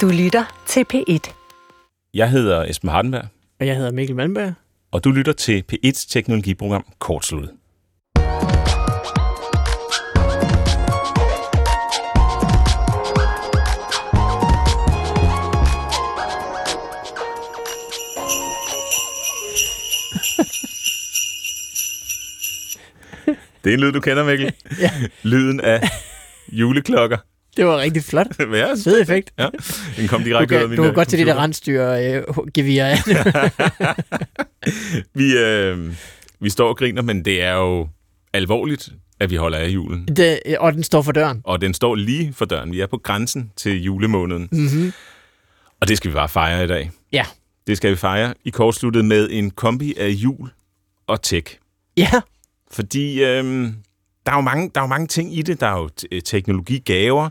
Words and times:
Du 0.00 0.08
lytter 0.08 0.44
til 0.66 0.84
P1. 0.94 1.32
Jeg 2.14 2.30
hedder 2.30 2.64
Esben 2.64 2.90
Hardenberg, 2.90 3.24
Og 3.60 3.66
jeg 3.66 3.76
hedder 3.76 3.90
Mikkel 3.90 4.16
Malmberg. 4.16 4.52
og 4.92 5.04
du 5.04 5.10
lytter 5.10 5.32
til 5.32 5.64
P1's 5.72 6.06
teknologiprogram 6.12 6.84
Kortsluttet. 6.98 7.50
Det 23.64 23.70
er 23.70 23.74
en 23.74 23.80
lyd, 23.80 23.92
du 23.92 24.00
kender, 24.00 24.24
Mikkel. 24.24 24.52
Ja. 24.80 24.90
Lyden 25.22 25.60
af 25.60 25.80
juleklokker. 26.52 27.18
Det 27.56 27.66
var 27.66 27.78
rigtig 27.78 28.04
flot. 28.04 28.26
Ja, 28.52 28.66
Fed 28.84 29.00
effekt. 29.02 29.32
Ja, 29.38 29.48
den 29.96 30.08
kom 30.08 30.22
direkte 30.24 30.56
ud 30.56 30.62
af 30.62 30.68
min 30.68 30.76
du 30.76 30.82
kan 30.82 30.94
godt 30.94 31.08
til 31.08 31.18
det 31.18 31.26
der 31.26 31.34
rensdyr 31.42 31.88
øh, 31.88 32.22
gevir. 32.54 32.84
Vi, 35.18 35.36
øh, 35.38 35.94
vi 36.40 36.50
står 36.50 36.68
og 36.68 36.76
griner, 36.76 37.02
men 37.02 37.24
det 37.24 37.42
er 37.42 37.52
jo 37.54 37.88
alvorligt, 38.32 38.88
at 39.20 39.30
vi 39.30 39.36
holder 39.36 39.58
af 39.58 39.68
julen. 39.68 40.06
det, 40.06 40.38
og 40.58 40.72
den 40.72 40.82
står 40.82 41.02
for 41.02 41.12
døren. 41.12 41.40
Og 41.44 41.60
den 41.60 41.74
står 41.74 41.94
lige 41.94 42.32
for 42.32 42.44
døren. 42.44 42.72
Vi 42.72 42.80
er 42.80 42.86
på 42.86 42.98
grænsen 42.98 43.50
til 43.56 43.82
julemåneden. 43.82 44.48
Mm-hmm. 44.52 44.92
Og 45.80 45.88
det 45.88 45.96
skal 45.96 46.10
vi 46.10 46.14
bare 46.14 46.28
fejre 46.28 46.64
i 46.64 46.66
dag. 46.66 46.90
Ja. 47.12 47.24
Det 47.66 47.76
skal 47.76 47.90
vi 47.90 47.96
fejre 47.96 48.34
i 48.44 48.50
kortsluttet 48.50 49.04
med 49.04 49.28
en 49.30 49.50
kombi 49.50 49.94
af 49.98 50.08
jul 50.08 50.50
og 51.06 51.22
tech. 51.22 51.58
Ja, 51.96 52.10
Fordi 52.70 53.24
øh, 53.24 53.66
der, 54.26 54.32
er 54.32 54.36
jo 54.36 54.40
mange, 54.40 54.70
der 54.74 54.80
er 54.80 54.84
jo 54.84 54.88
mange 54.88 55.06
ting 55.06 55.38
i 55.38 55.42
det. 55.42 55.60
Der 55.60 55.66
er 55.66 55.78
jo 55.78 55.88
t- 56.00 56.20
teknologigaver, 56.24 57.28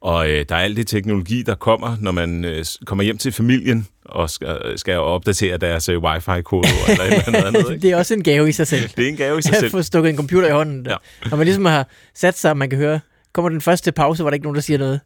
og 0.00 0.30
øh, 0.30 0.44
der 0.48 0.54
er 0.56 0.60
alt 0.60 0.76
det 0.76 0.86
teknologi, 0.86 1.42
der 1.42 1.54
kommer, 1.54 1.96
når 2.00 2.12
man 2.12 2.44
øh, 2.44 2.64
kommer 2.86 3.02
hjem 3.04 3.18
til 3.18 3.32
familien 3.32 3.86
og 4.04 4.30
skal, 4.30 4.58
skal 4.78 4.98
opdatere 4.98 5.56
deres 5.56 5.88
øh, 5.88 5.98
wifi-kode 6.02 6.68
eller 6.88 7.04
et 7.04 7.26
eller 7.26 7.46
andet. 7.46 7.60
Ikke? 7.70 7.80
det 7.82 7.90
er 7.90 7.96
også 7.96 8.14
en 8.14 8.22
gave 8.22 8.48
i 8.48 8.52
sig 8.52 8.66
selv. 8.66 8.88
Det 8.96 9.04
er 9.04 9.08
en 9.08 9.16
gave 9.16 9.38
i 9.38 9.42
sig 9.42 9.52
At 9.54 9.60
selv. 9.60 9.70
få 9.70 9.82
stukket 9.82 10.10
en 10.10 10.16
computer 10.16 10.48
i 10.48 10.52
hånden. 10.52 10.86
Ja. 10.86 10.90
Ja. 10.90 10.96
Når 11.30 11.36
man 11.36 11.44
ligesom 11.46 11.64
har 11.64 11.88
sat 12.14 12.38
sig, 12.38 12.50
og 12.50 12.56
man 12.56 12.70
kan 12.70 12.78
høre, 12.78 13.00
kommer 13.32 13.48
den 13.48 13.60
første 13.60 13.92
pause, 13.92 14.22
hvor 14.22 14.30
der 14.30 14.34
ikke 14.34 14.44
nogen, 14.44 14.54
der 14.56 14.62
siger 14.62 14.78
noget. 14.78 15.00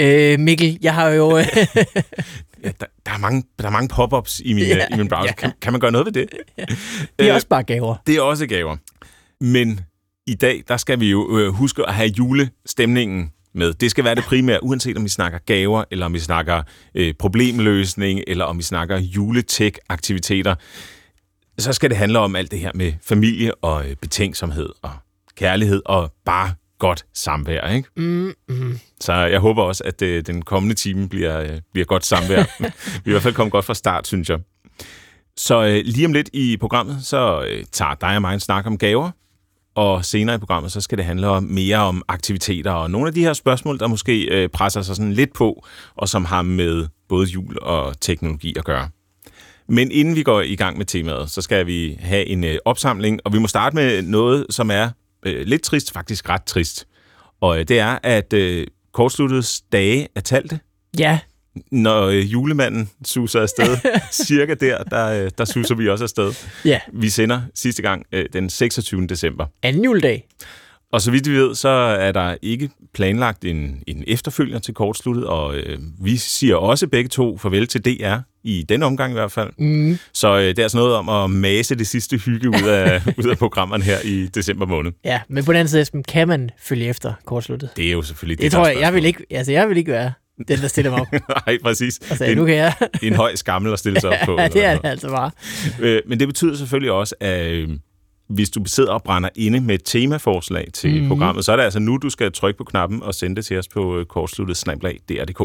Øh, 0.00 0.40
Mikkel, 0.40 0.78
jeg 0.82 0.94
har 0.94 1.08
jo... 1.08 1.38
Øh, 1.38 1.44
Ja, 2.64 2.70
der, 2.80 2.86
der, 3.06 3.12
er 3.12 3.18
mange, 3.18 3.44
der 3.58 3.66
er 3.66 3.70
mange 3.70 3.88
pop-ups 3.88 4.40
i 4.44 4.52
min, 4.52 4.64
Ja, 4.64 4.76
ja, 4.76 4.86
i 4.94 4.96
min 4.98 5.08
browser. 5.08 5.26
ja. 5.28 5.32
Kan, 5.34 5.52
kan 5.62 5.72
man 5.72 5.80
gøre 5.80 5.92
noget 5.92 6.04
ved 6.06 6.12
det? 6.12 6.26
det 6.56 6.66
er 7.18 7.28
Øh, 7.28 7.34
også 7.34 7.46
bare 7.48 7.62
gaver. 7.62 7.94
Det 8.06 8.16
er 8.16 8.20
også 8.20 8.46
gaver. 8.46 8.76
Men 9.40 9.80
i 10.26 10.34
dag, 10.34 10.62
der 10.68 10.76
skal 10.76 11.00
vi 11.00 11.10
jo 11.10 11.38
øh, 11.38 11.48
huske 11.52 11.88
at 11.88 11.94
have 11.94 12.10
julestemningen 12.18 13.32
med. 13.54 13.74
Det 13.74 13.90
skal 13.90 14.04
være 14.04 14.14
det 14.14 14.24
primære, 14.24 14.64
uanset 14.64 14.96
om 14.96 15.04
vi 15.04 15.08
snakker 15.08 15.38
gaver, 15.38 15.84
eller 15.90 16.06
om 16.06 16.12
vi 16.12 16.18
snakker 16.18 16.62
øh, 16.94 17.14
problemløsning, 17.14 18.20
eller 18.26 18.44
om 18.44 18.58
vi 18.58 18.62
snakker 18.62 18.98
juletech-aktiviteter. 18.98 20.54
Så 21.58 21.72
skal 21.72 21.90
det 21.90 21.98
handle 21.98 22.18
om 22.18 22.36
alt 22.36 22.50
det 22.50 22.58
her 22.58 22.70
med 22.74 22.92
familie 23.02 23.54
og 23.54 23.88
øh, 23.90 23.96
betænksomhed 23.96 24.68
og 24.82 24.90
kærlighed 25.36 25.82
og 25.86 26.12
bare 26.24 26.54
godt 26.78 27.04
samvær, 27.14 27.68
ikke? 27.68 27.88
Mm, 27.96 28.32
mm. 28.48 28.78
Så 29.00 29.12
jeg 29.12 29.40
håber 29.40 29.62
også, 29.62 29.84
at 29.84 30.02
øh, 30.02 30.26
den 30.26 30.42
kommende 30.42 30.74
time 30.74 31.08
bliver, 31.08 31.40
øh, 31.40 31.60
bliver 31.72 31.84
godt 31.84 32.04
samvær. 32.06 32.44
vi 32.60 32.66
er 33.04 33.06
i 33.06 33.10
hvert 33.10 33.22
fald 33.22 33.34
kommet 33.34 33.52
godt 33.52 33.64
fra 33.64 33.74
start, 33.74 34.06
synes 34.06 34.30
jeg. 34.30 34.38
Så 35.36 35.64
øh, 35.64 35.82
lige 35.84 36.06
om 36.06 36.12
lidt 36.12 36.30
i 36.32 36.56
programmet, 36.56 37.06
så 37.06 37.46
øh, 37.48 37.64
tager 37.72 37.94
dig 37.94 38.16
og 38.16 38.20
mig 38.20 38.34
en 38.34 38.40
snak 38.40 38.66
om 38.66 38.78
gaver. 38.78 39.10
Og 39.74 40.04
senere 40.04 40.36
i 40.36 40.38
programmet, 40.38 40.72
så 40.72 40.80
skal 40.80 40.98
det 40.98 41.06
handle 41.06 41.28
om 41.28 41.42
mere 41.42 41.76
om 41.76 42.02
aktiviteter 42.08 42.70
og 42.70 42.90
nogle 42.90 43.08
af 43.08 43.14
de 43.14 43.20
her 43.20 43.32
spørgsmål, 43.32 43.78
der 43.78 43.86
måske 43.86 44.24
øh, 44.24 44.48
presser 44.48 44.82
sig 44.82 44.96
sådan 44.96 45.12
lidt 45.12 45.32
på, 45.32 45.66
og 45.94 46.08
som 46.08 46.24
har 46.24 46.42
med 46.42 46.86
både 47.08 47.26
jul 47.26 47.58
og 47.62 48.00
teknologi 48.00 48.54
at 48.58 48.64
gøre. 48.64 48.88
Men 49.68 49.90
inden 49.90 50.16
vi 50.16 50.22
går 50.22 50.40
i 50.40 50.56
gang 50.56 50.78
med 50.78 50.86
temaet, 50.86 51.30
så 51.30 51.42
skal 51.42 51.66
vi 51.66 51.96
have 52.00 52.26
en 52.26 52.44
øh, 52.44 52.58
opsamling, 52.64 53.20
og 53.24 53.32
vi 53.32 53.38
må 53.38 53.46
starte 53.46 53.76
med 53.76 54.02
noget, 54.02 54.46
som 54.50 54.70
er 54.70 54.90
øh, 55.26 55.46
lidt 55.46 55.62
trist, 55.62 55.92
faktisk 55.92 56.28
ret 56.28 56.44
trist. 56.44 56.86
Og 57.40 57.58
øh, 57.58 57.68
det 57.68 57.78
er, 57.78 57.98
at 58.02 58.32
øh, 58.32 58.66
kortsluttets 58.92 59.60
dage 59.72 60.08
er 60.14 60.20
talte. 60.20 60.60
Ja, 60.98 61.18
når 61.70 62.06
øh, 62.06 62.32
julemanden 62.32 62.90
suser 63.04 63.40
afsted, 63.40 63.76
cirka 64.26 64.54
der, 64.54 64.82
der, 64.82 65.24
øh, 65.24 65.30
der 65.38 65.44
suser 65.44 65.74
vi 65.74 65.88
også 65.88 66.04
afsted. 66.04 66.32
ja. 66.64 66.80
Vi 66.92 67.08
sender 67.08 67.40
sidste 67.54 67.82
gang 67.82 68.06
øh, 68.12 68.24
den 68.32 68.50
26. 68.50 69.06
december. 69.06 69.46
Anden 69.62 69.84
juledag. 69.84 70.26
Og 70.92 71.00
så 71.00 71.10
vidt 71.10 71.30
vi 71.30 71.36
ved, 71.36 71.54
så 71.54 71.68
er 71.68 72.12
der 72.12 72.36
ikke 72.42 72.70
planlagt 72.94 73.44
en, 73.44 73.82
en 73.86 74.04
efterfølger 74.06 74.58
til 74.58 74.74
kortsluttet, 74.74 75.26
og 75.26 75.56
øh, 75.56 75.78
vi 76.00 76.16
siger 76.16 76.56
også 76.56 76.86
begge 76.86 77.08
to 77.08 77.38
farvel 77.38 77.66
til 77.66 77.84
DR, 77.84 78.16
i 78.44 78.64
den 78.68 78.82
omgang 78.82 79.12
i 79.12 79.14
hvert 79.14 79.32
fald. 79.32 79.50
Mm. 79.58 79.98
Så 80.12 80.36
øh, 80.36 80.42
det 80.42 80.58
er 80.58 80.68
sådan 80.68 80.84
noget 80.84 80.96
om 80.96 81.08
at 81.08 81.30
mase 81.30 81.74
det 81.74 81.86
sidste 81.86 82.16
hygge 82.18 82.48
ud 82.48 82.68
af, 82.68 83.02
ud 83.18 83.30
af 83.30 83.38
programmerne 83.38 83.84
her 83.84 83.98
i 84.04 84.26
december 84.26 84.66
måned. 84.66 84.92
Ja, 85.04 85.20
men 85.28 85.44
på 85.44 85.52
den 85.52 85.60
anden 85.60 85.84
side, 85.84 86.02
kan 86.08 86.28
man 86.28 86.50
følge 86.58 86.86
efter 86.86 87.12
kortsluttet? 87.24 87.70
Det 87.76 87.86
er 87.86 87.92
jo 87.92 88.02
selvfølgelig 88.02 88.38
Det, 88.38 88.44
det 88.44 88.52
tror 88.52 88.66
jeg, 88.66 88.80
jeg 88.80 88.94
vil 88.94 89.04
ikke, 89.04 89.26
altså 89.30 89.52
jeg 89.52 89.68
vil 89.68 89.76
ikke 89.76 89.92
være 89.92 90.12
den, 90.48 90.58
der 90.58 90.68
stiller 90.68 90.90
mig 90.90 91.00
op. 91.00 91.06
Nej, 91.46 91.58
præcis. 91.62 92.00
Altså, 92.10 92.24
en, 92.24 92.36
nu 92.36 92.44
kan 92.46 92.54
jeg. 92.54 92.74
en 93.02 93.14
høj 93.14 93.34
skammel 93.34 93.72
at 93.72 93.78
stille 93.78 94.00
sig 94.00 94.10
op 94.10 94.16
på. 94.26 94.40
ja, 94.40 94.48
det 94.48 94.64
er 94.64 94.74
det 94.78 94.88
altså 94.88 95.08
bare. 95.08 95.30
Øh, 95.80 96.02
men 96.08 96.20
det 96.20 96.28
betyder 96.28 96.56
selvfølgelig 96.56 96.92
også, 96.92 97.14
at 97.20 97.46
øh, 97.50 97.68
hvis 98.28 98.50
du 98.50 98.60
sidder 98.66 98.92
og 98.92 99.02
brænder 99.02 99.28
inde 99.36 99.60
med 99.60 99.74
et 99.74 99.82
temaforslag 99.84 100.68
til 100.72 100.88
Mhm. 100.90 100.96
mm-hmm. 100.96 101.08
programmet, 101.08 101.44
så 101.44 101.52
er 101.52 101.56
det 101.56 101.62
altså 101.62 101.78
nu, 101.78 101.96
du 101.96 102.10
skal 102.10 102.32
trykke 102.32 102.58
på 102.58 102.64
knappen 102.64 103.02
og 103.02 103.14
sende 103.14 103.36
det 103.36 103.44
til 103.44 103.58
os 103.58 103.68
på 103.68 103.98
øh, 103.98 104.06
kortsluttet 104.06 104.56
snablag.dr.dk. 104.56 105.40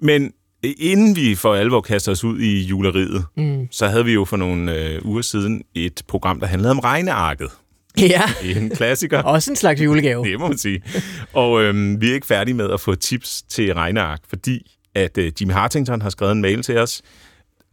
Men 0.00 0.32
inden 0.62 1.16
vi 1.16 1.34
for 1.34 1.54
alvor 1.54 1.80
kaster 1.80 2.12
os 2.12 2.24
ud 2.24 2.40
i 2.40 2.62
juleriet, 2.62 3.24
Mm. 3.36 3.66
så 3.70 3.88
havde 3.88 4.04
vi 4.04 4.12
jo 4.12 4.24
for 4.24 4.36
nogle 4.36 4.74
øh, 4.74 5.04
uger 5.04 5.22
siden 5.22 5.62
et 5.74 6.02
program, 6.08 6.40
der 6.40 6.46
handlede 6.46 6.70
om 6.70 6.78
regnearket. 6.78 7.48
Ja, 8.14 8.22
En 8.44 8.70
klassiker. 8.70 9.22
også 9.22 9.50
en 9.50 9.56
slags 9.56 9.80
julegave. 9.80 10.24
Det 10.30 10.38
må 10.40 10.48
man 10.48 10.58
sige. 10.58 10.82
Og 11.32 11.62
øhm, 11.62 12.00
vi 12.00 12.10
er 12.10 12.14
ikke 12.14 12.26
færdige 12.26 12.54
med 12.54 12.70
at 12.70 12.80
få 12.80 12.94
tips 12.94 13.42
til 13.42 13.74
regneark, 13.74 14.20
fordi 14.28 14.74
at 14.94 15.18
øh, 15.18 15.32
Jimmy 15.40 15.52
Hartington 15.52 16.02
har 16.02 16.10
skrevet 16.10 16.32
en 16.32 16.40
mail 16.42 16.62
til 16.62 16.78
os 16.78 17.02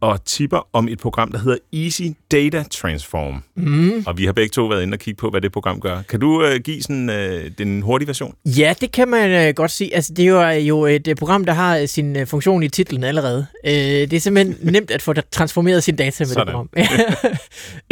og 0.06 0.24
tipper 0.24 0.68
om 0.72 0.88
et 0.88 0.98
program, 0.98 1.32
der 1.32 1.38
hedder 1.38 1.58
Easy 1.72 2.02
Data 2.32 2.64
Transform. 2.70 3.42
Mm. 3.56 4.04
Og 4.06 4.18
vi 4.18 4.24
har 4.24 4.32
begge 4.32 4.50
to 4.50 4.66
været 4.66 4.82
inde 4.82 4.94
og 4.94 4.98
kigge 4.98 5.18
på, 5.18 5.30
hvad 5.30 5.40
det 5.40 5.52
program 5.52 5.80
gør. 5.80 6.02
Kan 6.02 6.20
du 6.20 6.44
øh, 6.44 6.60
give 6.60 6.82
sådan 6.82 7.10
øh, 7.10 7.50
den 7.58 7.82
hurtige 7.82 8.06
version? 8.08 8.34
Ja, 8.44 8.74
det 8.80 8.92
kan 8.92 9.08
man 9.08 9.30
øh, 9.48 9.54
godt 9.54 9.70
sige. 9.70 9.94
Altså, 9.94 10.12
det 10.14 10.26
er 10.28 10.52
jo, 10.52 10.86
øh, 10.86 10.92
et 10.92 11.08
øh, 11.08 11.16
program, 11.16 11.44
der 11.44 11.52
har 11.52 11.76
øh, 11.78 11.88
sin 11.88 12.16
øh, 12.16 12.26
funktion 12.26 12.62
i 12.62 12.68
titlen 12.68 13.04
allerede. 13.04 13.46
Øh, 13.66 13.72
det 13.72 14.12
er 14.12 14.20
simpelthen 14.20 14.56
nemt 14.72 14.90
at 14.90 15.02
få 15.02 15.12
transformeret 15.12 15.82
sin 15.82 15.96
data 15.96 16.24
med 16.24 16.26
Sådan. 16.28 16.46
det 16.46 16.52
program. 16.54 16.68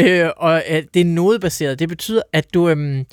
øh, 0.06 0.30
og 0.36 0.62
øh, 0.70 0.82
det 0.94 1.00
er 1.00 1.04
nodebaseret. 1.04 1.78
Det 1.78 1.88
betyder, 1.88 2.22
at 2.32 2.54
du... 2.54 2.68
Øh, 2.68 3.04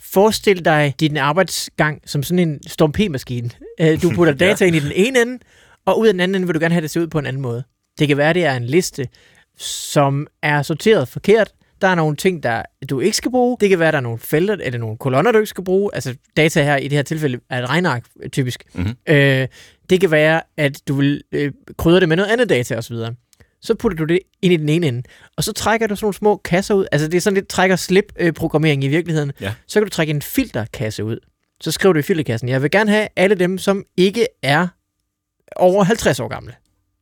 Forestil 0.00 0.64
dig 0.64 0.94
din 1.00 1.16
arbejdsgang 1.16 2.00
som 2.06 2.22
sådan 2.22 2.48
en 2.48 2.58
Storm 2.66 2.92
P-maskine. 2.92 3.50
Øh, 3.80 4.02
Du 4.02 4.10
putter 4.14 4.34
data 4.46 4.64
ind 4.64 4.76
i 4.76 4.78
den 4.78 4.92
ene 4.94 5.22
ende, 5.22 5.38
og 5.86 5.98
ud 5.98 6.06
af 6.06 6.12
den 6.12 6.20
anden 6.20 6.34
ende 6.34 6.46
vil 6.46 6.54
du 6.54 6.60
gerne 6.60 6.74
have 6.74 6.82
det 6.82 6.90
se 6.90 7.00
ud 7.00 7.06
på 7.06 7.18
en 7.18 7.26
anden 7.26 7.42
måde. 7.42 7.64
Det 7.98 8.08
kan 8.08 8.16
være, 8.16 8.32
det 8.32 8.44
er 8.44 8.54
en 8.56 8.64
liste, 8.64 9.08
som 9.58 10.26
er 10.42 10.62
sorteret 10.62 11.08
forkert. 11.08 11.52
Der 11.80 11.88
er 11.88 11.94
nogle 11.94 12.16
ting, 12.16 12.42
der 12.42 12.62
du 12.90 13.00
ikke 13.00 13.16
skal 13.16 13.30
bruge. 13.30 13.56
Det 13.60 13.68
kan 13.68 13.78
være, 13.78 13.92
der 13.92 13.98
er 13.98 14.02
nogle 14.02 14.18
felter 14.18 14.56
eller 14.60 14.78
nogle 14.78 14.96
kolonner, 14.96 15.32
du 15.32 15.38
ikke 15.38 15.48
skal 15.48 15.64
bruge. 15.64 15.90
Altså 15.94 16.14
data 16.36 16.62
her 16.62 16.76
i 16.76 16.82
det 16.82 16.92
her 16.92 17.02
tilfælde 17.02 17.40
er 17.50 17.62
et 17.62 17.68
regnark, 17.68 18.04
øh, 18.22 18.30
typisk. 18.30 18.64
Mhm. 18.74 18.96
Øh, 19.08 19.48
det 19.90 20.00
kan 20.00 20.10
være, 20.10 20.42
at 20.56 20.88
du 20.88 20.94
vil 20.94 21.22
øh, 21.32 21.52
krydre 21.76 22.00
det 22.00 22.08
med 22.08 22.16
noget 22.16 22.30
andet 22.30 22.48
data 22.48 22.76
osv. 22.76 22.96
Så 23.62 23.74
putter 23.74 23.98
du 23.98 24.04
det 24.04 24.18
ind 24.42 24.52
i 24.52 24.56
den 24.56 24.68
ene 24.68 24.86
ende, 24.86 25.02
og 25.36 25.44
så 25.44 25.52
trækker 25.52 25.86
du 25.86 25.96
sådan 25.96 26.04
nogle 26.04 26.14
små 26.14 26.36
kasser 26.36 26.74
ud. 26.74 26.86
Altså 26.92 27.08
det 27.08 27.16
er 27.16 27.20
sådan 27.20 27.34
lidt 27.34 27.48
trækker-slip-programmering 27.48 28.84
i 28.84 28.88
virkeligheden. 28.88 29.32
Ja. 29.40 29.54
Så 29.66 29.80
kan 29.80 29.86
du 29.86 29.90
trække 29.90 30.10
en 30.10 30.22
filterkasse 30.22 31.04
ud. 31.04 31.18
Så 31.60 31.70
skriver 31.70 31.92
du 31.92 31.98
i 31.98 32.02
filterkassen, 32.02 32.48
jeg 32.48 32.62
vil 32.62 32.70
gerne 32.70 32.90
have 32.90 33.08
alle 33.16 33.34
dem, 33.34 33.58
som 33.58 33.84
ikke 33.96 34.26
er 34.42 34.66
over 35.56 35.84
50 35.84 36.20
år 36.20 36.28
gamle. 36.28 36.54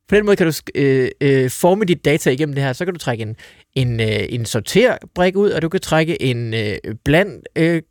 På 0.07 0.15
den 0.15 0.25
måde 0.25 0.35
kan 0.35 0.47
du 0.47 0.53
øh, 0.75 1.09
øh, 1.21 1.49
forme 1.49 1.85
dit 1.85 2.05
data 2.05 2.29
igennem 2.29 2.55
det 2.55 2.63
her. 2.63 2.73
Så 2.73 2.85
kan 2.85 2.93
du 2.93 2.99
trække 2.99 3.21
en, 3.21 3.35
en, 3.75 3.99
øh, 3.99 4.25
en 4.29 4.45
sorterbrik 4.45 5.35
ud, 5.35 5.51
og 5.51 5.61
du 5.61 5.69
kan 5.69 5.79
trække 5.79 6.21
en 6.21 6.53
øh, 6.53 6.77
bland 7.05 7.41
øh, 7.55 7.81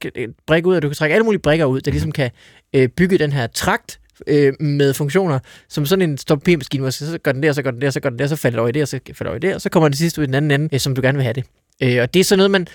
brik 0.46 0.66
ud, 0.66 0.76
og 0.76 0.82
du 0.82 0.88
kan 0.88 0.94
trække 0.94 1.14
alle 1.14 1.24
mulige 1.24 1.42
brikker 1.42 1.64
ud, 1.64 1.80
der 1.80 1.90
ligesom 1.90 2.12
kan 2.12 2.30
øh, 2.74 2.88
bygge 2.88 3.18
den 3.18 3.32
her 3.32 3.46
trakt 3.46 4.00
øh, 4.26 4.52
med 4.60 4.94
funktioner, 4.94 5.38
som 5.68 5.86
sådan 5.86 6.10
en 6.10 6.18
stop 6.18 6.38
p-maskine, 6.38 6.80
hvor 6.80 6.90
så 6.90 7.18
gør 7.22 7.32
den 7.32 7.42
der, 7.42 7.52
så 7.52 7.62
gør 7.62 7.70
den 7.70 7.80
der, 7.80 7.90
så 7.90 8.00
gør 8.00 8.10
den 8.10 8.18
der, 8.18 8.26
så 8.26 8.36
falder 8.36 8.56
det 8.56 8.60
over 8.60 8.68
i 8.68 8.72
det, 8.72 8.82
og 8.82 8.88
så 8.88 9.00
falder 9.14 9.22
det 9.22 9.28
over 9.28 9.36
i 9.36 9.40
det, 9.40 9.54
og 9.54 9.60
så 9.60 9.68
kommer 9.68 9.88
det 9.88 9.98
sidste 9.98 10.20
ud 10.20 10.24
i 10.24 10.26
den 10.26 10.34
anden 10.34 10.50
ende, 10.50 10.74
øh, 10.74 10.80
som 10.80 10.94
du 10.94 11.02
gerne 11.02 11.16
vil 11.16 11.22
have 11.22 11.34
det. 11.34 11.44
Øh, 11.82 12.02
og 12.02 12.14
det 12.14 12.20
er 12.20 12.24
sådan 12.24 12.38
noget, 12.38 12.50
man, 12.50 12.66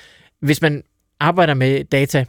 hvis 0.41 0.61
man 0.61 0.83
arbejder 1.19 1.53
med 1.53 1.83
data, 1.83 2.25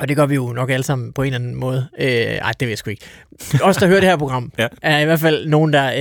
og 0.00 0.08
det 0.08 0.16
gør 0.16 0.26
vi 0.26 0.34
jo 0.34 0.52
nok 0.52 0.70
alle 0.70 0.84
sammen 0.84 1.12
på 1.12 1.22
en 1.22 1.26
eller 1.26 1.38
anden 1.38 1.54
måde. 1.54 1.88
Øh, 1.98 2.08
ej, 2.08 2.52
det 2.60 2.66
ved 2.66 2.68
jeg 2.68 2.78
sgu 2.78 2.90
ikke. 2.90 3.04
Os, 3.62 3.76
der 3.76 3.86
hører 3.86 4.00
det 4.00 4.08
her 4.08 4.16
program, 4.16 4.52
Ja. 4.58 4.68
er 4.82 4.98
i 4.98 5.04
hvert 5.04 5.20
fald 5.20 5.46
nogen, 5.46 5.72
der 5.72 5.92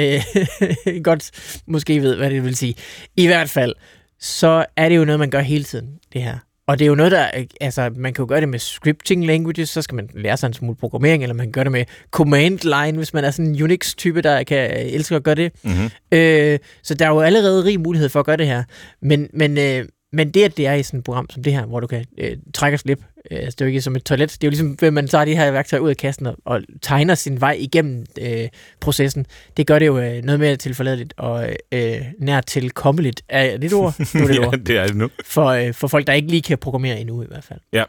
øh, 0.96 1.02
godt 1.10 1.32
måske 1.68 2.02
ved, 2.02 2.16
hvad 2.16 2.30
det 2.30 2.44
vil 2.44 2.56
sige. 2.56 2.76
I 3.18 3.28
hvert 3.28 3.50
fald, 3.50 3.74
så 4.20 4.66
er 4.76 4.90
det 4.90 4.98
jo 4.98 5.06
noget, 5.06 5.20
man 5.20 5.30
gør 5.30 5.40
hele 5.40 5.64
tiden, 5.64 5.88
det 6.14 6.22
her. 6.22 6.38
Og 6.68 6.80
det 6.80 6.86
er 6.86 6.88
jo 6.90 6.96
noget, 6.96 7.12
der... 7.12 7.28
Altså, 7.62 7.90
man 7.96 8.14
kan 8.14 8.24
jo 8.24 8.28
gøre 8.30 8.42
det 8.42 8.50
med 8.50 8.60
scripting 8.60 9.26
languages, 9.26 9.70
så 9.70 9.82
skal 9.82 9.96
man 9.96 10.10
lære 10.14 10.38
sig 10.38 10.48
en 10.48 10.54
smule 10.54 10.76
programmering, 10.76 11.24
eller 11.24 11.34
man 11.34 11.46
kan 11.46 11.52
gøre 11.52 11.64
det 11.64 11.72
med 11.72 11.86
command 12.12 12.60
line, 12.64 12.98
hvis 12.98 13.14
man 13.14 13.24
er 13.26 13.32
sådan 13.32 13.46
en 13.56 13.64
Unix-type, 13.64 14.22
der 14.22 14.44
kan 14.44 14.72
elske 14.72 15.16
at 15.16 15.24
gøre 15.24 15.36
det. 15.36 15.52
Mm-hmm. 15.64 15.90
Øh, 16.12 16.60
så 16.84 16.94
der 16.94 17.06
er 17.06 17.10
jo 17.10 17.22
allerede 17.22 17.64
rig 17.64 17.80
mulighed 17.80 18.10
for 18.10 18.20
at 18.20 18.26
gøre 18.26 18.38
det 18.38 18.48
her. 18.48 18.64
Men, 19.02 19.28
men, 19.34 19.58
øh, 19.58 19.86
men 20.14 20.32
det, 20.32 20.44
at 20.44 20.58
det 20.58 20.68
er 20.68 20.74
i 20.74 20.84
sådan 20.84 20.98
et 20.98 21.04
program 21.04 21.30
som 21.30 21.44
det 21.44 21.54
her, 21.54 21.66
hvor 21.66 21.80
du 21.80 21.88
kan 21.88 22.06
øh, 22.18 22.38
trække 22.54 22.76
og 22.76 22.80
slippe, 22.80 23.04
øh, 23.32 23.38
altså 23.38 23.56
det 23.56 23.62
er 23.62 23.66
jo 23.66 23.68
ikke 23.68 23.82
som 23.82 23.96
et 23.96 24.04
toilet, 24.04 24.32
det 24.32 24.44
er 24.44 24.48
jo 24.48 24.50
ligesom, 24.50 24.78
at 24.82 24.94
man 24.94 25.08
tager 25.08 25.26
de 25.26 25.36
her 25.36 25.52
værktøjer 25.52 25.82
ud 25.82 25.90
af 25.90 25.98
kassen 25.98 26.26
og, 26.26 26.36
og 26.46 26.62
tegner 26.82 27.16
sin 27.16 27.42
vej 27.42 27.58
igennem 27.60 28.06
øh, 28.22 28.48
processen. 28.80 29.26
Det 29.58 29.68
gør 29.68 29.80
det 29.80 29.86
jo 29.86 30.00
øh, 30.00 30.24
noget 30.24 30.40
mere 30.40 30.56
tilforladeligt 30.56 31.14
og 31.18 31.50
øh, 31.72 32.02
nært 32.20 32.46
tilkommeligt. 32.46 33.22
Er 33.30 33.58
det 33.58 33.64
et 33.64 33.74
ord? 33.74 33.94
Nu 34.16 34.22
er 34.22 34.28
det 34.28 34.36
et 34.36 34.42
ja, 34.42 34.48
ord. 34.48 34.58
det 34.58 34.78
er 34.78 34.88
det 34.88 34.96
nu. 34.96 35.10
For, 35.26 35.46
øh, 35.46 35.74
for 35.74 35.88
folk, 35.88 36.08
der 36.08 36.14
ikke 36.14 36.28
lige 36.28 36.42
kan 36.42 36.58
programmere 36.58 37.00
endnu 37.00 37.24
i 37.24 37.28
hvert 37.28 37.44
fald. 37.44 37.60
Ja. 37.74 37.84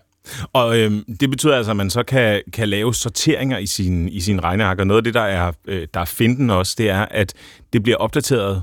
Og 0.53 0.79
øhm, 0.79 1.05
det 1.21 1.31
betyder 1.31 1.57
altså, 1.57 1.71
at 1.71 1.77
man 1.77 1.91
så 1.91 2.03
kan, 2.03 2.43
kan 2.53 2.69
lave 2.69 2.95
sorteringer 2.95 3.59
i 3.59 3.67
sin, 3.67 4.09
i 4.09 4.21
sin 4.21 4.45
regneark, 4.45 4.79
og 4.79 4.87
noget 4.87 5.01
af 5.01 5.05
det, 5.05 5.15
der 5.15 5.21
er, 5.21 5.53
øh, 5.67 5.89
der 5.95 6.01
er 6.01 6.05
finden 6.05 6.51
også, 6.51 6.75
det 6.79 6.91
er, 6.91 7.07
at 7.11 7.35
det 7.73 7.83
bliver 7.83 7.97
opdateret 7.97 8.63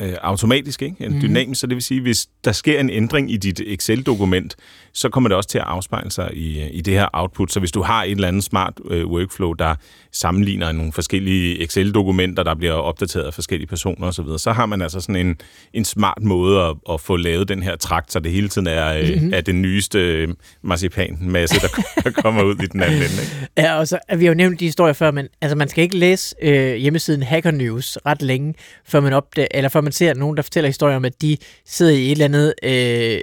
øh, 0.00 0.12
automatisk, 0.22 0.82
ikke? 0.82 0.96
En 1.00 1.12
Mhm. 1.12 1.20
dynamisk, 1.20 1.60
så 1.60 1.66
det 1.66 1.74
vil 1.74 1.82
sige, 1.82 2.00
hvis 2.00 2.26
der 2.44 2.52
sker 2.52 2.80
en 2.80 2.90
ændring 2.90 3.32
i 3.32 3.36
dit 3.36 3.60
Excel-dokument, 3.66 4.56
så 4.94 5.08
kommer 5.08 5.28
det 5.28 5.36
også 5.36 5.48
til 5.48 5.58
at 5.58 5.64
afspejle 5.66 6.10
sig 6.10 6.30
i, 6.34 6.68
i 6.68 6.80
det 6.80 6.94
her 6.94 7.08
output. 7.12 7.52
Så 7.52 7.60
hvis 7.60 7.72
du 7.72 7.82
har 7.82 8.04
et 8.04 8.10
eller 8.10 8.28
andet 8.28 8.44
smart 8.44 8.74
øh, 8.90 9.06
workflow, 9.06 9.52
der 9.52 9.74
sammenligner 10.12 10.72
nogle 10.72 10.92
forskellige 10.92 11.62
Excel-dokumenter, 11.62 12.42
der 12.42 12.54
bliver 12.54 12.72
opdateret 12.72 13.24
af 13.24 13.34
forskellige 13.34 13.66
personer 13.68 14.06
osv., 14.06 14.24
så, 14.24 14.38
så 14.38 14.52
har 14.52 14.66
man 14.66 14.82
altså 14.82 15.00
sådan 15.00 15.16
en, 15.26 15.36
en 15.74 15.84
smart 15.84 16.22
måde 16.22 16.60
at, 16.62 16.76
at 16.92 17.00
få 17.00 17.16
lavet 17.16 17.48
den 17.48 17.62
her 17.62 17.76
trakt, 17.76 18.12
så 18.12 18.20
det 18.20 18.32
hele 18.32 18.48
tiden 18.48 18.66
er, 18.66 18.94
øh, 18.98 19.10
Mhm. 19.22 19.30
er 19.34 19.40
den 19.40 19.62
nyeste 19.62 19.98
øh, 19.98 20.28
marcipanmasse, 20.62 21.60
der, 21.60 21.68
der 22.04 22.10
kommer 22.10 22.42
ud 22.42 22.54
i 22.54 22.66
den 22.66 22.82
anden 22.82 22.96
ende. 22.96 23.22
Ikke? 23.22 23.48
Ja, 23.56 23.74
og 23.78 23.88
så 23.88 23.98
vi 24.16 24.24
har 24.24 24.32
jo 24.32 24.36
nævnt 24.36 24.60
de 24.60 24.64
historier 24.64 24.92
før, 24.92 25.10
men 25.10 25.26
altså, 25.40 25.56
man 25.56 25.68
skal 25.68 25.82
ikke 25.84 25.96
læse 25.96 26.34
øh, 26.42 26.74
hjemmesiden 26.74 27.22
Hacker 27.22 27.50
News 27.50 27.98
ret 28.06 28.22
længe, 28.22 28.54
før 28.86 29.00
man, 29.00 29.12
opdager, 29.12 29.48
eller 29.50 29.68
før 29.68 29.80
man 29.80 29.89
ser 29.92 30.14
nogen, 30.14 30.36
der 30.36 30.42
fortæller 30.42 30.68
historier 30.68 30.96
om, 30.96 31.04
at 31.04 31.22
de 31.22 31.36
sidder 31.66 31.92
i 31.92 32.06
et 32.06 32.10
eller 32.10 32.24
andet 32.24 32.54
øh, 32.62 33.20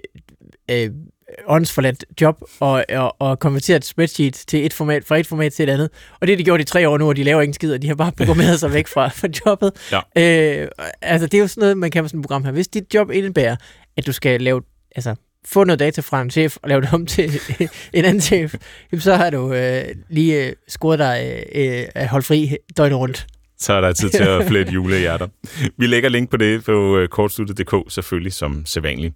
øh, 0.72 0.92
åndsforladt 1.48 2.06
job 2.22 2.42
og, 2.60 2.86
og, 2.90 3.16
og 3.20 3.56
et 3.70 3.86
spreadsheet 3.86 4.34
til 4.34 4.66
et 4.66 4.74
format, 4.74 5.06
fra 5.06 5.18
et 5.18 5.28
format 5.28 5.54
til 5.54 5.70
et 5.70 5.74
andet. 5.74 5.90
Og 6.20 6.28
det 6.28 6.30
har 6.30 6.38
de 6.38 6.44
gjort 6.44 6.62
i 6.62 6.64
tre 6.64 6.90
år 6.90 6.98
nu, 6.98 7.08
og 7.08 7.16
de 7.16 7.24
laver 7.24 7.42
ingen 7.42 7.54
skid, 7.54 7.74
og 7.74 7.82
de 7.82 7.88
har 7.88 7.96
bare 7.96 8.12
programmeret 8.12 8.60
sig 8.60 8.74
væk 8.74 8.88
fra, 8.88 9.08
fra 9.08 9.28
jobbet. 9.46 9.72
Ja. 9.92 10.62
Øh, 10.62 10.68
altså, 11.02 11.28
det 11.28 11.38
er 11.38 11.42
jo 11.42 11.48
sådan 11.48 11.62
noget, 11.62 11.78
man 11.78 11.92
kan 11.92 12.04
med 12.04 12.10
sådan 12.10 12.20
et 12.20 12.24
program 12.24 12.44
her. 12.44 12.52
Hvis 12.52 12.68
dit 12.68 12.94
job 12.94 13.12
indebærer, 13.12 13.56
at 13.98 14.06
du 14.06 14.12
skal 14.12 14.42
lave, 14.42 14.62
altså, 14.96 15.16
få 15.46 15.64
noget 15.64 15.80
data 15.80 16.02
fra 16.02 16.22
en 16.22 16.32
chef 16.32 16.58
og 16.62 16.70
lave 16.70 16.82
det 16.82 16.94
om 16.94 17.06
til 17.06 17.40
en 17.94 18.06
anden 18.06 18.22
chef, 18.22 18.56
så 19.00 19.16
har 19.16 19.30
du 19.30 19.54
øh, 19.54 19.86
lige 20.10 20.46
øh, 20.46 20.54
scoret 20.68 21.00
dig 21.00 21.44
øh, 21.56 21.84
øh, 21.96 22.06
holdt 22.06 22.26
fri 22.26 22.58
døgnet 22.78 22.98
rundt. 22.98 23.28
Så 23.60 23.74
er 23.74 23.82
der 23.82 23.94
tid 23.94 24.10
til 24.10 24.24
at 24.24 24.48
flette 24.48 24.74
julehjerter. 24.74 25.28
Vi 25.78 25.88
lægger 25.88 26.10
link 26.10 26.30
på 26.30 26.38
det 26.38 26.64
på 26.64 26.98
øh, 26.98 27.08
kortsluttet.dk, 27.08 27.92
selvfølgelig 27.92 28.34
som 28.34 28.66
sædvanligt. 28.66 29.16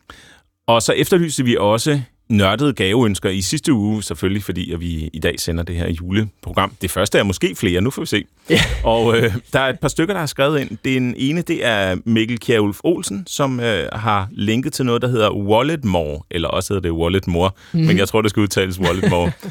Og 0.67 0.81
så 0.81 0.93
efterlyser 0.93 1.43
vi 1.43 1.57
også 1.57 2.01
nørdede 2.31 2.73
gaveønsker 2.73 3.29
i 3.29 3.41
sidste 3.41 3.73
uge, 3.73 4.03
selvfølgelig 4.03 4.43
fordi 4.43 4.73
at 4.73 4.79
vi 4.79 5.09
i 5.13 5.19
dag 5.19 5.39
sender 5.39 5.63
det 5.63 5.75
her 5.75 5.89
juleprogram. 5.89 6.73
Det 6.81 6.91
første 6.91 7.19
er 7.19 7.23
måske 7.23 7.55
flere, 7.55 7.81
nu 7.81 7.89
får 7.89 8.01
vi 8.01 8.05
se. 8.05 8.25
Ja. 8.49 8.61
Og 8.83 9.17
øh, 9.17 9.35
der 9.53 9.59
er 9.59 9.69
et 9.69 9.79
par 9.79 9.87
stykker, 9.87 10.13
der 10.13 10.19
har 10.19 10.27
skrevet 10.27 10.59
ind. 10.59 10.77
Den 10.85 11.13
ene, 11.17 11.41
det 11.41 11.65
er 11.65 11.97
Mikkel 12.05 12.39
Kjærulf 12.39 12.79
Olsen, 12.83 13.23
som 13.27 13.59
øh, 13.59 13.87
har 13.93 14.27
linket 14.31 14.73
til 14.73 14.85
noget, 14.85 15.01
der 15.01 15.07
hedder 15.07 15.31
Walletmore, 15.31 16.21
eller 16.31 16.47
også 16.47 16.73
hedder 16.73 16.89
det 16.89 16.97
Walletmore, 16.97 17.51
mm. 17.71 17.79
men 17.79 17.97
jeg 17.97 18.07
tror, 18.07 18.21
det 18.21 18.29
skal 18.29 18.41
udtales 18.41 18.79
Walletmore. 18.79 19.31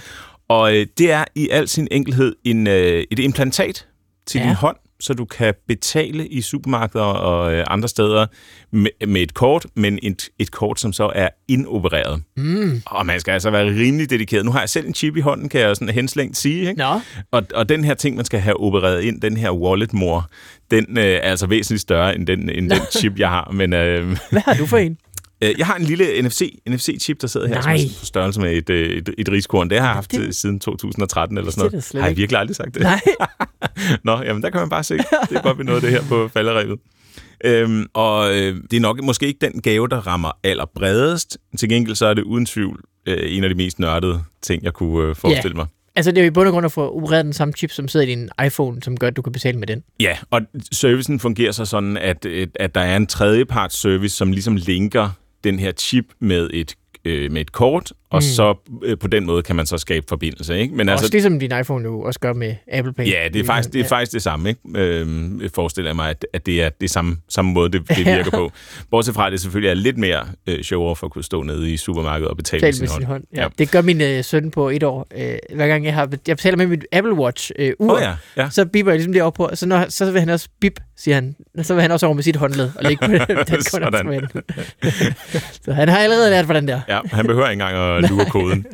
Og 0.49 0.77
øh, 0.77 0.87
det 0.99 1.13
er 1.13 1.25
i 1.35 1.49
al 1.49 1.69
sin 1.69 1.89
enkelhed 1.91 2.37
en, 2.45 2.67
øh, 2.67 3.05
et 3.11 3.19
implantat 3.19 3.87
til 4.31 4.39
Ja. 4.39 4.47
din 4.47 4.55
hånd, 4.55 4.77
så 5.01 5.15
du 5.15 5.25
kan 5.25 5.55
betale 5.69 6.27
i 6.29 6.41
supermarkeder 6.43 7.05
og 7.05 7.53
øh, 7.55 7.65
andre 7.71 7.89
steder 7.89 8.27
med, 8.73 9.07
med 9.07 9.23
et 9.23 9.35
kort, 9.35 9.67
men 9.77 9.99
et, 10.03 10.29
et 10.39 10.51
kort, 10.51 10.81
som 10.81 10.93
så 10.93 11.13
er 11.15 11.29
indopereret. 11.49 12.23
Mm. 12.37 12.83
Og 12.87 13.07
man 13.07 13.21
skal 13.21 13.33
altså 13.33 13.51
være 13.51 13.67
rimelig 13.67 14.11
dedikeret. 14.11 14.45
Nu 14.45 14.51
har 14.53 14.61
jeg 14.61 14.69
selv 14.69 14.87
en 14.87 14.95
chip 14.95 15.17
i 15.17 15.21
hånden, 15.21 15.49
kan 15.49 15.61
jeg 15.61 15.77
sådan 15.77 15.95
henslængt 15.95 16.37
sige. 16.37 16.61
Ikke? 16.69 16.79
Og, 17.31 17.43
og 17.55 17.69
den 17.69 17.85
her 17.85 17.95
ting, 17.95 18.17
man 18.17 18.25
skal 18.25 18.41
have 18.41 18.61
opereret 18.61 19.03
ind, 19.03 19.21
den 19.21 19.37
her 19.37 19.51
wallet-mor, 19.51 20.29
den 20.71 20.99
øh, 20.99 21.05
er 21.05 21.19
altså 21.19 21.47
væsentligt 21.47 21.83
større 21.83 22.15
end 22.17 22.27
den, 22.27 22.51
end 22.51 22.71
den 22.71 22.81
chip, 22.99 23.19
jeg 23.19 23.29
har. 23.29 23.51
Men 23.53 23.73
øh, 23.73 24.17
hvad 24.31 24.41
har 24.45 24.55
du 24.55 24.67
for 24.67 24.77
en? 24.77 24.97
Øh, 25.43 25.55
jeg 25.59 25.67
har 25.67 25.77
en 25.77 25.83
lille 25.83 26.23
NFC, 26.23 26.59
NFC-chip, 26.71 27.15
der 27.21 27.27
sidder 27.27 27.49
her, 27.49 27.61
som 27.61 27.71
Nej. 27.71 27.77
er 27.77 27.99
på 28.01 28.05
størrelse 28.07 28.41
med 28.41 28.53
et, 28.53 28.71
øh, 28.71 28.91
et, 28.97 29.11
et 29.19 29.29
riskorn. 29.29 29.71
Det 29.71 29.79
har 29.81 29.87
jeg 29.87 29.95
haft 29.95 30.11
Det- 30.13 30.21
det, 30.21 30.37
siden 30.37 30.61
2013 30.61 31.39
eller 31.39 31.45
Det 31.51 31.55
sådan 31.55 31.67
er 31.67 31.71
da 31.71 31.75
noget. 31.75 31.85
slet 31.85 32.01
Har 32.03 32.07
jeg 32.09 32.11
ikke- 32.11 32.21
virkelig 32.21 32.39
aldrig 32.41 32.57
sagt 32.57 32.75
det? 32.75 32.83
Nej. 32.83 33.01
Nå, 34.05 34.23
jamen 34.23 34.43
der 34.43 34.51
kan 34.51 34.61
man 34.61 34.69
bare 34.69 34.85
se. 34.85 34.97
Det 34.97 35.07
er 35.37 35.43
godt, 35.43 35.59
vi 35.59 35.65
nåede 35.65 35.81
det 35.81 35.91
her 35.91 36.03
på 36.09 36.29
falderevet. 36.29 36.79
Øhm, 37.45 37.87
og 37.95 38.37
øh, 38.37 38.57
det 38.71 38.77
er 38.77 38.81
nok 38.81 39.03
måske 39.05 39.27
ikke 39.27 39.39
den 39.47 39.61
gave, 39.63 39.89
der 39.89 40.07
rammer 40.07 40.31
allerbredest. 40.45 41.39
Til 41.59 41.69
gengæld 41.69 41.95
så 41.97 42.07
er 42.07 42.15
det 42.15 42.23
uden 42.23 42.47
tvivl 42.47 42.81
øh, 43.07 43.37
en 43.37 43.45
af 43.45 43.51
de 43.51 43.55
mest 43.57 43.79
nørdede 43.79 44.23
ting, 44.43 44.63
jeg 44.63 44.73
kunne 44.73 45.09
øh, 45.09 45.17
forestille 45.17 45.57
mig. 45.57 45.67
Altså, 45.97 46.11
det 46.11 46.19
er 46.19 46.23
jo 46.23 46.27
i 46.27 46.31
bund 46.31 46.47
og 46.49 46.53
grund 46.53 46.67
at 46.67 46.73
få 46.73 46.97
opereret 46.97 47.25
den 47.25 47.33
samme 47.33 47.53
chip, 47.57 47.71
som 47.71 47.89
sidder 47.89 48.07
i 48.07 48.11
din 48.11 48.29
iPhone, 48.47 48.83
som 48.83 48.97
gør, 48.97 49.07
at 49.07 49.17
du 49.17 49.23
kan 49.23 49.33
betale 49.33 49.59
med 49.59 49.67
den. 49.67 49.83
Ja, 50.01 50.17
og 50.31 50.41
servicen 50.73 51.21
fungerer 51.21 51.53
så 51.53 51.65
sådan, 51.65 51.97
at, 51.97 52.27
at 52.55 52.75
der 52.75 52.81
er 52.81 52.97
en 52.97 53.07
tredjeparts 53.07 53.77
service, 53.81 54.17
som 54.17 54.33
ligesom 54.33 54.57
linker 54.57 55.09
den 55.45 55.59
her 55.59 55.73
chip 55.73 56.13
med 56.19 56.51
et 56.53 56.77
øh, 57.05 57.33
med 57.33 57.41
et 57.41 57.53
kort, 57.53 57.93
og 58.11 58.17
Mm. 58.17 58.21
så 58.23 58.55
øh, 58.85 58.99
på 58.99 59.09
den 59.09 59.27
måde 59.27 59.43
kan 59.43 59.57
man 59.57 59.67
så 59.67 59.79
skabe 59.79 60.07
forbindelse. 60.09 60.59
Ikke? 60.59 60.75
Men 60.75 60.81
Altså, 60.81 60.91
altså, 60.93 61.05
også 61.05 61.13
ligesom 61.13 61.41
din 61.41 61.53
iPhone 61.61 61.85
jo 61.85 62.01
også 62.01 62.21
gør 62.21 62.33
med 62.33 62.55
Apple 62.73 62.93
Pay. 62.93 63.07
ja, 63.11 63.29
det 63.33 63.41
er 63.41 63.45
faktisk 63.45 63.73
det, 63.73 63.81
er 63.81 63.85
faktisk 63.89 64.13
det 64.13 64.23
samme. 64.23 64.49
Ikke? 64.49 64.61
Øhm, 64.75 65.43
jeg 65.43 65.51
forestiller 65.55 65.93
mig, 65.93 66.11
at, 66.11 66.27
at 66.33 66.47
det 66.47 66.63
er 66.63 66.69
det 66.81 66.91
samme, 66.91 67.17
samme 67.29 67.53
måde, 67.53 67.71
det, 67.73 67.89
det 67.89 67.99
Ja. 68.07 68.15
virker 68.17 68.31
på. 68.31 68.53
Bortset 68.91 69.15
fra, 69.15 69.27
at 69.27 69.33
det 69.33 69.41
selvfølgelig 69.41 69.71
er 69.71 69.75
lidt 69.75 69.99
mere 69.99 70.27
øh, 70.47 70.63
show 70.63 70.95
for 70.95 71.07
at 71.07 71.13
kunne 71.13 71.25
stå 71.25 71.43
nede 71.43 71.71
i 71.73 71.77
supermarkedet 71.77 72.31
og 72.31 72.37
betale 72.37 72.61
med 72.63 72.73
sin 72.73 72.83
med 72.83 72.89
hånd. 72.91 73.01
sin 73.03 73.07
hånd. 73.07 73.25
Ja. 73.35 73.43
Ja. 73.43 73.49
Det 73.59 73.71
gør 73.71 73.83
min 73.83 74.01
øh, 74.01 74.25
søn 74.25 74.51
på 74.51 74.69
et 74.69 74.83
år. 74.83 75.07
Øh, 75.17 75.35
hver 75.55 75.67
gang 75.67 75.85
jeg 75.85 75.95
har 75.95 76.09
jeg 76.29 76.37
betaler 76.37 76.57
med 76.57 76.67
mit 76.67 76.85
Apple 76.93 77.13
Watch 77.15 77.51
øh, 77.59 77.73
ur, 77.79 77.95
Åh 77.95 78.01
ja, 78.03 78.15
ja. 78.37 78.51
så 78.51 78.65
biber 78.67 78.91
jeg 78.91 78.99
ligesom 78.99 79.13
det 79.13 79.23
op 79.23 79.35
på, 79.35 79.45
og 79.47 79.59
så, 79.59 79.67
når, 79.67 79.85
så 79.89 80.11
vil 80.11 80.21
han 80.21 80.29
også 80.29 80.49
bip, 80.61 80.81
siger 80.97 81.15
han. 81.15 81.37
Så 81.63 81.75
vil 81.75 81.83
han 81.83 81.91
også 81.91 82.07
over 82.07 82.15
med 82.15 82.23
sit 82.23 82.37
håndled 82.37 82.71
og 82.77 82.85
lægge 82.85 83.07
på 83.07 83.13
den 83.53 83.63
Sådan. 83.63 83.93
kontakt. 83.93 84.37
så 85.65 85.73
han 85.73 85.89
har 85.89 85.99
allerede 85.99 86.31
lært, 86.31 86.45
hvordan 86.45 86.67
det 86.67 86.75
er. 86.75 86.81
Ja, 86.91 87.01
han 87.13 87.27
behøver 87.27 87.49
ikke 87.49 87.63
engang 87.63 87.77
at 88.05 88.11
lure 88.11 88.25
koden. 88.31 88.67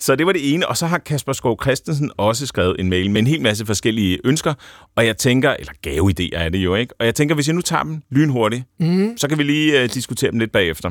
Så 0.00 0.16
det 0.16 0.26
var 0.26 0.32
det 0.32 0.54
ene, 0.54 0.68
og 0.68 0.76
så 0.76 0.86
har 0.86 0.98
Kasper 0.98 1.32
Skov 1.32 1.58
Christensen 1.62 2.10
også 2.16 2.46
skrevet 2.46 2.76
en 2.78 2.90
mail 2.90 3.10
med 3.10 3.20
en 3.20 3.26
hel 3.26 3.42
masse 3.42 3.66
forskellige 3.66 4.18
ønsker, 4.24 4.54
og 4.96 5.06
jeg 5.06 5.16
tænker, 5.16 5.50
eller 5.50 5.72
gaveidéer 5.86 6.38
er 6.44 6.48
det 6.48 6.58
jo, 6.58 6.74
ikke? 6.74 6.94
Og 6.98 7.06
jeg 7.06 7.14
tænker, 7.14 7.34
hvis 7.34 7.46
jeg 7.46 7.54
nu 7.54 7.60
tager 7.60 7.82
dem 7.82 8.02
lynhurtigt, 8.10 8.62
Mm. 8.80 9.16
så 9.16 9.28
kan 9.28 9.38
vi 9.38 9.42
lige 9.42 9.82
uh, 9.84 9.88
diskutere 9.94 10.30
dem 10.30 10.38
lidt 10.38 10.52
bagefter. 10.52 10.90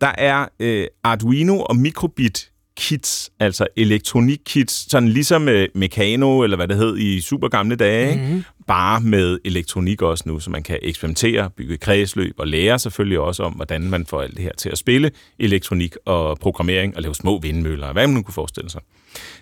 Der 0.00 0.12
er 0.18 0.46
uh, 0.62 0.84
Arduino 1.04 1.60
og 1.60 1.76
Microbit 1.76 2.50
kits, 2.76 3.30
altså 3.40 3.66
elektronikkits, 3.76 4.90
sådan 4.90 5.08
ligesom 5.08 5.48
uh, 5.48 5.64
Meccano, 5.74 6.42
eller 6.42 6.56
hvad 6.56 6.68
det 6.68 6.76
hed 6.76 6.98
i 6.98 7.20
super 7.20 7.48
gamle 7.48 7.76
dage, 7.76 8.10
ikke? 8.12 8.34
Mm. 8.34 8.44
bare 8.66 9.00
med 9.00 9.38
elektronik 9.44 10.02
også 10.02 10.24
nu, 10.26 10.40
så 10.40 10.50
man 10.50 10.62
kan 10.62 10.78
eksperimentere, 10.82 11.50
bygge 11.50 11.76
kredsløb 11.76 12.34
og 12.38 12.46
lære 12.48 12.78
selvfølgelig 12.78 13.18
også 13.18 13.42
om, 13.42 13.52
hvordan 13.52 13.90
man 13.90 14.06
får 14.06 14.22
alt 14.22 14.34
det 14.34 14.42
her 14.42 14.52
til 14.58 14.68
at 14.68 14.78
spille 14.78 15.10
elektronik 15.38 15.94
og 16.06 16.38
programmering 16.38 16.96
og 16.96 17.02
lave 17.02 17.14
små 17.14 17.40
vindmøller, 17.40 17.92
hvad 17.92 18.06
man 18.06 18.14
nu 18.14 18.22
kunne 18.22 18.34
forestille 18.34 18.70
sig. 18.70 18.80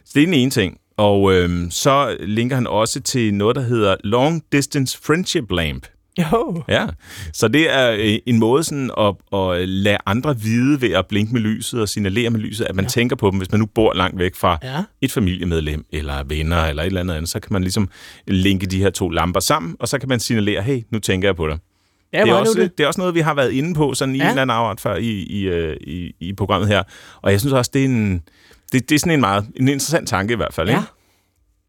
Så 0.05 0.13
det 0.15 0.23
er 0.23 0.27
den 0.27 0.35
ene 0.35 0.51
ting. 0.51 0.79
Og 0.97 1.33
øhm, 1.33 1.71
så 1.71 2.17
linker 2.21 2.57
han 2.57 2.67
også 2.67 3.01
til 3.01 3.35
noget, 3.35 3.57
der 3.57 3.63
hedder 3.63 3.97
Long 4.05 4.43
Distance 4.53 4.99
Friendship 5.03 5.51
Lamp. 5.51 5.87
Jo. 6.19 6.63
Ja, 6.69 6.87
så 7.33 7.49
det 7.49 7.75
er 7.75 7.91
øh, 7.93 8.19
en 8.27 8.39
måde 8.39 8.65
sådan 8.65 8.91
at, 8.99 9.15
at 9.41 9.69
lade 9.69 9.97
andre 10.07 10.39
vide 10.41 10.81
ved 10.81 10.91
at 10.91 11.07
blinke 11.07 11.33
med 11.33 11.41
lyset 11.41 11.81
og 11.81 11.89
signalere 11.89 12.31
med 12.31 12.41
lyset, 12.41 12.65
at 12.65 12.75
man 12.75 12.85
Ja. 12.85 12.89
tænker 12.89 13.17
på 13.17 13.31
dem, 13.31 13.39
hvis 13.39 13.51
man 13.51 13.61
nu 13.61 13.67
bor 13.67 13.95
langt 13.95 14.19
væk 14.19 14.35
fra 14.35 14.59
Ja. 14.63 14.83
et 15.01 15.13
familiemedlem 15.13 15.85
eller 15.93 16.23
venner 16.25 16.65
eller 16.65 16.83
et 16.83 16.87
eller 16.87 17.01
andet 17.01 17.15
andet, 17.15 17.29
så 17.29 17.41
kan 17.41 17.53
man 17.53 17.63
ligesom 17.63 17.89
linke 18.27 18.67
de 18.67 18.79
her 18.79 18.91
to 18.91 19.09
lamper 19.09 19.41
sammen, 19.41 19.77
og 19.81 19.89
så 19.89 19.99
kan 19.99 20.09
man 20.09 20.21
signalere, 20.21 20.63
hey, 20.63 20.81
nu 20.91 20.99
tænker 20.99 21.29
jeg 21.29 21.37
på 21.37 21.49
dig. 21.49 21.59
Ja, 22.13 22.23
det, 22.23 22.31
er 22.31 22.35
også, 22.35 22.61
det? 22.61 22.79
det 22.79 22.85
er 22.85 22.89
også 22.89 23.01
noget, 23.01 23.15
vi 23.15 23.21
har 23.21 23.35
været 23.35 23.53
inde 23.53 23.75
på 23.75 23.95
sådan 23.95 24.15
i 24.15 24.19
Ja. 24.19 24.25
ja. 24.25 24.29
en 24.29 24.31
eller 24.39 24.43
anden 24.43 24.57
afart 24.57 24.81
før 24.81 24.97
i, 24.97 25.09
i, 25.11 25.43
øh, 25.43 25.77
i, 25.81 26.13
i 26.21 26.33
programmet 26.33 26.69
her. 26.69 26.83
Og 27.23 27.33
jeg 27.33 27.41
synes 27.41 27.53
også, 27.53 27.71
det 27.75 27.81
er, 27.81 27.85
en, 27.87 28.23
det, 28.73 28.89
det 28.89 28.95
er 28.95 28.99
sådan 28.99 29.13
en 29.13 29.21
meget 29.21 29.47
en 29.57 29.69
interessant 29.69 30.09
tanke 30.09 30.33
i 30.33 30.37
hvert 30.37 30.55
fald. 30.55 30.69
Ja. 30.69 30.77
Ikke? 30.77 30.89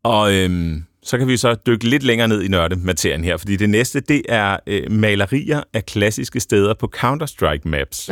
Og 0.03 0.33
øhm, 0.33 0.83
så 1.03 1.17
kan 1.17 1.27
vi 1.27 1.38
så 1.38 1.55
dykke 1.67 1.89
lidt 1.89 2.03
længere 2.03 2.27
ned 2.27 2.41
i 2.41 2.48
nørdematerien 2.48 3.24
her, 3.24 3.38
fordi 3.38 3.55
det 3.55 3.69
næste, 3.69 4.00
det 4.00 4.22
er 4.29 4.57
øh, 4.67 4.91
malerier 4.91 5.62
af 5.74 5.86
klassiske 5.86 6.39
steder 6.39 6.74
på 6.74 6.91
Counter-Strike 6.95 7.62
maps. 7.65 7.98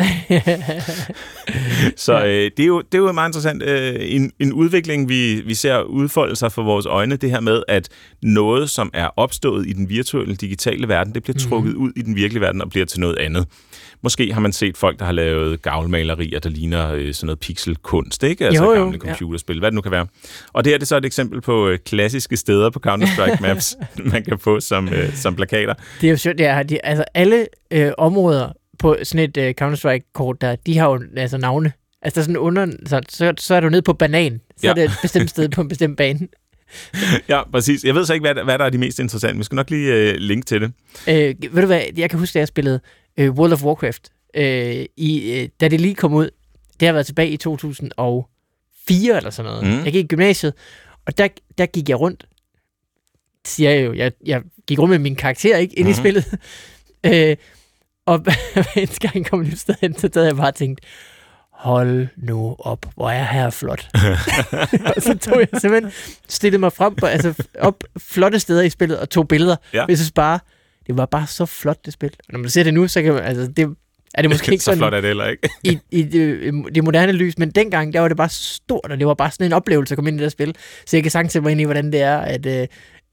så 2.05 2.23
øh, 2.25 2.51
det, 2.57 2.59
er 2.59 2.67
jo, 2.67 2.81
det 2.81 2.93
er 2.93 3.01
jo 3.01 3.11
meget 3.11 3.29
interessant. 3.29 3.63
Øh, 3.63 3.95
en, 3.99 4.31
en 4.39 4.53
udvikling, 4.53 5.09
vi, 5.09 5.41
vi 5.41 5.53
ser 5.53 5.81
udfolde 5.81 6.35
sig 6.35 6.51
for 6.51 6.63
vores 6.63 6.85
øjne, 6.85 7.15
det 7.15 7.31
her 7.31 7.39
med, 7.39 7.63
at 7.67 7.89
noget, 8.21 8.69
som 8.69 8.89
er 8.93 9.09
opstået 9.17 9.67
i 9.67 9.73
den 9.73 9.89
virtuelle, 9.89 10.35
digitale 10.35 10.87
verden, 10.87 11.13
det 11.13 11.23
bliver 11.23 11.37
trukket 11.37 11.71
mm-hmm. 11.71 11.85
ud 11.85 11.91
i 11.95 12.01
den 12.01 12.15
virkelige 12.15 12.41
verden 12.41 12.61
og 12.61 12.69
bliver 12.69 12.85
til 12.85 12.99
noget 12.99 13.17
andet. 13.17 13.47
Måske 14.03 14.33
har 14.33 14.41
man 14.41 14.53
set 14.53 14.77
folk, 14.77 14.99
der 14.99 15.05
har 15.05 15.11
lavet 15.11 15.61
gavlmalerier, 15.61 16.39
der 16.39 16.49
ligner 16.49 16.91
øh, 16.93 17.13
sådan 17.13 17.25
noget 17.25 17.39
pixelkunst, 17.39 18.23
ikke? 18.23 18.45
Altså 18.45 18.63
Jo, 18.63 18.71
jo, 18.73 18.77
gamle 18.83 18.97
computerspil, 18.99 19.59
hvad 19.59 19.71
det 19.71 19.75
nu 19.75 19.81
kan 19.81 19.91
være. 19.91 20.07
Og 20.53 20.63
det 20.63 20.71
her 20.73 20.77
det 20.77 20.83
er 20.83 20.87
så 20.87 20.97
et 20.97 21.05
eksempel 21.05 21.41
på 21.41 21.67
øh, 21.67 21.79
klassiske 21.85 22.37
steder 22.37 22.69
på 22.69 22.79
Counter-Strike 22.87 23.41
maps, 23.47 23.75
man 24.05 24.23
kan 24.23 24.39
få 24.39 24.59
som, 24.59 24.89
øh, 24.89 25.15
som 25.15 25.35
plakater. 25.35 25.73
Det 26.01 26.07
er 26.07 26.11
jo 26.11 26.17
sjovt, 26.17 26.37
det 26.37 26.45
er, 26.45 26.63
de, 26.63 26.85
altså 26.85 27.03
alle 27.13 27.47
øh, 27.71 27.91
områder 27.97 28.49
på 28.79 28.97
sådan 29.03 29.29
et 29.29 29.37
øh, 29.37 29.53
Counter-Strike-kort 29.61 30.41
der, 30.41 30.55
de 30.55 30.77
har 30.77 30.89
jo 30.89 31.01
altså 31.17 31.37
navne. 31.37 31.71
Altså 32.01 32.15
der 32.15 32.21
er 32.21 32.23
sådan 32.23 32.37
under, 32.37 32.67
så, 32.85 33.01
så, 33.09 33.33
så 33.37 33.55
er 33.55 33.59
du 33.59 33.69
nede 33.69 33.81
på 33.81 33.93
banan, 33.93 34.41
så 34.57 34.67
ja. 34.67 34.67
Ja. 34.67 34.71
er 34.71 34.75
det 34.75 34.83
et 34.83 34.91
bestemt 35.01 35.29
sted 35.29 35.49
på 35.49 35.61
en 35.61 35.67
bestemt 35.67 35.97
bane. 35.97 36.19
Ja, 37.29 37.49
præcis. 37.51 37.83
Jeg 37.83 37.95
ved 37.95 38.05
så 38.05 38.13
ikke, 38.13 38.23
hvad, 38.23 38.35
der- 38.35 38.43
hvad 38.43 38.57
der 38.59 38.65
er 38.65 38.69
de 38.69 38.77
mest 38.77 38.99
interessante. 38.99 39.37
Vi 39.37 39.43
skal 39.43 39.55
nok 39.55 39.69
lige 39.69 39.93
øh, 39.93 40.15
linke 40.17 40.45
til 40.45 40.61
det. 40.61 40.71
Øh, 41.09 41.35
ved 41.55 41.61
du 41.61 41.65
hvad, 41.67 41.81
jeg 41.97 42.09
kan 42.09 42.19
huske, 42.19 42.33
da 42.33 42.39
jeg 42.39 42.47
spillede 42.47 42.79
øh, 43.21 43.31
World 43.31 43.53
of 43.53 43.63
Warcraft, 43.63 44.09
øh, 44.35 44.85
i, 44.97 45.31
øh, 45.31 45.49
da 45.61 45.67
det 45.67 45.81
lige 45.81 45.95
kom 45.95 46.13
ud, 46.13 46.29
det 46.79 46.87
har 46.87 46.93
været 46.93 47.05
tilbage 47.05 47.29
i 47.29 47.37
2004 47.37 49.17
eller 49.17 49.29
sådan 49.29 49.51
noget. 49.51 49.63
Mm. 49.67 49.83
Jeg 49.85 49.93
gik 49.93 50.03
i 50.03 50.07
gymnasiet, 50.07 50.53
og 51.05 51.17
der, 51.17 51.27
der 51.57 51.65
gik 51.65 51.89
jeg 51.89 51.99
rundt, 51.99 52.25
siger 53.45 53.69
jeg 53.71 53.85
jo, 53.85 53.93
jeg, 53.93 54.11
jeg 54.25 54.41
gik 54.67 54.79
rundt 54.79 54.89
med 54.89 54.99
min 54.99 55.15
karakter, 55.15 55.57
ikke, 55.57 55.75
ind 55.79 55.85
mm. 55.85 55.89
i 55.89 55.93
Mhm. 55.93 55.99
spillet. 55.99 56.25
øh, 57.05 57.37
og 58.05 58.17
hver 58.53 58.63
eneste 58.75 58.99
gang 58.99 59.15
jeg 59.15 59.25
kom 59.25 59.41
et 59.41 59.59
sted 59.59 59.75
hen, 59.81 59.97
så 59.97 60.09
havde 60.13 60.27
jeg 60.27 60.35
bare 60.35 60.51
tænkt, 60.51 60.81
hold 61.51 62.07
nu 62.17 62.55
op, 62.59 62.85
hvor 62.95 63.09
er 63.09 63.23
her 63.23 63.49
flot. 63.49 63.87
og 64.95 65.01
så 65.01 65.17
tog 65.21 65.39
jeg 65.39 65.47
simpelthen, 65.61 65.91
stillede 66.29 66.59
mig 66.59 66.73
frem 66.73 66.95
på, 66.95 67.05
altså 67.05 67.33
op 67.59 67.83
flotte 67.97 68.39
steder 68.39 68.61
i 68.61 68.69
spillet, 68.69 68.99
og 68.99 69.09
tog 69.09 69.27
billeder. 69.27 69.55
Ja. 69.73 69.85
Jeg 69.89 69.97
synes 69.97 70.11
bare, 70.11 70.39
det 70.87 70.97
var 70.97 71.05
bare 71.05 71.27
så 71.27 71.45
flot, 71.45 71.85
det 71.85 71.93
spil. 71.93 72.11
Når 72.29 72.39
man 72.39 72.49
ser 72.49 72.63
det 72.63 72.73
nu, 72.73 72.87
så 72.87 73.01
kan 73.01 73.13
man, 73.13 73.23
altså, 73.23 73.47
det, 73.47 73.75
er 74.13 74.21
det 74.21 74.31
måske 74.31 74.51
ikke 74.51 74.63
så 74.63 74.65
sådan 74.65 74.77
flot 74.77 74.93
er 74.93 75.01
det 75.01 75.07
heller 75.07 75.27
ikke. 75.27 75.49
i, 75.63 75.79
i 75.91 76.03
det, 76.03 76.75
det 76.75 76.83
moderne 76.83 77.11
lys, 77.11 77.37
men 77.37 77.51
dengang, 77.51 77.93
der 77.93 77.99
var 77.99 78.07
det 78.07 78.17
bare 78.17 78.29
stort, 78.29 78.91
og 78.91 78.97
det 78.99 79.07
var 79.07 79.13
bare 79.13 79.31
sådan 79.31 79.45
en 79.45 79.53
oplevelse 79.53 79.93
at 79.93 79.97
komme 79.97 80.09
ind 80.09 80.15
i 80.15 80.19
det 80.19 80.23
der 80.23 80.29
spil. 80.29 80.55
Så 80.85 80.97
jeg 80.97 81.03
kan 81.03 81.11
sagtens 81.11 81.33
sætte 81.33 81.43
mig 81.43 81.51
ind 81.51 81.61
i, 81.61 81.63
hvordan 81.63 81.91
det 81.91 82.01
er 82.01 82.17
at, 82.17 82.45
øh, 82.45 82.67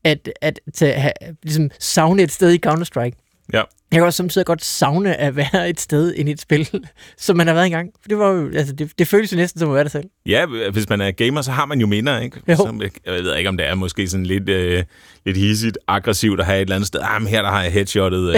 at, 0.05 0.31
at, 0.41 0.61
at 0.83 1.01
have, 1.01 1.13
ligesom 1.43 1.71
savne 1.79 2.23
et 2.23 2.33
sted 2.33 2.51
i 2.51 2.61
Counter-Strike. 2.67 3.45
Ja. 3.53 3.63
Jeg 3.93 3.99
kan 3.99 4.07
også 4.07 4.17
samtidig 4.17 4.47
godt 4.47 4.65
savne 4.65 5.17
at 5.17 5.37
være 5.37 5.71
et 5.71 5.81
sted 5.81 6.15
i 6.15 6.31
et 6.31 6.41
spil, 6.41 6.69
som 7.19 7.37
man 7.37 7.47
har 7.47 7.55
været 7.55 7.67
engang. 7.67 7.91
For 8.03 8.09
det, 8.09 8.19
var 8.19 8.31
jo, 8.31 8.51
altså, 8.55 8.73
det, 8.75 8.93
det 8.99 9.09
føles 9.09 9.33
jo 9.33 9.37
næsten 9.37 9.59
som 9.61 9.69
at 9.69 9.75
være 9.75 9.85
der 9.85 9.91
selv. 9.91 10.05
Ja, 10.27 10.47
hvis 10.73 10.89
man 10.89 11.01
er 11.01 11.11
gamer, 11.11 11.43
så 11.43 11.51
har 11.53 11.67
man 11.67 11.81
jo 11.81 11.87
minder, 11.87 12.21
ikke? 12.21 12.41
Jo. 12.49 12.57
Som, 12.57 12.83
jeg 12.83 12.91
ved 13.15 13.37
ikke, 13.37 13.49
om 13.49 13.57
det 13.57 13.67
er 13.67 13.75
måske 13.75 14.09
sådan 14.09 14.27
lidt, 14.27 14.49
øh, 14.49 14.85
lidt 15.27 15.37
hissigt, 15.37 15.79
aggressivt 15.87 16.41
at 16.41 16.47
have 16.47 16.57
et 16.57 16.61
eller 16.61 16.75
andet 16.75 16.87
sted. 16.87 17.01
Ah, 17.03 17.23
men 17.23 17.29
her 17.29 17.43
der 17.43 17.49
har 17.51 17.63
jeg 17.63 17.73
headshottet 17.73 18.37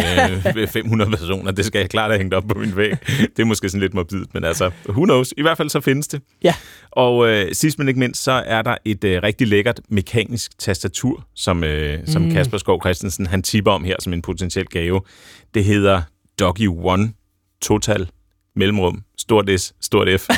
øh, 0.57 0.69
500 0.79 1.11
personer. 1.11 1.53
Det 1.53 1.65
skal 1.65 1.79
jeg 1.79 1.91
klart 1.91 2.11
have 2.11 2.19
hængt 2.19 2.35
op 2.35 2.45
på 2.49 2.59
min 2.59 2.77
væg. 2.77 2.91
Det 3.37 3.39
er 3.39 3.45
måske 3.45 3.69
sådan 3.69 3.81
lidt 3.81 3.95
morbidt, 3.95 4.35
men 4.35 4.45
altså, 4.45 4.71
who 4.89 5.05
knows? 5.05 5.35
I 5.37 5.43
hvert 5.43 5.57
fald 5.57 5.69
så 5.71 5.81
findes 5.81 6.09
det. 6.09 6.21
Ja. 6.43 6.55
Og 6.91 7.29
øh, 7.29 7.49
sidst 7.53 7.79
men 7.79 7.89
ikke 7.89 8.01
mindst, 8.01 8.23
så 8.23 8.33
er 8.33 8.63
der 8.63 8.77
et 8.85 9.05
øh, 9.05 9.23
rigtig 9.23 9.47
lækkert 9.49 9.81
mekanisk 9.89 10.59
tastatur, 10.59 11.27
som, 11.35 11.65
øh, 11.65 11.99
som 12.07 12.23
Mm. 12.23 12.31
Kasper 12.33 12.59
Skov 12.59 12.81
Christensen 12.83 13.27
han 13.27 13.43
tipper 13.43 13.73
om 13.73 13.85
her 13.85 13.97
som 14.01 14.13
en 14.13 14.23
potentiel 14.23 14.67
gave. 14.67 15.01
Det 15.55 15.65
hedder 15.65 16.03
Doggy 16.41 16.67
One 16.69 17.13
Total 17.63 18.11
Mellemrum, 18.57 19.03
stort 19.19 19.51
S, 19.61 19.75
stort 19.81 20.21
F. 20.21 20.29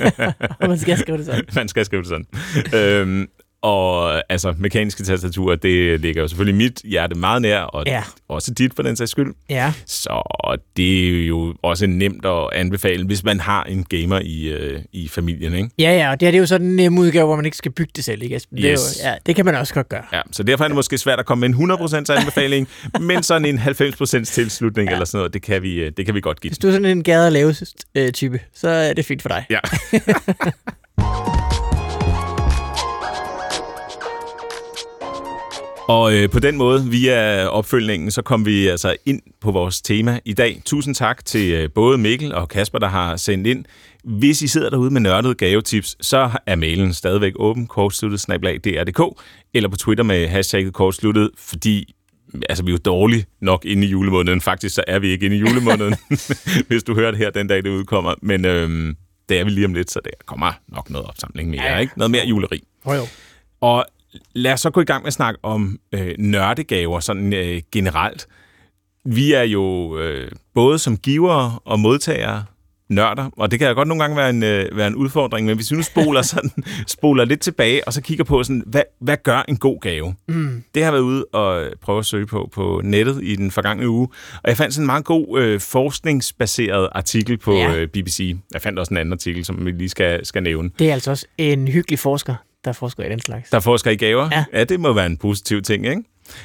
Og 0.60 0.68
man 0.68 0.78
skal 0.78 0.98
skrive 0.98 1.18
det 1.18 1.26
sådan. 1.26 1.44
Man 1.54 1.68
skal 1.68 1.84
skrive 1.84 2.02
det 2.02 2.08
sådan. 2.08 2.26
øhm, 2.74 3.28
og 3.66 4.22
altså, 4.32 4.54
mekaniske 4.58 5.02
tastaturer, 5.02 5.56
det 5.56 6.00
ligger 6.00 6.22
jo 6.22 6.28
selvfølgelig 6.28 6.56
mit 6.56 6.80
hjerte 6.84 7.14
meget 7.14 7.42
nær, 7.42 7.58
og 7.60 7.82
Ja. 7.86 8.02
også 8.28 8.54
dit 8.54 8.72
for 8.76 8.82
den 8.82 8.96
sags 8.96 9.10
skyld. 9.10 9.34
Ja. 9.50 9.72
Så 9.86 10.22
det 10.76 11.20
er 11.22 11.26
jo 11.26 11.54
også 11.62 11.86
nemt 11.86 12.24
at 12.26 12.48
anbefale, 12.52 13.04
hvis 13.06 13.24
man 13.24 13.40
har 13.40 13.64
en 13.64 13.84
gamer 13.84 14.20
i, 14.24 14.42
øh, 14.48 14.80
i 14.92 15.08
familien, 15.08 15.54
ikke? 15.54 15.68
Ja, 15.78 15.96
ja, 15.96 16.10
og 16.10 16.20
det 16.20 16.26
her 16.26 16.30
det 16.30 16.38
er 16.38 16.40
jo 16.40 16.46
sådan 16.46 16.66
en 16.66 16.76
nem 16.76 16.98
udgave, 16.98 17.26
hvor 17.26 17.36
man 17.36 17.44
ikke 17.44 17.56
skal 17.56 17.70
bygge 17.72 17.92
det 17.96 18.04
selv, 18.04 18.22
ikke? 18.22 18.36
Esben? 18.36 18.58
Det, 18.58 18.64
Yes. 18.72 19.00
jo, 19.04 19.08
ja, 19.08 19.14
det 19.26 19.36
kan 19.36 19.44
man 19.44 19.54
også 19.54 19.74
godt 19.74 19.88
gøre. 19.88 20.02
Ja, 20.12 20.20
så 20.32 20.42
derfor 20.42 20.64
er 20.64 20.68
det 20.68 20.74
måske 20.74 20.98
svært 20.98 21.18
at 21.18 21.26
komme 21.26 21.48
med 21.48 21.58
en 21.58 21.70
100% 21.72 22.10
anbefaling, 22.18 22.68
men 23.00 23.22
sådan 23.22 23.44
en 23.44 23.58
90% 23.58 24.24
tilslutning 24.24 24.88
ja. 24.88 24.92
eller 24.94 25.04
sådan 25.04 25.18
noget, 25.18 25.34
det 25.34 25.42
kan 25.42 25.62
vi, 25.62 25.74
øh, 25.74 25.92
det 25.96 26.06
kan 26.06 26.14
vi 26.14 26.20
godt 26.20 26.40
give. 26.40 26.50
Hvis 26.50 26.58
du 26.58 26.68
er 26.68 26.72
sådan 26.72 26.84
en 26.84 27.02
gade 27.02 27.30
lave 27.30 27.54
type, 28.12 28.40
så 28.54 28.68
er 28.68 28.92
det 28.92 29.04
fint 29.04 29.22
for 29.22 29.28
dig. 29.28 29.44
Ja. 29.50 29.58
Og 35.88 36.14
øh, 36.14 36.30
på 36.30 36.38
den 36.38 36.56
måde, 36.56 36.84
via 36.84 37.46
opfølgningen, 37.46 38.10
så 38.10 38.22
kom 38.22 38.46
vi 38.46 38.66
altså 38.66 38.96
ind 39.04 39.20
på 39.40 39.50
vores 39.50 39.82
tema 39.82 40.20
i 40.24 40.32
dag. 40.32 40.62
Tusind 40.64 40.94
tak 40.94 41.24
til 41.24 41.52
øh, 41.52 41.70
både 41.74 41.98
Mikkel 41.98 42.34
og 42.34 42.48
Kasper, 42.48 42.78
der 42.78 42.88
har 42.88 43.16
sendt 43.16 43.46
ind. 43.46 43.64
Hvis 44.04 44.42
I 44.42 44.46
sidder 44.46 44.70
derude 44.70 44.90
med 44.90 45.00
nørdede 45.00 45.34
gavetips, 45.34 45.96
så 46.00 46.30
er 46.46 46.54
mailen 46.54 46.94
stadigvæk 46.94 47.32
åben, 47.36 47.66
kortsluttet, 47.66 48.26
dr.dk, 48.28 49.20
eller 49.54 49.68
på 49.68 49.76
Twitter 49.76 50.04
med 50.04 50.28
hashtagget 50.28 50.72
kortsluttet, 50.72 51.30
fordi 51.38 51.94
altså, 52.48 52.64
vi 52.64 52.70
er 52.70 52.72
jo 52.72 52.78
dårligt 52.84 53.28
nok 53.40 53.64
inde 53.64 53.86
i 53.86 53.90
julemåneden. 53.90 54.40
Faktisk 54.40 54.74
så 54.74 54.84
er 54.86 54.98
vi 54.98 55.08
ikke 55.08 55.26
inde 55.26 55.36
i 55.36 55.40
julemåneden, 55.40 55.94
hvis 56.68 56.82
du 56.82 56.94
hører 56.94 57.10
det 57.10 57.18
her 57.18 57.30
den 57.30 57.46
dag, 57.46 57.62
det 57.64 57.68
udkommer. 57.70 58.14
Men 58.22 58.44
øhm, 58.44 58.96
det 59.28 59.38
er 59.40 59.44
vi 59.44 59.50
lige 59.50 59.66
om 59.66 59.74
lidt, 59.74 59.90
så 59.90 60.00
der 60.04 60.10
kommer 60.26 60.52
nok 60.68 60.90
noget 60.90 61.06
opsamling 61.06 61.50
mere, 61.50 61.62
Ja, 61.62 61.72
ja. 61.72 61.78
ikke? 61.78 61.92
Noget 61.96 62.10
mere 62.10 62.26
juleri. 62.26 62.62
Oh, 62.84 62.96
jo. 62.96 63.02
Og 63.60 63.86
lad 64.34 64.52
os 64.52 64.60
så 64.60 64.70
gå 64.70 64.80
i 64.80 64.84
gang 64.84 65.02
med 65.02 65.06
at 65.06 65.12
snakke 65.12 65.40
om 65.42 65.78
øh, 65.92 66.14
nørdegaver 66.18 67.00
sådan 67.00 67.32
øh, 67.32 67.62
generelt. 67.72 68.26
Vi 69.04 69.32
er 69.32 69.42
jo 69.42 69.98
øh, 69.98 70.30
både 70.54 70.78
som 70.78 70.96
givere 70.96 71.58
og 71.64 71.80
modtagere 71.80 72.44
nørder, 72.88 73.30
og 73.36 73.50
det 73.50 73.58
kan 73.58 73.68
jo 73.68 73.74
godt 73.74 73.88
nogle 73.88 74.02
gange 74.02 74.16
være 74.16 74.30
en, 74.30 74.42
øh, 74.42 74.76
være 74.76 74.86
en 74.86 74.94
udfordring, 74.94 75.46
men 75.46 75.56
hvis 75.56 75.70
vi 75.70 75.76
nu 75.76 75.82
spoler, 75.82 76.22
sådan, 76.32 76.50
spoler 76.86 77.24
lidt 77.24 77.40
tilbage, 77.40 77.86
og 77.88 77.92
så 77.92 78.02
kigger 78.02 78.24
på, 78.24 78.42
sådan, 78.42 78.62
hvad, 78.66 78.82
hvad 79.00 79.16
gør 79.22 79.44
en 79.48 79.56
god 79.56 79.80
gave? 79.80 80.14
Mm. 80.28 80.62
Det 80.74 80.82
har 80.82 80.86
jeg 80.86 80.92
været 80.92 81.02
ude 81.02 81.24
og 81.24 81.66
prøve 81.82 81.98
at 81.98 82.06
søge 82.06 82.26
på 82.26 82.48
på 82.52 82.80
nettet 82.84 83.20
i 83.22 83.36
den 83.36 83.50
forgangne 83.50 83.88
uge, 83.88 84.08
og 84.42 84.48
jeg 84.48 84.56
fandt 84.56 84.74
sådan 84.74 84.82
en 84.82 84.86
meget 84.86 85.04
god 85.04 85.40
øh, 85.40 85.60
forskningsbaseret 85.60 86.88
artikel 86.92 87.38
på 87.38 87.52
Ja. 87.54 87.76
øh, 87.76 87.88
BBC. 87.88 88.36
Jeg 88.52 88.62
fandt 88.62 88.78
også 88.78 88.94
en 88.94 88.96
anden 88.98 89.12
artikel, 89.12 89.44
som 89.44 89.66
vi 89.66 89.70
lige 89.70 89.88
skal, 89.88 90.26
skal 90.26 90.42
nævne. 90.42 90.70
Det 90.78 90.88
er 90.88 90.92
altså 90.94 91.10
også 91.10 91.26
en 91.38 91.68
hyggelig 91.68 91.98
forsker, 91.98 92.34
der 92.66 92.72
forsker 92.72 93.04
i 93.04 93.08
den 93.08 93.20
slags. 93.20 93.50
Der 93.50 93.60
forsker 93.60 93.90
i 93.90 93.96
gaver? 93.96 94.28
Ja. 94.32 94.44
ja 94.52 94.64
det 94.64 94.80
må 94.80 94.92
være 94.92 95.06
en 95.06 95.16
positiv 95.16 95.62
ting, 95.62 95.86
ikke? 95.86 96.02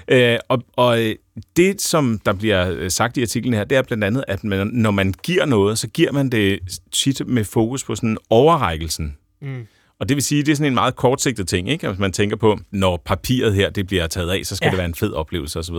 Øh, 0.08 0.40
og, 0.50 0.64
og 0.74 1.02
øh, 1.04 1.16
det, 1.58 1.82
som 1.82 2.20
der 2.26 2.34
bliver 2.34 2.72
øh, 2.72 2.92
sagt 2.92 3.18
i 3.18 3.22
artiklen 3.22 3.54
her, 3.54 3.64
det 3.64 3.78
er 3.78 3.82
blandt 3.82 4.04
andet, 4.04 4.24
at 4.28 4.44
man, 4.44 4.68
når 4.68 4.92
man 4.92 5.14
giver 5.24 5.46
noget, 5.46 5.78
så 5.80 5.88
giver 5.88 6.12
man 6.12 6.30
det 6.30 6.60
tit 6.92 7.28
med 7.28 7.44
fokus 7.44 7.84
på 7.84 7.96
sådan 7.96 8.18
overrækkelsen. 8.30 9.18
Mm. 9.42 9.68
Og 10.00 10.10
det 10.10 10.16
vil 10.16 10.24
sige, 10.24 10.44
det 10.44 10.52
er 10.52 10.56
sådan 10.56 10.68
en 10.72 10.74
meget 10.74 10.96
kortsigtet 10.96 11.48
ting, 11.48 11.70
ikke? 11.70 11.88
Hvis 11.88 12.00
man 12.00 12.12
tænker 12.12 12.36
på, 12.36 12.60
når 12.72 13.02
papiret 13.06 13.54
her 13.56 13.70
det 13.70 13.88
bliver 13.88 14.08
taget 14.08 14.30
af, 14.32 14.46
så 14.46 14.56
skal 14.56 14.66
Ja. 14.66 14.68
ja. 14.68 14.72
det 14.72 14.78
være 14.78 14.86
en 14.88 14.96
fed 14.96 15.14
oplevelse 15.14 15.60
osv. 15.60 15.76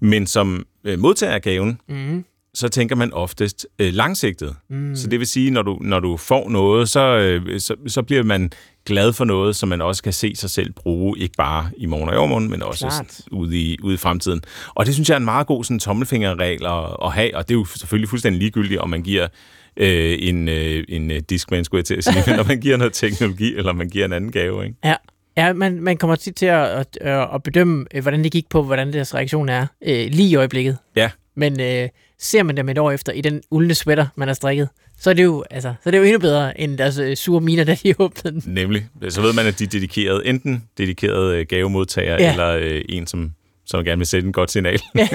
Men 0.00 0.26
som 0.26 0.66
øh, 0.84 0.98
modtager 0.98 1.32
af 1.34 1.42
gaven, 1.42 1.80
Mm. 1.88 2.24
Så 2.58 2.68
tænker 2.68 2.96
man 2.96 3.12
oftest 3.12 3.66
øh, 3.78 3.92
langsigtet. 3.92 4.56
Mm. 4.70 4.96
Så 4.96 5.08
det 5.08 5.18
vil 5.18 5.26
sige, 5.26 5.50
når 5.50 5.62
du, 5.62 5.78
når 5.80 6.00
du 6.00 6.16
får 6.16 6.48
noget, 6.48 6.88
så, 6.88 7.00
øh, 7.00 7.60
så, 7.60 7.74
så 7.86 8.02
bliver 8.02 8.22
man 8.22 8.50
glad 8.86 9.12
for 9.12 9.24
noget, 9.24 9.56
som 9.56 9.68
man 9.68 9.80
også 9.80 10.02
kan 10.02 10.12
se 10.12 10.36
sig 10.36 10.50
selv 10.50 10.72
bruge, 10.72 11.18
ikke 11.18 11.34
bare 11.36 11.70
i 11.76 11.86
morgen 11.86 12.08
og 12.08 12.14
i 12.14 12.18
overmorgen, 12.18 12.50
men 12.50 12.62
også 12.62 12.86
Klart. 12.86 13.20
ude, 13.30 13.56
i, 13.60 13.76
ude 13.82 13.94
i 13.94 13.96
fremtiden. 13.96 14.42
Og 14.74 14.86
det 14.86 14.94
synes 14.94 15.08
jeg 15.08 15.14
er 15.14 15.18
en 15.18 15.24
meget 15.24 15.46
god 15.46 15.64
sådan, 15.64 15.78
tommelfingerregel 15.78 16.66
at, 16.66 16.96
at 17.04 17.12
have, 17.12 17.36
og 17.36 17.48
det 17.48 17.54
er 17.54 17.58
jo 17.58 17.64
selvfølgelig 17.64 18.08
fuldstændig 18.08 18.38
ligegyldigt, 18.38 18.80
om 18.80 18.90
man 18.90 19.02
giver 19.02 19.28
øh, 19.76 20.18
en, 20.20 20.48
øh, 20.48 20.84
en 20.88 21.10
øh, 21.10 21.20
diskman, 21.30 21.64
skulle 21.64 21.78
jeg 21.78 21.84
til 21.84 21.94
at 21.94 22.04
sige, 22.04 22.22
men 22.26 22.36
når 22.36 22.44
man 22.44 22.60
giver 22.60 22.76
noget 22.76 22.92
teknologi, 22.92 23.56
eller 23.56 23.72
man 23.72 23.88
giver 23.88 24.04
en 24.04 24.12
anden 24.12 24.32
gave. 24.32 24.64
Ikke? 24.64 24.76
Ja, 24.84 24.94
ja 25.36 25.52
man, 25.52 25.82
man 25.82 25.96
kommer 25.96 26.16
tit 26.16 26.34
til 26.34 26.46
at, 26.46 26.86
at, 27.00 27.28
at 27.34 27.42
bedømme, 27.42 27.86
øh, 27.94 28.02
hvordan 28.02 28.24
det 28.24 28.32
gik 28.32 28.48
på, 28.48 28.62
hvordan 28.62 28.92
deres 28.92 29.14
reaktion 29.14 29.48
er, 29.48 29.66
øh, 29.86 30.06
lige 30.10 30.28
i 30.28 30.34
øjeblikket. 30.34 30.78
Ja. 30.96 31.10
Men 31.34 31.60
øh, 31.60 31.88
ser 32.20 32.42
man 32.42 32.56
dem 32.56 32.68
et 32.68 32.78
år 32.78 32.90
efter 32.90 33.12
i 33.12 33.20
den 33.20 33.42
uldne 33.50 33.74
sweater, 33.74 34.06
man 34.16 34.28
har 34.28 34.34
strikket, 34.34 34.68
så 35.00 35.10
er 35.10 35.14
det 35.14 35.24
jo, 35.24 35.44
altså, 35.50 35.74
så 35.82 35.88
er 35.88 35.90
det 35.90 35.98
jo 35.98 36.02
endnu 36.02 36.18
bedre 36.18 36.60
end 36.60 36.78
deres 36.78 36.98
øh, 36.98 37.16
sure 37.16 37.40
miner, 37.40 37.64
da 37.64 37.76
de 37.82 37.94
åbnede 37.98 38.40
den. 38.40 38.42
Nemlig. 38.54 38.86
Så 39.08 39.20
ved 39.22 39.32
man, 39.32 39.46
at 39.46 39.58
de 39.58 39.64
er 39.64 39.68
dedikeret, 39.68 40.28
enten 40.28 40.64
dedikeret 40.78 41.34
øh, 41.34 41.46
gavemodtager, 41.48 42.16
Ja. 42.20 42.30
eller 42.30 42.48
øh, 42.48 42.82
en, 42.88 43.06
som, 43.06 43.30
som 43.66 43.84
gerne 43.84 43.98
vil 43.98 44.06
sætte 44.06 44.26
en 44.26 44.32
godt 44.32 44.50
signal. 44.50 44.80
ja, 44.94 45.06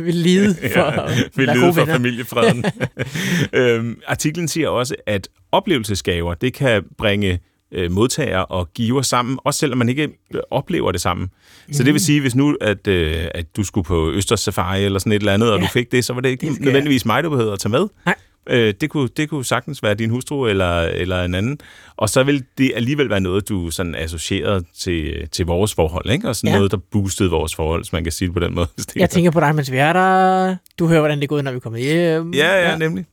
vil 0.00 0.14
lide 0.14 0.54
for 0.74 1.02
ja, 1.02 1.06
vil 1.36 1.48
lide 1.54 1.72
for 1.74 1.84
familiefreden. 1.84 2.64
øhm, 3.52 4.00
artiklen 4.06 4.48
siger 4.48 4.68
også, 4.68 4.94
at 5.06 5.28
oplevelsesgaver, 5.52 6.34
det 6.34 6.54
kan 6.54 6.82
bringe 6.98 7.38
øh, 7.72 7.90
modtager 7.92 8.38
og 8.38 8.68
giver 8.74 9.02
sammen, 9.02 9.38
også 9.44 9.60
selvom 9.60 9.78
man 9.78 9.88
ikke 9.88 10.08
øh, 10.34 10.40
oplever 10.50 10.92
det 10.92 11.00
samme. 11.00 11.28
Så 11.72 11.82
det 11.82 11.92
vil 11.92 12.00
sige, 12.00 12.20
hvis 12.20 12.34
nu, 12.34 12.56
at, 12.60 12.86
øh, 12.86 13.24
at 13.34 13.56
du 13.56 13.62
skulle 13.64 13.84
på 13.84 14.10
Østers 14.10 14.40
Safari 14.40 14.84
eller 14.84 14.98
sådan 14.98 15.12
et 15.12 15.16
eller 15.16 15.34
andet, 15.34 15.52
og 15.52 15.58
Ja. 15.58 15.64
du 15.64 15.70
fik 15.72 15.92
det, 15.92 16.04
så 16.04 16.12
var 16.12 16.20
det 16.20 16.28
ikke 16.28 16.46
Det 16.46 16.60
nødvendigvis 16.60 17.04
mig, 17.06 17.24
du 17.24 17.30
behøvede 17.30 17.52
at 17.52 17.58
tage 17.58 17.70
med. 17.70 17.86
Nej. 18.06 18.14
Øh, 18.50 18.74
det, 18.80 18.90
kunne, 18.90 19.08
det 19.16 19.28
kunne 19.30 19.44
sagtens 19.44 19.82
være 19.82 19.94
din 19.94 20.10
hustru 20.10 20.46
eller, 20.46 20.80
eller 20.80 21.22
en 21.24 21.34
anden. 21.34 21.58
Og 21.96 22.08
så 22.08 22.22
vil 22.22 22.44
det 22.58 22.72
alligevel 22.74 23.10
være 23.10 23.20
noget, 23.20 23.48
du 23.48 23.70
sådan 23.70 23.94
associerede 23.94 24.64
til, 24.78 25.28
til 25.32 25.46
vores 25.46 25.74
forhold, 25.74 26.10
ikke? 26.10 26.28
Og 26.28 26.36
sådan 26.36 26.50
Ja. 26.50 26.56
noget, 26.56 26.70
der 26.70 26.76
boostede 26.92 27.30
vores 27.30 27.54
forhold, 27.54 27.80
hvis 27.82 27.92
man 27.92 28.02
kan 28.02 28.12
sige 28.12 28.26
det 28.26 28.34
på 28.34 28.40
den 28.40 28.54
måde. 28.54 28.66
Jeg 28.96 29.10
tænker 29.10 29.30
på 29.30 29.40
dig, 29.40 29.54
mens 29.54 29.72
vi 29.72 29.76
er 29.76 29.92
der. 29.92 30.56
Du 30.78 30.86
hører, 30.86 31.00
hvordan 31.00 31.18
det 31.18 31.24
er 31.24 31.28
gået, 31.28 31.44
når 31.44 31.52
vi 31.52 31.60
kommer 31.60 31.78
hjem. 31.78 32.34
Ja, 32.34 32.46
ja, 32.54 32.70
ja, 32.70 32.76
nemlig. 32.76 33.04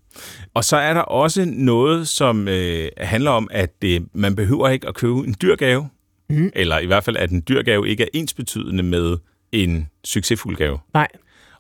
Og 0.53 0.63
så 0.63 0.77
er 0.77 0.93
der 0.93 1.01
også 1.01 1.45
noget, 1.53 2.07
som 2.07 2.47
øh, 2.47 2.89
handler 2.97 3.31
om, 3.31 3.47
at 3.51 3.73
øh, 3.83 4.01
man 4.13 4.35
behøver 4.35 4.69
ikke 4.69 4.87
at 4.87 4.95
købe 4.95 5.13
en 5.13 5.35
dyr 5.41 5.55
gave. 5.55 5.89
Mhm. 6.29 6.51
Eller 6.55 6.79
i 6.79 6.85
hvert 6.85 7.03
fald, 7.03 7.17
at 7.17 7.31
en 7.31 7.43
dyr 7.49 7.61
gave 7.61 7.89
ikke 7.89 8.03
er 8.03 8.07
ensbetydende 8.13 8.83
med 8.83 9.17
en 9.51 9.87
succesfuld 10.05 10.55
gave. 10.55 10.79
Nej, 10.93 11.07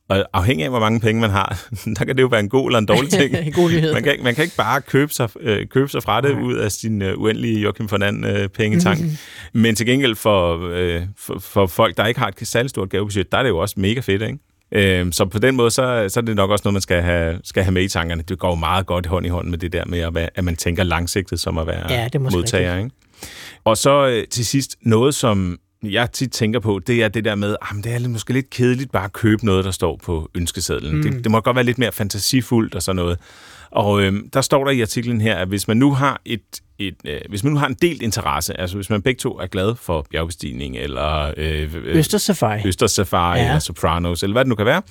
Og 0.09 0.25
afhængig 0.33 0.63
af, 0.63 0.71
hvor 0.71 0.79
mange 0.79 0.99
penge 0.99 1.21
man 1.21 1.29
har, 1.29 1.67
der 1.99 2.05
kan 2.05 2.15
det 2.15 2.21
jo 2.21 2.27
være 2.27 2.39
en 2.39 2.49
god 2.49 2.67
eller 2.69 2.79
en 2.79 2.85
dårlig 2.85 3.09
ting. 3.19 3.53
god 3.55 3.69
nyhed. 3.69 3.93
Man 3.93 4.03
kan, 4.03 4.15
man 4.23 4.35
kan 4.35 4.43
ikke 4.43 4.55
bare 4.55 4.81
købe 4.81 5.13
sig, 5.13 5.29
øh, 5.39 5.67
købe 5.67 5.89
sig 5.89 6.03
fra 6.03 6.21
det 6.21 6.31
Nej. 6.35 6.43
ud 6.43 6.53
af 6.55 6.71
sin 6.71 7.01
øh, 7.01 7.17
uendelige 7.17 7.59
Joachim 7.59 7.91
von 7.91 8.03
And 8.03 8.25
øh, 8.25 8.49
pengetank. 8.49 8.99
Mm-hmm. 8.99 9.17
Men 9.61 9.75
til 9.75 9.85
gengæld 9.85 10.15
for, 10.15 10.69
øh, 10.71 11.01
for, 11.17 11.39
for 11.39 11.65
folk, 11.67 11.97
der 11.97 12.05
ikke 12.05 12.19
har 12.19 12.27
et 12.27 12.47
særligt 12.47 12.69
stort 12.69 12.89
gavebudget, 12.89 13.31
der 13.31 13.37
er 13.37 13.43
det 13.43 13.49
jo 13.49 13.57
også 13.57 13.75
mega 13.77 13.99
fedt, 13.99 14.21
ikke? 14.21 14.37
Øh, 14.71 15.11
så 15.11 15.25
på 15.25 15.39
den 15.39 15.55
måde, 15.55 15.71
så, 15.71 16.05
så 16.09 16.19
er 16.19 16.21
det 16.21 16.35
nok 16.35 16.49
også 16.49 16.61
noget, 16.65 16.73
man 16.73 16.81
skal 16.81 17.01
have, 17.01 17.39
skal 17.43 17.63
have 17.63 17.73
med 17.73 17.83
i 17.83 17.87
tankerne. 17.87 18.23
Det 18.23 18.39
går 18.39 18.49
jo 18.49 18.55
meget 18.55 18.85
godt 18.85 19.05
hånd 19.05 19.25
i 19.25 19.29
hånd 19.29 19.47
med 19.47 19.57
det 19.57 19.73
der 19.73 19.85
med, 19.85 19.99
at, 19.99 20.15
være, 20.15 20.29
at 20.35 20.43
man 20.43 20.55
tænker 20.55 20.83
langsigtet 20.83 21.39
som 21.39 21.57
at 21.57 21.67
være 21.67 21.91
Ja, 21.93 22.03
det 22.03 22.15
er 22.15 22.19
modtager. 22.19 22.77
Ikke? 22.77 22.89
Og 23.63 23.77
så 23.77 24.07
øh, 24.07 24.27
til 24.27 24.45
sidst, 24.45 24.75
noget 24.81 25.15
som 25.15 25.59
jeg 25.83 26.11
tit 26.11 26.31
tænker 26.31 26.59
på, 26.59 26.79
det 26.87 27.03
er 27.03 27.07
det 27.07 27.25
der 27.25 27.35
med, 27.35 27.55
at 27.61 27.83
det 27.83 27.93
er 27.93 28.07
måske 28.07 28.33
lidt 28.33 28.49
kedeligt 28.49 28.91
bare 28.91 29.03
at 29.03 29.13
købe 29.13 29.45
noget, 29.45 29.65
der 29.65 29.71
står 29.71 29.99
på 30.03 30.29
ønskesedlen. 30.35 30.95
Mm. 30.95 31.03
Det, 31.03 31.23
det 31.23 31.31
må 31.31 31.41
godt 31.41 31.55
være 31.55 31.65
lidt 31.65 31.77
mere 31.77 31.91
fantasifuldt 31.91 32.75
og 32.75 32.81
sådan 32.81 32.95
noget. 32.95 33.19
Og 33.77 34.01
øh, 34.01 34.13
der 34.33 34.41
står 34.41 34.63
der 34.63 34.71
i 34.71 34.81
artiklen 34.81 35.21
her, 35.21 35.35
at 35.35 35.47
hvis 35.47 35.67
man 35.67 35.77
nu 35.77 35.93
har 35.93 36.21
et, 36.25 36.41
et 36.79 36.95
øh, 37.05 37.19
hvis 37.29 37.43
man 37.43 37.53
nu 37.53 37.59
har 37.59 37.67
en 37.67 37.73
delt 37.81 38.01
interesse, 38.01 38.59
altså 38.59 38.75
hvis 38.75 38.89
man 38.89 39.01
begge 39.01 39.19
to 39.19 39.39
er 39.39 39.47
glad 39.47 39.75
for 39.75 40.07
bjergbestigning, 40.11 40.77
eller 40.77 41.33
øh, 41.37 41.75
øh, 41.75 41.97
Østers 41.97 42.21
Safari. 42.21 42.61
Østers 42.65 42.91
Safari, 42.91 43.37
Ja. 43.37 43.43
ja. 43.43 43.49
eller 43.49 43.59
Sopranos, 43.59 44.23
eller 44.23 44.33
hvad 44.33 44.45
det 44.45 44.49
nu 44.49 44.55
kan 44.55 44.65
være, 44.65 44.81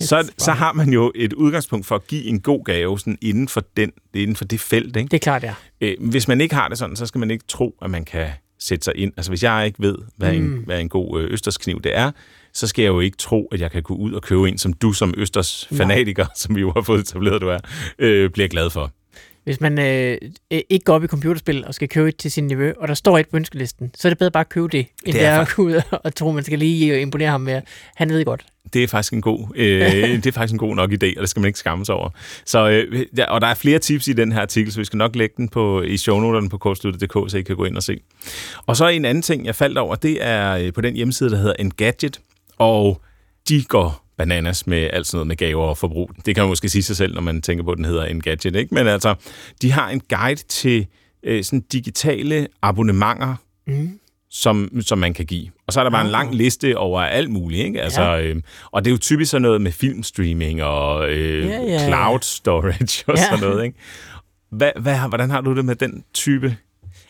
så, 0.00 0.30
så 0.38 0.52
har 0.52 0.72
man 0.72 0.88
jo 0.92 1.12
et 1.14 1.32
udgangspunkt 1.32 1.86
for 1.86 1.94
at 1.94 2.06
give 2.06 2.24
en 2.24 2.40
god 2.40 2.64
gave 2.64 2.98
sådan 2.98 3.18
inden, 3.22 3.48
for 3.48 3.62
den, 3.76 3.92
inden 4.14 4.36
for 4.36 4.44
det 4.44 4.60
felt. 4.60 4.96
Ikke? 4.96 5.08
Det 5.08 5.14
er 5.14 5.18
klart, 5.18 5.42
ja. 5.42 5.54
Øh, 5.80 5.94
hvis 6.00 6.28
man 6.28 6.40
ikke 6.40 6.54
har 6.54 6.68
det 6.68 6.78
sådan, 6.78 6.96
så 6.96 7.06
skal 7.06 7.18
man 7.18 7.30
ikke 7.30 7.44
tro, 7.48 7.74
at 7.82 7.90
man 7.90 8.04
kan 8.04 8.26
sætte 8.58 8.84
sig 8.84 8.92
ind. 8.96 9.12
Altså 9.16 9.30
hvis 9.30 9.42
jeg 9.42 9.66
ikke 9.66 9.82
ved, 9.82 9.96
hvad, 10.16 10.32
mm. 10.32 10.52
en, 10.54 10.62
hvad 10.66 10.80
en 10.80 10.88
god 10.88 11.20
øh, 11.22 11.30
østerskniv 11.32 11.80
det 11.82 11.96
er, 11.96 12.10
så 12.52 12.66
skal 12.66 12.82
jeg 12.82 12.88
jo 12.88 13.00
ikke 13.00 13.16
tro, 13.16 13.48
at 13.52 13.60
jeg 13.60 13.70
kan 13.70 13.82
gå 13.82 13.94
ud 13.94 14.12
og 14.12 14.22
købe 14.22 14.48
en, 14.48 14.58
som 14.58 14.72
du 14.72 14.92
som 14.92 15.14
østers 15.16 15.68
fanatiker, 15.72 16.26
som 16.36 16.56
vi 16.56 16.60
jo 16.60 16.72
har 16.76 16.82
fået 16.82 17.00
etableret, 17.00 17.40
du 17.40 17.48
er, 17.48 17.58
øh, 17.98 18.30
bliver 18.30 18.48
glad 18.48 18.70
for. 18.70 18.92
Hvis 19.44 19.60
man 19.60 19.78
øh, 19.78 20.18
ikke 20.50 20.84
går 20.84 20.94
op 20.94 21.04
i 21.04 21.06
computerspil 21.06 21.64
og 21.66 21.74
skal 21.74 21.88
købe 21.88 22.08
et 22.08 22.16
til 22.16 22.30
sin 22.30 22.46
niveau, 22.46 22.72
og 22.76 22.88
der 22.88 22.94
står 22.94 23.18
et 23.18 23.28
på 23.28 23.36
ønskelisten, 23.36 23.90
så 23.94 24.08
er 24.08 24.10
det 24.10 24.18
bedre 24.18 24.30
bare 24.30 24.40
at 24.40 24.48
købe 24.48 24.68
det, 24.68 24.86
end 25.06 25.14
Det 25.14 25.24
er 25.24 25.40
at 25.40 25.48
gå 25.56 25.62
ud 25.62 25.80
og- 25.90 26.14
tro, 26.14 26.32
man 26.32 26.44
skal 26.44 26.58
lige 26.58 27.00
imponere 27.00 27.30
ham 27.30 27.40
med. 27.40 27.60
Han 27.96 28.10
ved 28.10 28.24
godt. 28.24 28.46
Det 28.72 28.82
er 28.82 28.88
faktisk 28.88 29.12
en 29.12 29.20
god, 29.20 29.48
øh, 29.56 29.92
det 30.22 30.26
er 30.26 30.32
faktisk 30.32 30.52
en 30.52 30.58
god 30.58 30.76
nok 30.76 30.92
idé, 30.92 31.12
og 31.16 31.20
det 31.20 31.28
skal 31.28 31.40
man 31.40 31.46
ikke 31.46 31.58
skamme 31.58 31.84
sig 31.84 31.94
over. 31.94 32.10
Så, 32.44 32.68
øh, 32.68 33.06
og 33.28 33.40
der 33.40 33.46
er 33.46 33.54
flere 33.54 33.78
tips 33.78 34.08
i 34.08 34.12
den 34.12 34.32
her 34.32 34.40
artikel, 34.40 34.72
så 34.72 34.80
vi 34.80 34.84
skal 34.84 34.96
nok 34.96 35.16
lægge 35.16 35.34
den 35.36 35.48
på, 35.48 35.82
i 35.82 35.96
shownoterne 35.96 36.48
på 36.48 36.58
kortsluttet.dk, 36.58 37.30
så 37.30 37.38
I 37.38 37.42
kan 37.42 37.56
gå 37.56 37.64
ind 37.64 37.76
og 37.76 37.82
se. 37.82 38.00
Og 38.66 38.76
så 38.76 38.88
en 38.88 39.04
anden 39.04 39.22
ting, 39.22 39.46
jeg 39.46 39.54
faldt 39.54 39.78
over, 39.78 39.94
det 39.94 40.18
er 40.20 40.56
øh, 40.56 40.72
på 40.72 40.80
den 40.80 40.94
hjemmeside, 40.94 41.30
der 41.30 41.36
hedder 41.36 41.54
Engadget, 41.58 42.20
og 42.58 43.02
de 43.48 43.64
går 43.64 44.04
bananas 44.18 44.66
med 44.66 44.90
alt 44.92 45.06
sådan 45.06 45.16
noget 45.16 45.26
med 45.26 45.36
gaver 45.36 45.64
og 45.64 45.78
forbrug. 45.78 46.10
Det 46.26 46.34
kan 46.34 46.42
man 46.42 46.48
måske 46.48 46.68
sige 46.68 46.82
sig 46.82 46.96
selv, 46.96 47.14
når 47.14 47.20
man 47.20 47.42
tænker 47.42 47.64
på, 47.64 47.70
at 47.70 47.76
den 47.76 47.84
hedder 47.84 48.04
Engadget, 48.04 48.56
ikke? 48.56 48.74
Men 48.74 48.86
altså, 48.86 49.14
de 49.62 49.72
har 49.72 49.90
en 49.90 50.00
guide 50.08 50.42
til 50.48 50.86
øh, 51.22 51.44
sådan 51.44 51.60
digitale 51.60 52.46
abonnementer, 52.62 53.34
Mm. 53.66 53.98
Som, 54.30 54.70
som 54.80 54.98
man 54.98 55.14
kan 55.14 55.26
give. 55.26 55.46
Og 55.66 55.72
så 55.72 55.80
er 55.80 55.84
der 55.84 55.90
bare 55.90 56.00
en 56.00 56.06
Ah. 56.06 56.12
lang 56.12 56.34
liste 56.34 56.76
over 56.78 57.00
alt 57.00 57.30
muligt. 57.30 57.66
Ikke? 57.66 57.82
Altså, 57.82 58.02
ja. 58.02 58.22
øh, 58.22 58.36
og 58.70 58.84
det 58.84 58.90
er 58.90 58.92
jo 58.92 58.98
typisk 58.98 59.30
sådan 59.30 59.42
noget 59.42 59.60
med 59.60 59.72
filmstreaming 59.72 60.62
og 60.62 61.10
øh, 61.10 61.44
Ja, 61.46 61.50
ja, 61.50 61.62
ja. 61.62 61.86
cloud 61.88 62.18
storage 62.22 63.04
og 63.06 63.16
Ja. 63.16 63.22
sådan 63.24 63.40
noget. 63.40 63.64
Ikke? 63.64 63.78
Hvad, 64.50 64.70
hvad, 64.80 64.98
hvordan 65.08 65.30
har 65.30 65.40
du 65.40 65.56
det 65.56 65.64
med 65.64 65.76
den 65.76 66.04
type 66.14 66.56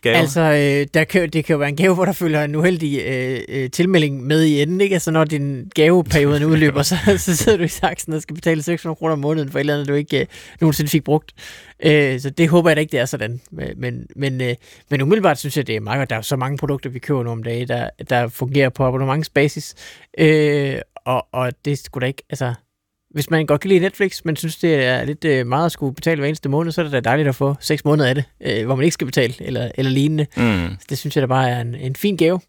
gave? 0.02 0.17
Altså, 0.17 0.40
øh, 0.40 0.87
der 0.95 1.05
kan, 1.05 1.31
det 1.31 1.45
kan 1.45 1.55
jo 1.55 1.59
være 1.59 1.69
en 1.69 1.76
gave, 1.76 1.95
hvor 1.95 2.05
der 2.05 2.12
følger 2.12 2.45
en 2.45 2.55
uheldig 2.55 3.00
øh, 3.07 3.40
øh, 3.49 3.71
tilmelding 3.71 4.23
med 4.23 4.45
i 4.45 4.62
enden, 4.62 4.81
ikke? 4.81 4.95
Altså, 4.95 5.11
når 5.11 5.25
din 5.25 5.71
gaveperiode 5.75 6.47
udløber, 6.50 6.83
så, 6.83 6.97
så 7.19 7.37
sidder 7.37 7.59
du 7.59 7.64
i 7.64 7.69
saksen 7.69 8.12
og 8.12 8.23
skal 8.23 8.35
betale 8.35 8.62
600 8.62 8.96
kroner 8.96 9.12
om 9.12 9.18
måneden 9.18 9.51
for 9.51 9.59
et 9.59 9.61
eller 9.61 9.75
andet, 9.75 9.88
du 9.88 9.94
ikke 9.94 10.20
øh, 10.20 10.27
nogensinde 10.61 10.90
fik 10.90 11.05
brugt. 11.05 11.33
Øh, 11.83 12.20
så 12.20 12.31
det 12.31 12.49
håber 12.49 12.70
jeg 12.70 12.77
da 12.77 12.81
ikke, 12.81 12.92
det 12.92 13.01
er 13.01 13.05
sådan. 13.05 13.40
Men, 13.51 14.07
men, 14.16 14.40
øh, 14.40 14.55
men 14.90 15.03
umiddelbart 15.03 15.38
synes 15.38 15.57
jeg, 15.57 15.66
det 15.66 15.77
er 15.77 15.81
meget 15.81 15.99
godt. 15.99 16.11
Der 16.11 16.16
er 16.16 16.18
jo 16.18 16.22
så 16.22 16.37
mange 16.37 16.59
produkter, 16.59 16.90
vi 16.90 16.99
køber 16.99 17.22
nu 17.22 17.31
om 17.31 17.42
dagen, 17.42 17.68
der, 17.68 17.90
der 18.11 18.29
fungerer 18.29 18.68
på 18.68 18.85
abonnementsbasis. 18.85 19.75
Øh, 20.18 20.79
og, 21.05 21.27
og 21.33 21.53
det 21.64 21.79
skulle 21.79 22.03
da 22.03 22.07
ikke, 22.07 22.22
altså... 22.31 22.55
Hvis 23.11 23.31
man 23.31 23.47
godt 23.47 23.61
kan 23.61 23.68
lide 23.68 23.81
Netflix, 23.81 24.21
men 24.25 24.37
synes, 24.37 24.57
det 24.57 24.75
er 24.75 25.05
lidt 25.05 25.25
øh, 25.25 25.47
meget 25.47 25.66
at 25.66 25.73
skulle 25.73 25.94
betale 25.94 26.21
hver 26.21 26.29
eneste 26.29 26.49
måned, 26.49 26.73
så 26.73 26.81
er 26.81 26.83
det 26.83 26.92
da 26.92 27.01
dejligt 27.01 27.29
at 27.29 27.35
få 27.35 27.57
seks 27.61 27.85
måneder 27.85 28.09
af 28.09 28.14
det, 28.14 28.25
øh, 28.40 28.66
hvor 28.66 28.75
man 28.77 28.85
ikke 28.85 28.94
skal 28.94 29.07
betale, 29.07 29.35
eller, 29.40 29.71
eller 29.75 29.90
lignende. 29.90 30.27
Mm. 30.37 30.77
Så 30.81 30.87
det 30.88 30.99
synes 30.99 31.16
jeg 31.16 31.23
da 31.23 31.27
bare 31.27 31.51
er 31.51 31.61
en, 31.61 31.75
en 31.75 31.97
fin 31.97 32.16
gave 32.16 32.40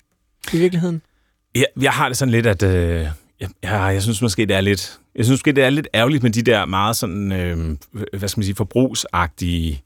i 0.53 0.57
virkeligheden. 0.57 1.01
Jeg, 1.55 1.65
jeg 1.81 1.91
har 1.91 2.07
det 2.07 2.17
sådan 2.17 2.31
lidt, 2.31 2.45
at 2.45 2.63
øh, 2.63 3.07
jeg, 3.39 3.49
jeg, 3.63 3.93
jeg 3.93 4.01
synes 4.03 4.21
måske, 4.21 4.45
det 4.45 4.55
er 4.55 4.61
lidt, 4.61 4.99
jeg 5.15 5.25
synes 5.25 5.39
måske, 5.39 5.51
det 5.51 5.63
er 5.63 5.69
lidt 5.69 5.87
ærgerligt 5.93 6.23
med 6.23 6.31
de 6.31 6.41
der 6.41 6.65
meget 6.65 6.95
sådan, 6.95 7.31
øh, 7.31 7.77
hvad 8.17 8.29
skal 8.29 8.39
man 8.39 8.45
sige, 8.45 8.55
forbrugsagtige 8.55 9.81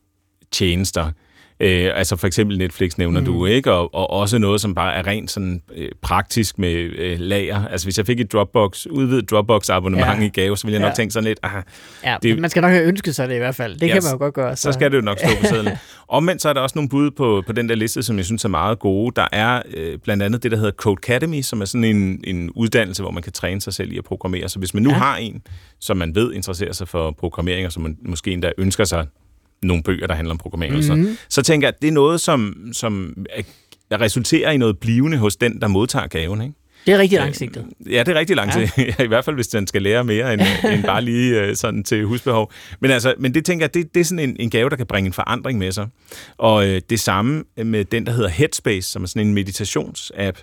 tjenester. 0.52 1.12
Øh, 1.60 1.89
altså 1.96 2.16
for 2.16 2.28
eksempel 2.28 2.58
Netflix 2.58 2.98
nævner 2.98 3.20
mm. 3.20 3.26
du, 3.26 3.46
ikke? 3.46 3.72
Og, 3.72 3.94
og 3.96 4.10
også 4.10 4.38
noget, 4.38 4.62
som 4.62 4.76
bare 4.76 4.94
er 4.94 5.08
rent 5.08 5.32
sådan 5.32 5.62
øh, 5.76 5.89
praktisk 6.02 6.60
med 6.60 6.74
øh, 6.74 7.20
lager. 7.20 7.68
Altså 7.68 7.86
hvis 7.86 7.98
jeg 7.98 8.06
fik 8.06 8.20
et 8.20 8.34
Dropbox, 8.34 8.86
udvidet 8.86 9.32
Dropbox-abonnement 9.32 10.20
Ja. 10.20 10.26
i 10.26 10.30
gave, 10.30 10.58
så 10.58 10.68
ville 10.68 10.74
jeg 10.74 10.82
nok 10.82 10.89
Ja. 10.89 10.94
tænke 10.96 11.12
sådan 11.13 11.28
lidt, 11.28 11.39
ah, 11.44 11.63
Ja, 12.04 12.18
Det- 12.24 12.39
man 12.39 12.50
skal 12.50 12.62
nok 12.62 12.72
have 12.72 12.84
ønsket 12.86 13.16
sig 13.16 13.30
det 13.30 13.36
i 13.36 13.38
hvert 13.38 13.56
fald. 13.56 13.74
Det 13.74 13.82
Ja, 13.88 13.94
kan 13.94 14.04
man 14.04 14.12
jo 14.12 14.18
godt 14.18 14.34
gøre. 14.34 14.56
så 14.56 14.72
skal 14.72 14.92
det 14.92 14.98
jo 14.98 15.02
nok 15.02 15.20
stå 15.20 15.28
på 15.42 15.46
sedlen. 15.46 15.74
Omvendt 16.08 16.42
så 16.42 16.50
er 16.50 16.54
der 16.54 16.62
også 16.62 16.74
nogle 16.78 16.89
bud 16.89 17.12
på, 17.12 17.44
på 17.48 17.54
den 17.54 17.70
der 17.70 17.76
liste, 17.76 18.04
som 18.04 18.18
jeg 18.18 18.26
synes 18.26 18.46
er 18.46 18.50
meget 18.50 18.80
gode. 18.80 19.12
Der 19.16 19.28
er 19.32 19.62
øh, 19.78 19.98
blandt 20.04 20.24
andet 20.24 20.44
det, 20.44 20.52
der 20.52 20.58
hedder 20.58 20.72
Code 20.72 20.98
Academy, 21.04 21.42
som 21.42 21.62
er 21.62 21.66
sådan 21.66 21.84
en, 21.84 22.20
en 22.24 22.52
uddannelse, 22.56 23.02
hvor 23.04 23.12
man 23.12 23.24
kan 23.24 23.32
træne 23.34 23.62
sig 23.62 23.74
selv 23.74 23.92
i 23.92 23.98
at 23.98 24.04
programmere. 24.04 24.50
Så 24.50 24.60
hvis 24.60 24.74
man 24.74 24.84
nu 24.84 24.89
ja. 24.89 24.96
har 24.96 25.18
en, 25.18 25.42
som 25.80 25.98
man 25.98 26.16
ved 26.16 26.34
interesserer 26.34 26.74
sig 26.74 26.88
for 26.88 27.12
programmering, 27.20 27.66
og 27.66 27.72
som 27.72 27.84
man 27.84 27.98
måske 28.06 28.32
endda 28.32 28.52
ønsker 28.58 28.84
sig 28.84 29.06
nogle 29.63 29.84
bøger, 29.84 30.08
der 30.08 30.13
handler 30.15 30.32
om 30.34 30.38
programmering, 30.38 30.76
mm-hmm. 30.76 31.17
så, 31.30 31.36
så 31.36 31.41
tænker 31.41 31.67
jeg, 31.67 31.73
at 31.76 31.82
det 31.82 31.88
er 31.88 31.91
noget, 31.91 32.21
som, 32.21 32.56
som 32.73 33.13
er- 33.30 33.41
resulterer 34.02 34.52
i 34.52 34.58
noget 34.58 34.80
blivende 34.80 35.17
hos 35.17 35.36
den, 35.36 35.62
der 35.62 35.67
modtager 35.67 36.08
gaven. 36.08 36.41
Ikke? 36.41 36.54
Det 36.86 36.93
er 36.93 36.97
rigtig 36.97 37.19
langsigtet. 37.19 37.65
Ja, 37.89 37.99
det 37.99 38.08
er 38.08 38.15
rigtig 38.19 38.36
langt 38.36 38.56
Ja. 38.78 39.04
I 39.04 39.08
hvert 39.08 39.26
fald, 39.26 39.36
hvis 39.36 39.47
den 39.47 39.67
skal 39.67 39.82
lære 39.82 40.04
mere 40.04 40.34
end, 40.34 40.41
end 40.73 40.84
bare 40.84 41.02
lige 41.02 41.41
øh, 41.41 41.56
sådan 41.56 41.84
til 41.84 42.06
husbehov. 42.06 42.52
Men, 42.80 42.91
altså, 42.91 43.13
men 43.19 43.34
det 43.34 43.45
tænker 43.45 43.63
jeg, 43.65 43.73
det, 43.73 43.93
det 43.95 43.99
er 43.99 44.04
sådan 44.06 44.30
en, 44.30 44.36
en 44.39 44.49
gave, 44.49 44.69
der 44.69 44.76
kan 44.76 44.86
bringe 44.86 45.08
en 45.08 45.13
forandring 45.13 45.60
med 45.60 45.71
sig. 45.71 45.88
Og 46.38 46.67
øh, 46.67 46.82
det 46.89 46.99
samme 46.99 47.43
med 47.58 47.86
den, 47.86 48.06
der 48.06 48.12
hedder 48.12 48.30
Headspace, 48.30 48.89
som 48.89 49.04
er 49.04 49.08
sådan 49.08 49.28
en 49.28 49.34
meditationsapp. 49.34 50.38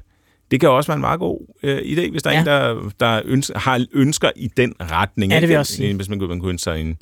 Det 0.50 0.60
kan 0.60 0.68
også 0.68 0.88
være 0.88 0.94
en 0.96 1.00
meget 1.00 1.20
god 1.20 1.40
øh, 1.62 1.78
idé, 1.78 2.10
hvis 2.10 2.22
der 2.22 2.30
er 2.30 2.34
Ja. 2.34 2.40
en, 2.40 2.46
der, 2.46 2.90
der 3.00 3.22
ønsker, 3.24 3.58
har 3.58 3.86
ønsker 3.92 4.30
i 4.36 4.50
den 4.56 4.74
retning. 4.80 5.32
Ja, 5.32 5.40
det 5.40 5.48
vil 5.48 5.54
jeg 5.54 5.60
også 5.60 5.72
sige. 5.72 5.94
Hvis 5.94 6.08
man 6.08 6.18
kunne 6.18 6.48
ønske 6.50 6.62
sig 6.64 6.80
en, 6.80 6.96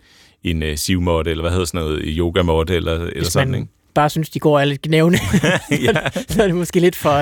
en 0.44 0.62
uh, 0.62 0.68
sivmåtte, 0.76 1.30
eller 1.30 1.42
hvad 1.42 1.50
hedder 1.50 1.64
sådan 1.64 1.80
noget, 1.80 2.02
yogamåtte, 2.06 2.76
eller, 2.76 2.94
eller 2.94 3.12
Hvis 3.16 3.26
sådan, 3.26 3.50
man 3.50 3.60
ikke? 3.60 3.72
bare 3.94 4.10
synes, 4.10 4.30
de 4.30 4.38
går 4.38 4.60
er 4.60 4.64
lidt 4.64 4.82
gnævne, 4.82 5.18
ja. 5.70 5.92
så 6.28 6.42
er 6.42 6.46
det 6.46 6.56
måske 6.56 6.80
lidt 6.80 6.96
for 6.96 7.12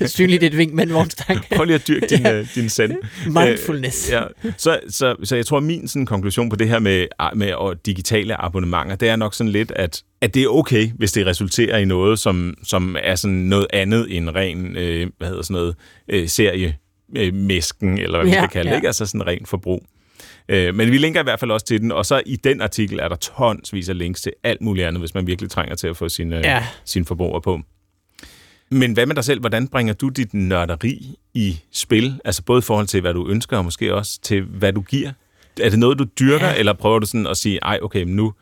øh, 0.00 0.08
synligt 0.08 0.42
et 0.42 0.56
vink 0.56 0.74
med 0.74 0.86
en 0.86 0.92
vognstang. 0.94 1.40
Prøv 1.56 1.64
lige 1.64 1.74
at 1.74 1.88
dyrke 1.88 2.06
din, 2.06 2.20
ja. 2.22 2.42
din 2.54 2.68
sand. 2.68 2.92
Mindfulness. 3.26 4.08
Øh, 4.08 4.12
ja. 4.12 4.50
så, 4.56 4.80
så, 4.88 5.16
så 5.24 5.36
jeg 5.36 5.46
tror, 5.46 5.60
min 5.60 5.88
sådan, 5.88 6.06
konklusion 6.06 6.50
på 6.50 6.56
det 6.56 6.68
her 6.68 6.78
med, 6.78 7.06
med 7.34 7.52
og 7.52 7.86
digitale 7.86 8.40
abonnementer, 8.40 8.96
det 8.96 9.08
er 9.08 9.16
nok 9.16 9.34
sådan 9.34 9.52
lidt, 9.52 9.72
at, 9.76 10.02
at 10.20 10.34
det 10.34 10.42
er 10.42 10.48
okay, 10.48 10.90
hvis 10.96 11.12
det 11.12 11.26
resulterer 11.26 11.78
i 11.78 11.84
noget, 11.84 12.18
som, 12.18 12.54
som 12.64 12.96
er 13.02 13.14
sådan 13.14 13.36
noget 13.36 13.66
andet 13.72 14.16
end 14.16 14.30
ren, 14.30 14.76
øh, 14.76 15.06
hvad 15.18 15.28
hedder 15.28 15.42
sådan 15.42 15.54
noget, 15.54 15.74
øh, 16.08 16.28
serie 16.28 16.76
øh, 17.16 17.34
mesken, 17.34 17.98
eller 17.98 18.18
hvad 18.18 18.24
man 18.26 18.34
Ja, 18.34 18.40
kan 18.40 18.48
kalde 18.48 18.66
det, 18.68 18.72
ja. 18.72 18.76
ikke? 18.76 18.86
Altså 18.86 19.06
sådan 19.06 19.26
ren 19.26 19.46
forbrug. 19.46 19.86
Øh, 20.52 20.74
men 20.74 20.90
vi 20.90 20.98
linker 20.98 21.20
i 21.20 21.22
hvert 21.22 21.40
fald 21.40 21.50
også 21.50 21.66
til 21.66 21.80
den, 21.80 21.92
og 21.92 22.06
så 22.06 22.22
i 22.26 22.36
den 22.36 22.60
artikel 22.60 22.98
er 22.98 23.08
der 23.08 23.16
tonsvis 23.16 23.88
af 23.88 23.98
links 23.98 24.22
til 24.22 24.32
alt 24.44 24.60
muligt 24.60 24.86
andet, 24.86 25.00
hvis 25.00 25.14
man 25.14 25.26
virkelig 25.26 25.50
trænger 25.50 25.74
til 25.74 25.86
at 25.86 25.96
få 25.96 26.08
sine, 26.08 26.36
Ja. 26.36 26.40
ja. 26.50 26.66
sine 26.84 27.04
forbrugere 27.04 27.40
på. 27.40 27.60
Men 28.70 28.92
hvad 28.92 29.06
med 29.06 29.14
dig 29.14 29.24
selv? 29.24 29.40
Hvordan 29.40 29.68
bringer 29.68 29.94
du 29.94 30.08
dit 30.08 30.34
nørderi 30.34 31.14
i 31.34 31.58
spil? 31.72 32.20
Altså 32.24 32.42
både 32.42 32.58
i 32.58 32.62
forhold 32.62 32.86
til, 32.86 33.00
hvad 33.00 33.14
du 33.14 33.28
ønsker, 33.28 33.56
og 33.56 33.64
måske 33.64 33.94
også 33.94 34.20
til, 34.22 34.42
hvad 34.42 34.72
du 34.72 34.80
giver. 34.80 35.12
Er 35.60 35.70
det 35.70 35.78
noget, 35.78 35.98
du 35.98 36.04
dyrker, 36.20 36.46
Ja. 36.48 36.54
eller 36.58 36.72
prøver 36.72 36.98
du 36.98 37.06
sådan 37.06 37.26
at 37.26 37.36
sige, 37.36 37.58
ej, 37.62 37.78
okay, 37.82 38.04
nu 38.06 38.32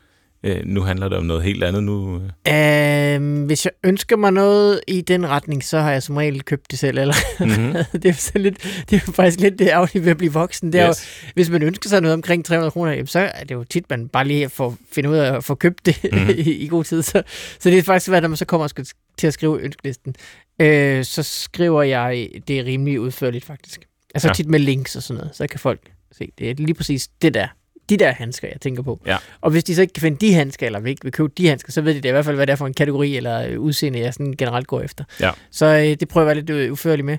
Øh, 0.43 0.65
nu 0.65 0.81
handler 0.81 1.09
det 1.09 1.17
om 1.17 1.25
noget 1.25 1.43
helt 1.43 1.63
andet. 1.63 1.83
Nu, 1.83 2.21
øh, 2.47 3.45
hvis 3.45 3.65
jeg 3.65 3.71
ønsker 3.83 4.17
mig 4.17 4.31
noget 4.31 4.81
i 4.87 5.01
den 5.01 5.27
retning, 5.27 5.63
så 5.63 5.79
har 5.79 5.91
jeg 5.91 6.03
som 6.03 6.17
regel 6.17 6.43
købt 6.43 6.71
det 6.71 6.79
selv. 6.79 6.97
Eller? 6.97 7.13
Mm-hmm. 7.39 7.73
det, 8.01 8.05
er 8.05 8.13
så 8.13 8.31
lidt, 8.35 8.85
det 8.89 8.95
er 8.95 9.11
faktisk 9.11 9.39
lidt 9.39 9.59
det 9.59 9.67
ærgerlige 9.67 10.03
ved 10.03 10.11
at 10.11 10.17
blive 10.17 10.33
voksen. 10.33 10.73
Det 10.73 10.81
er 10.81 10.89
yes. 10.89 11.23
jo, 11.25 11.31
hvis 11.33 11.49
man 11.49 11.63
ønsker 11.63 11.89
sig 11.89 12.01
noget 12.01 12.13
omkring 12.13 12.45
300 12.45 12.71
kroner, 12.71 13.05
så 13.05 13.19
er 13.19 13.43
det 13.43 13.55
jo 13.55 13.63
tit, 13.63 13.89
man 13.89 14.07
bare 14.07 14.27
lige 14.27 14.49
får 14.49 14.77
finde 14.91 15.09
ud 15.09 15.15
af 15.15 15.35
at 15.35 15.43
få 15.43 15.55
købt 15.55 15.85
det 15.85 15.99
mm-hmm. 16.11 16.29
i, 16.37 16.51
i 16.51 16.67
god 16.67 16.83
tid. 16.83 17.01
Så, 17.01 17.23
så 17.59 17.69
det 17.69 17.77
er 17.77 17.83
faktisk 17.83 18.05
svært, 18.05 18.23
når 18.23 18.29
man 18.29 18.37
så 18.37 18.45
kommer 18.45 18.67
skal 18.67 18.87
til 19.17 19.27
at 19.27 19.33
skrive 19.33 19.61
ønskelisten. 19.61 20.15
Øh, 20.61 21.05
så 21.05 21.23
skriver 21.23 21.83
jeg 21.83 22.29
det 22.47 22.65
rimelig 22.65 22.99
udførligt 22.99 23.45
faktisk. 23.45 23.81
Altså 24.15 24.27
ja. 24.27 24.33
tit 24.33 24.47
med 24.47 24.59
links 24.59 24.95
og 24.95 25.03
sådan 25.03 25.19
noget, 25.19 25.35
så 25.35 25.47
kan 25.47 25.59
folk 25.59 25.91
se, 26.11 26.31
det 26.39 26.49
er 26.49 26.55
lige 26.55 26.73
præcis 26.73 27.07
det 27.21 27.33
der, 27.33 27.47
de 27.89 27.97
der 27.97 28.11
handsker, 28.11 28.47
jeg 28.47 28.61
tænker 28.61 28.83
på. 28.83 29.01
Ja. 29.05 29.17
Og 29.41 29.51
hvis 29.51 29.63
de 29.63 29.75
så 29.75 29.81
ikke 29.81 29.93
kan 29.93 30.01
finde 30.01 30.17
de 30.27 30.33
handsker, 30.33 30.65
eller 30.65 30.85
ikke 30.85 31.03
vil 31.03 31.11
købe 31.11 31.31
de 31.37 31.47
handsker, 31.47 31.71
så 31.71 31.81
ved 31.81 31.93
de 31.93 32.01
det 32.01 32.09
i 32.09 32.11
hvert 32.11 32.25
fald, 32.25 32.35
hvad 32.35 32.47
det 32.47 32.51
er 32.51 32.57
for 32.57 32.67
en 32.67 32.73
kategori 32.73 33.17
eller 33.17 33.57
udseende, 33.57 33.99
jeg 33.99 34.13
sådan 34.13 34.33
generelt 34.37 34.67
går 34.67 34.81
efter. 34.81 35.03
Ja. 35.19 35.31
Så 35.51 35.65
øh, 35.65 35.97
det 35.99 36.07
prøver 36.07 36.27
jeg 36.27 36.35
lidt 36.35 36.49
øh, 36.49 36.71
uførligt 36.71 37.05
med. 37.05 37.17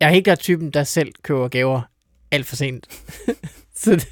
Jeg 0.00 0.08
er 0.08 0.12
helt 0.12 0.24
klart 0.24 0.38
typen, 0.38 0.70
der 0.70 0.84
selv 0.84 1.12
køber 1.22 1.48
gaver 1.48 1.80
alt 2.30 2.46
for 2.46 2.56
sent. 2.56 2.86
så 3.82 4.06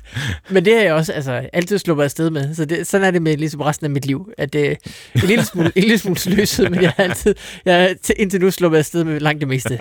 men 0.50 0.64
det 0.64 0.74
har 0.74 0.82
jeg 0.82 0.94
også 0.94 1.12
altså, 1.12 1.48
altid 1.52 1.78
sluppet 1.78 2.04
afsted 2.04 2.30
med. 2.30 2.54
Så 2.54 2.64
det, 2.64 2.86
sådan 2.86 3.06
er 3.06 3.10
det 3.10 3.22
med 3.22 3.36
ligesom 3.36 3.60
resten 3.60 3.84
af 3.84 3.90
mit 3.90 4.06
liv. 4.06 4.32
At 4.38 4.52
det 4.52 4.70
er 4.70 4.74
en 5.14 5.20
lille 5.28 5.44
smule, 5.44 5.72
en 5.76 5.82
lille 5.82 5.98
smule 5.98 6.18
sløset, 6.18 6.70
men 6.70 6.82
jeg 6.82 6.92
har 6.96 7.04
altid, 7.04 7.34
jeg 7.64 7.80
har 7.80 7.96
indtil 8.16 8.40
nu 8.40 8.50
sluppet 8.50 8.78
afsted 8.78 9.04
med 9.04 9.20
langt 9.20 9.40
det 9.40 9.48
meste. 9.48 9.80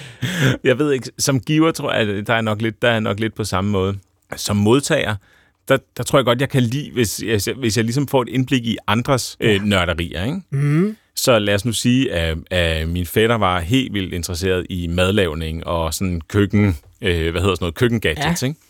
jeg 0.64 0.78
ved 0.78 0.92
ikke, 0.92 1.10
som 1.18 1.40
giver 1.40 1.72
tror 1.72 1.92
jeg, 1.92 2.26
der 2.26 2.34
er 2.34 2.40
nok 2.40 2.62
lidt, 2.62 2.82
der 2.82 2.90
er 2.90 3.00
nok 3.00 3.20
lidt 3.20 3.34
på 3.34 3.44
samme 3.44 3.70
måde. 3.70 3.98
Som 4.36 4.56
modtager, 4.56 5.16
der, 5.68 5.78
der 5.96 6.02
tror 6.02 6.18
jeg 6.18 6.24
godt, 6.24 6.40
jeg 6.40 6.48
kan 6.48 6.62
lide, 6.62 6.90
hvis 6.92 7.22
jeg, 7.22 7.54
hvis 7.56 7.76
jeg 7.76 7.84
ligesom 7.84 8.08
får 8.08 8.22
et 8.22 8.28
indblik 8.28 8.66
i 8.66 8.76
andres 8.86 9.36
ja. 9.40 9.54
øh, 9.54 9.62
nørderier. 9.62 10.24
Ikke? 10.24 10.40
Mm. 10.50 10.96
Så 11.16 11.38
lad 11.38 11.54
os 11.54 11.64
nu 11.64 11.72
sige, 11.72 12.12
at, 12.12 12.38
at 12.50 12.88
min 12.88 13.06
fætter 13.06 13.36
var 13.36 13.60
helt 13.60 13.94
vildt 13.94 14.14
interesseret 14.14 14.66
i 14.70 14.86
madlavning 14.86 15.66
og 15.66 15.94
sådan 15.94 16.20
køkken, 16.28 16.76
øh, 17.02 17.30
hvad 17.30 17.40
hedder 17.40 17.54
sådan 17.54 17.56
noget, 17.60 17.74
køkkengadgets, 17.74 18.42
ja. 18.42 18.46
ikke? 18.46 18.60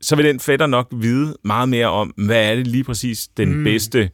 Så 0.00 0.16
vil 0.16 0.24
den 0.24 0.40
fætter 0.40 0.66
nok 0.66 0.88
vide 0.92 1.36
meget 1.44 1.68
mere 1.68 1.86
om, 1.86 2.08
hvad 2.08 2.50
er 2.50 2.54
det 2.54 2.66
lige 2.66 2.84
præcis 2.84 3.28
den 3.36 3.56
mm. 3.56 3.64
bedste 3.64 4.10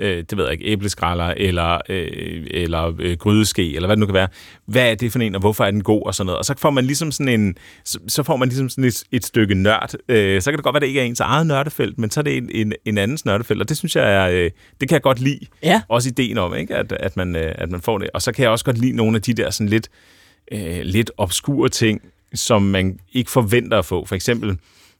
øh, 0.00 0.24
det 0.30 0.38
ved 0.38 0.44
jeg 0.44 0.52
ikke, 0.52 0.64
æbleskræller 0.64 1.34
eller, 1.36 1.78
øh, 1.88 2.46
eller 2.50 2.94
øh, 2.98 3.16
grydeske, 3.16 3.74
eller 3.74 3.86
hvad 3.86 3.96
det 3.96 4.00
nu 4.00 4.06
kan 4.06 4.14
være. 4.14 4.28
Hvad 4.66 4.90
er 4.90 4.94
det 4.94 5.12
for 5.12 5.18
en, 5.18 5.34
og 5.34 5.40
hvorfor 5.40 5.64
er 5.64 5.70
den 5.70 5.82
god, 5.82 6.02
og 6.06 6.14
sådan 6.14 6.26
noget. 6.26 6.38
Og 6.38 6.44
så 6.44 6.54
får 6.58 6.70
man 6.70 6.84
ligesom 6.84 7.12
sådan 7.12 7.40
en, 7.40 7.56
så, 7.84 7.98
så 8.08 8.22
får 8.22 8.36
man 8.36 8.48
ligesom 8.48 8.68
sådan 8.68 8.84
et, 8.84 9.04
et 9.12 9.24
stykke 9.24 9.54
nørd. 9.54 9.94
Øh, 10.08 10.42
så 10.42 10.50
kan 10.50 10.58
det 10.58 10.64
godt 10.64 10.74
være, 10.74 10.78
at 10.78 10.82
det 10.82 10.88
ikke 10.88 11.00
er 11.00 11.04
ens 11.04 11.20
eget 11.20 11.46
nørdefelt, 11.46 11.98
men 11.98 12.10
så 12.10 12.20
er 12.20 12.24
det 12.24 12.36
en, 12.36 12.50
en, 12.54 12.72
en 12.84 12.98
andens 12.98 13.24
nørdefelt, 13.24 13.62
og 13.62 13.68
det 13.68 13.76
synes 13.76 13.96
jeg, 13.96 14.14
er, 14.14 14.28
øh, 14.28 14.50
det 14.80 14.88
kan 14.88 14.94
jeg 14.94 15.02
godt 15.02 15.20
lide. 15.20 15.46
Ja. 15.62 15.82
Også 15.88 16.08
ideen 16.08 16.38
om, 16.38 16.54
ikke? 16.54 16.76
At, 16.76 16.92
at, 16.92 17.16
man, 17.16 17.36
øh, 17.36 17.54
at 17.54 17.70
man 17.70 17.80
får 17.80 17.98
det. 17.98 18.10
Og 18.14 18.22
så 18.22 18.32
kan 18.32 18.42
jeg 18.42 18.50
også 18.50 18.64
godt 18.64 18.78
lide 18.78 18.96
nogle 18.96 19.16
af 19.16 19.22
de 19.22 19.34
der 19.34 19.50
sådan 19.50 19.68
lidt, 19.68 19.88
øh, 20.52 20.80
lidt 20.82 21.10
obskure 21.16 21.68
ting, 21.68 22.02
som 22.34 22.62
man 22.62 22.98
ikke 23.12 23.30
forventer 23.30 23.78
at 23.78 23.84
få. 23.84 24.04
For 24.04 24.14
eksempel, 24.14 24.58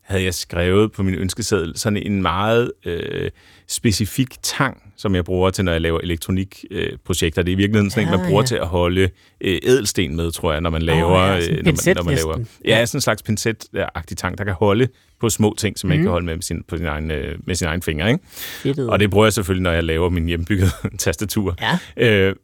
havde 0.08 0.24
jeg 0.24 0.34
skrevet 0.34 0.92
på 0.92 1.02
min 1.02 1.14
ønskeseddel 1.14 1.78
sådan 1.78 1.96
en 1.96 2.22
meget 2.22 2.72
øh, 2.84 3.30
specifik 3.66 4.28
tang, 4.42 4.82
som 4.96 5.14
jeg 5.14 5.24
bruger 5.24 5.50
til, 5.50 5.64
når 5.64 5.72
jeg 5.72 5.80
laver 5.80 6.00
elektronikprojekter. 6.00 7.42
Øh, 7.42 7.46
det 7.46 7.52
er 7.52 7.54
i 7.54 7.58
virkeligheden 7.58 7.90
sådan 7.90 8.08
ja, 8.08 8.14
en, 8.14 8.20
man 8.20 8.28
bruger 8.28 8.42
ja. 8.42 8.46
til 8.46 8.54
at 8.54 8.66
holde 8.66 9.10
øh, 9.40 9.58
ædelsten 9.62 10.16
med, 10.16 10.30
tror 10.30 10.52
jeg, 10.52 10.60
når 10.60 10.70
man 10.70 10.82
laver... 10.82 11.36
Oh, 11.36 11.42
ja, 11.42 11.50
øh, 11.50 11.64
når 11.64 11.72
man, 11.86 11.96
når 11.96 12.02
man 12.02 12.14
laver 12.14 12.44
ja, 12.64 12.86
sådan 12.86 12.96
en 12.96 13.00
slags 13.00 13.22
pincet-agtig 13.22 14.16
tang, 14.16 14.38
der 14.38 14.44
kan 14.44 14.54
holde 14.54 14.88
på 15.20 15.30
små 15.30 15.54
ting, 15.58 15.78
som 15.78 15.88
man 15.88 15.96
mm. 15.96 16.00
ikke 16.00 16.04
kan 16.04 16.10
holde 16.10 16.26
med, 16.26 16.34
med 16.34 16.42
sin, 16.42 16.62
på 16.68 16.76
sin 16.76 16.86
egen, 16.86 17.10
øh, 17.10 17.38
med 17.46 17.54
sin 17.54 17.66
egen 17.66 17.82
finger. 17.82 18.06
Ikke? 18.06 18.82
Og 18.88 19.00
det 19.00 19.10
bruger 19.10 19.26
jeg 19.26 19.32
selvfølgelig, 19.32 19.62
når 19.62 19.72
jeg 19.72 19.84
laver 19.84 20.08
min 20.08 20.26
hjemmebyggede 20.26 20.70
tastatur. 20.98 21.56
Ja. 21.96 22.06
Øh, 22.26 22.34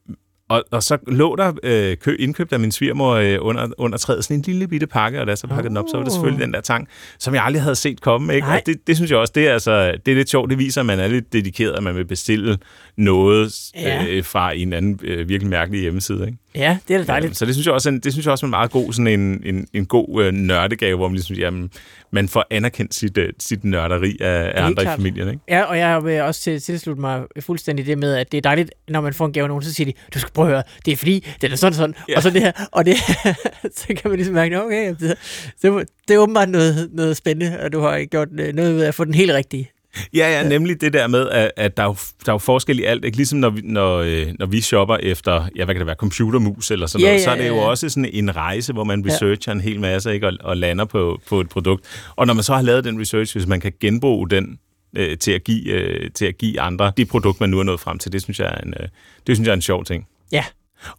og, 0.54 0.64
og 0.70 0.82
så 0.82 0.98
lå 1.06 1.36
der 1.36 1.52
øh, 1.62 1.96
kø, 1.96 2.16
indkøbt 2.18 2.52
af 2.52 2.60
min 2.60 2.72
svigermor 2.72 3.14
øh, 3.14 3.38
under, 3.40 3.68
under 3.78 3.98
træet 3.98 4.24
sådan 4.24 4.36
en 4.36 4.42
lille 4.42 4.68
bitte 4.68 4.86
pakke, 4.86 5.20
og 5.20 5.26
da 5.26 5.30
jeg 5.30 5.38
så 5.38 5.46
pakkede 5.46 5.66
oh. 5.66 5.68
den 5.68 5.76
op, 5.76 5.84
så 5.90 5.96
var 5.96 6.04
det 6.04 6.12
selvfølgelig 6.12 6.46
den 6.46 6.54
der 6.54 6.60
tang, 6.60 6.88
som 7.18 7.34
jeg 7.34 7.44
aldrig 7.44 7.62
havde 7.62 7.76
set 7.76 8.00
komme. 8.00 8.34
Ikke? 8.34 8.46
Og 8.46 8.60
det, 8.66 8.86
det 8.86 8.96
synes 8.96 9.10
jeg 9.10 9.18
også, 9.18 9.32
det 9.34 9.48
er, 9.48 9.52
altså, 9.52 9.92
det 10.06 10.12
er 10.12 10.16
lidt 10.16 10.30
sjovt. 10.30 10.50
Det 10.50 10.58
viser, 10.58 10.80
at 10.80 10.86
man 10.86 11.00
er 11.00 11.08
lidt 11.08 11.32
dedikeret, 11.32 11.72
at 11.72 11.82
man 11.82 11.96
vil 11.96 12.04
bestille 12.04 12.58
noget 12.96 13.70
ja. 13.74 14.06
øh, 14.06 14.24
fra 14.24 14.52
en 14.52 14.72
anden 14.72 15.00
øh, 15.02 15.28
virkelig 15.28 15.50
mærkelig 15.50 15.80
hjemmeside. 15.80 16.26
Ikke? 16.26 16.38
Ja, 16.54 16.78
det 16.88 16.94
er 16.94 16.98
da 16.98 17.04
dejligt. 17.04 17.30
Ja, 17.30 17.34
så 17.34 17.46
det 17.46 17.54
synes 17.54 17.66
jeg 17.66 17.74
også, 17.74 17.90
det 17.90 18.12
synes 18.12 18.26
jeg 18.26 18.32
også 18.32 18.46
er 18.46 18.48
en 18.48 18.50
meget 18.50 18.70
god, 18.70 18.92
sådan 18.92 19.06
en, 19.06 19.42
en, 19.44 19.66
en 19.72 19.86
god 19.86 20.24
øh, 20.24 20.32
nørdegave, 20.32 20.96
hvor 20.96 21.08
man 21.08 21.14
ligesom, 21.14 21.36
jamen, 21.36 21.70
man 22.10 22.28
får 22.28 22.46
anerkendt 22.50 22.94
sit, 22.94 23.18
øh, 23.18 23.32
sit 23.38 23.64
nørderi 23.64 24.16
af, 24.20 24.52
af 24.54 24.64
andre 24.64 24.82
klart. 24.82 24.98
i 24.98 25.02
familien. 25.02 25.28
Ikke? 25.28 25.40
Ja, 25.48 25.62
og 25.62 25.78
jeg 25.78 26.04
vil 26.04 26.20
også 26.22 26.40
til, 26.40 26.60
tilslutte 26.60 27.00
mig 27.00 27.22
fuldstændig 27.40 27.86
det 27.86 27.98
med, 27.98 28.14
at 28.14 28.32
det 28.32 28.38
er 28.38 28.42
dejligt, 28.42 28.70
når 28.88 29.00
man 29.00 29.14
får 29.14 29.26
en 29.26 29.32
gave 29.32 29.44
af 29.44 29.48
nogen, 29.48 29.62
så 29.62 29.74
siger 29.74 29.92
de, 29.92 29.98
du 30.14 30.18
skal 30.18 30.32
prøve 30.32 30.48
at 30.48 30.52
høre, 30.52 30.62
det 30.84 30.92
er 30.92 30.96
fordi, 30.96 31.26
det 31.40 31.52
er 31.52 31.56
sådan 31.56 31.74
sådan, 31.74 31.94
ja. 32.08 32.16
og 32.16 32.22
så 32.22 32.30
det 32.30 32.42
her, 32.42 32.52
og 32.72 32.86
det 32.86 32.96
så 33.76 33.86
kan 33.88 34.10
man 34.10 34.16
ligesom 34.16 34.34
mærke, 34.34 34.62
okay, 34.62 34.94
det, 35.00 35.14
det, 35.62 35.88
det 36.08 36.14
er 36.14 36.18
åbenbart 36.18 36.48
noget, 36.48 36.90
noget 36.92 37.16
spændende, 37.16 37.60
og 37.60 37.72
du 37.72 37.80
har 37.80 38.04
gjort 38.04 38.28
øh, 38.38 38.54
noget 38.54 38.74
ud 38.74 38.80
af 38.80 38.88
at 38.88 38.94
få 38.94 39.04
den 39.04 39.14
helt 39.14 39.32
rigtige. 39.32 39.70
Ja, 40.14 40.40
ja, 40.40 40.48
nemlig 40.48 40.80
det 40.80 40.92
der 40.92 41.06
med, 41.06 41.28
at, 41.28 41.50
at 41.56 41.76
der, 41.76 41.82
er 41.82 41.86
jo, 41.86 41.96
der 42.26 42.32
er 42.32 42.34
jo 42.34 42.38
forskel 42.38 42.78
i 42.78 42.82
alt. 42.82 43.04
Ikke? 43.04 43.16
Ligesom 43.16 43.38
når 43.38 43.50
vi, 43.50 43.60
når, 43.64 43.98
øh, 43.98 44.26
når 44.38 44.46
vi 44.46 44.60
shopper 44.60 44.96
efter, 44.96 45.48
ja, 45.56 45.64
hvad 45.64 45.74
kan 45.74 45.80
det 45.80 45.86
være, 45.86 45.96
computermus 45.96 46.70
eller 46.70 46.86
sådan 46.86 47.00
ja, 47.00 47.06
noget, 47.06 47.18
ja, 47.18 47.24
så 47.24 47.30
er 47.30 47.36
det 47.36 47.48
jo 47.48 47.54
ja. 47.54 47.68
også 47.68 47.88
sådan 47.88 48.10
en 48.12 48.36
rejse, 48.36 48.72
hvor 48.72 48.84
man 48.84 49.06
researcher 49.06 49.52
ja. 49.52 49.56
en 49.56 49.60
hel 49.60 49.80
masse 49.80 50.14
ikke? 50.14 50.26
Og, 50.26 50.32
og 50.40 50.56
lander 50.56 50.84
på, 50.84 51.20
på 51.28 51.40
et 51.40 51.48
produkt. 51.48 51.84
Og 52.16 52.26
når 52.26 52.34
man 52.34 52.44
så 52.44 52.54
har 52.54 52.62
lavet 52.62 52.84
den 52.84 53.00
research, 53.00 53.36
hvis 53.36 53.46
man 53.46 53.60
kan 53.60 53.72
genbruge 53.80 54.30
den 54.30 54.58
øh, 54.96 55.18
til, 55.18 55.32
at 55.32 55.44
give, 55.44 55.68
øh, 55.68 56.10
til 56.10 56.26
at 56.26 56.38
give 56.38 56.60
andre 56.60 56.92
de 56.96 57.04
produkt, 57.04 57.40
man 57.40 57.50
nu 57.50 57.58
er 57.58 57.62
nået 57.62 57.80
frem 57.80 57.98
til, 57.98 58.12
det 58.12 58.22
synes 58.22 58.40
jeg 58.40 58.48
er 58.48 58.58
en, 58.58 58.74
øh, 58.80 58.88
det 59.26 59.36
synes 59.36 59.46
jeg 59.46 59.52
er 59.52 59.56
en 59.56 59.62
sjov 59.62 59.84
ting. 59.84 60.06
Ja. 60.32 60.44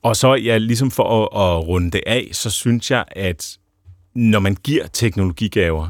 Og 0.01 0.15
så, 0.15 0.33
ja, 0.33 0.57
ligesom 0.57 0.91
for 0.91 1.23
at, 1.23 1.41
at 1.41 1.67
runde 1.67 1.91
det 1.91 2.01
af, 2.07 2.29
så 2.31 2.49
synes 2.49 2.91
jeg, 2.91 3.05
at 3.11 3.57
når 4.15 4.39
man 4.39 4.57
giver 4.63 4.87
teknologigaver, 4.87 5.89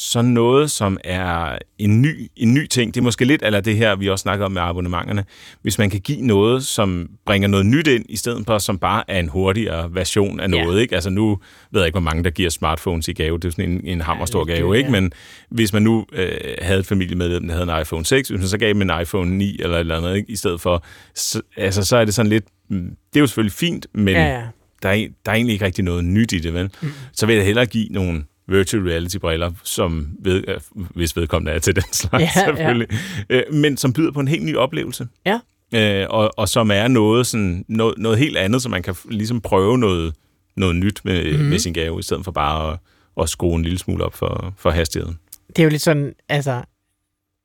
så 0.00 0.22
noget, 0.22 0.70
som 0.70 0.98
er 1.04 1.58
en 1.78 2.02
ny, 2.02 2.30
en 2.36 2.54
ny 2.54 2.66
ting, 2.66 2.94
det 2.94 3.00
er 3.00 3.04
måske 3.04 3.24
lidt 3.24 3.42
eller 3.42 3.60
det 3.60 3.76
her, 3.76 3.96
vi 3.96 4.08
også 4.08 4.22
snakker 4.22 4.44
om 4.44 4.52
med 4.52 4.62
abonnementerne, 4.62 5.24
hvis 5.62 5.78
man 5.78 5.90
kan 5.90 6.00
give 6.00 6.20
noget, 6.20 6.64
som 6.64 7.10
bringer 7.26 7.48
noget 7.48 7.66
nyt 7.66 7.86
ind, 7.86 8.04
i 8.08 8.16
stedet 8.16 8.46
for, 8.46 8.58
som 8.58 8.78
bare 8.78 9.04
er 9.08 9.18
en 9.18 9.28
hurtigere 9.28 9.94
version 9.94 10.40
af 10.40 10.50
noget. 10.50 10.76
Ja. 10.76 10.80
Ikke? 10.80 10.94
Altså 10.94 11.10
nu 11.10 11.38
ved 11.70 11.80
jeg 11.80 11.86
ikke, 11.86 11.94
hvor 11.94 12.00
mange, 12.00 12.24
der 12.24 12.30
giver 12.30 12.50
smartphones 12.50 13.08
i 13.08 13.12
gave. 13.12 13.38
Det 13.38 13.44
er 13.44 13.50
sådan 13.50 13.70
en, 13.70 13.80
en 13.84 14.00
hammerstor 14.00 14.44
ja, 14.48 14.54
gave, 14.54 14.78
ikke? 14.78 14.90
Men 14.90 15.12
hvis 15.50 15.72
man 15.72 15.82
nu 15.82 16.06
øh, 16.12 16.30
havde 16.62 16.80
et 16.80 16.86
familiemedlem, 16.86 17.46
der 17.46 17.54
havde 17.54 17.76
en 17.76 17.82
iPhone 17.82 18.04
6, 18.04 18.28
hvis 18.28 18.40
man 18.40 18.48
så 18.48 18.58
gav 18.58 18.68
dem 18.68 18.82
en 18.82 18.90
iPhone 19.02 19.30
9 19.38 19.60
eller 19.60 19.76
et 19.76 19.80
eller 19.80 19.96
andet, 19.96 20.16
ikke? 20.16 20.30
i 20.30 20.36
stedet 20.36 20.60
for, 20.60 20.84
så, 21.14 21.42
altså, 21.56 21.84
så 21.84 21.96
er 21.96 22.04
det 22.04 22.14
sådan 22.14 22.30
lidt, 22.30 22.44
mm, 22.70 22.96
det 23.12 23.16
er 23.16 23.20
jo 23.20 23.26
selvfølgelig 23.26 23.52
fint, 23.52 23.86
men 23.94 24.14
ja, 24.14 24.24
ja. 24.24 24.42
Der, 24.82 24.88
er, 24.88 25.06
der 25.26 25.32
er 25.32 25.36
egentlig 25.36 25.52
ikke 25.52 25.64
rigtig 25.64 25.84
noget 25.84 26.04
nyt 26.04 26.32
i 26.32 26.38
det, 26.38 26.54
vel? 26.54 26.70
Mm. 26.82 26.88
Så 27.12 27.26
vil 27.26 27.36
jeg 27.36 27.44
hellere 27.44 27.66
give 27.66 27.88
nogle 27.90 28.24
virtual 28.48 28.82
reality-briller, 28.82 29.52
som 29.64 30.08
ved, 30.18 30.44
øh, 30.48 30.60
hvis 30.74 31.16
vedkommende 31.16 31.52
er 31.52 31.58
til 31.58 31.76
den 31.76 31.84
slags, 31.92 32.22
ja, 32.22 32.44
selvfølgelig. 32.44 32.88
Ja. 33.30 33.36
Øh, 33.36 33.54
men 33.54 33.76
som 33.76 33.92
byder 33.92 34.12
på 34.12 34.20
en 34.20 34.28
helt 34.28 34.44
ny 34.44 34.56
oplevelse. 34.56 35.08
Ja. 35.26 35.40
Øh, 35.74 36.06
og, 36.10 36.30
og 36.36 36.48
som 36.48 36.70
er 36.70 36.88
noget, 36.88 37.26
sådan, 37.26 37.64
noget, 37.68 37.94
noget 37.98 38.18
helt 38.18 38.36
andet, 38.36 38.62
så 38.62 38.68
man 38.68 38.82
kan 38.82 38.94
ligesom 39.10 39.40
prøve 39.40 39.78
noget, 39.78 40.14
noget 40.56 40.76
nyt 40.76 41.00
med, 41.04 41.32
mm-hmm. 41.32 41.48
med 41.48 41.58
sin 41.58 41.72
gave, 41.72 41.98
i 41.98 42.02
stedet 42.02 42.24
for 42.24 42.32
bare 42.32 42.72
at, 42.72 42.78
at 43.22 43.28
skrue 43.28 43.54
en 43.54 43.62
lille 43.62 43.78
smule 43.78 44.04
op 44.04 44.14
for, 44.14 44.54
for 44.58 44.70
hastigheden. 44.70 45.18
Det 45.48 45.58
er 45.58 45.64
jo 45.64 45.70
lidt 45.70 45.82
sådan, 45.82 46.14
altså, 46.28 46.62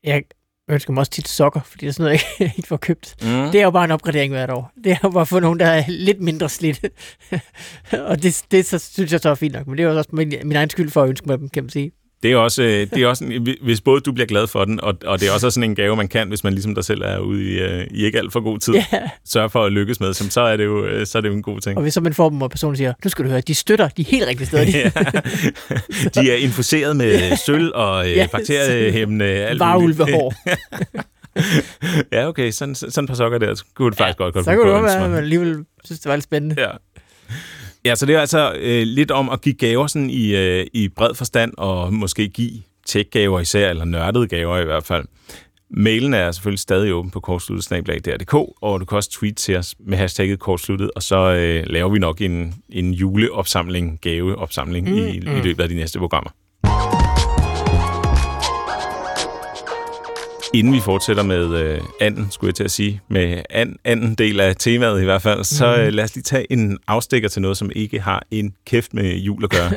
jeg 0.04 0.24
ønsker 0.70 0.94
mig 0.94 1.02
også 1.02 1.12
tit 1.12 1.28
sokker, 1.28 1.60
fordi 1.62 1.86
det 1.86 1.88
er 1.88 1.94
sådan 1.94 2.04
noget, 2.04 2.22
jeg 2.40 2.54
ikke 2.58 2.68
får 2.68 2.78
købt. 2.78 3.16
Mm. 3.22 3.28
Det 3.28 3.56
er 3.56 3.64
jo 3.64 3.72
bare 3.72 3.86
en 3.86 3.92
opgradering 3.92 4.34
hvert 4.34 4.50
år. 4.50 4.72
Det 4.84 4.92
er 4.92 4.98
jo 5.04 5.10
bare 5.10 5.26
for 5.26 5.40
nogen, 5.40 5.60
der 5.60 5.66
er 5.66 5.84
lidt 5.88 6.22
mindre 6.22 6.50
slidt. 6.50 6.86
og 8.10 8.24
det, 8.24 8.46
det 8.52 8.66
så, 8.66 8.80
synes 8.80 9.12
jeg 9.12 9.20
så 9.20 9.30
er 9.30 9.36
fint 9.36 9.54
nok, 9.54 9.68
men 9.68 9.78
det 9.78 9.84
er 9.86 9.90
jo 9.90 9.98
også 9.98 10.10
min, 10.14 10.34
min 10.44 10.56
egen 10.56 10.70
skyld 10.70 10.90
for 10.90 11.04
at 11.04 11.10
ønske 11.10 11.28
mig 11.28 11.40
dem, 11.40 11.50
kan 11.50 11.64
man 11.64 11.70
sige. 11.70 11.92
Det 12.26 12.34
er 12.34 12.38
også, 12.38 12.64
øh, 12.64 12.88
det 12.94 13.04
er 13.04 13.08
også 13.08 13.24
en, 13.24 13.48
hvis 13.62 13.82
både 13.82 14.02
du 14.02 14.12
bliver 14.12 14.28
glad 14.28 14.48
for 14.48 14.66
den, 14.66 14.82
og, 14.82 14.98
og 15.06 15.20
det 15.20 15.28
er 15.28 15.32
også 15.32 15.50
sådan 15.50 15.70
en 15.70 15.76
gave, 15.76 15.96
man 15.96 16.08
kan, 16.08 16.28
hvis 16.28 16.44
man 16.44 16.54
ligesom 16.54 16.76
dig 16.76 16.86
selv 16.86 17.02
er 17.02 17.20
ude 17.20 17.44
i, 17.44 17.60
øh, 17.60 17.88
i 17.92 18.06
ikke 18.06 18.18
alt 18.18 18.34
for 18.34 18.40
god 18.40 18.60
tid, 18.60 18.76
yeah. 18.76 19.10
sørger 19.26 19.48
for 19.48 19.66
at 19.66 19.72
lykkes 19.72 20.00
med, 20.00 20.14
så 20.14 20.42
er 20.42 20.58
det 20.58 20.66
jo, 20.66 20.86
øh, 20.86 21.06
så 21.06 21.18
er 21.18 21.22
det 21.22 21.30
jo 21.30 21.34
en 21.34 21.42
god 21.42 21.60
ting. 21.60 21.78
Og 21.78 21.82
hvis 21.82 21.94
så 21.94 22.02
man 22.02 22.14
får 22.14 22.30
dem, 22.30 22.42
og 22.42 22.50
personen 22.50 22.76
siger, 22.78 22.94
nu 23.04 23.10
skal 23.10 23.26
du 23.26 23.30
høre, 23.30 23.42
de 23.42 23.56
støtter 23.56 23.88
de 23.88 24.04
helt 24.04 24.28
rigtige 24.28 24.48
steder. 24.48 24.64
ja. 24.80 24.90
De 26.22 26.32
er 26.32 26.36
infuseret 26.36 26.96
med 26.96 27.38
sølv 27.46 27.72
og 27.76 28.12
øh, 28.12 28.30
bakteriehæmmende 28.32 29.26
alt 29.26 29.60
Varulvehår. 29.60 30.34
ja, 32.16 32.28
okay, 32.28 32.52
sådan, 32.52 32.76
sådan 32.76 33.04
et 33.04 33.08
par 33.08 33.16
sokker 33.16 33.38
der, 33.38 33.56
så 33.56 33.64
kunne 33.76 33.90
det 33.90 33.98
faktisk 33.98 34.18
godt 34.18 34.36
Så 34.36 34.44
kunne 34.44 34.58
det 34.58 34.74
godt 34.74 34.84
være, 34.84 35.04
at 35.04 35.10
man 35.10 35.20
alligevel 35.20 35.66
synes, 35.84 36.00
det 36.00 36.10
var 36.10 36.16
lidt 36.16 36.24
spændende. 36.24 36.62
Ja. 36.62 36.70
Ja, 37.86 37.96
så 37.96 38.06
det 38.06 38.16
er 38.16 38.20
altså 38.20 38.54
øh, 38.60 38.84
lidt 38.84 39.12
om 39.12 39.30
at 39.30 39.42
give 39.42 39.56
gaver 39.56 39.88
sådan 39.88 40.10
i, 40.10 40.36
øh, 40.36 40.68
i 40.74 40.90
bred 40.90 41.16
forstand, 41.16 41.54
og 41.58 41.94
måske 41.94 42.28
give 42.28 42.52
tech-gaver 42.86 43.40
især, 43.40 43.70
eller 43.70 43.86
nørdede 43.86 44.28
gaver 44.28 44.58
i 44.58 44.66
hvert 44.66 44.84
fald. 44.84 45.06
Mailen 45.70 46.14
er 46.14 46.32
selvfølgelig 46.32 46.60
stadig 46.60 46.94
åben 46.94 47.12
på 47.12 47.20
kortsluttet.dk, 47.20 48.34
og 48.34 48.80
du 48.80 48.86
kan 48.86 48.96
også 48.96 49.12
tweet 49.12 49.38
til 49.38 49.58
os 49.58 49.76
med 49.80 49.98
hashtagget 49.98 50.40
kortsluttet, 50.40 50.92
og 50.96 51.04
så 51.04 51.16
øh, 51.16 51.64
laver 51.68 51.90
vi 51.90 52.00
nok 52.00 52.22
en, 52.22 52.54
en 52.70 52.94
juleopsamling, 52.94 54.00
gaveopsamling 54.02 54.90
mm, 54.90 54.98
i, 54.98 55.20
mm. 55.20 55.38
i 55.38 55.42
løbet 55.44 55.64
af 55.64 55.70
de 55.70 55.76
næste 55.76 56.00
programmer. 56.00 56.30
Inden 60.56 60.74
vi 60.74 60.80
fortsætter 60.80 61.24
med 61.24 61.54
øh, 61.62 61.82
anden, 62.02 62.28
skulle 62.32 62.50
jeg 62.50 62.56
til 62.56 62.64
at 62.64 62.72
sige, 62.72 63.02
med 63.08 63.42
an, 63.50 63.76
anden 63.84 64.16
del 64.16 64.40
af 64.40 64.56
temaet 64.56 65.02
i 65.02 65.04
hvert 65.04 65.22
fald, 65.22 65.44
så 65.44 65.72
Mhm. 65.72 65.82
øh, 65.82 65.94
lad 65.94 66.04
os 66.04 66.16
lige 66.16 66.24
tage 66.24 66.52
en 66.52 66.78
afstikker 66.88 67.30
til 67.30 67.42
noget, 67.42 67.58
som 67.58 67.72
ikke 67.76 68.00
har 68.00 68.24
en 68.32 68.54
kæft 68.66 68.94
med 68.94 69.16
jul 69.18 69.44
at 69.44 69.50
gøre. 69.50 69.72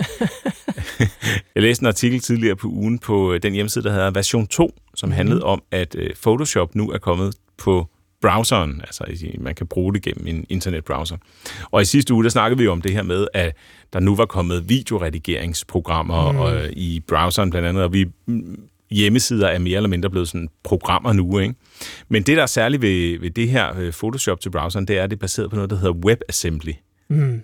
jeg 1.54 1.62
læste 1.62 1.82
en 1.82 1.86
artikel 1.86 2.20
tidligere 2.20 2.56
på 2.56 2.68
ugen 2.68 2.98
på 2.98 3.32
øh, 3.32 3.42
den 3.42 3.52
hjemmeside, 3.52 3.84
der 3.84 3.92
hedder 3.92 4.10
Version 4.10 4.46
2, 4.46 4.74
som 4.94 5.08
Mhm. 5.08 5.16
handlede 5.16 5.42
om, 5.42 5.62
at 5.70 5.94
øh, 5.98 6.10
Photoshop 6.22 6.74
nu 6.74 6.90
er 6.90 6.98
kommet 6.98 7.34
på 7.58 7.86
browseren, 8.22 8.80
altså 8.80 9.04
man 9.38 9.54
kan 9.54 9.66
bruge 9.66 9.94
det 9.94 10.02
gennem 10.02 10.26
en 10.26 10.46
internetbrowser. 10.48 11.16
Og 11.70 11.82
i 11.82 11.84
sidste 11.84 12.14
uge, 12.14 12.24
der 12.24 12.30
snakkede 12.30 12.58
vi 12.58 12.64
jo 12.64 12.72
om 12.72 12.82
det 12.82 12.92
her 12.92 13.02
med, 13.02 13.26
at 13.34 13.56
der 13.92 14.00
nu 14.00 14.16
var 14.16 14.26
kommet 14.26 14.68
videoredigeringsprogrammer 14.68 16.32
Mm. 16.32 16.38
og, 16.38 16.60
i 16.72 17.00
browseren 17.08 17.50
blandt 17.50 17.68
andet, 17.68 17.82
og 17.82 17.92
vi 17.92 18.06
hjemmesider 18.90 19.48
er 19.48 19.58
mere 19.58 19.76
eller 19.76 19.88
mindre 19.88 20.10
blevet 20.10 20.28
sådan 20.28 20.48
programmer 20.64 21.12
nu, 21.12 21.38
ikke? 21.38 21.54
Men 22.08 22.22
det, 22.22 22.36
der 22.36 22.42
er 22.42 22.46
særligt 22.46 22.82
ved, 22.82 23.18
ved 23.20 23.30
det 23.30 23.48
her 23.48 23.78
øh, 23.78 23.92
Photoshop 23.92 24.40
til 24.40 24.50
browseren, 24.50 24.86
det 24.88 24.98
er, 24.98 25.02
at 25.04 25.10
det 25.10 25.16
er 25.16 25.20
baseret 25.20 25.50
på 25.50 25.56
noget, 25.56 25.70
der 25.70 25.76
hedder 25.76 25.94
WebAssembly. 25.94 26.72
Mm. 27.10 27.40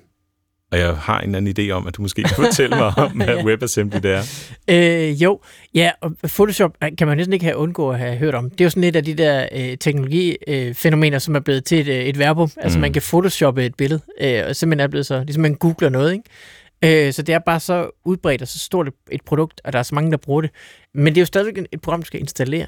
Og 0.73 0.79
jeg 0.81 0.97
har 0.97 1.21
en 1.21 1.35
anden 1.35 1.55
idé 1.59 1.71
om, 1.71 1.87
at 1.87 1.97
du 1.97 2.03
måske 2.03 2.23
kan 2.23 2.37
fortælle 2.37 2.77
mig 2.77 2.93
om, 2.99 3.11
hvad 3.17 3.27
Ja. 3.27 3.45
WebAssembly 3.45 3.97
det 4.03 4.11
er. 4.11 4.23
Øh, 5.11 5.23
jo, 5.23 5.41
ja, 5.75 5.91
og 6.01 6.13
Photoshop 6.23 6.77
øh, 6.85 6.91
kan 6.99 7.07
man 7.09 7.17
næsten 7.17 7.33
ikke 7.33 7.45
have 7.45 7.57
undgå 7.57 7.91
at 7.91 7.99
have 7.99 8.17
hørt 8.17 8.35
om. 8.35 8.51
Det 8.51 8.61
er 8.61 8.65
jo 8.65 8.71
sådan 8.71 8.85
et 8.85 8.97
af 8.97 9.05
de 9.05 9.15
der 9.15 9.49
øh, 9.53 9.77
teknologifænomener, 9.79 11.17
øh, 11.17 11.21
som 11.21 11.35
er 11.37 11.41
blevet 11.41 11.65
til 11.65 11.81
et, 11.81 11.89
øh, 11.89 12.05
et 12.05 12.19
verbum. 12.19 12.51
Altså 12.57 12.79
Mm. 12.79 12.81
man 12.81 12.93
kan 12.93 13.03
photoshoppe 13.03 13.65
et 13.67 13.75
billede, 13.75 14.01
øh, 14.21 14.43
og 14.49 14.57
simpelthen 14.57 14.85
er 14.85 14.89
blevet 14.89 15.07
så, 15.07 15.25
ligesom 15.25 15.43
man 15.43 15.55
googler 15.55 15.89
noget, 15.89 16.13
ikke? 16.13 16.25
Øh, 16.85 17.13
så 17.13 17.23
det 17.23 17.35
er 17.35 17.39
bare 17.39 17.61
så 17.61 17.91
udbredt 18.05 18.43
og 18.43 18.49
så 18.49 18.59
stort 18.59 18.89
et, 19.11 19.23
produkt, 19.25 19.61
og 19.65 19.73
der 19.73 19.79
er 19.79 19.83
så 19.83 19.95
mange, 19.95 20.11
der 20.11 20.17
bruger 20.17 20.41
det. 20.41 20.51
Men 20.95 21.07
det 21.07 21.17
er 21.17 21.23
jo 21.23 21.27
stadigvæk 21.27 21.67
et 21.73 21.81
program, 21.81 22.03
du 22.03 22.07
skal 22.07 22.21
installere. 22.21 22.67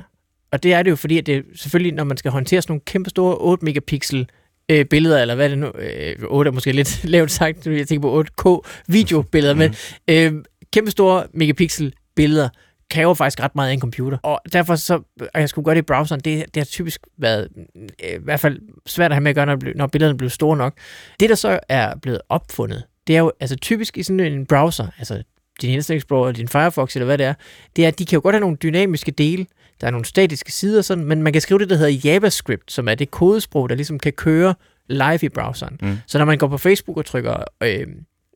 Og 0.53 0.63
det 0.63 0.75
er 0.75 0.83
det 0.83 0.91
jo, 0.91 0.97
fordi 0.97 1.19
at 1.19 1.27
det 1.27 1.45
selvfølgelig, 1.55 1.93
når 1.93 2.05
man 2.05 2.17
skal 2.17 2.31
håndtere 2.31 2.63
sådan 2.63 2.73
nogle 2.73 2.81
kæmpe 2.87 3.11
store 3.11 3.37
8 3.37 3.65
megapixel 3.65 4.29
øh, 4.69 4.85
billeder, 4.85 5.23
eller 5.23 5.35
hvad 5.35 5.45
er 5.45 5.49
det 5.49 5.59
nu, 5.59 5.67
øh, 5.67 6.17
8 6.29 6.49
er 6.49 6.53
måske 6.53 6.73
lidt 6.73 7.05
lavt 7.15 7.31
sagt, 7.31 7.67
jeg 7.67 7.89
tænker 7.89 8.03
på 8.03 8.25
8K 8.61 8.69
videobilleder, 8.89 9.55
men 9.55 9.75
øh, 10.11 10.45
kæmpe 10.73 10.91
store 10.91 11.27
megapixel 11.35 11.93
billeder 12.17 12.49
kræver 12.91 13.15
faktisk 13.15 13.43
ret 13.43 13.55
meget 13.55 13.69
af 13.69 13.73
en 13.73 13.81
computer. 13.81 14.19
Og 14.23 14.41
derfor 14.53 14.77
så, 14.77 14.95
og 15.35 15.41
jeg 15.41 15.49
skulle 15.49 15.65
gøre 15.65 15.75
det 15.75 15.81
i 15.81 15.83
browseren, 15.83 16.21
det, 16.21 16.55
det 16.55 16.61
har 16.61 16.65
typisk 16.65 17.01
været 17.19 17.49
øh, 17.77 18.11
i 18.11 18.25
hvert 18.25 18.41
fald 18.41 18.61
svært 18.87 19.11
at 19.11 19.15
have 19.15 19.23
med 19.23 19.31
at 19.31 19.35
gøre, 19.35 19.47
når, 19.47 19.59
når 19.77 19.87
billederne 19.87 20.19
bliver 20.19 20.31
store 20.31 20.57
nok. 20.57 20.75
Det, 21.21 21.29
der 21.29 21.35
så 21.35 21.61
er 21.69 21.97
blevet 22.03 22.21
opfundet, 22.29 22.85
det 23.07 23.17
er 23.17 23.21
jo 23.21 23.33
altså 23.41 23.57
typisk 23.57 23.99
i 23.99 24.03
sådan 24.03 24.21
en 24.21 24.47
browser, 24.47 24.87
altså 24.99 25.23
din 25.63 25.71
Internet 25.71 25.97
Explorer, 25.97 26.33
din 26.33 26.49
Firefox 26.49 26.97
eller 26.97 27.07
hvad 27.07 27.19
det 27.19 27.27
er, 27.27 27.35
det 27.77 27.85
er, 27.85 27.89
at 27.89 27.99
de 27.99 28.07
kan 28.07 28.17
jo 28.17 28.21
godt 28.23 28.35
have 28.35 28.41
nogle 28.41 28.57
dynamiske 28.57 29.11
dele, 29.11 29.47
der 29.81 29.87
er 29.87 29.91
nogle 29.91 30.05
statiske 30.05 30.53
sider, 30.53 30.83
sådan, 30.83 31.05
men 31.05 31.23
man 31.23 31.33
kan 31.33 31.43
skrive 31.43 31.59
det, 31.59 31.71
der 31.71 31.77
hedder 31.77 32.01
JavaScript, 32.05 32.73
som 32.73 32.89
er 32.89 32.95
det 32.95 33.11
kodesprog, 33.11 33.69
der 33.69 33.75
ligesom 33.75 33.99
kan 33.99 34.13
køre 34.13 34.55
live 34.89 35.19
i 35.23 35.29
browseren. 35.29 35.79
Mm. 35.83 35.99
Så 36.07 36.19
når 36.19 36.25
man 36.25 36.39
går 36.39 36.49
på 36.49 36.59
Facebook 36.59 36.97
og 36.97 37.05
trykker 37.05 37.37
øh, 37.63 37.87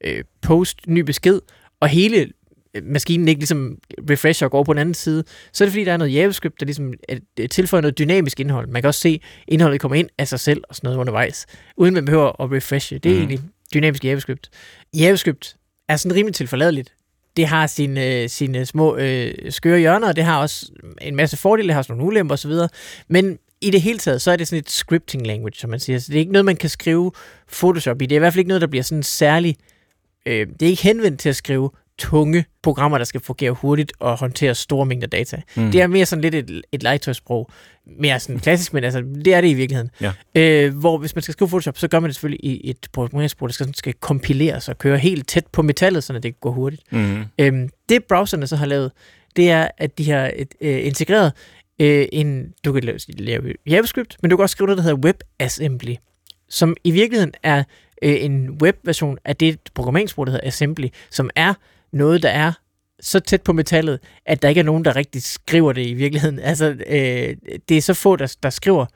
øh, 0.05 0.25
post, 0.43 0.79
ny 0.87 0.99
besked, 0.99 1.41
og 1.81 1.89
hele 1.89 2.29
øh, 2.75 2.83
maskinen 2.85 3.29
ikke 3.29 3.41
ligesom 3.41 3.79
refresher 4.11 4.47
og 4.47 4.51
går 4.51 4.59
over 4.59 4.65
på 4.65 4.73
den 4.73 4.81
anden 4.81 4.95
side, 4.95 5.25
så 5.53 5.65
er 5.65 5.67
det 5.67 5.73
fordi, 5.73 5.85
der 5.85 5.93
er 5.93 5.97
noget 5.97 6.15
JavaScript, 6.15 6.61
der 6.61 6.67
ligesom 6.67 6.95
øh, 7.09 7.49
tilføjer 7.49 7.81
noget 7.83 7.99
dynamisk 7.99 8.41
indhold. 8.41 8.69
Man 8.69 8.83
kan 8.83 8.87
også 8.87 9.01
se, 9.01 9.21
at 9.23 9.45
indholdet 9.49 9.81
kommer 9.81 9.97
ind 9.97 10.09
af 10.19 10.29
sig 10.29 10.41
selv 10.41 10.63
og 10.69 10.75
sådan 10.75 10.89
noget 10.89 10.99
undervejs, 10.99 11.47
uden 11.77 11.95
man 11.95 12.05
behøver 12.05 12.43
at 12.43 12.53
refreshe. 12.53 12.99
Det 12.99 13.13
er 13.13 13.15
mm. 13.15 13.21
egentlig 13.21 13.41
dynamisk 13.75 14.05
JavaScript. 14.05 14.51
JavaScript 14.95 15.57
er 15.89 15.97
sådan 15.97 16.17
rimelig 16.17 16.35
tilforladeligt. 16.35 16.95
Det 17.37 17.47
har 17.47 17.67
sine, 17.67 18.07
øh, 18.07 18.29
sine 18.29 18.67
små 18.67 18.97
øh, 18.97 19.35
skøre 19.53 19.79
hjørner, 19.79 20.09
og 20.09 20.17
det 20.17 20.25
har 20.25 20.41
også 20.41 20.73
en 21.01 21.17
masse 21.17 21.37
fordele, 21.37 21.67
det 21.67 21.75
har 21.75 21.81
også 21.81 21.93
nogle 21.93 22.05
ulemper 22.05 22.35
osv., 22.35 22.53
men 23.09 23.39
i 23.61 23.71
det 23.71 23.83
hele 23.83 23.99
taget, 23.99 24.23
så 24.23 24.31
er 24.31 24.37
det 24.37 24.49
sådan 24.49 24.59
et 24.59 24.71
scripting 24.71 25.27
language, 25.27 25.55
som 25.57 25.71
man 25.71 25.81
siger. 25.81 25.99
Så 25.99 26.07
det 26.09 26.15
er 26.15 26.21
ikke 26.21 26.33
noget, 26.33 26.45
man 26.45 26.57
kan 26.57 26.71
skrive 26.71 27.13
Photoshop 27.53 28.03
i. 28.03 28.07
Det 28.07 28.13
er 28.13 28.19
i 28.19 28.19
hvert 28.19 28.33
fald 28.33 28.39
ikke 28.39 28.49
noget, 28.49 28.61
der 28.61 28.67
bliver 28.67 28.83
sådan 28.83 29.03
særlig... 29.03 29.57
Øh, 30.27 30.47
det 30.47 30.63
er 30.63 30.71
ikke 30.71 30.83
henvendt 30.83 31.21
til 31.21 31.29
at 31.29 31.37
skrive 31.37 31.71
tunge 32.01 32.45
programmer, 32.63 32.99
der 32.99 33.05
skal 33.05 33.21
fungere 33.21 33.51
hurtigt 33.51 33.93
og 33.99 34.19
håndtere 34.19 34.55
store 34.55 34.87
mængder 34.87 35.07
data. 35.07 35.43
Mm. 35.57 35.71
Det 35.71 35.81
er 35.81 35.87
mere 35.87 36.07
sådan 36.07 36.23
lidt 36.23 36.35
et, 36.35 36.63
et 36.73 36.83
legetøjsprog. 36.83 37.51
Mere 37.99 38.21
sådan 38.21 38.39
klassisk, 38.39 38.73
men 38.73 38.85
altså, 38.85 39.03
det 39.25 39.35
er 39.35 39.41
det 39.41 39.49
i 39.49 39.55
virkeligheden. 39.55 39.91
Ja. 40.01 40.13
Øh, 40.35 40.75
hvor 40.75 40.99
hvis 40.99 41.15
man 41.15 41.23
skal 41.23 41.33
skrive 41.33 41.49
Photoshop, 41.49 41.79
så 41.79 41.89
gør 41.89 42.01
man 42.01 42.09
det 42.09 42.15
selvfølgelig 42.15 42.45
i 42.45 42.71
et 42.71 42.89
programmeringssprog, 42.93 43.49
der 43.49 43.53
skal, 43.53 43.65
sådan, 43.65 43.75
skal 43.75 43.93
kompileres 43.93 44.69
og 44.69 44.79
køre 44.79 44.99
helt 44.99 45.29
tæt 45.29 45.47
på 45.53 45.63
metallet, 45.63 46.05
så 46.05 46.19
det 46.19 46.41
går 46.41 46.51
hurtigt. 46.51 46.83
Mm. 46.93 47.25
Øhm, 47.39 47.69
det 47.89 48.05
browserne 48.05 48.47
så 48.47 48.57
har 48.57 48.67
lavet, 48.67 48.93
det 49.37 49.51
er, 49.51 49.69
at 49.79 49.99
de 49.99 50.11
har 50.11 50.33
et, 50.37 50.55
øh, 50.61 50.87
integreret 50.87 51.33
øh, 51.81 52.07
en, 52.13 52.53
du 52.65 52.73
kan 52.73 52.85
lave, 52.85 52.99
lave 53.09 53.55
JavaScript, 53.67 54.17
men 54.23 54.31
du 54.31 54.37
kan 54.37 54.43
også 54.43 54.53
skrive 54.53 54.67
noget, 54.67 54.79
der 54.79 54.83
hedder 54.83 55.07
WebAssembly, 55.07 55.95
som 56.49 56.77
i 56.85 56.91
virkeligheden 56.91 57.33
er 57.43 57.65
øh, 58.03 58.25
en 58.25 58.51
webversion 58.63 59.19
af 59.25 59.37
det 59.37 59.59
programmeringssprog, 59.75 60.27
der 60.27 60.33
hedder 60.33 60.47
Assembly, 60.47 60.87
som 61.11 61.31
er 61.37 61.55
noget, 61.93 62.23
der 62.23 62.29
er 62.29 62.53
så 63.01 63.21
tæt 63.21 63.43
på 63.43 63.53
metallet, 63.53 63.99
at 64.27 64.43
der 64.43 64.49
ikke 64.49 64.59
er 64.59 64.65
nogen, 64.65 64.85
der 64.85 64.97
rigtig 64.97 65.23
skriver 65.23 65.73
det 65.73 65.87
i 65.87 65.95
virkeligheden. 65.95 66.39
Altså, 66.39 66.77
øh, 66.87 67.37
det 67.69 67.77
er 67.77 67.81
så 67.81 67.95
få, 67.95 68.17
der, 68.17 68.37
der 68.43 68.51
skriver 68.51 68.87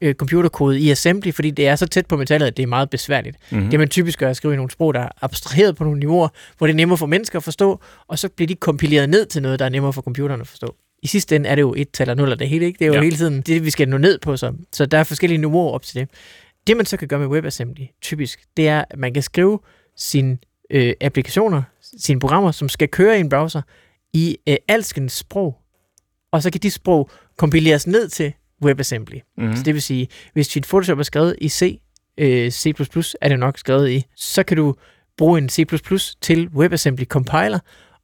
øh, 0.00 0.14
computerkode 0.14 0.80
i 0.80 0.90
assembly, 0.90 1.32
fordi 1.32 1.50
det 1.50 1.68
er 1.68 1.76
så 1.76 1.86
tæt 1.86 2.06
på 2.06 2.16
metallet, 2.16 2.46
at 2.46 2.56
det 2.56 2.62
er 2.62 2.66
meget 2.66 2.90
besværligt. 2.90 3.36
Mm. 3.50 3.70
Det 3.70 3.78
man 3.78 3.88
typisk 3.88 4.18
gør 4.18 4.26
er 4.26 4.30
at 4.30 4.36
skrive 4.36 4.54
i 4.54 4.56
nogle 4.56 4.70
sprog, 4.70 4.94
der 4.94 5.00
er 5.00 5.08
abstraheret 5.22 5.76
på 5.76 5.84
nogle 5.84 6.00
niveauer, 6.00 6.28
hvor 6.58 6.66
det 6.66 6.74
er 6.74 6.76
nemmere 6.76 6.98
for 6.98 7.06
mennesker 7.06 7.38
at 7.38 7.42
forstå, 7.42 7.80
og 8.08 8.18
så 8.18 8.28
bliver 8.28 8.46
de 8.46 8.54
kompileret 8.54 9.08
ned 9.08 9.26
til 9.26 9.42
noget, 9.42 9.58
der 9.58 9.64
er 9.64 9.68
nemmere 9.68 9.92
for 9.92 10.02
computeren 10.02 10.40
at 10.40 10.46
forstå. 10.46 10.74
I 11.02 11.06
sidste 11.06 11.36
ende 11.36 11.48
er 11.48 11.54
det 11.54 11.62
jo 11.62 11.74
et 11.76 11.90
tal 11.90 12.10
og 12.10 12.16
nul, 12.16 12.38
det 12.38 12.48
hele, 12.48 12.66
ikke? 12.66 12.78
Det 12.78 12.84
er 12.84 12.88
jo 12.88 12.94
ja. 12.94 13.02
hele 13.02 13.16
tiden 13.16 13.40
det, 13.40 13.64
vi 13.64 13.70
skal 13.70 13.88
nå 13.88 13.98
ned 13.98 14.18
på, 14.18 14.36
så. 14.36 14.52
så 14.72 14.86
der 14.86 14.98
er 14.98 15.04
forskellige 15.04 15.38
niveauer 15.38 15.72
op 15.72 15.82
til 15.82 16.00
det. 16.00 16.08
Det, 16.66 16.76
man 16.76 16.86
så 16.86 16.96
kan 16.96 17.08
gøre 17.08 17.20
med 17.20 17.28
WebAssembly, 17.28 17.82
typisk, 18.02 18.40
det 18.56 18.68
er, 18.68 18.84
at 18.90 18.98
man 18.98 19.14
kan 19.14 19.22
skrive 19.22 19.58
sine 19.96 20.38
øh, 20.70 20.94
applikationer, 21.00 21.62
sine 21.98 22.20
programmer, 22.20 22.50
som 22.50 22.68
skal 22.68 22.88
køre 22.88 23.16
i 23.16 23.20
en 23.20 23.28
browser, 23.28 23.62
i 24.12 24.36
øh, 24.48 24.56
alskens 24.68 25.12
sprog, 25.12 25.58
og 26.32 26.42
så 26.42 26.50
kan 26.50 26.60
de 26.60 26.70
sprog 26.70 27.10
kompileres 27.36 27.86
ned 27.86 28.08
til 28.08 28.32
WebAssembly. 28.62 29.18
Mm. 29.38 29.56
Så 29.56 29.62
det 29.62 29.74
vil 29.74 29.82
sige, 29.82 30.08
hvis 30.32 30.48
dit 30.48 30.64
Photoshop 30.64 30.98
er 30.98 31.02
skrevet 31.02 31.36
i 31.40 31.48
C, 31.48 31.80
øh, 32.18 32.50
C++ 32.50 32.72
er 33.20 33.28
det 33.28 33.38
nok 33.38 33.58
skrevet 33.58 33.90
i, 33.90 34.04
så 34.16 34.42
kan 34.42 34.56
du 34.56 34.74
bruge 35.16 35.38
en 35.38 35.48
C++ 35.48 35.64
til 36.20 36.48
WebAssembly 36.48 37.04
compiler, 37.04 37.58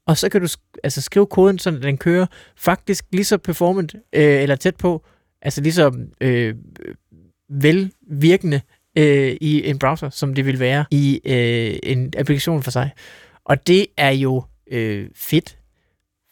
og 0.07 0.17
så 0.17 0.29
kan 0.29 0.41
du 0.41 0.49
altså 0.85 1.01
skrive 1.01 1.27
koden, 1.27 1.59
så 1.59 1.71
den 1.71 1.99
kører 1.99 2.27
faktisk 2.57 3.05
lige 3.13 3.25
så 3.25 3.39
performant, 3.39 3.95
øh, 3.95 4.43
eller 4.43 4.57
tæt 4.57 4.77
på, 4.77 5.05
altså 5.43 5.61
lige 5.61 5.73
så 5.73 5.93
øh, 6.21 6.55
velvirkende 7.51 8.61
øh, 8.99 9.37
i 9.41 9.69
en 9.69 9.79
browser, 9.79 10.11
som 10.11 10.35
det 10.35 10.47
vil 10.47 10.61
være 10.61 10.85
i 10.91 11.21
øh, 11.25 11.79
en 11.83 12.13
applikation 12.19 12.63
for 12.63 12.71
sig. 12.71 12.91
Og 13.47 13.67
det 13.67 13.87
er 13.97 14.11
jo 14.11 14.43
øh, 14.71 15.09
fedt. 15.15 15.59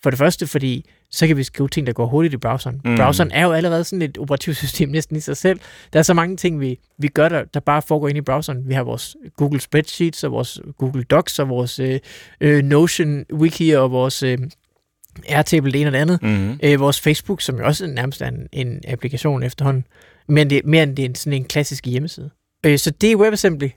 For 0.03 0.11
det 0.11 0.19
første, 0.19 0.47
fordi 0.47 0.85
så 1.11 1.27
kan 1.27 1.37
vi 1.37 1.43
skrive 1.43 1.69
ting, 1.69 1.87
der 1.87 1.93
går 1.93 2.07
hurtigt 2.07 2.35
i 2.35 2.37
browseren. 2.37 2.81
Mm. 2.85 2.97
Browseren 2.97 3.31
er 3.31 3.45
jo 3.45 3.53
allerede 3.53 3.85
sådan 3.85 4.03
et 4.03 4.19
operativsystem 4.19 4.89
næsten 4.89 5.17
i 5.17 5.21
sig 5.21 5.37
selv. 5.37 5.61
Der 5.93 5.99
er 5.99 6.03
så 6.03 6.15
mange 6.15 6.37
ting, 6.37 6.61
vi, 6.61 6.79
vi 6.99 7.09
gør, 7.09 7.29
der, 7.29 7.45
der 7.45 7.61
bare 7.61 7.83
foregår 7.83 8.09
inde 8.09 8.19
i 8.19 8.23
browseren. 8.23 8.69
Vi 8.69 8.75
har 8.75 8.83
vores 8.83 9.17
Google 9.37 9.61
Spreadsheets, 9.61 10.25
og 10.25 10.33
vores 10.33 10.61
Google 10.79 11.05
Docs, 11.05 11.39
og 11.39 11.49
vores 11.49 11.79
øh, 11.79 12.01
øh, 12.41 12.65
Notion 12.65 13.25
Wiki, 13.33 13.71
og 13.71 13.91
vores 13.91 14.23
øh, 14.23 14.39
Airtable, 15.29 15.73
det 15.73 15.81
ene 15.81 15.89
og 15.89 15.93
det 15.93 15.99
andet. 15.99 16.23
Mm. 16.23 16.59
Øh, 16.63 16.81
vores 16.81 17.01
Facebook, 17.01 17.41
som 17.41 17.59
jo 17.59 17.65
også 17.65 17.87
nærmest 17.87 18.23
er 18.23 18.29
en, 18.29 18.49
en 18.53 18.81
applikation 18.89 19.43
efterhånden. 19.43 19.85
Men 20.29 20.51
det, 20.51 20.65
mere 20.65 20.83
end 20.83 20.97
det 20.97 21.05
er 21.05 21.09
en, 21.09 21.15
sådan 21.15 21.33
en 21.33 21.45
klassisk 21.45 21.87
hjemmeside. 21.87 22.31
Øh, 22.67 22.79
så 22.79 22.91
det 22.91 23.13
er 23.13 23.17
WebAssembly, 23.17 23.69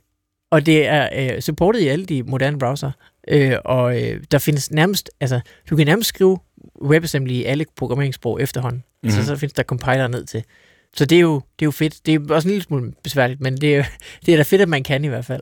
og 0.51 0.65
det 0.65 0.87
er 0.87 1.09
øh, 1.35 1.41
supportet 1.41 1.79
i 1.79 1.87
alle 1.87 2.05
de 2.05 2.23
moderne 2.23 2.59
browser. 2.59 2.91
Øh, 3.27 3.55
og 3.65 4.01
øh, 4.03 4.21
der 4.31 4.37
findes 4.37 4.71
nærmest, 4.71 5.09
altså 5.21 5.39
du 5.69 5.75
kan 5.75 5.85
nærmest 5.87 6.09
skrive 6.09 6.37
WebAssembly 6.81 7.31
i 7.31 7.43
alle 7.43 7.65
programmeringssprog 7.77 8.41
efterhånden. 8.41 8.83
Mm. 9.03 9.09
Så, 9.09 9.17
Mhm. 9.17 9.25
så 9.25 9.35
findes 9.35 9.53
der 9.53 9.63
compiler 9.63 10.07
ned 10.07 10.25
til. 10.25 10.43
Så 10.95 11.05
det 11.05 11.15
er 11.15 11.19
jo, 11.21 11.33
det 11.35 11.65
er 11.65 11.67
jo 11.67 11.71
fedt. 11.71 12.05
Det 12.05 12.15
er 12.15 12.33
også 12.33 12.47
en 12.47 12.49
lille 12.51 12.63
smule 12.63 12.93
besværligt, 13.03 13.41
men 13.41 13.57
det 13.57 13.75
er, 13.75 13.83
det 14.25 14.33
er 14.33 14.37
da 14.37 14.43
fedt, 14.43 14.61
at 14.61 14.69
man 14.69 14.83
kan 14.83 15.05
i 15.05 15.07
hvert 15.07 15.25
fald. 15.25 15.41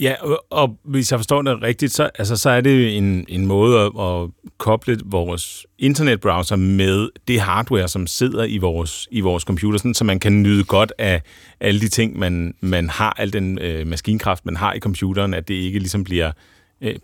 Ja, 0.00 0.14
og, 0.20 0.44
og 0.50 0.78
hvis 0.84 1.10
jeg 1.10 1.18
forstår 1.18 1.42
det 1.42 1.62
rigtigt, 1.62 1.92
så, 1.92 2.10
altså, 2.18 2.36
så 2.36 2.50
er 2.50 2.60
det 2.60 2.96
en, 2.96 3.24
en 3.28 3.46
måde 3.46 3.80
at, 3.80 3.92
at 4.04 4.30
koble 4.58 4.98
vores 5.04 5.66
internetbrowser 5.78 6.56
med 6.56 7.08
det 7.28 7.40
hardware, 7.40 7.88
som 7.88 8.06
sidder 8.06 8.44
i 8.44 8.58
vores, 8.58 9.08
i 9.10 9.20
vores 9.20 9.42
computer, 9.42 9.78
sådan, 9.78 9.94
så 9.94 10.04
man 10.04 10.20
kan 10.20 10.42
nyde 10.42 10.64
godt 10.64 10.92
af 10.98 11.22
alle 11.60 11.80
de 11.80 11.88
ting, 11.88 12.18
man, 12.18 12.54
man 12.60 12.88
har, 12.90 13.14
al 13.18 13.32
den 13.32 13.58
øh, 13.58 13.86
maskinkraft, 13.86 14.46
man 14.46 14.56
har 14.56 14.72
i 14.72 14.78
computeren, 14.78 15.34
at 15.34 15.48
det 15.48 15.54
ikke 15.54 15.78
ligesom 15.78 16.04
bliver, 16.04 16.26
øh, 16.28 16.32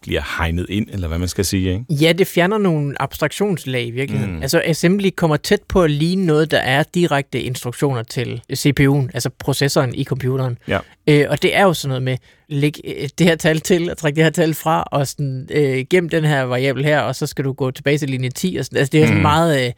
bliver 0.02 0.22
hegnet 0.38 0.66
ind, 0.68 0.86
eller 0.92 1.08
hvad 1.08 1.18
man 1.18 1.28
skal 1.28 1.44
sige. 1.44 1.72
Ikke? 1.72 1.84
Ja, 1.90 2.12
det 2.12 2.26
fjerner 2.26 2.58
nogle 2.58 3.02
abstraktionslag 3.02 3.86
i 3.86 3.90
virkeligheden. 3.90 4.30
Mm. 4.32 4.36
Mm. 4.36 4.42
Altså 4.42 4.62
Assembly 4.64 5.10
kommer 5.16 5.36
tæt 5.36 5.60
på 5.68 5.82
at 5.82 5.90
ligne 5.90 6.26
noget, 6.26 6.50
der 6.50 6.58
er 6.58 6.82
direkte 6.94 7.40
instruktioner 7.42 8.02
til 8.02 8.40
CPU'en, 8.52 9.08
altså 9.14 9.30
processoren 9.38 9.94
i 9.94 10.04
computeren. 10.04 10.58
Ja. 10.68 10.78
Øh, 11.06 11.26
og 11.30 11.42
det 11.42 11.56
er 11.56 11.62
jo 11.62 11.72
sådan 11.74 11.88
noget 11.88 12.02
med, 12.02 12.16
læg 12.48 12.80
øh, 12.84 13.08
det 13.18 13.26
her 13.26 13.34
tal 13.36 13.60
til, 13.60 13.90
og 13.90 13.98
træk 13.98 14.14
det 14.16 14.24
her 14.24 14.30
tal 14.30 14.54
fra, 14.54 14.82
og 14.82 15.06
sådan, 15.06 15.48
øh, 15.52 15.84
gem 15.90 16.08
den 16.08 16.24
her 16.24 16.42
variabel 16.42 16.84
her, 16.84 17.00
og 17.00 17.16
så 17.16 17.26
skal 17.26 17.44
du 17.44 17.52
gå 17.52 17.70
tilbage 17.70 17.98
til 17.98 18.10
linje 18.10 18.28
10. 18.30 18.56
Og 18.56 18.64
sådan. 18.64 18.78
Altså 18.78 18.90
det 18.92 19.00
er 19.00 19.04
sådan 19.06 19.16
Mm. 19.16 19.22
meget... 19.22 19.66
Øh, 19.66 19.72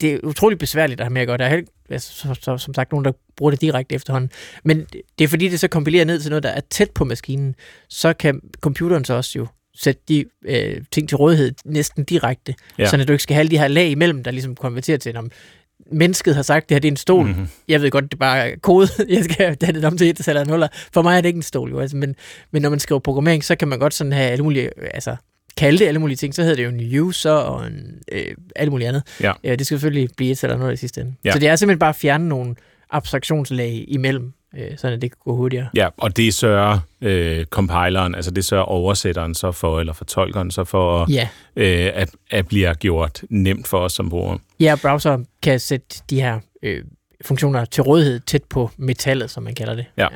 det 0.00 0.12
er 0.12 0.18
utroligt 0.22 0.58
besværligt 0.58 1.00
at 1.00 1.06
have 1.06 1.12
med 1.12 1.22
at 1.22 1.28
gøre. 1.28 1.38
Der 1.38 1.44
er 1.44 1.48
helt, 1.48 1.68
altså, 1.90 2.12
så, 2.12 2.34
så, 2.40 2.58
som 2.58 2.74
sagt 2.74 2.92
nogen, 2.92 3.04
der 3.04 3.12
bruger 3.36 3.50
det 3.50 3.60
direkte 3.60 3.94
efterhånden. 3.94 4.30
Men 4.64 4.86
det 5.18 5.24
er 5.24 5.28
fordi, 5.28 5.48
det 5.48 5.60
så 5.60 5.68
kompilerer 5.68 6.04
ned 6.04 6.20
til 6.20 6.30
noget, 6.30 6.42
der 6.42 6.48
er 6.48 6.60
tæt 6.70 6.90
på 6.90 7.04
maskinen. 7.04 7.54
Så 7.88 8.12
kan 8.12 8.40
computeren 8.60 9.04
så 9.04 9.14
også 9.14 9.38
jo 9.38 9.46
sætte 9.74 10.02
de 10.08 10.24
øh, 10.44 10.80
ting 10.90 11.08
til 11.08 11.16
rådighed 11.16 11.54
næsten 11.64 12.04
direkte, 12.04 12.54
Ja. 12.78 12.86
så 12.86 12.96
du 12.96 13.12
ikke 13.12 13.22
skal 13.22 13.34
have 13.34 13.40
alle 13.40 13.50
de 13.50 13.58
her 13.58 13.68
lag 13.68 13.90
imellem, 13.90 14.24
der 14.24 14.30
ligesom 14.30 14.54
konverterer 14.54 14.98
til, 14.98 15.16
om 15.16 15.30
mennesket 15.92 16.34
har 16.34 16.42
sagt, 16.42 16.68
det 16.68 16.74
her 16.74 16.80
det 16.80 16.88
er 16.88 16.92
en 16.92 16.96
stol. 16.96 17.24
Mhm. 17.24 17.34
Mm-hmm. 17.34 17.48
Jeg 17.68 17.82
ved 17.82 17.90
godt, 17.90 18.04
det 18.04 18.12
er 18.12 18.18
bare 18.18 18.56
kode, 18.56 18.88
jeg 19.16 19.24
skal 19.24 19.36
have 19.62 19.72
det 19.72 19.84
om 19.84 19.96
til 19.98 20.08
et 20.08 20.28
eller 20.28 20.44
nuller. 20.44 20.68
For 20.92 21.02
mig 21.02 21.16
er 21.16 21.20
det 21.20 21.28
ikke 21.28 21.36
en 21.36 21.42
stol, 21.42 21.70
jo. 21.70 21.80
Altså, 21.80 21.96
men, 21.96 22.16
men 22.50 22.62
når 22.62 22.70
man 22.70 22.80
skriver 22.80 22.98
programmering, 22.98 23.44
så 23.44 23.56
kan 23.56 23.68
man 23.68 23.78
godt 23.78 23.94
sådan 23.94 24.12
have 24.12 24.30
alle 24.30 24.44
mulige, 24.44 24.70
øh, 24.78 24.88
altså 24.94 25.16
kalde 25.56 25.78
det 25.78 25.86
alle 25.86 26.00
mulige 26.00 26.16
ting, 26.16 26.34
så 26.34 26.42
hedder 26.42 26.56
det 26.56 26.64
jo 26.64 26.68
en 26.68 27.00
user 27.00 27.30
og 27.30 27.66
en, 27.66 27.98
øh, 28.12 28.24
alt 28.56 28.70
muligt 28.70 28.88
andet. 28.88 29.02
Ja. 29.20 29.32
Ja, 29.44 29.54
det 29.54 29.66
skal 29.66 29.78
selvfølgelig 29.78 30.08
blive 30.16 30.30
et 30.32 30.44
eller 30.44 30.56
noget 30.56 30.72
i 30.72 30.76
sidste 30.76 31.00
ende. 31.00 31.14
Ja. 31.24 31.32
Så 31.32 31.38
det 31.38 31.48
er 31.48 31.56
simpelthen 31.56 31.78
bare 31.78 31.88
at 31.90 31.96
fjerne 31.96 32.28
nogle 32.28 32.54
abstraktionslag 32.90 33.84
imellem, 33.88 34.32
øh, 34.56 34.78
sådan 34.78 34.96
at 34.96 35.02
det 35.02 35.10
kan 35.10 35.18
gå 35.24 35.36
hurtigere. 35.36 35.68
Ja, 35.76 35.88
og 35.96 36.16
det 36.16 36.34
sørger 36.34 36.78
øh, 37.00 37.44
compileren, 37.44 38.14
altså 38.14 38.30
det 38.30 38.44
sørger 38.44 38.64
oversætteren 38.64 39.34
så 39.34 39.52
for, 39.52 39.80
eller 39.80 39.92
fortolkeren 39.92 40.50
så 40.50 40.64
for, 40.64 41.06
Ja. 41.10 41.28
øh, 41.56 41.90
at, 41.94 42.10
at 42.30 42.48
bliver 42.48 42.74
gjort 42.74 43.22
nemt 43.30 43.68
for 43.68 43.78
os 43.78 43.92
som 43.92 44.10
brugere. 44.10 44.38
Ja, 44.60 44.74
browser 44.82 45.18
kan 45.42 45.60
sætte 45.60 45.96
de 46.10 46.20
her 46.20 46.40
øh, 46.62 46.84
funktioner 47.24 47.64
til 47.64 47.82
rådighed 47.82 48.20
tæt 48.20 48.42
på 48.50 48.70
metallet, 48.76 49.30
som 49.30 49.42
man 49.42 49.54
kalder 49.54 49.74
det. 49.74 49.84
Ja. 49.98 50.06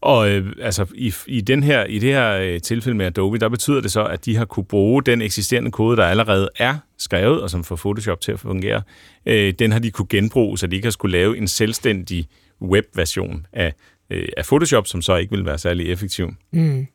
Og 0.00 0.30
øh, 0.30 0.52
altså, 0.62 0.86
i, 0.94 1.14
i, 1.26 1.40
den 1.40 1.62
her, 1.62 1.84
i 1.84 1.98
det 1.98 2.12
her 2.12 2.32
øh, 2.32 2.60
tilfælde 2.60 2.96
med 2.96 3.06
Adobe, 3.06 3.38
der 3.38 3.48
betyder 3.48 3.80
det 3.80 3.92
så, 3.92 4.04
at 4.04 4.24
de 4.24 4.36
har 4.36 4.44
kunne 4.44 4.64
bruge 4.64 5.02
den 5.02 5.22
eksisterende 5.22 5.70
kode, 5.70 5.96
der 5.96 6.04
allerede 6.04 6.48
er 6.58 6.76
skrevet, 6.98 7.42
og 7.42 7.50
som 7.50 7.64
får 7.64 7.76
Photoshop 7.76 8.20
til 8.20 8.32
at 8.32 8.40
fungere, 8.40 8.82
øh, 9.26 9.54
den 9.58 9.72
har 9.72 9.78
de 9.78 9.90
kunne 9.90 10.08
genbruge, 10.08 10.58
så 10.58 10.66
de 10.66 10.76
ikke 10.76 10.86
har 10.86 10.90
skulle 10.90 11.18
lave 11.18 11.38
en 11.38 11.48
selvstændig 11.48 12.26
webversion 12.62 13.46
af, 13.52 13.74
øh, 14.10 14.28
af 14.36 14.44
Photoshop, 14.44 14.86
som 14.86 15.02
så 15.02 15.16
ikke 15.16 15.36
vil 15.36 15.44
være 15.44 15.58
særlig 15.58 15.92
effektiv. 15.92 16.30
Mm. 16.52 16.86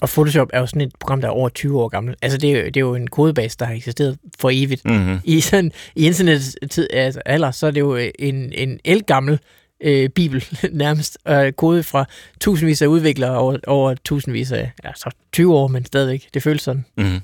Og 0.00 0.08
Photoshop 0.08 0.50
er 0.52 0.60
jo 0.60 0.66
sådan 0.66 0.82
et 0.82 0.92
program, 1.00 1.20
der 1.20 1.28
er 1.28 1.32
over 1.32 1.48
20 1.48 1.80
år 1.80 1.88
gammelt. 1.88 2.18
Altså, 2.22 2.38
det 2.38 2.52
er, 2.52 2.58
jo, 2.58 2.64
det 2.66 2.76
er 2.76 2.80
jo 2.80 2.94
en 2.94 3.06
kodebase, 3.06 3.56
der 3.58 3.64
har 3.64 3.74
eksisteret 3.74 4.18
for 4.38 4.50
evigt. 4.52 4.84
Mm-hmm. 4.84 5.18
I, 5.24 5.40
sådan, 5.40 5.72
i 5.94 6.06
internettets 6.06 6.56
tid, 6.70 6.88
altså 6.92 7.20
alder, 7.26 7.50
så 7.50 7.66
er 7.66 7.70
det 7.70 7.80
jo 7.80 7.96
øh, 7.96 8.10
en, 8.18 8.52
en 8.52 8.80
elgammel 8.84 9.38
øh, 9.80 10.08
bibel 10.08 10.44
nærmest. 10.72 11.18
Øh, 11.28 11.52
kode 11.52 11.82
fra 11.82 12.04
tusindvis 12.40 12.82
af 12.82 12.86
udviklere 12.86 13.36
over, 13.36 13.58
over 13.66 13.94
tusindvis 14.04 14.52
af, 14.52 14.72
altså 14.84 15.10
20 15.32 15.54
år, 15.54 15.68
men 15.68 15.84
stadigvæk. 15.84 16.28
Det 16.34 16.42
føles 16.42 16.62
sådan. 16.62 16.84
Mm-hmm. 16.96 17.20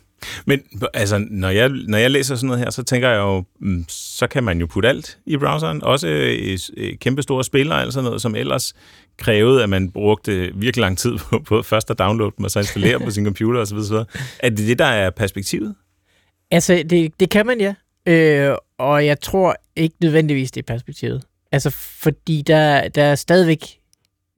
Men 0.46 0.62
altså, 0.94 1.26
når 1.30 1.48
jeg, 1.48 1.68
når 1.68 1.98
jeg 1.98 2.10
læser 2.10 2.34
sådan 2.34 2.46
noget 2.46 2.60
her, 2.64 2.70
så 2.70 2.82
tænker 2.82 3.08
jeg 3.08 3.18
jo, 3.18 3.44
mm, 3.60 3.84
så 3.88 4.26
kan 4.26 4.44
man 4.44 4.60
jo 4.60 4.66
putte 4.66 4.88
alt 4.88 5.18
i 5.26 5.36
browseren. 5.36 5.84
Også 5.84 6.08
øh, 6.08 6.58
øh, 6.76 6.96
kæmpe 6.98 7.22
store 7.22 7.44
spillere, 7.44 7.82
altså 7.82 8.00
noget, 8.00 8.22
som 8.22 8.34
ellers 8.34 8.74
krævede, 9.18 9.62
at 9.62 9.68
man 9.68 9.90
brugte 9.90 10.50
virkelig 10.54 10.80
lang 10.80 10.98
tid 10.98 11.18
på, 11.30 11.38
på 11.38 11.62
først 11.62 11.90
at 11.90 11.98
downloade 11.98 12.32
dem, 12.36 12.44
og 12.44 12.50
så 12.50 12.58
installere 12.58 12.98
dem 12.98 13.04
på 13.04 13.10
sin 13.10 13.24
computer 13.24 13.60
osv. 13.60 13.76
osv. 13.76 13.96
Er 14.38 14.48
det 14.48 14.58
det, 14.58 14.78
der 14.78 14.84
er 14.84 15.10
perspektivet? 15.10 15.74
Altså, 16.50 16.82
det, 16.90 17.20
det 17.20 17.30
kan 17.30 17.46
man, 17.46 17.60
ja. 17.60 17.74
Øh, 18.06 18.56
og 18.78 19.06
jeg 19.06 19.20
tror 19.20 19.56
ikke 19.76 19.96
nødvendigvis, 20.00 20.50
det 20.50 20.62
er 20.62 20.74
perspektivet. 20.74 21.22
Altså, 21.52 21.70
fordi 21.70 22.42
der, 22.46 22.88
der 22.88 23.02
er 23.04 23.14
stadigvæk 23.14 23.78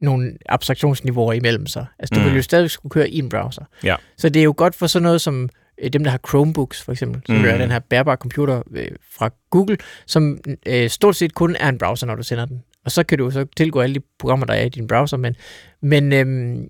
nogle 0.00 0.32
abstraktionsniveauer 0.46 1.32
imellem 1.32 1.66
sig. 1.66 1.86
Altså, 1.98 2.14
du 2.14 2.20
Mm. 2.20 2.26
vil 2.26 2.36
jo 2.36 2.42
stadigvæk 2.42 2.70
skulle 2.70 2.90
køre 2.90 3.10
i 3.10 3.18
en 3.18 3.28
browser. 3.28 3.64
Ja. 3.84 3.96
Så 4.18 4.28
det 4.28 4.40
er 4.40 4.44
jo 4.44 4.54
godt 4.56 4.74
for 4.74 4.86
sådan 4.86 5.02
noget 5.02 5.20
som 5.20 5.48
øh, 5.82 5.90
dem, 5.92 6.04
der 6.04 6.10
har 6.10 6.20
Chromebooks, 6.28 6.82
for 6.82 6.92
eksempel, 6.92 7.22
som 7.26 7.36
Mm. 7.36 7.44
er 7.44 7.58
den 7.58 7.70
her 7.70 7.78
bærbare 7.78 8.16
computer 8.16 8.62
øh, 8.74 8.88
fra 9.12 9.30
Google, 9.50 9.76
som 10.06 10.38
øh, 10.66 10.90
stort 10.90 11.16
set 11.16 11.34
kun 11.34 11.56
er 11.60 11.68
en 11.68 11.78
browser, 11.78 12.06
når 12.06 12.14
du 12.14 12.22
sender 12.22 12.44
den. 12.44 12.62
Og 12.84 12.90
så 12.90 13.02
kan 13.04 13.18
du 13.18 13.30
så 13.30 13.46
tilgå 13.56 13.80
alle 13.80 13.94
de 13.94 14.00
programmer, 14.18 14.46
der 14.46 14.54
er 14.54 14.64
i 14.64 14.68
din 14.68 14.86
browser, 14.86 15.16
men, 15.16 15.36
men, 15.82 16.12
øhm, 16.12 16.66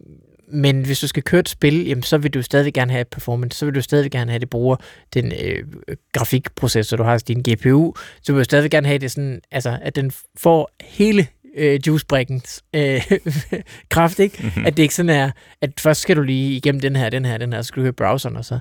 men 0.54 0.84
hvis 0.86 1.00
du 1.00 1.06
skal 1.06 1.22
køre 1.22 1.40
et 1.40 1.48
spil, 1.48 1.86
jamen, 1.86 2.02
så 2.02 2.18
vil 2.18 2.30
du 2.34 2.42
stadig 2.42 2.74
gerne 2.74 2.92
have 2.92 3.04
performance, 3.04 3.58
så 3.58 3.64
vil 3.66 3.74
du 3.74 3.80
stadig 3.82 4.10
gerne 4.10 4.30
have, 4.30 4.34
at 4.34 4.40
det 4.40 4.50
bruger 4.50 4.76
den 5.14 5.32
øh, 5.44 5.64
grafikprocessor, 6.12 6.96
du 6.96 7.02
har, 7.02 7.12
altså 7.12 7.24
din 7.28 7.42
GPU, 7.42 7.94
så 8.22 8.32
vil 8.32 8.38
du 8.38 8.44
stadig 8.44 8.70
gerne 8.70 8.86
have 8.86 8.98
det 8.98 9.10
sådan, 9.10 9.40
altså, 9.50 9.78
at 9.82 9.96
den 9.96 10.12
får 10.38 10.70
hele 10.84 11.26
øh, 11.56 11.80
juicebrikkens 11.86 12.62
øh, 12.74 13.02
kraft, 13.90 14.18
ikke? 14.18 14.38
Mm-hmm. 14.42 14.66
At 14.66 14.76
det 14.76 14.82
ikke 14.82 14.94
sådan 14.94 15.10
er, 15.10 15.30
at 15.62 15.70
først 15.80 16.00
skal 16.00 16.16
du 16.16 16.22
lige 16.22 16.56
igennem 16.56 16.80
den 16.80 16.96
her, 16.96 17.10
den 17.10 17.24
her, 17.24 17.38
den 17.38 17.52
her, 17.52 17.62
så 17.62 17.66
skal 17.66 17.80
du 17.80 17.84
høre 17.84 17.92
browseren 17.92 18.36
og 18.36 18.44
så. 18.44 18.58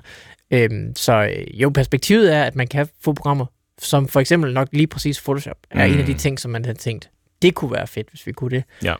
Øhm, 0.50 0.92
så 0.96 1.12
øh, 1.36 1.60
jo, 1.62 1.70
perspektivet 1.70 2.34
er, 2.34 2.42
at 2.42 2.56
man 2.56 2.66
kan 2.66 2.88
få 3.04 3.12
programmer, 3.12 3.46
som 3.78 4.08
for 4.08 4.20
eksempel 4.20 4.52
nok 4.52 4.68
lige 4.72 4.86
præcis 4.86 5.20
Photoshop, 5.20 5.56
er 5.70 5.86
Mm. 5.86 5.92
en 5.92 5.98
af 6.00 6.06
de 6.06 6.14
ting, 6.14 6.40
som 6.40 6.50
man 6.50 6.64
har 6.64 6.72
tænkt, 6.72 7.10
det 7.44 7.54
kunne 7.54 7.72
være 7.72 7.86
fedt, 7.86 8.08
hvis 8.10 8.26
vi 8.26 8.32
kunne 8.32 8.50
det. 8.50 8.64
Ja. 8.84 8.94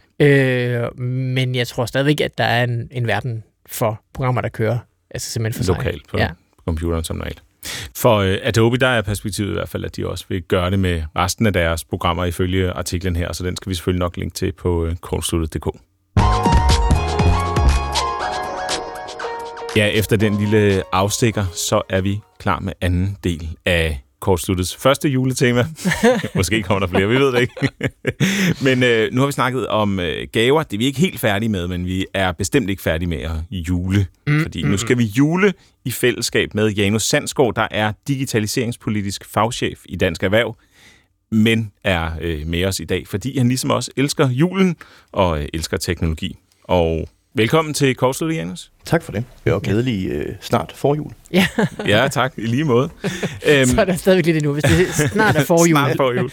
Øh, 0.85 0.99
men 1.01 1.55
jeg 1.55 1.67
tror 1.69 1.87
stadigvæk, 1.87 2.21
at 2.21 2.39
der 2.39 2.45
er 2.45 2.65
en, 2.65 2.89
en 2.91 3.07
verden 3.07 3.45
for 3.67 4.01
programmer, 4.15 4.41
der 4.41 4.49
kører 4.49 4.79
altså 5.11 5.31
simpelthen 5.31 5.59
for 5.59 5.65
sig. 5.65 5.75
Lokalt 5.77 6.09
på 6.09 6.19
Ja. 6.19 6.29
computeren 6.65 7.05
som 7.05 7.17
normalt. 7.17 7.43
For 7.97 8.17
øh, 8.17 8.39
Adobe, 8.43 8.77
der 8.77 8.87
er 8.89 9.03
perspektivet 9.03 9.51
i 9.51 9.53
hvert 9.53 9.69
fald, 9.69 9.85
at 9.85 9.97
de 9.97 10.07
også 10.09 10.25
vil 10.29 10.43
gøre 10.43 10.71
det 10.71 10.79
med 10.79 11.03
resten 11.17 11.47
af 11.47 11.53
deres 11.53 11.85
programmer 11.85 12.25
ifølge 12.25 12.71
artiklen 12.71 13.17
her, 13.17 13.33
så 13.33 13.45
den 13.45 13.57
skal 13.57 13.71
vi 13.71 13.75
selvfølgelig 13.75 14.01
nok 14.01 14.17
linke 14.17 14.35
til 14.35 14.53
på 14.53 14.87
øh, 14.87 14.97
kortsluttet.dk. 14.97 15.67
Ja, 19.77 19.87
efter 19.87 20.17
den 20.17 20.39
lille 20.39 20.83
afstikker, 20.93 21.45
så 21.55 21.83
er 21.89 22.01
vi 22.01 22.21
klar 22.39 22.61
med 22.61 22.73
anden 22.81 23.17
del 23.25 23.49
af 23.67 24.01
Kortsluttets 24.25 24.77
første 24.77 25.09
juletema. 25.09 25.67
Måske 26.35 26.63
kommer 26.63 26.87
der 26.87 26.87
flere, 26.87 27.09
vi 27.09 27.15
ved 27.15 27.33
det 27.33 27.41
ikke. 27.41 27.69
men 28.67 28.83
øh, 28.83 29.13
nu 29.13 29.21
har 29.21 29.27
vi 29.27 29.33
snakket 29.33 29.67
om 29.67 30.01
øh, 30.01 30.27
gaver. 30.33 30.63
Det 30.63 30.77
er 30.77 30.79
vi 30.79 30.85
ikke 30.85 31.01
helt 31.01 31.21
færdige 31.21 31.49
med, 31.49 31.69
men 31.69 31.87
vi 31.87 32.07
er 32.15 32.33
bestemt 32.33 32.71
ikke 32.71 32.83
færdige 32.83 33.09
med 33.09 33.19
at 33.19 33.31
jule. 33.51 34.07
Mm, 34.27 34.43
fordi 34.43 34.63
nu 34.63 34.77
skal 34.77 34.99
vi 34.99 35.05
jule 35.05 35.53
i 35.85 35.91
fællesskab 35.91 36.55
med 36.55 36.69
Janus 36.69 37.03
Sandsgaard, 37.03 37.55
der 37.55 37.69
er 37.71 37.93
digitaliseringspolitisk 38.09 39.25
fagchef 39.25 39.81
i 39.85 39.97
Dansk 39.97 40.23
Erhverv, 40.23 40.57
men 41.31 41.73
er 41.85 42.11
øh, 42.21 42.47
med 42.47 42.65
os 42.65 42.81
i 42.81 42.85
dag, 42.85 43.09
fordi 43.09 43.39
han 43.39 43.49
ligesom 43.49 43.71
også 43.71 43.91
elsker 43.97 44.29
julen 44.29 44.77
og 45.13 45.41
øh, 45.41 45.49
elsker 45.55 45.77
teknologi. 45.77 46.37
Og 46.65 47.09
velkommen 47.35 47.75
til 47.75 47.95
Kortsluttet, 47.95 48.37
Janus. 48.37 48.71
Tak 48.85 49.03
for 49.03 49.13
det. 49.13 49.25
Og 49.53 49.63
glædelig 49.63 50.09
øh, 50.11 50.35
snart 50.41 50.73
forjul. 50.77 51.11
Ja, 51.33 51.47
Ja, 51.87 52.09
tak. 52.09 52.33
I 52.37 52.47
lige 52.47 52.65
måde. 52.65 52.89
Øhm, 53.49 53.67
så 53.67 53.81
er 53.81 53.85
der 53.85 53.97
stadigvæk 53.97 54.27
lidt 54.27 54.37
endnu, 54.37 54.53
hvis 54.53 54.65
det 54.65 55.11
snart 55.13 55.37
er 55.37 55.45
forjul. 55.45 55.69
Snart 55.69 55.97
forjul. 55.97 56.31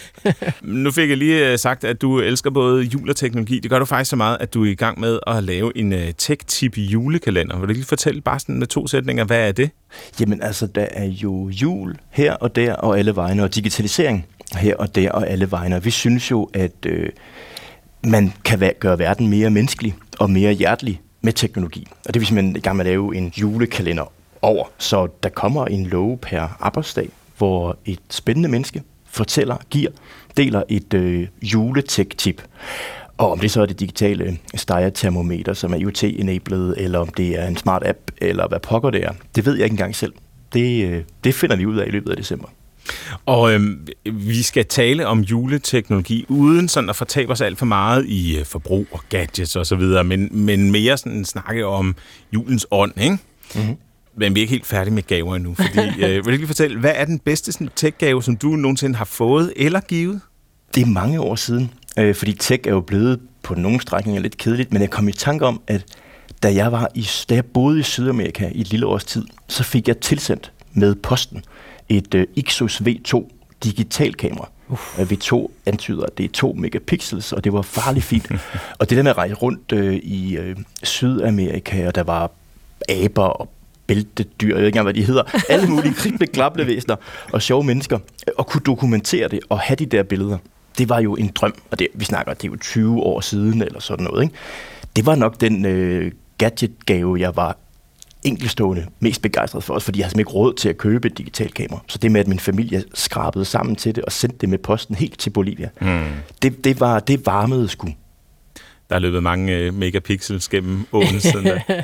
Nu 0.62 0.92
fik 0.92 1.10
jeg 1.10 1.18
lige 1.18 1.52
øh, 1.52 1.60
sagt, 1.60 1.84
at 1.84 2.02
du 2.02 2.20
elsker 2.20 2.50
både 2.50 2.84
jul 2.84 3.10
og 3.10 3.16
teknologi. 3.16 3.60
Det 3.60 3.72
gør 3.72 3.80
du 3.80 3.86
faktisk 3.86 4.10
så 4.10 4.16
meget, 4.16 4.38
at 4.40 4.54
du 4.54 4.66
er 4.66 4.70
i 4.70 4.76
gang 4.76 5.00
med 5.00 5.20
at 5.28 5.44
lave 5.44 5.78
en 5.78 5.94
uh, 5.94 6.00
tech-tip 6.18 6.78
julekalender. 6.78 7.60
Vil 7.60 7.68
du 7.70 7.74
lige 7.74 7.86
fortælle 7.86 8.22
bare 8.22 8.40
sådan 8.40 8.60
med 8.60 8.68
to 8.68 8.88
sætninger, 8.88 9.24
hvad 9.24 9.48
er 9.48 9.52
det? 9.52 9.70
Jamen 10.20 10.44
altså, 10.44 10.68
der 10.68 10.88
er 10.92 11.06
jo 11.06 11.50
jul 11.50 11.96
her 12.10 12.34
og 12.34 12.56
der 12.56 12.74
og 12.74 13.00
alle 13.00 13.16
vegne, 13.16 13.44
og 13.44 13.56
digitalisering 13.56 14.26
her 14.56 14.76
og 14.76 14.96
der 14.96 15.12
og 15.12 15.30
alle 15.30 15.52
vegne. 15.52 15.84
Vi 15.84 15.92
synes 15.92 16.32
jo, 16.32 16.50
at 16.54 16.86
øh, 16.86 17.10
man 18.04 18.34
kan 18.46 18.74
gøre 18.80 19.00
verden 19.00 19.28
mere 19.28 19.50
menneskelig 19.50 19.96
og 20.20 20.30
mere 20.30 20.54
hjertelig 20.54 21.02
med 21.22 21.34
teknologi. 21.34 21.88
Og 22.06 22.14
det 22.14 22.16
er 22.16 22.20
vi 22.20 22.26
simpelthen 22.26 22.56
i 22.56 22.60
gang 22.60 22.78
med 22.78 22.86
at 22.86 22.90
lave 22.90 23.16
en 23.16 23.28
julekalender 23.28 24.12
over. 24.42 24.66
Så 24.78 25.08
der 25.24 25.30
kommer 25.30 25.66
en 25.66 25.86
love 25.86 26.18
per 26.18 26.58
arbejdsdag, 26.60 27.10
hvor 27.38 27.78
et 27.86 28.00
spændende 28.10 28.50
menneske 28.50 28.84
fortæller, 29.06 29.58
giver, 29.70 29.92
deler 30.38 30.64
et 30.70 30.94
øh, 30.94 31.28
juletech-tip. 31.42 32.42
Og 33.18 33.32
om 33.32 33.40
det 33.40 33.52
så 33.52 33.62
er 33.62 33.66
det 33.66 33.80
digitale 33.80 34.38
Steyr-termometer, 34.56 35.54
som 35.54 35.74
er 35.74 35.78
IoT-enabled, 35.78 36.74
eller 36.78 37.00
om 37.00 37.08
det 37.08 37.40
er 37.40 37.48
en 37.48 37.58
smart 37.58 37.84
app, 37.86 38.00
eller 38.18 38.48
hvad 38.48 38.60
pokker 38.60 38.90
det 38.90 39.04
er, 39.04 39.12
det 39.36 39.46
ved 39.46 39.56
jeg 39.56 39.64
ikke 39.64 39.74
engang 39.74 39.96
selv. 39.96 40.14
Det, 40.54 40.86
øh, 40.86 41.04
det 41.24 41.36
finder 41.36 41.56
vi 41.56 41.66
ud 41.66 41.78
af 41.78 41.88
i 41.88 41.92
løbet 41.92 42.12
af 42.12 42.18
december. 42.18 42.48
Og 43.26 43.54
øhm, 43.54 43.88
vi 44.12 44.42
skal 44.44 44.66
tale 44.66 45.08
om 45.08 45.20
juleteknologi, 45.20 46.26
uden 46.30 46.68
sådan 46.68 46.90
at 46.90 46.96
fortabe 46.96 47.32
os 47.32 47.42
alt 47.42 47.58
for 47.58 47.66
meget 47.66 48.06
i 48.06 48.38
øh, 48.40 48.46
forbrug 48.46 48.88
og 48.92 49.00
gadgets 49.10 49.56
og 49.56 49.66
så 49.66 49.76
videre, 49.76 50.04
men, 50.04 50.30
men 50.32 50.72
mere 50.72 50.98
sådan 50.98 51.26
snakke 51.26 51.66
om 51.66 51.96
julens 52.34 52.68
ånd, 52.72 52.94
ikke? 53.02 53.18
Mm-hmm. 53.56 53.78
Men 54.18 54.36
vi 54.36 54.40
er 54.40 54.42
ikke 54.42 54.52
helt 54.52 54.66
færdige 54.66 54.94
med 54.94 55.04
gaver 55.04 55.36
endnu, 55.36 55.56
fordi 55.56 55.80
øh, 56.06 56.26
vil 56.26 56.26
du 56.26 56.30
lige 56.30 56.48
fortælle, 56.48 56.80
hvad 56.80 56.94
er 56.96 57.06
den 57.06 57.20
bedste 57.20 57.52
sådan, 57.52 57.70
tech-gave, 57.76 58.24
som 58.24 58.38
du 58.38 58.48
nogensinde 58.48 58.96
har 58.96 59.06
fået 59.06 59.54
eller 59.56 59.80
givet? 59.80 60.22
Det 60.76 60.82
er 60.82 60.86
mange 60.86 61.20
år 61.20 61.36
siden, 61.36 61.72
øh, 62.00 62.16
fordi 62.16 62.34
tech 62.34 62.62
er 62.68 62.72
jo 62.72 62.82
blevet 62.82 63.20
på 63.44 63.56
nogle 63.56 63.82
strækninger 63.82 64.22
lidt 64.22 64.38
kedeligt, 64.38 64.74
men 64.74 64.82
jeg 64.82 64.90
kom 64.90 65.08
i 65.08 65.12
tanke 65.12 65.46
om, 65.46 65.62
at 65.68 65.86
da 66.44 66.54
jeg, 66.54 66.72
var 66.72 66.88
i, 66.96 67.08
da 67.30 67.36
jeg 67.36 67.46
boede 67.46 67.80
i 67.80 67.84
Sydamerika 67.84 68.50
i 68.56 68.62
et 68.62 68.70
lille 68.70 68.86
års 68.86 69.06
tid, 69.06 69.26
så 69.48 69.64
fik 69.64 69.88
jeg 69.88 69.98
tilsendt 69.98 70.52
med 70.74 70.96
posten 70.96 71.44
et 71.98 72.16
øh, 72.16 72.28
Ixus 72.36 72.82
V2 72.82 73.30
digitalkamera. 73.64 74.50
Uh. 74.70 74.78
V2 75.00 75.48
antyder, 75.66 76.04
at 76.04 76.18
det 76.18 76.24
er 76.24 76.30
2 76.34 76.54
megapixels, 76.54 77.34
og 77.34 77.44
det 77.44 77.54
var 77.54 77.62
farligt 77.62 78.06
fint. 78.06 78.32
og 78.80 78.90
det 78.90 78.98
der 78.98 79.04
med 79.04 79.12
at 79.12 79.18
rejse 79.18 79.36
rundt 79.36 79.72
øh, 79.72 79.96
i 79.96 80.38
øh, 80.38 80.56
Sydamerika, 80.84 81.88
og 81.88 81.96
der 81.96 82.04
var 82.04 82.32
aber 82.90 83.24
og 83.24 83.50
bæltedyr, 83.88 84.48
jeg 84.48 84.58
ved 84.58 84.66
ikke 84.66 84.68
engang, 84.68 84.86
hvad 84.86 84.94
de 84.94 85.06
hedder, 85.06 85.24
alle 85.54 85.68
mulige 85.68 85.94
krible 85.94 86.28
glable 86.28 86.68
væsener 86.68 86.96
og 87.34 87.42
sjove 87.42 87.64
mennesker, 87.64 88.00
og 88.38 88.48
kunne 88.48 88.62
dokumentere 88.66 89.28
det 89.28 89.40
og 89.50 89.60
have 89.60 89.76
de 89.76 89.86
der 89.86 90.04
billeder. 90.04 90.38
Det 90.78 90.90
var 90.90 91.00
jo 91.00 91.16
en 91.16 91.32
drøm, 91.36 91.54
og 91.72 91.80
det, 91.80 91.88
vi 91.94 92.06
snakker, 92.06 92.34
det 92.34 92.48
er 92.48 92.52
jo 92.52 92.58
20 92.58 93.00
år 93.00 93.22
siden 93.22 93.62
eller 93.62 93.80
sådan 93.80 94.04
noget. 94.04 94.24
Ikke? 94.24 94.36
Det 94.96 95.06
var 95.06 95.16
nok 95.16 95.42
den 95.42 95.66
øh, 95.66 96.12
gadget-gave, 96.38 97.20
jeg 97.20 97.36
var 97.36 97.58
enkelstående 98.24 98.86
mest 99.00 99.22
begejstret 99.22 99.64
for 99.64 99.74
os, 99.74 99.84
fordi 99.84 100.00
jeg 100.00 100.06
havde 100.06 100.12
simpelthen 100.12 100.32
ikke 100.32 100.38
råd 100.38 100.54
til 100.54 100.70
at 100.70 100.78
købe 100.78 101.08
et 101.08 101.18
digitalt 101.18 101.54
kamera. 101.54 101.80
Så 101.88 101.98
det 101.98 102.12
med, 102.12 102.22
at 102.22 102.28
min 102.28 102.40
familie 102.40 102.84
skrabede 102.94 103.46
sammen 103.46 103.76
til 103.76 103.96
det 103.96 104.06
og 104.06 104.12
sendte 104.12 104.38
det 104.38 104.50
med 104.50 104.58
posten 104.58 104.96
helt 104.96 105.20
til 105.20 105.30
Bolivia, 105.30 105.70
mm. 105.82 106.06
det, 106.42 106.64
det, 106.64 106.80
var, 106.80 107.00
det 107.00 107.26
varmede 107.26 107.68
sgu. 107.68 107.88
Der 108.92 108.98
er 108.98 109.00
løbet 109.00 109.24
mange 109.24 109.58
øh, 109.58 109.74
megapixels 109.74 110.50
gennem 110.50 110.86
åen 110.92 111.20
siden 111.20 111.46
da. 111.46 111.84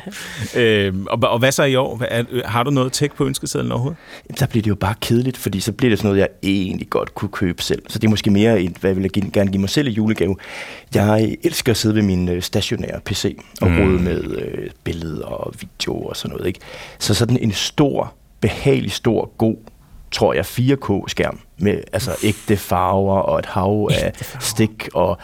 øh, 0.62 0.93
og, 1.10 1.20
og 1.24 1.39
hvad 1.39 1.51
så 1.51 1.64
i 1.64 1.76
år? 1.76 1.95
Hvad 1.95 2.08
er, 2.12 2.24
har 2.45 2.64
du 2.64 2.72
noget 2.72 2.93
tech 2.93 3.16
på 3.16 3.26
ønskesedlen 3.26 3.72
overhovedet? 3.72 3.99
Der 4.39 4.47
bliver 4.47 4.64
det 4.64 4.70
jo 4.70 4.76
bare 4.76 4.93
kedeligt, 5.01 5.38
fordi 5.38 5.60
så 5.60 5.72
bliver 5.72 5.89
det 5.89 5.99
sådan 5.99 6.08
noget, 6.08 6.20
jeg 6.20 6.30
egentlig 6.43 6.89
godt 6.89 7.16
kunne 7.16 7.30
købe 7.30 7.62
selv. 7.62 7.84
Så 7.89 7.99
det 7.99 8.08
er 8.08 8.10
måske 8.10 8.32
mere, 8.32 8.62
et, 8.62 8.78
hvad 8.78 8.89
jeg 8.89 8.97
vil 8.97 9.12
jeg 9.16 9.32
gerne 9.32 9.51
give 9.51 9.60
mig 9.60 9.70
selv 9.70 9.88
i 9.88 9.91
julegave. 9.91 10.36
Jeg 10.95 11.38
elsker 11.43 11.72
at 11.72 11.78
sidde 11.78 11.95
ved 11.95 12.01
min 12.01 12.30
øh, 12.30 12.41
stationære 12.41 12.99
PC 13.05 13.38
og 13.62 13.72
mm. 13.72 13.78
rode 13.78 14.03
med 14.03 14.24
øh, 14.24 14.70
billeder 14.84 15.26
og 15.26 15.53
video 15.60 16.01
og 16.01 16.18
sådan 16.18 16.36
noget. 16.36 16.47
Ikke? 16.47 16.60
Så 16.99 17.14
sådan 17.14 17.38
en 17.38 17.51
stor, 17.51 18.14
behagelig 18.41 18.91
stor, 18.91 19.32
god 19.38 19.55
tror 20.12 20.34
jeg, 20.34 20.45
4K-skærm 20.45 21.39
med 21.58 21.80
altså 21.93 22.12
ægte 22.24 22.58
farver 22.58 23.20
og 23.20 23.39
et 23.39 23.45
hav 23.45 23.89
af 23.93 24.14
stik 24.39 24.89
og 24.93 25.18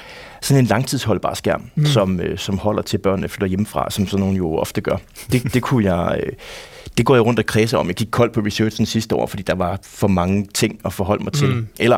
sådan 0.43 0.63
en 0.63 0.67
langtidsholdbar 0.67 1.33
skærm, 1.33 1.69
mm. 1.75 1.85
som, 1.85 2.19
øh, 2.19 2.37
som 2.37 2.57
holder 2.57 2.81
til 2.81 2.97
børnene 2.97 3.29
flytter 3.29 3.47
hjemmefra, 3.47 3.89
som 3.89 4.07
sådan 4.07 4.19
nogen 4.19 4.37
jo 4.37 4.57
ofte 4.57 4.81
gør. 4.81 4.97
Det, 5.31 5.53
det 5.53 5.61
kunne 5.61 5.93
jeg... 5.93 6.19
Øh, 6.23 6.31
det 6.97 7.05
går 7.05 7.15
jeg 7.15 7.25
rundt 7.25 7.39
og 7.39 7.45
kredser 7.45 7.77
om. 7.77 7.87
Jeg 7.87 7.95
gik 7.95 8.07
koldt 8.11 8.33
på 8.33 8.39
researchen 8.39 8.85
sidste 8.85 9.15
år, 9.15 9.27
fordi 9.27 9.43
der 9.43 9.55
var 9.55 9.79
for 9.83 10.07
mange 10.07 10.47
ting 10.53 10.79
at 10.85 10.93
forholde 10.93 11.23
mig 11.23 11.33
til. 11.33 11.47
Mm. 11.47 11.67
Eller 11.79 11.97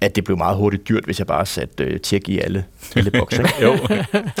at 0.00 0.16
det 0.16 0.24
blev 0.24 0.36
meget 0.36 0.56
hurtigt 0.56 0.88
dyrt, 0.88 1.04
hvis 1.04 1.18
jeg 1.18 1.26
bare 1.26 1.46
satte 1.46 1.84
øh, 1.84 2.00
tjek 2.00 2.28
i 2.28 2.38
alle, 2.38 2.64
alle 2.96 3.10
bokse. 3.10 3.42
jo. 3.62 3.72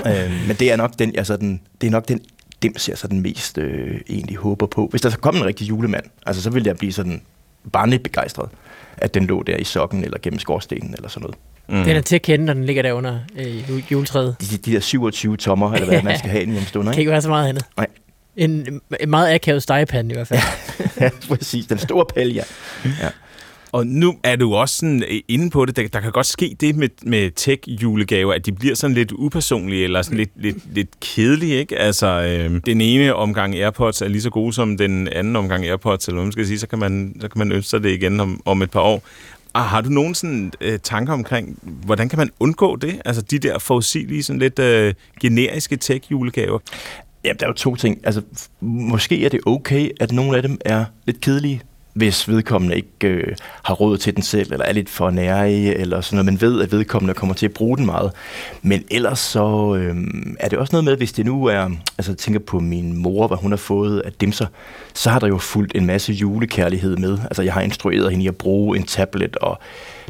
øh, 0.06 0.46
men 0.46 0.56
det 0.56 0.72
er 0.72 0.76
nok 0.76 0.98
den, 0.98 1.14
jeg 1.14 1.26
sådan, 1.26 1.60
det 1.80 1.86
er 1.86 1.90
nok 1.90 2.08
den 2.08 2.20
dims, 2.62 2.88
jeg 2.88 2.98
sådan 2.98 3.20
mest 3.20 3.58
øh, 3.58 4.00
egentlig 4.08 4.36
håber 4.36 4.66
på. 4.66 4.86
Hvis 4.90 5.00
der 5.00 5.10
så 5.10 5.18
kom 5.18 5.36
en 5.36 5.44
rigtig 5.44 5.68
julemand, 5.68 6.04
altså 6.26 6.42
så 6.42 6.50
ville 6.50 6.68
jeg 6.68 6.76
blive 6.76 6.92
sådan 6.92 7.22
barnligt 7.72 8.02
begejstret, 8.02 8.48
at 8.96 9.14
den 9.14 9.26
lå 9.26 9.42
der 9.42 9.56
i 9.56 9.64
sokken 9.64 10.04
eller 10.04 10.18
gennem 10.22 10.38
skorstenen 10.38 10.94
eller 10.94 11.08
sådan 11.08 11.22
noget. 11.22 11.36
Mm. 11.68 11.84
Den 11.84 11.96
er 11.96 12.00
til 12.00 12.14
at 12.14 12.22
kende, 12.22 12.44
når 12.44 12.54
den 12.54 12.64
ligger 12.64 12.82
der 12.82 12.92
under 12.92 13.18
øh, 13.36 13.92
juletræet. 13.92 14.36
De, 14.40 14.56
de 14.56 14.72
der 14.72 14.80
27 14.80 15.36
tommer, 15.36 15.72
eller 15.72 15.86
hvad 15.86 16.02
man 16.12 16.18
skal 16.18 16.30
have 16.30 16.44
i 16.44 16.46
en 16.46 16.64
stund, 16.66 16.88
ikke? 16.88 16.92
kan 16.92 17.00
ikke 17.00 17.10
være 17.10 17.22
så 17.22 17.28
meget 17.28 17.48
andet. 17.48 17.64
Nej. 17.76 17.86
En, 18.36 18.80
en 19.00 19.10
meget 19.10 19.34
akavet 19.34 19.62
stegepande 19.62 20.10
i 20.10 20.14
hvert 20.14 20.28
fald. 20.28 20.40
ja, 21.00 21.10
præcis. 21.28 21.66
Den 21.66 21.78
store 21.78 22.06
pæl, 22.14 22.34
ja. 22.34 22.42
ja. 22.84 23.08
Og 23.72 23.86
nu 23.86 24.14
er 24.22 24.36
du 24.36 24.54
også 24.54 24.76
sådan 24.76 25.02
øh, 25.08 25.20
inde 25.28 25.50
på 25.50 25.64
det. 25.64 25.76
Der, 25.76 25.88
der 25.88 26.00
kan 26.00 26.12
godt 26.12 26.26
ske 26.26 26.56
det 26.60 26.76
med, 26.76 26.88
med 27.02 27.30
tech-julegaver, 27.36 28.32
at 28.32 28.46
de 28.46 28.52
bliver 28.52 28.74
sådan 28.74 28.94
lidt 28.94 29.12
upersonlige, 29.12 29.84
eller 29.84 30.02
sådan 30.02 30.18
lidt, 30.18 30.30
lidt, 30.36 30.74
lidt 30.74 31.00
kedelige, 31.00 31.54
ikke? 31.54 31.78
Altså, 31.78 32.06
øh, 32.06 32.60
den 32.66 32.80
ene 32.80 33.14
omgang 33.14 33.54
AirPods 33.54 34.02
er 34.02 34.08
lige 34.08 34.22
så 34.22 34.30
god 34.30 34.52
som 34.52 34.76
den 34.76 35.08
anden 35.08 35.36
omgang 35.36 35.66
AirPods, 35.66 36.06
eller 36.06 36.14
hvad 36.14 36.24
man 36.24 36.32
skal 36.32 36.46
sige, 36.46 36.58
så 36.58 36.66
kan 36.66 36.78
man, 36.78 37.16
så 37.20 37.28
kan 37.28 37.38
man 37.38 37.52
ønske 37.52 37.70
sig 37.70 37.82
det 37.82 37.90
igen 37.90 38.20
om, 38.20 38.42
om 38.44 38.62
et 38.62 38.70
par 38.70 38.80
år. 38.80 39.02
Og 39.52 39.62
har 39.62 39.80
du 39.80 39.88
nogen 39.88 40.14
sådan, 40.14 40.52
øh, 40.60 40.78
tanker 40.78 41.12
omkring, 41.12 41.58
hvordan 41.62 42.08
kan 42.08 42.18
man 42.18 42.30
undgå 42.40 42.76
det? 42.76 43.02
Altså 43.04 43.22
de 43.22 43.38
der 43.38 43.58
forudsigelige, 43.58 44.22
sådan 44.22 44.40
lidt 44.40 44.58
øh, 44.58 44.94
generiske 45.20 45.76
tech-julegaver? 45.76 46.58
Ja, 47.24 47.32
der 47.40 47.46
er 47.46 47.48
jo 47.48 47.52
to 47.52 47.76
ting. 47.76 48.00
Altså, 48.04 48.22
måske 48.60 49.24
er 49.24 49.28
det 49.28 49.40
okay, 49.46 49.90
at 50.00 50.12
nogle 50.12 50.36
af 50.36 50.42
dem 50.42 50.58
er 50.64 50.84
lidt 51.06 51.20
kedelige, 51.20 51.62
hvis 51.92 52.28
vedkommende 52.28 52.76
ikke 52.76 53.08
øh, 53.08 53.36
har 53.62 53.74
råd 53.74 53.98
til 53.98 54.14
den 54.14 54.22
selv, 54.22 54.52
eller 54.52 54.64
er 54.64 54.72
lidt 54.72 54.88
for 54.88 55.10
nærig, 55.10 55.72
eller 55.72 56.00
sådan 56.00 56.16
noget. 56.16 56.26
Man 56.26 56.40
ved, 56.40 56.62
at 56.62 56.72
vedkommende 56.72 57.14
kommer 57.14 57.34
til 57.34 57.46
at 57.46 57.52
bruge 57.52 57.76
den 57.76 57.86
meget. 57.86 58.12
Men 58.62 58.84
ellers 58.90 59.18
så 59.18 59.74
øh, 59.74 59.96
er 60.40 60.48
det 60.48 60.58
også 60.58 60.72
noget 60.72 60.84
med, 60.84 60.96
hvis 60.96 61.12
det 61.12 61.26
nu 61.26 61.44
er, 61.44 61.70
altså 61.98 62.12
jeg 62.12 62.18
tænker 62.18 62.40
på 62.40 62.60
min 62.60 62.96
mor, 62.96 63.26
hvad 63.26 63.38
hun 63.38 63.52
har 63.52 63.56
fået 63.56 64.00
af 64.00 64.12
dimser, 64.12 64.46
så 64.94 65.10
har 65.10 65.18
der 65.18 65.26
jo 65.26 65.38
fulgt 65.38 65.76
en 65.76 65.86
masse 65.86 66.12
julekærlighed 66.12 66.96
med. 66.96 67.18
Altså 67.24 67.42
jeg 67.42 67.52
har 67.52 67.60
instrueret 67.60 68.10
hende 68.10 68.24
i 68.24 68.28
at 68.28 68.36
bruge 68.36 68.78
en 68.78 68.84
tablet, 68.84 69.36
og 69.36 69.58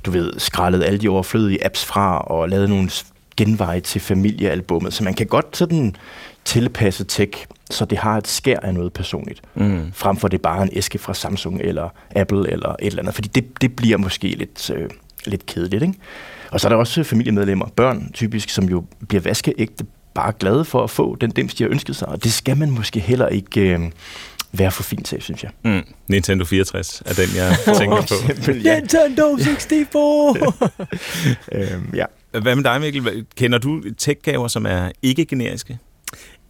du 0.05 0.11
ved, 0.11 0.33
skrællet 0.39 0.85
alle 0.85 0.99
de 0.99 1.09
overflødige 1.09 1.65
apps 1.65 1.85
fra, 1.85 2.19
og 2.19 2.49
lavet 2.49 2.69
nogle 2.69 2.91
genveje 3.37 3.81
til 3.81 4.01
familiealbummet. 4.01 4.93
Så 4.93 5.05
man 5.05 5.15
kan 5.15 5.27
godt 5.27 5.57
sådan 5.57 5.97
tilpasse 6.45 7.05
tech, 7.05 7.47
så 7.71 7.85
det 7.85 7.99
har 7.99 8.19
et 8.19 8.29
skær 8.29 8.59
af 8.61 8.75
noget 8.75 8.93
personligt, 8.93 9.43
mm. 9.55 9.93
frem 9.95 10.17
for 10.17 10.29
det 10.29 10.39
er 10.39 10.43
bare 10.43 10.63
en 10.63 10.71
æske 10.73 10.99
fra 10.99 11.15
Samsung 11.15 11.61
eller 11.61 11.89
Apple 12.17 12.51
eller 12.51 12.69
et 12.69 12.87
eller 12.87 13.03
andet, 13.03 13.15
fordi 13.15 13.29
det, 13.29 13.63
det 13.63 13.77
bliver 13.77 13.99
måske 13.99 14.29
lidt, 14.29 14.71
øh, 14.71 14.91
lidt 15.25 15.47
kedeligt. 15.47 15.83
Ikke? 15.83 15.95
Og 16.51 16.61
så 16.61 16.69
er 16.69 16.69
der 16.69 16.77
også 16.77 17.05
familiemedlemmer, 17.05 17.67
børn 17.67 18.11
typisk, 18.13 18.49
som 18.49 18.65
jo 18.65 18.85
bliver 19.09 19.23
vaskeægte 19.23 19.87
bare 20.15 20.33
glade 20.39 20.65
for 20.65 20.85
at 20.85 20.91
få 20.91 21.17
den 21.17 21.31
dims, 21.31 21.55
de 21.55 21.65
har 21.65 21.71
ønsket 21.71 21.97
sig, 21.97 22.09
og 22.09 22.25
det 22.25 22.33
skal 22.33 22.57
man 22.57 22.71
måske 22.71 23.01
heller 23.01 23.29
ikke... 23.29 23.61
Øh, 23.61 23.81
være 24.53 24.71
for 24.71 24.83
fint 24.83 25.07
til, 25.07 25.23
synes 25.23 25.43
jeg. 25.43 25.51
Mm. 25.65 25.83
Nintendo 26.09 26.45
64 26.45 27.03
er 27.07 27.15
den, 27.15 27.29
jeg 27.37 27.57
tænker 27.79 27.97
på. 27.97 28.31
Eksempel, 28.31 28.63
ja. 28.63 28.75
Nintendo 28.81 29.37
64! 29.37 30.37
øhm, 31.53 31.91
ja. 31.95 32.05
Hvad 32.41 32.57
med 32.57 32.65
dig, 32.65 32.81
Mikkel? 32.81 33.27
Kender 33.37 33.59
du 33.59 33.83
tech-gaver, 33.99 34.49
som 34.49 34.67
er 34.67 34.91
ikke 35.03 35.25
generiske? 35.25 35.79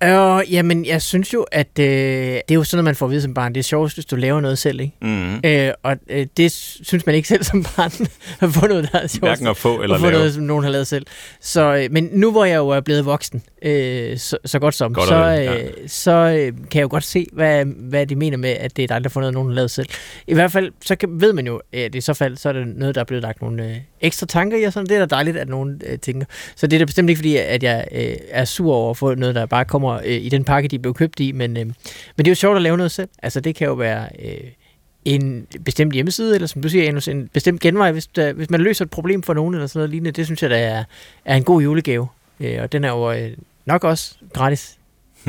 Øh, 0.02 0.52
jamen, 0.52 0.86
jeg 0.86 1.02
synes 1.02 1.34
jo, 1.34 1.46
at 1.52 1.78
øh, 1.78 1.86
det 1.86 2.42
er 2.48 2.54
jo 2.54 2.64
sådan 2.64 2.76
noget, 2.76 2.84
man 2.84 2.94
får 2.94 3.06
at 3.06 3.10
vide 3.10 3.22
som 3.22 3.34
barn. 3.34 3.54
Det 3.54 3.58
er 3.58 3.64
sjovt, 3.64 3.94
hvis 3.94 4.04
du 4.04 4.16
laver 4.16 4.40
noget 4.40 4.58
selv, 4.58 4.80
ikke? 4.80 4.96
Mm. 5.02 5.40
Øh, 5.44 5.72
og 5.82 5.96
øh, 6.08 6.26
det 6.36 6.52
synes 6.82 7.06
man 7.06 7.14
ikke 7.14 7.28
selv 7.28 7.44
som 7.44 7.62
barn, 7.76 7.92
at 8.48 8.54
få 8.54 8.66
noget, 8.66 8.88
der 8.92 8.98
er 8.98 9.06
sjovt. 9.06 9.20
Hverken 9.20 9.46
at 9.46 9.56
få 9.56 9.82
eller 9.82 9.94
at 9.94 10.00
få 10.00 10.06
lave. 10.06 10.18
noget, 10.18 10.34
som 10.34 10.42
nogen 10.42 10.64
har 10.64 10.70
lavet 10.70 10.86
selv. 10.86 11.06
Så, 11.40 11.74
øh, 11.74 11.92
men 11.92 12.08
nu 12.12 12.30
hvor 12.30 12.44
jeg 12.44 12.56
jo 12.56 12.68
er 12.68 12.80
blevet 12.80 13.04
voksen, 13.04 13.42
øh, 13.62 14.18
så, 14.18 14.38
så 14.44 14.58
godt 14.58 14.74
som, 14.74 14.94
godt 14.94 15.08
så, 15.08 15.14
øh, 15.14 15.44
ja. 15.44 15.58
så 15.86 16.10
øh, 16.10 16.52
kan 16.70 16.78
jeg 16.78 16.82
jo 16.82 16.88
godt 16.90 17.04
se, 17.04 17.26
hvad, 17.32 17.64
hvad 17.64 18.06
de 18.06 18.16
mener 18.16 18.36
med, 18.36 18.50
at 18.50 18.76
det 18.76 18.82
er 18.82 18.86
dejligt 18.88 19.06
at 19.06 19.12
få 19.12 19.20
noget, 19.20 19.34
nogen 19.34 19.48
har 19.48 19.54
lavet 19.54 19.70
selv. 19.70 19.88
I 20.26 20.34
hvert 20.34 20.52
fald, 20.52 20.72
så 20.84 20.96
kan, 20.96 21.20
ved 21.20 21.32
man 21.32 21.46
jo, 21.46 21.60
at 21.72 21.94
i 21.94 22.00
så 22.00 22.14
fald, 22.14 22.36
så 22.36 22.48
er 22.48 22.52
det 22.52 22.66
noget, 22.66 22.94
der 22.94 23.00
er 23.00 23.04
blevet 23.04 23.22
lagt 23.22 23.42
nogle 23.42 23.64
øh, 23.64 23.76
ekstra 24.00 24.26
tanker 24.26 24.58
i, 24.58 24.62
og 24.62 24.72
sådan. 24.72 24.86
det 24.86 24.96
er 24.96 25.06
da 25.06 25.14
dejligt, 25.14 25.36
at 25.36 25.48
nogen 25.48 25.80
øh, 25.86 25.98
tænker. 25.98 26.26
Så 26.56 26.66
det 26.66 26.76
er 26.76 26.78
da 26.78 26.84
bestemt 26.84 27.10
ikke, 27.10 27.18
fordi 27.18 27.36
at 27.36 27.62
jeg 27.62 27.88
øh, 27.92 28.14
er 28.30 28.44
sur 28.44 28.74
over 28.74 28.90
at 28.90 28.96
få 28.96 29.14
noget, 29.14 29.34
der 29.34 29.46
bare 29.46 29.64
kommer 29.64 29.91
øh, 30.04 30.24
i 30.24 30.28
den 30.28 30.44
pakke, 30.44 30.68
de 30.68 30.78
blev 30.78 30.94
købt 30.94 31.20
i, 31.20 31.32
men, 31.32 31.56
øh, 31.56 31.66
men 31.66 31.74
det 32.18 32.26
er 32.26 32.30
jo 32.30 32.34
sjovt 32.34 32.56
at 32.56 32.62
lave 32.62 32.76
noget 32.76 32.92
selv. 32.92 33.08
Altså, 33.22 33.40
det 33.40 33.54
kan 33.54 33.66
jo 33.66 33.74
være... 33.74 34.08
Øh, 34.24 34.50
en 35.04 35.46
bestemt 35.64 35.92
hjemmeside, 35.92 36.34
eller 36.34 36.46
som 36.46 36.62
du 36.62 36.68
siger, 36.68 37.00
en 37.10 37.28
bestemt 37.28 37.60
genvej, 37.60 37.92
hvis, 37.92 38.06
der, 38.06 38.32
hvis 38.32 38.50
man 38.50 38.60
løser 38.60 38.84
et 38.84 38.90
problem 38.90 39.22
for 39.22 39.34
nogen, 39.34 39.54
eller 39.54 39.66
sådan 39.66 39.78
noget 39.78 39.90
lignende, 39.90 40.10
det 40.10 40.24
synes 40.24 40.42
jeg, 40.42 40.50
der 40.50 40.56
er, 40.56 40.84
er 41.24 41.36
en 41.36 41.44
god 41.44 41.62
julegave. 41.62 42.08
Øh, 42.40 42.62
og 42.62 42.72
den 42.72 42.84
er 42.84 42.88
jo 42.88 43.12
øh, 43.12 43.30
nok 43.66 43.84
også 43.84 44.14
gratis. 44.32 44.78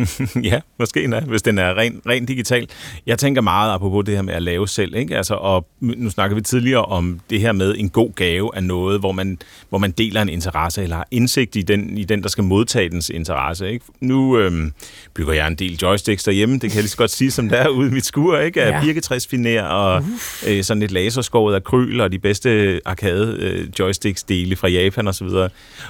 ja, 0.52 0.60
måske 0.80 1.04
endda, 1.04 1.20
hvis 1.20 1.41
den 1.41 1.58
er 1.58 1.78
ren, 1.78 2.02
ren 2.08 2.26
digital. 2.26 2.68
Jeg 3.06 3.20
tænker 3.20 3.41
meget 3.41 3.74
apropos 3.74 4.06
det 4.06 4.16
her 4.16 4.22
med 4.22 4.34
at 4.34 4.41
lave 4.41 4.68
selv. 4.68 4.96
Ikke? 4.96 5.18
Altså, 5.18 5.34
og 5.34 5.68
nu 5.80 6.10
snakker 6.10 6.36
vi 6.36 6.41
tidligere 6.41 6.86
om 6.86 7.20
det 7.30 7.39
her 7.39 7.52
med 7.52 7.76
en 7.78 7.89
god 7.89 8.14
gave 8.16 8.56
af 8.56 8.64
noget, 8.64 9.00
hvor 9.00 9.12
man, 9.12 9.39
hvor 9.70 9.78
man 9.78 9.91
deler 9.91 10.22
en 10.22 10.30
interesse, 10.30 10.84
eller 10.84 10.96
har 10.96 11.08
indsigt 11.12 11.56
i 11.56 11.62
den, 11.62 11.98
i 11.98 12.04
den 12.04 12.24
der 12.24 12.30
skal 12.30 12.44
modtage 12.44 12.89
dens 12.89 13.10
interesse. 13.10 13.72
Ikke? 13.72 13.86
Nu 14.00 14.38
øhm, 14.38 14.74
bygger 15.14 15.34
jeg 15.34 15.48
en 15.48 15.56
del 15.56 15.80
joysticks 15.82 16.24
derhjemme, 16.24 16.54
det 16.54 16.62
kan 16.62 16.76
jeg 16.76 16.84
lige 16.84 16.89
så 16.89 16.98
godt 16.98 17.12
sige, 17.12 17.32
som 17.32 17.50
der 17.50 17.58
er 17.58 17.68
ude 17.68 17.89
i 17.89 17.91
mit 17.91 18.06
skur, 18.06 18.38
ikke? 18.38 18.64
af 18.64 18.72
ja. 18.72 18.82
birketræsfiner 18.82 19.64
og 19.64 20.04
øh, 20.48 20.64
sådan 20.64 20.84
et 20.84 20.91
laserskåret 20.91 21.56
af 21.56 21.64
kryl 21.64 22.02
og 22.02 22.12
de 22.12 22.20
bedste 22.20 22.82
arcade 22.86 23.36
øh, 23.39 23.68
joysticks 23.80 24.24
dele 24.24 24.56
fra 24.56 24.68
Japan 24.68 25.08
osv. 25.08 25.28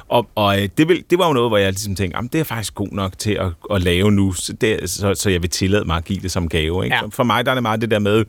Og, 0.08 0.28
og 0.36 0.62
øh, 0.62 0.70
det, 0.78 0.88
vil, 0.88 1.04
det 1.10 1.18
var 1.20 1.28
jo 1.28 1.34
noget, 1.34 1.50
hvor 1.50 1.58
jeg 1.58 1.72
ligesom 1.72 1.96
tænkte, 1.96 2.20
det 2.34 2.40
er 2.40 2.44
faktisk 2.44 2.76
god 2.76 2.88
nok 2.92 3.18
til 3.18 3.32
at, 3.32 3.48
at 3.74 3.82
lave 3.82 3.93
lave 3.96 4.12
nu, 4.12 4.34
så, 4.34 4.54
det, 4.54 4.90
så, 4.90 5.16
så 5.16 5.30
jeg 5.30 5.42
vil 5.42 5.50
tillade 5.50 5.86
mig 5.86 5.98
at 5.98 6.06
give 6.06 6.20
det 6.20 6.32
som 6.32 6.50
gave. 6.50 6.84
Ikke? 6.84 6.96
Ja. 6.96 7.02
For 7.10 7.24
mig 7.24 7.46
der 7.46 7.52
er 7.52 7.56
det 7.56 7.62
meget 7.62 7.82
det 7.82 7.92
der 7.92 8.00
med, 8.00 8.26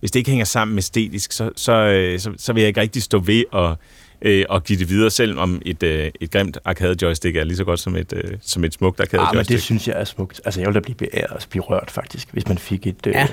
hvis 0.00 0.10
det 0.10 0.20
ikke 0.20 0.30
hænger 0.30 0.44
sammen 0.44 0.78
æstetisk, 0.78 1.32
så, 1.32 1.50
så, 1.56 1.72
øh, 1.72 2.20
så, 2.20 2.32
så 2.36 2.52
vil 2.52 2.60
jeg 2.60 2.68
ikke 2.68 2.80
rigtig 2.80 3.02
stå 3.02 3.18
ved 3.18 3.44
og, 3.52 3.76
øh, 4.22 4.44
og 4.48 4.64
give 4.64 4.78
det 4.78 4.88
videre, 4.88 5.10
selv 5.10 5.38
om 5.38 5.62
et, 5.66 5.82
øh, 5.82 6.10
et 6.20 6.30
grimt 6.30 6.58
arcade 6.64 6.96
joystick 7.02 7.36
er 7.36 7.44
lige 7.44 7.56
så 7.56 7.64
godt 7.64 7.80
som 7.80 7.96
et, 7.96 8.12
øh, 8.16 8.36
som 8.42 8.64
et 8.64 8.74
smukt 8.74 9.00
arcade 9.00 9.22
joystick. 9.22 9.34
Ja, 9.34 9.38
men 9.38 9.46
det 9.46 9.62
synes 9.62 9.88
jeg 9.88 10.00
er 10.00 10.04
smukt. 10.04 10.40
Altså 10.44 10.60
jeg 10.60 10.66
ville 10.66 10.80
da 10.80 10.84
blive 10.84 10.96
beæret 10.96 11.30
og 11.30 11.40
blive 11.50 11.62
rørt 11.62 11.90
faktisk, 11.90 12.28
hvis 12.32 12.48
man 12.48 12.58
fik 12.58 12.86
et 12.86 13.06
øh, 13.06 13.14
ja. 13.14 13.26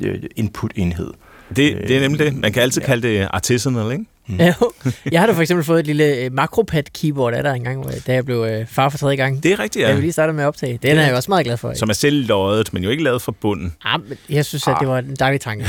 øh, 0.00 0.22
input-enhed. 0.36 1.10
Det, 1.48 1.88
det 1.88 1.96
er 1.96 2.00
nemlig 2.00 2.26
det. 2.26 2.34
Man 2.34 2.52
kan 2.52 2.62
altid 2.62 2.82
ja. 2.82 2.86
kalde 2.86 3.08
det 3.08 3.28
artisanal, 3.30 3.92
ikke? 3.92 4.04
Mm. 4.26 4.38
Jeg 5.12 5.20
har 5.20 5.26
da 5.26 5.32
for 5.32 5.40
eksempel 5.40 5.64
fået 5.64 5.80
et 5.80 5.86
lille 5.86 6.16
øh, 6.16 6.32
makropad-keyboard 6.32 7.34
af 7.34 7.42
der 7.42 7.52
engang, 7.52 7.86
da 8.06 8.12
jeg 8.12 8.24
blev 8.24 8.46
øh, 8.50 8.66
far 8.66 8.88
for 8.88 8.98
tredje 8.98 9.16
gang. 9.16 9.42
Det 9.42 9.52
er 9.52 9.58
rigtigt, 9.58 9.82
ja. 9.82 9.88
Jeg 9.88 10.00
lige 10.00 10.12
starte 10.12 10.32
med 10.32 10.44
at 10.44 10.48
optage. 10.48 10.78
Den 10.82 10.98
er 10.98 11.06
jeg 11.06 11.14
også 11.14 11.30
meget 11.30 11.46
glad 11.46 11.56
for. 11.56 11.72
Som 11.74 11.88
er 11.88 11.92
selv 11.92 12.26
løjet, 12.26 12.72
men 12.72 12.84
jo 12.84 12.90
ikke 12.90 13.02
lavet 13.02 13.22
fra 13.22 13.32
bunden. 13.40 13.74
Ja, 13.84 13.96
men 13.96 14.18
jeg 14.28 14.44
synes, 14.44 14.68
at 14.68 14.76
det 14.80 14.88
var 14.88 14.98
en 14.98 15.16
dejlig 15.18 15.40
tanke. 15.40 15.64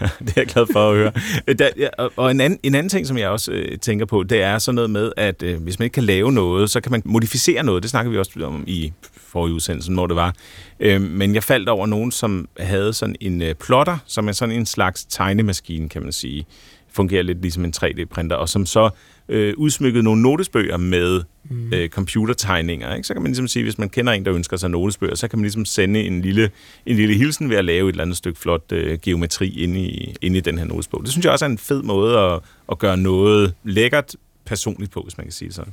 det 0.00 0.28
er 0.28 0.32
jeg 0.36 0.46
glad 0.46 0.66
for 0.72 0.90
at 0.90 0.96
høre. 0.96 1.12
Der, 1.58 1.68
ja, 1.76 1.88
og 2.16 2.30
en 2.30 2.40
anden, 2.40 2.58
en 2.62 2.74
anden 2.74 2.90
ting, 2.90 3.06
som 3.06 3.18
jeg 3.18 3.28
også 3.28 3.52
øh, 3.52 3.78
tænker 3.78 4.06
på, 4.06 4.22
det 4.22 4.42
er 4.42 4.58
sådan 4.58 4.74
noget 4.74 4.90
med, 4.90 5.12
at 5.16 5.42
øh, 5.42 5.62
hvis 5.62 5.78
man 5.78 5.84
ikke 5.84 5.94
kan 5.94 6.04
lave 6.04 6.32
noget, 6.32 6.70
så 6.70 6.80
kan 6.80 6.92
man 6.92 7.02
modificere 7.04 7.64
noget. 7.64 7.82
Det 7.82 7.90
snakker 7.90 8.12
vi 8.12 8.18
også 8.18 8.30
om 8.44 8.64
i 8.66 8.92
forrige 9.16 9.54
udsendelse, 9.54 9.92
hvor 9.92 10.06
det 10.06 10.16
var. 10.16 10.34
Øh, 10.80 11.00
men 11.00 11.34
jeg 11.34 11.42
faldt 11.42 11.68
over 11.68 11.86
nogen, 11.86 12.12
som 12.12 12.48
havde 12.58 12.92
sådan 12.92 13.16
en 13.20 13.42
øh, 13.42 13.54
plotter, 13.54 13.98
som 14.06 14.28
er 14.28 14.32
sådan 14.32 14.54
en 14.54 14.66
slags 14.66 15.04
tegnemaskine, 15.04 15.88
kan 15.88 16.02
man 16.02 16.12
sige 16.12 16.46
fungerer 16.94 17.22
lidt 17.22 17.42
ligesom 17.42 17.64
en 17.64 17.72
3D-printer, 17.76 18.36
og 18.36 18.48
som 18.48 18.66
så 18.66 18.90
øh, 19.28 19.54
udsmykkede 19.56 20.02
nogle 20.02 20.22
notesbøger 20.22 20.76
med 20.76 21.22
mm. 21.50 21.72
øh, 21.72 21.88
computertegninger. 21.88 22.94
Ikke? 22.94 23.06
Så 23.06 23.14
kan 23.14 23.22
man 23.22 23.30
ligesom 23.30 23.48
sige, 23.48 23.62
hvis 23.62 23.78
man 23.78 23.88
kender 23.88 24.12
en, 24.12 24.24
der 24.24 24.34
ønsker 24.34 24.56
sig 24.56 24.70
notesbøger, 24.70 25.14
så 25.14 25.28
kan 25.28 25.38
man 25.38 25.42
ligesom 25.42 25.64
sende 25.64 26.00
en 26.00 26.20
lille, 26.20 26.50
en 26.86 26.96
lille 26.96 27.14
hilsen 27.14 27.50
ved 27.50 27.56
at 27.56 27.64
lave 27.64 27.88
et 27.88 27.92
eller 27.92 28.02
andet 28.02 28.16
stykke 28.16 28.40
flot 28.40 28.72
øh, 28.72 28.98
geometri 29.02 29.48
inde 29.48 29.80
i, 29.80 30.14
inde 30.20 30.38
i 30.38 30.40
den 30.40 30.58
her 30.58 30.64
notesbog. 30.64 31.02
Det 31.02 31.10
synes 31.10 31.24
jeg 31.24 31.32
også 31.32 31.44
er 31.44 31.48
en 31.48 31.58
fed 31.58 31.82
måde 31.82 32.18
at, 32.18 32.40
at 32.70 32.78
gøre 32.78 32.96
noget 32.96 33.54
lækkert 33.64 34.16
personligt 34.44 34.92
på, 34.92 35.00
hvis 35.00 35.16
man 35.16 35.26
kan 35.26 35.32
sige 35.32 35.48
det 35.48 35.54
sådan. 35.54 35.72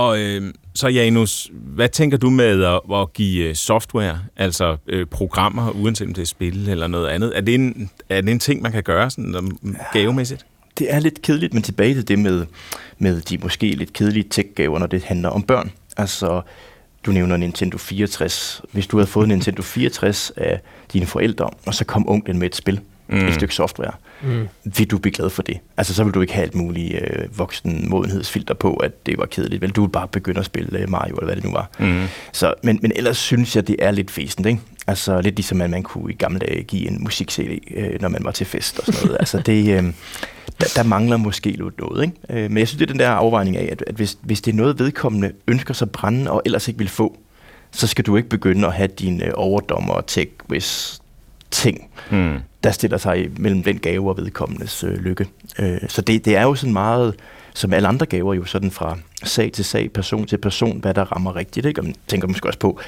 Og 0.00 0.20
øh, 0.20 0.54
så 0.74 0.88
Janus, 0.88 1.50
hvad 1.52 1.88
tænker 1.88 2.16
du 2.16 2.30
med 2.30 2.64
at, 2.64 2.80
at 2.94 3.12
give 3.12 3.48
øh, 3.48 3.54
software, 3.54 4.20
altså 4.36 4.76
øh, 4.86 5.06
programmer, 5.06 5.70
uanset 5.70 6.06
om 6.06 6.14
det 6.14 6.22
er 6.22 6.26
spil 6.26 6.68
eller 6.68 6.86
noget 6.86 7.08
andet? 7.08 7.36
Er 7.36 7.40
det 7.40 7.54
en, 7.54 7.90
er 8.08 8.20
det 8.20 8.30
en 8.30 8.38
ting, 8.38 8.62
man 8.62 8.72
kan 8.72 8.82
gøre 8.82 9.10
sådan 9.10 9.34
um, 9.34 9.76
gavemæssigt? 9.92 10.46
Det 10.78 10.94
er 10.94 10.98
lidt 10.98 11.22
kedeligt, 11.22 11.54
men 11.54 11.62
tilbage 11.62 11.94
til 11.94 12.08
det 12.08 12.18
med, 12.18 12.46
med 12.98 13.20
de 13.20 13.38
måske 13.38 13.66
lidt 13.66 13.92
kedelige 13.92 14.28
tech-gaver, 14.30 14.78
når 14.78 14.86
det 14.86 15.04
handler 15.04 15.28
om 15.28 15.42
børn. 15.42 15.72
Altså, 15.96 16.42
du 17.06 17.12
nævner 17.12 17.36
Nintendo 17.36 17.78
64. 17.78 18.62
Hvis 18.72 18.86
du 18.86 18.96
havde 18.96 19.06
fået 19.06 19.28
Nintendo 19.28 19.62
64 19.62 20.32
af 20.36 20.60
dine 20.92 21.06
forældre, 21.06 21.50
og 21.66 21.74
så 21.74 21.84
kom 21.84 22.08
onklen 22.08 22.38
med 22.38 22.46
et 22.46 22.56
spil, 22.56 22.80
mm. 23.10 23.26
et 23.26 23.34
stykke 23.34 23.54
software, 23.54 23.92
mm. 24.22 24.48
vil 24.64 24.90
du 24.90 24.98
blive 24.98 25.12
glad 25.12 25.30
for 25.30 25.42
det? 25.42 25.58
Altså, 25.76 25.94
så 25.94 26.04
vil 26.04 26.14
du 26.14 26.20
ikke 26.20 26.32
have 26.32 26.42
alt 26.42 26.54
muligt 26.54 26.94
øh, 26.94 27.38
voksen 27.38 27.90
modenhedsfilter 27.90 28.54
på, 28.54 28.74
at 28.74 29.06
det 29.06 29.18
var 29.18 29.26
kedeligt. 29.26 29.62
Vel, 29.62 29.70
du 29.70 29.80
vil 29.80 29.88
bare 29.88 30.08
begynde 30.08 30.40
at 30.40 30.46
spille 30.46 30.78
øh, 30.78 30.90
Mario, 30.90 31.14
eller 31.14 31.26
hvad 31.26 31.36
det 31.36 31.44
nu 31.44 31.52
var. 31.52 31.70
Mm. 31.78 32.04
Så, 32.32 32.54
men, 32.62 32.78
men 32.82 32.92
ellers 32.96 33.16
synes 33.16 33.56
jeg, 33.56 33.68
det 33.68 33.76
er 33.78 33.90
lidt 33.90 34.10
fæsent, 34.10 34.46
ikke? 34.46 34.60
Altså, 34.86 35.20
lidt 35.20 35.36
ligesom 35.36 35.60
at 35.60 35.70
man 35.70 35.82
kunne 35.82 36.12
i 36.12 36.16
gamle 36.16 36.38
dage 36.38 36.62
give 36.62 36.88
en 36.90 37.02
musik-CD, 37.02 37.58
øh, 37.76 38.00
når 38.00 38.08
man 38.08 38.24
var 38.24 38.30
til 38.30 38.46
fest 38.46 38.78
og 38.78 38.86
sådan 38.86 39.06
noget. 39.06 39.16
altså, 39.20 39.38
det, 39.38 39.78
øh, 39.78 39.84
der, 40.60 40.66
der 40.76 40.82
mangler 40.82 41.16
måske 41.16 41.50
lidt 41.50 41.78
noget, 41.78 42.02
ikke? 42.02 42.42
Øh, 42.44 42.50
men 42.50 42.58
jeg 42.58 42.68
synes, 42.68 42.78
det 42.78 42.86
er 42.88 42.92
den 42.92 43.00
der 43.00 43.10
afvejning 43.10 43.56
af, 43.56 43.68
at, 43.72 43.84
at 43.86 43.94
hvis, 43.94 44.18
hvis 44.22 44.40
det 44.40 44.52
er 44.52 44.56
noget 44.56 44.78
vedkommende 44.78 45.32
ønsker 45.48 45.74
sig 45.74 45.90
brænde, 45.90 46.30
og 46.30 46.42
ellers 46.44 46.68
ikke 46.68 46.78
vil 46.78 46.88
få, 46.88 47.16
så 47.70 47.86
skal 47.86 48.04
du 48.06 48.16
ikke 48.16 48.28
begynde 48.28 48.66
at 48.66 48.72
have 48.72 48.88
dine 48.88 49.34
overdommer 49.34 49.92
og 49.92 50.06
tech, 50.06 50.30
hvis 50.46 51.00
ting, 51.50 51.90
mm 52.10 52.38
der 52.64 52.70
stiller 52.70 52.98
sig 52.98 53.30
mellem 53.38 53.62
den 53.62 53.78
gave 53.78 54.08
og 54.10 54.16
vedkommendes 54.16 54.84
øh, 54.84 54.94
lykke. 54.94 55.26
Øh, 55.58 55.78
så 55.88 56.02
det, 56.02 56.24
det 56.24 56.36
er 56.36 56.42
jo 56.42 56.54
sådan 56.54 56.72
meget, 56.72 57.14
som 57.54 57.72
alle 57.72 57.88
andre 57.88 58.06
gaver, 58.06 58.34
jo 58.34 58.44
sådan 58.44 58.70
fra 58.70 58.98
sag 59.24 59.52
til 59.52 59.64
sag, 59.64 59.92
person 59.92 60.26
til 60.26 60.38
person, 60.38 60.80
hvad 60.80 60.94
der 60.94 61.04
rammer 61.04 61.36
rigtigt. 61.36 61.66
Ikke? 61.66 61.80
Og 61.80 61.84
man 61.84 61.94
tænker 62.06 62.28
måske 62.28 62.48
også 62.48 62.58
på, 62.58 62.80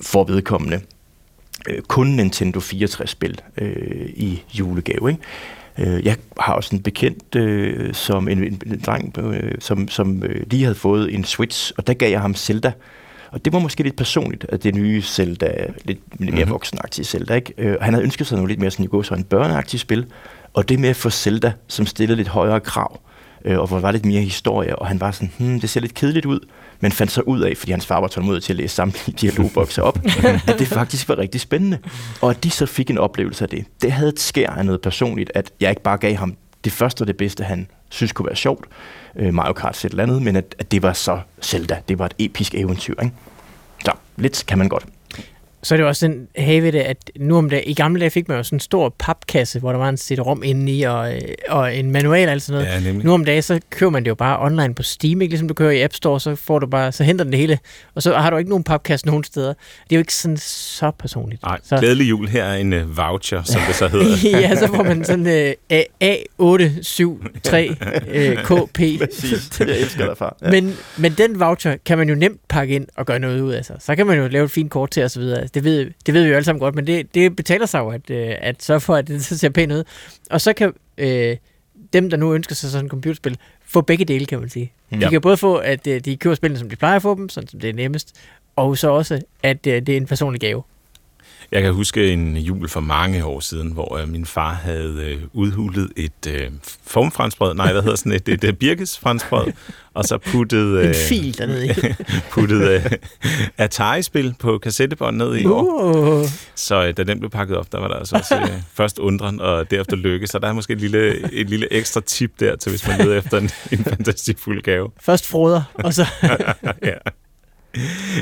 for 0.00 0.24
vedkommende, 0.24 0.80
øh, 1.68 1.82
kun 1.82 2.06
Nintendo 2.06 2.58
64-spil 2.58 3.40
øh, 3.58 4.08
i 4.16 4.42
julegave. 4.54 5.10
Ikke? 5.10 5.22
Øh, 5.78 6.06
jeg 6.06 6.16
har 6.40 6.54
også 6.54 6.76
en 6.76 6.82
bekendt, 6.82 7.34
øh, 7.36 7.94
som 7.94 8.28
en, 8.28 8.44
en, 8.44 8.62
en 8.66 8.80
dreng, 8.86 9.18
øh, 9.18 9.54
som, 9.58 9.88
som 9.88 10.22
øh, 10.22 10.46
lige 10.50 10.62
havde 10.62 10.74
fået 10.74 11.14
en 11.14 11.24
Switch, 11.24 11.72
og 11.76 11.86
der 11.86 11.94
gav 11.94 12.10
jeg 12.10 12.20
ham 12.20 12.34
Zelda. 12.34 12.72
Og 13.32 13.44
det 13.44 13.52
var 13.52 13.58
måske 13.58 13.82
lidt 13.82 13.96
personligt, 13.96 14.46
at 14.48 14.62
det 14.62 14.74
nye 14.74 15.02
Zelda, 15.02 15.66
lidt, 15.84 15.98
lidt 16.18 16.20
mere 16.20 16.30
mm-hmm. 16.30 16.50
voksenagtige 16.50 17.04
Zelda, 17.04 17.34
ikke? 17.34 17.54
Øh, 17.58 17.76
han 17.80 17.94
havde 17.94 18.04
ønsket 18.04 18.26
sig 18.26 18.36
noget 18.36 18.48
lidt 18.48 18.60
mere 18.60 18.70
sådan 18.70 18.84
i 18.84 18.88
går, 18.88 19.02
så 19.02 19.14
en 19.14 19.24
børneagtigt 19.24 19.80
spil, 19.80 20.06
og 20.54 20.68
det 20.68 20.78
med 20.78 20.88
at 20.88 20.96
få 20.96 21.10
Zelda, 21.10 21.52
som 21.68 21.86
stillede 21.86 22.16
lidt 22.16 22.28
højere 22.28 22.60
krav, 22.60 23.00
øh, 23.44 23.58
og 23.58 23.66
hvor 23.66 23.76
der 23.76 23.82
var 23.82 23.92
lidt 23.92 24.04
mere 24.04 24.22
historie, 24.22 24.76
og 24.76 24.86
han 24.86 25.00
var 25.00 25.10
sådan, 25.10 25.32
hmm, 25.38 25.60
det 25.60 25.70
ser 25.70 25.80
lidt 25.80 25.94
kedeligt 25.94 26.26
ud, 26.26 26.40
men 26.80 26.92
fandt 26.92 27.12
så 27.12 27.20
ud 27.20 27.40
af, 27.40 27.56
fordi 27.56 27.72
hans 27.72 27.86
far 27.86 28.00
var 28.00 28.08
tålmodig 28.08 28.42
til 28.42 28.52
at 28.52 28.56
læse 28.56 28.74
samtlige 28.74 29.16
dialogbokser 29.20 29.82
op, 29.82 29.98
at 30.48 30.58
det 30.58 30.68
faktisk 30.68 31.08
var 31.08 31.18
rigtig 31.18 31.40
spændende. 31.40 31.78
Og 32.20 32.30
at 32.30 32.44
de 32.44 32.50
så 32.50 32.66
fik 32.66 32.90
en 32.90 32.98
oplevelse 32.98 33.44
af 33.44 33.48
det. 33.48 33.64
Det 33.82 33.92
havde 33.92 34.08
et 34.08 34.20
skær 34.20 34.50
af 34.50 34.66
noget 34.66 34.80
personligt, 34.80 35.30
at 35.34 35.52
jeg 35.60 35.70
ikke 35.70 35.82
bare 35.82 35.98
gav 35.98 36.14
ham 36.14 36.36
det 36.64 36.72
første 36.72 37.02
og 37.02 37.06
det 37.06 37.16
bedste, 37.16 37.44
han 37.44 37.66
synes 37.90 38.12
kunne 38.12 38.26
være 38.26 38.36
sjovt, 38.36 38.64
øh, 39.16 39.34
Mario 39.34 39.52
Kart 39.52 39.84
eller 39.84 40.02
andet, 40.02 40.22
men 40.22 40.36
at, 40.36 40.54
at 40.58 40.72
det 40.72 40.82
var 40.82 40.92
så 40.92 41.20
Zelda. 41.42 41.82
Det 41.88 41.98
var 41.98 42.06
et 42.06 42.14
episk 42.18 42.54
eventyr. 42.54 42.94
Ikke? 43.02 43.14
Så 43.84 43.92
lidt 44.16 44.44
kan 44.46 44.58
man 44.58 44.68
godt 44.68 44.86
så 45.62 45.74
er 45.74 45.76
det 45.76 45.86
også 45.86 46.06
den 46.06 46.28
have 46.36 46.70
det, 46.70 46.78
at 46.78 47.10
nu 47.16 47.36
om 47.36 47.50
dagen, 47.50 47.64
i 47.66 47.74
gamle 47.74 48.00
dage 48.00 48.10
fik 48.10 48.28
man 48.28 48.36
jo 48.36 48.42
sådan 48.42 48.56
en 48.56 48.60
stor 48.60 48.94
papkasse, 48.98 49.58
hvor 49.58 49.72
der 49.72 49.78
var 49.78 49.88
en 49.88 49.96
CD-rom 49.96 50.42
inde 50.42 50.72
i, 50.72 50.82
og, 50.82 51.14
øh, 51.14 51.20
og 51.48 51.76
en 51.76 51.90
manual 51.90 52.26
og 52.28 52.32
alt 52.32 52.42
sådan 52.42 52.64
noget. 52.64 52.86
Ja, 52.86 52.92
nu 52.92 53.12
om 53.12 53.24
dagen, 53.24 53.42
så 53.42 53.60
kører 53.70 53.90
man 53.90 54.04
det 54.04 54.08
jo 54.08 54.14
bare 54.14 54.40
online 54.40 54.74
på 54.74 54.82
Steam, 54.82 55.20
ikke? 55.22 55.32
Ligesom 55.32 55.48
du 55.48 55.54
kører 55.54 55.70
i 55.70 55.82
App 55.82 55.94
Store, 55.94 56.20
så 56.20 56.34
får 56.34 56.58
du 56.58 56.66
bare, 56.66 56.92
så 56.92 57.04
henter 57.04 57.24
den 57.24 57.32
det 57.32 57.40
hele, 57.40 57.58
og 57.94 58.02
så 58.02 58.16
har 58.16 58.30
du 58.30 58.36
ikke 58.36 58.50
nogen 58.50 58.64
papkasse 58.64 59.06
nogen 59.06 59.24
steder. 59.24 59.48
Det 59.48 59.92
er 59.92 59.96
jo 59.96 59.98
ikke 59.98 60.14
sådan 60.14 60.36
så 60.36 60.90
personligt. 60.98 61.42
Nej, 61.42 61.58
så. 61.62 61.76
glædelig 61.76 62.08
jul 62.10 62.28
her 62.28 62.44
er 62.44 62.54
en 62.56 62.72
uh, 62.72 62.96
voucher, 62.96 63.42
som 63.42 63.60
det 63.66 63.74
så 63.74 63.88
hedder. 63.98 64.40
ja, 64.40 64.56
så 64.56 64.66
får 64.66 64.82
man 64.82 65.04
sådan 65.04 65.26
uh, 65.26 65.78
A873 65.78 67.70
uh, 68.50 68.66
KP. 68.68 68.78
Præcis, 69.00 69.60
jeg 69.60 69.68
elsker 69.80 70.06
dig, 70.06 70.16
far. 70.18 70.36
Ja. 70.42 70.50
Men, 70.50 70.76
men 70.96 71.12
den 71.12 71.40
voucher 71.40 71.76
kan 71.86 71.98
man 71.98 72.08
jo 72.08 72.14
nemt 72.14 72.40
pakke 72.48 72.74
ind 72.74 72.86
og 72.96 73.06
gøre 73.06 73.18
noget 73.18 73.40
ud 73.40 73.52
af 73.52 73.64
sig. 73.64 73.76
Så 73.80 73.96
kan 73.96 74.06
man 74.06 74.18
jo 74.18 74.28
lave 74.28 74.44
et 74.44 74.50
fint 74.50 74.70
kort 74.70 74.90
til 74.90 75.04
osv. 75.04 75.22
Det 75.54 75.64
ved, 75.64 75.90
det 76.06 76.14
ved 76.14 76.22
vi 76.22 76.28
jo 76.28 76.34
alle 76.34 76.44
sammen 76.44 76.60
godt, 76.60 76.74
men 76.74 76.86
det, 76.86 77.14
det 77.14 77.36
betaler 77.36 77.66
sig 77.66 77.78
jo 77.78 77.88
at, 77.88 78.10
øh, 78.10 78.34
at 78.40 78.62
sørge 78.62 78.80
for, 78.80 78.94
at 78.94 79.08
det 79.08 79.24
ser 79.24 79.48
pænt 79.48 79.72
ud. 79.72 79.84
Og 80.30 80.40
så 80.40 80.52
kan 80.52 80.72
øh, 80.98 81.36
dem, 81.92 82.10
der 82.10 82.16
nu 82.16 82.34
ønsker 82.34 82.54
sig 82.54 82.70
sådan 82.70 82.86
et 82.86 82.90
computerspil, 82.90 83.38
få 83.64 83.80
begge 83.80 84.04
dele, 84.04 84.26
kan 84.26 84.40
man 84.40 84.48
sige. 84.48 84.72
Mm. 84.90 85.00
De 85.00 85.08
kan 85.08 85.20
både 85.20 85.36
få, 85.36 85.56
at 85.56 85.86
øh, 85.86 86.00
de 86.00 86.16
køber 86.16 86.34
spillene, 86.34 86.58
som 86.58 86.70
de 86.70 86.76
plejer 86.76 86.96
at 86.96 87.02
få 87.02 87.14
dem, 87.14 87.28
sådan 87.28 87.48
som 87.48 87.60
det 87.60 87.70
er 87.70 87.74
nemmest, 87.74 88.20
og 88.56 88.78
så 88.78 88.90
også, 88.90 89.20
at 89.42 89.66
øh, 89.66 89.82
det 89.86 89.88
er 89.88 89.96
en 89.96 90.06
personlig 90.06 90.40
gave. 90.40 90.62
Jeg 91.52 91.62
kan 91.62 91.72
huske 91.72 92.12
en 92.12 92.36
jul 92.36 92.68
for 92.68 92.80
mange 92.80 93.24
år 93.24 93.40
siden, 93.40 93.72
hvor 93.72 93.96
øh, 93.96 94.08
min 94.08 94.26
far 94.26 94.52
havde 94.52 95.04
øh, 95.04 95.22
udhulet 95.32 95.92
et 95.96 96.26
øh, 96.28 96.50
formfransbrød, 96.86 97.54
nej, 97.54 97.72
hvad 97.72 97.82
hedder 97.82 97.96
sådan 97.96 98.12
et, 98.12 98.28
et, 98.28 98.44
et 98.44 98.58
birkesfransbrød, 98.58 99.52
og 99.94 100.04
så 100.04 100.18
puttet... 100.18 100.78
Øh, 100.78 100.88
en 100.88 100.94
fil 101.08 101.38
dernede 101.38 101.66
i. 101.66 101.70
puttet 102.32 102.68
øh, 102.68 102.92
Atari-spil 103.58 104.34
på 104.38 104.58
kassettebånd 104.58 105.16
ned 105.16 105.36
i 105.36 105.46
uh. 105.46 106.24
Så 106.54 106.86
øh, 106.86 106.96
da 106.96 107.02
den 107.02 107.18
blev 107.18 107.30
pakket 107.30 107.56
op, 107.56 107.72
der 107.72 107.80
var 107.80 107.88
der 107.88 107.94
altså 107.94 108.16
også 108.16 108.36
øh, 108.36 108.62
først 108.78 108.98
undren, 108.98 109.40
og 109.40 109.70
derefter 109.70 109.96
lykke, 109.96 110.26
så 110.26 110.38
der 110.38 110.48
er 110.48 110.52
måske 110.52 110.72
et 110.72 110.80
lille, 110.80 111.32
et 111.32 111.50
lille 111.50 111.72
ekstra 111.72 112.00
tip 112.00 112.40
der, 112.40 112.56
til 112.56 112.70
hvis 112.70 112.88
man 112.88 112.98
leder 112.98 113.18
efter 113.18 113.38
en, 113.38 113.50
en 113.72 113.84
fantastisk 113.84 114.38
fuld 114.38 114.62
gave. 114.62 114.90
Først 115.00 115.26
froder, 115.26 115.62
og 115.74 115.94
så... 115.94 116.06
ja. 116.90 116.96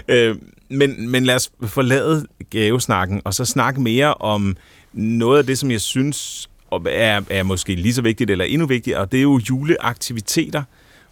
Øh, 0.08 0.36
men, 0.70 1.10
men 1.10 1.24
lad 1.24 1.34
os 1.34 1.50
forlade 1.66 2.26
gavesnakken, 2.50 3.22
og 3.24 3.34
så 3.34 3.44
snakke 3.44 3.80
mere 3.80 4.14
om 4.14 4.56
noget 4.92 5.38
af 5.38 5.46
det, 5.46 5.58
som 5.58 5.70
jeg 5.70 5.80
synes 5.80 6.50
er, 6.86 7.22
er 7.30 7.42
måske 7.42 7.74
lige 7.74 7.94
så 7.94 8.02
vigtigt, 8.02 8.30
eller 8.30 8.44
endnu 8.44 8.66
vigtigere, 8.66 9.00
og 9.00 9.12
det 9.12 9.18
er 9.18 9.22
jo 9.22 9.40
juleaktiviteter. 9.48 10.62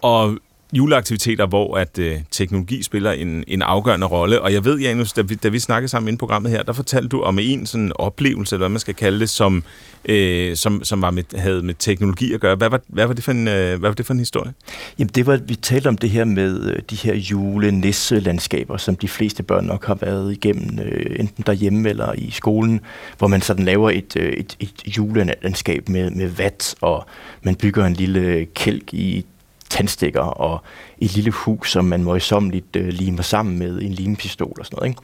Og 0.02 0.38
juleaktiviteter, 0.76 1.46
hvor 1.46 1.76
at 1.76 1.98
øh, 1.98 2.20
teknologi 2.30 2.82
spiller 2.82 3.12
en, 3.12 3.44
en 3.48 3.62
afgørende 3.62 4.06
rolle. 4.06 4.42
Og 4.42 4.52
jeg 4.52 4.64
ved, 4.64 4.78
Janus, 4.78 5.12
da 5.12 5.22
vi, 5.22 5.34
da 5.34 5.48
vi 5.48 5.58
snakkede 5.58 5.88
sammen 5.88 6.14
i 6.14 6.16
programmet 6.16 6.52
her, 6.52 6.62
der 6.62 6.72
fortalte 6.72 7.08
du 7.08 7.20
om 7.20 7.38
en 7.38 7.66
sådan 7.66 7.92
oplevelse, 7.94 8.56
eller 8.56 8.62
hvad 8.62 8.72
man 8.72 8.80
skal 8.80 8.94
kalde 8.94 9.20
det, 9.20 9.30
som, 9.30 9.64
øh, 10.04 10.56
som, 10.56 10.84
som 10.84 11.02
var 11.02 11.10
med, 11.10 11.38
havde 11.38 11.62
med 11.62 11.74
teknologi 11.78 12.32
at 12.32 12.40
gøre. 12.40 12.56
Hvad 12.56 12.70
var, 12.70 12.80
hvad 12.86 13.06
var, 13.06 13.14
det, 13.14 13.24
for 13.24 13.32
en, 13.32 13.48
øh, 13.48 13.78
hvad 13.78 13.88
var 13.90 13.94
det 13.94 14.06
for 14.06 14.12
en 14.12 14.18
historie? 14.18 14.52
Jamen, 14.98 15.10
det 15.14 15.26
var, 15.26 15.36
vi 15.46 15.54
talte 15.54 15.88
om 15.88 15.96
det 15.96 16.10
her 16.10 16.24
med 16.24 16.70
øh, 16.70 16.82
de 16.90 16.96
her 16.96 17.14
julenisselandskaber, 17.14 18.76
som 18.76 18.96
de 18.96 19.08
fleste 19.08 19.42
børn 19.42 19.64
nok 19.64 19.86
har 19.86 19.94
været 19.94 20.32
igennem, 20.32 20.78
øh, 20.78 21.16
enten 21.20 21.44
derhjemme 21.46 21.88
eller 21.88 22.12
i 22.12 22.30
skolen, 22.30 22.80
hvor 23.18 23.26
man 23.26 23.40
sådan 23.40 23.64
laver 23.64 23.90
et, 23.90 24.16
øh, 24.16 24.32
et, 24.32 24.56
et 24.60 24.96
julelandskab 24.96 25.88
med, 25.88 26.10
med 26.10 26.26
vat, 26.26 26.74
og 26.80 27.06
man 27.42 27.54
bygger 27.54 27.84
en 27.84 27.94
lille 27.94 28.46
kælk 28.54 28.94
i 28.94 29.26
tandstikker 29.70 30.20
og 30.20 30.62
et 30.98 31.14
lille 31.14 31.30
hus, 31.30 31.72
som 31.72 31.84
man 31.84 32.04
møjsommeligt 32.04 32.76
øh, 32.76 32.88
limer 32.88 33.22
sammen 33.22 33.58
med 33.58 33.82
en 33.82 33.92
limpistol 33.92 34.56
og 34.58 34.66
sådan 34.66 34.76
noget. 34.76 34.96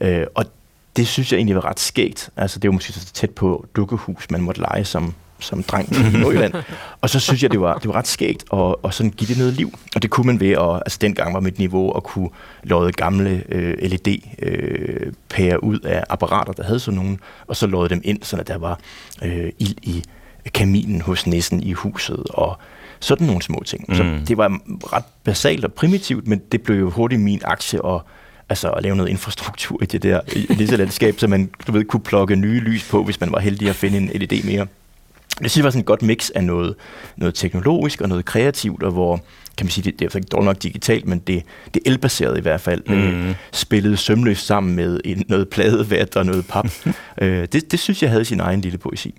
Ikke? 0.00 0.20
Øh, 0.20 0.26
og 0.34 0.44
det 0.96 1.08
synes 1.08 1.32
jeg 1.32 1.38
egentlig 1.38 1.56
var 1.56 1.64
ret 1.64 1.80
skægt. 1.80 2.30
Altså, 2.36 2.58
det 2.58 2.68
var 2.68 2.72
måske 2.72 2.92
så 2.92 3.12
tæt 3.12 3.30
på 3.30 3.66
dukkehus, 3.76 4.30
man 4.30 4.40
måtte 4.40 4.60
lege 4.60 4.84
som, 4.84 5.14
som 5.38 5.62
dreng 5.62 5.92
i 5.92 6.16
Nordjylland. 6.18 6.52
og 7.00 7.10
så 7.10 7.20
synes 7.20 7.42
jeg, 7.42 7.50
det 7.50 7.60
var, 7.60 7.78
det 7.78 7.88
var 7.88 7.96
ret 7.96 8.06
skægt 8.06 8.44
at, 8.52 8.74
at 8.84 8.94
sådan 8.94 9.10
give 9.10 9.28
det 9.28 9.38
noget 9.38 9.52
liv. 9.52 9.78
Og 9.94 10.02
det 10.02 10.10
kunne 10.10 10.26
man 10.26 10.40
ved, 10.40 10.50
at, 10.50 10.74
altså 10.86 10.98
dengang 11.00 11.34
var 11.34 11.40
mit 11.40 11.58
niveau 11.58 11.90
at 11.90 12.02
kunne 12.02 12.28
låde 12.62 12.92
gamle 12.92 13.42
øh, 13.48 13.78
LED-pærer 13.82 15.56
øh, 15.62 15.68
ud 15.68 15.78
af 15.80 16.04
apparater, 16.08 16.52
der 16.52 16.62
havde 16.64 16.80
sådan 16.80 16.98
nogen, 16.98 17.20
og 17.46 17.56
så 17.56 17.66
låde 17.66 17.88
dem 17.88 18.00
ind, 18.04 18.22
så 18.22 18.42
der 18.46 18.58
var 18.58 18.78
øh, 19.22 19.52
ild 19.58 19.76
i 19.82 20.04
kaminen 20.54 21.00
hos 21.00 21.26
nissen 21.26 21.62
i 21.62 21.72
huset, 21.72 22.24
og 22.30 22.58
sådan 23.00 23.26
nogle 23.26 23.42
små 23.42 23.62
ting. 23.66 23.84
Mm. 23.88 23.94
Så 23.94 24.20
det 24.28 24.36
var 24.36 24.60
ret 24.92 25.04
basalt 25.24 25.64
og 25.64 25.72
primitivt, 25.72 26.26
men 26.26 26.42
det 26.52 26.62
blev 26.62 26.78
jo 26.78 26.90
hurtigt 26.90 27.20
min 27.20 27.40
aktie 27.44 27.82
og 27.82 28.06
altså 28.48 28.70
at 28.70 28.82
lave 28.82 28.96
noget 28.96 29.10
infrastruktur 29.10 29.82
i 29.82 29.86
det 29.86 30.02
der 30.02 30.20
nisselandskab, 30.58 31.14
så 31.18 31.26
man 31.28 31.50
du 31.66 31.72
ved, 31.72 31.84
kunne 31.84 32.00
plukke 32.00 32.36
nye 32.36 32.60
lys 32.60 32.88
på, 32.90 33.04
hvis 33.04 33.20
man 33.20 33.32
var 33.32 33.38
heldig 33.38 33.68
at 33.68 33.76
finde 33.76 33.98
en 33.98 34.10
LED 34.14 34.44
mere. 34.44 34.66
Det 35.42 35.50
synes 35.50 35.56
jeg 35.56 35.64
var 35.64 35.70
sådan 35.70 35.80
et 35.80 35.86
godt 35.86 36.02
mix 36.02 36.30
af 36.30 36.44
noget, 36.44 36.74
noget 37.16 37.34
teknologisk 37.34 38.00
og 38.00 38.08
noget 38.08 38.24
kreativt, 38.24 38.82
og 38.82 38.92
hvor, 38.92 39.16
kan 39.56 39.66
man 39.66 39.70
sige, 39.70 39.84
det, 39.84 40.00
det 40.00 40.14
er 40.14 40.16
ikke 40.16 40.28
dårligt 40.28 40.46
nok 40.46 40.62
digitalt, 40.62 41.06
men 41.06 41.18
det, 41.18 41.42
det 41.74 41.82
elbaseret 41.86 42.38
i 42.38 42.40
hvert 42.40 42.60
fald, 42.60 42.82
mm. 42.86 42.94
øh, 42.94 43.34
spillet 43.52 43.98
sømløst 43.98 44.46
sammen 44.46 44.76
med 44.76 45.00
en, 45.04 45.24
noget 45.28 45.48
pladevat 45.48 46.16
og 46.16 46.26
noget 46.26 46.46
pap. 46.46 46.70
øh, 47.22 47.48
det, 47.52 47.72
det 47.72 47.78
synes 47.78 48.02
jeg 48.02 48.10
havde 48.10 48.24
sin 48.24 48.40
egen 48.40 48.60
lille 48.60 48.78
poesi. 48.78 49.14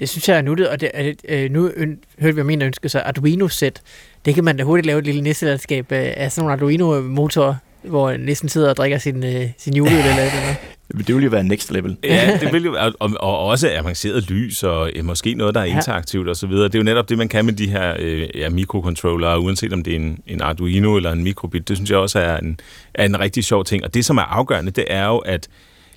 Det 0.00 0.08
synes 0.08 0.28
jeg 0.28 0.36
er 0.38 0.42
nuttet, 0.42 0.68
og 0.68 0.80
det, 0.80 0.90
er, 0.94 1.12
øh, 1.28 1.50
nu 1.50 1.70
hørte 2.18 2.34
vi 2.34 2.40
om 2.40 2.50
en, 2.50 2.60
der 2.60 2.66
ønsker 2.66 2.88
sig 2.88 3.02
Arduino-sæt. 3.02 3.82
Det 4.24 4.34
kan 4.34 4.44
man 4.44 4.56
da 4.56 4.62
hurtigt 4.62 4.86
lave 4.86 4.98
et 4.98 5.04
lille 5.04 5.20
nisselandskab 5.20 5.92
øh, 5.92 6.12
af 6.16 6.32
sådan 6.32 6.48
nogle 6.48 6.52
Arduino-motorer, 6.52 7.54
hvor 7.82 8.16
næsten 8.16 8.48
sidder 8.48 8.70
og 8.70 8.76
drikker 8.76 8.98
sin, 8.98 9.24
øh, 9.24 9.46
sin 9.58 9.76
juleøl 9.76 9.98
eller 9.98 10.14
noget. 10.14 10.56
Det 10.98 11.08
ville 11.08 11.24
jo 11.24 11.30
være 11.30 11.44
next 11.44 11.72
level. 11.72 11.96
Ja, 12.04 12.38
det 12.40 12.52
vil 12.52 12.64
jo, 12.64 12.76
og, 12.98 13.10
og 13.20 13.38
også 13.38 13.70
avanceret 13.72 14.30
lys, 14.30 14.62
og 14.62 14.90
øh, 14.96 15.04
måske 15.04 15.34
noget, 15.34 15.54
der 15.54 15.60
er 15.60 15.64
interaktivt 15.64 16.28
og 16.28 16.36
så 16.36 16.46
videre. 16.46 16.64
Det 16.64 16.74
er 16.74 16.78
jo 16.78 16.84
netop 16.84 17.08
det, 17.08 17.18
man 17.18 17.28
kan 17.28 17.44
med 17.44 17.52
de 17.52 17.70
her 17.70 17.94
øh, 17.98 18.28
ja, 18.34 18.48
mikrocontrollere, 18.48 19.40
uanset 19.40 19.72
om 19.72 19.82
det 19.82 19.92
er 19.92 19.96
en, 19.96 20.18
en 20.26 20.42
Arduino 20.42 20.96
eller 20.96 21.12
en 21.12 21.22
mikrobit. 21.22 21.68
Det 21.68 21.76
synes 21.76 21.90
jeg 21.90 21.98
også 21.98 22.18
er 22.18 22.36
en, 22.36 22.60
er 22.94 23.04
en 23.04 23.20
rigtig 23.20 23.44
sjov 23.44 23.64
ting. 23.64 23.84
Og 23.84 23.94
det, 23.94 24.04
som 24.04 24.16
er 24.16 24.22
afgørende, 24.22 24.70
det 24.70 24.84
er 24.88 25.06
jo, 25.06 25.18
at 25.18 25.48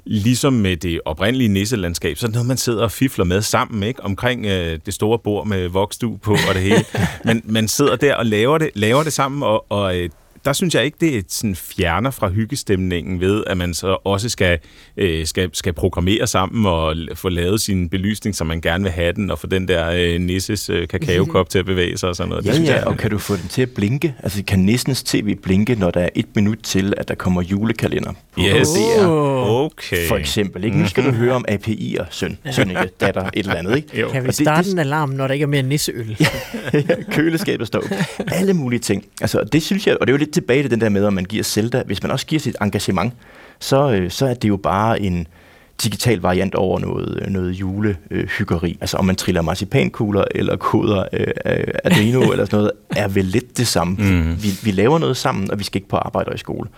ligesom 0.06 0.54
med 0.54 0.78
det 0.78 1.02
oprindelige 1.06 1.48
nisselandskab, 1.48 2.18
så 2.18 2.26
er 2.26 2.28
det 2.28 2.34
noget, 2.34 2.48
man 2.48 2.58
sidder 2.58 2.84
og 2.84 2.92
fifler 2.92 3.26
med 3.26 3.42
sammen, 3.42 3.84
ikke? 3.84 4.04
Omkring 4.04 4.46
øh, 4.46 4.80
det 4.86 4.94
store 4.94 5.20
bord 5.20 5.48
med 5.48 5.68
voksdu 5.68 6.18
på 6.18 6.32
og 6.32 6.54
det 6.54 6.62
hele. 6.62 6.86
Men 7.26 7.42
man 7.46 7.68
sidder 7.68 7.96
der 7.96 8.16
og 8.16 8.26
laver 8.26 8.58
det, 8.58 8.70
laver 8.76 9.04
det 9.04 9.14
sammen, 9.14 9.44
og, 9.44 9.72
og 9.72 9.98
øh, 9.98 10.10
der 10.46 10.54
synes 10.54 10.76
jeg 10.76 10.86
ikke, 10.86 10.98
det 11.02 11.18
er 11.18 11.22
sådan 11.30 11.56
fjerner 11.56 12.12
fra 12.12 12.30
hyggestemningen 12.30 13.20
ved, 13.20 13.44
at 13.48 13.58
man 13.58 13.74
så 13.74 13.98
også 14.06 14.30
skal, 14.30 14.60
øh, 14.98 15.26
skal, 15.26 15.50
skal 15.54 15.74
programmere 15.74 16.28
sammen 16.28 16.66
og 16.66 16.96
få 17.16 17.30
lavet 17.30 17.62
sin 17.62 17.90
belysning, 17.90 18.36
som 18.36 18.48
man 18.48 18.62
gerne 18.62 18.84
vil 18.84 18.92
have 18.92 19.14
den, 19.14 19.32
og 19.32 19.40
få 19.40 19.48
den 19.48 19.68
der 19.68 19.90
øh, 19.96 20.20
nisses 20.22 20.70
øh, 20.70 20.88
kakaokop 20.88 21.50
til 21.50 21.60
at 21.60 21.66
bevæge 21.66 21.98
sig 21.98 22.10
og 22.10 22.16
sådan 22.16 22.30
noget. 22.30 22.46
Ja, 22.46 22.48
det 22.50 22.56
synes 22.56 22.70
ja, 22.70 22.76
jeg, 22.76 22.84
og 22.88 22.98
kan 22.98 23.12
du 23.12 23.18
få 23.18 23.36
den 23.36 23.48
til 23.50 23.62
at 23.62 23.70
blinke? 23.70 24.16
Altså 24.24 24.44
kan 24.44 24.60
nissens 24.60 25.04
tv 25.04 25.36
blinke, 25.36 25.76
når 25.76 25.92
der 25.92 26.02
er 26.02 26.10
et 26.16 26.26
minut 26.36 26.58
til, 26.64 26.94
at 26.98 27.08
der 27.08 27.16
kommer 27.16 27.42
julekalender 27.42 28.12
på 28.12 28.42
Yes. 28.60 28.68
DR? 28.70 29.06
Okay. 29.48 30.08
For 30.08 30.16
eksempel. 30.18 30.64
Ikke? 30.64 30.78
Nu 30.78 30.88
skal 30.88 31.06
du 31.06 31.12
høre 31.12 31.34
om 31.34 31.46
API'er, 31.52 32.06
søn, 32.12 32.38
søn 32.52 32.70
ikke, 32.70 32.90
datter, 33.02 33.24
et 33.26 33.32
eller 33.40 33.56
andet. 33.56 33.76
Ikke? 33.76 34.00
Jo. 34.00 34.10
Kan 34.12 34.28
vi 34.28 34.32
starte 34.32 34.64
det- 34.68 34.74
en 34.74 34.80
alarm, 34.80 35.10
når 35.10 35.28
der 35.28 35.34
ikke 35.34 35.44
er 35.44 35.48
mere 35.48 35.62
nisseøl? 35.64 36.18
Køleskabet 37.16 37.68
står. 37.68 37.84
Alle 38.34 38.54
mulige 38.54 38.80
ting. 38.80 39.06
Altså, 39.22 39.44
det 39.52 39.64
synes 39.64 39.88
jeg, 39.88 39.98
og 40.02 40.08
det 40.08 40.14
er 40.14 40.18
jo 40.18 40.18
lidt 40.18 40.33
tilbage 40.34 40.64
til 40.64 40.72
den 40.72 40.82
der 40.82 40.90
med, 40.90 41.06
om 41.06 41.14
man 41.14 41.26
giver 41.26 41.44
Zelda. 41.44 41.84
Hvis 41.86 42.04
man 42.04 42.12
også 42.12 42.26
giver 42.26 42.40
sit 42.40 42.56
engagement, 42.62 43.14
så, 43.60 43.92
øh, 43.92 44.12
så 44.12 44.26
er 44.26 44.34
det 44.34 44.50
jo 44.50 44.58
bare 44.58 45.02
en 45.02 45.28
digital 45.84 46.20
variant 46.20 46.56
over 46.56 46.80
noget, 46.80 47.20
øh, 47.22 47.28
noget 47.28 47.52
julehyggeri. 47.52 48.78
Altså 48.82 48.98
om 48.98 49.06
man 49.06 49.16
triller 49.16 49.42
marcipankugler 49.42 50.24
eller 50.32 50.56
koder 50.56 51.04
øh, 51.14 51.28
Arduino 51.86 52.22
eller 52.32 52.46
sådan 52.46 52.58
noget, 52.58 52.72
er 52.96 53.08
vel 53.08 53.26
lidt 53.26 53.58
det 53.58 53.68
samme. 53.68 53.96
Mhm. 53.96 54.44
Vi, 54.44 54.50
vi 54.64 54.72
laver 54.72 55.00
noget 55.00 55.18
sammen, 55.18 55.52
og 55.52 55.60
vi 55.60 55.64
skal 55.64 55.80
ikke 55.80 55.90
på 55.90 55.98
arbejde 55.98 56.30
og 56.30 56.36
i 56.36 56.38
skole. 56.38 56.70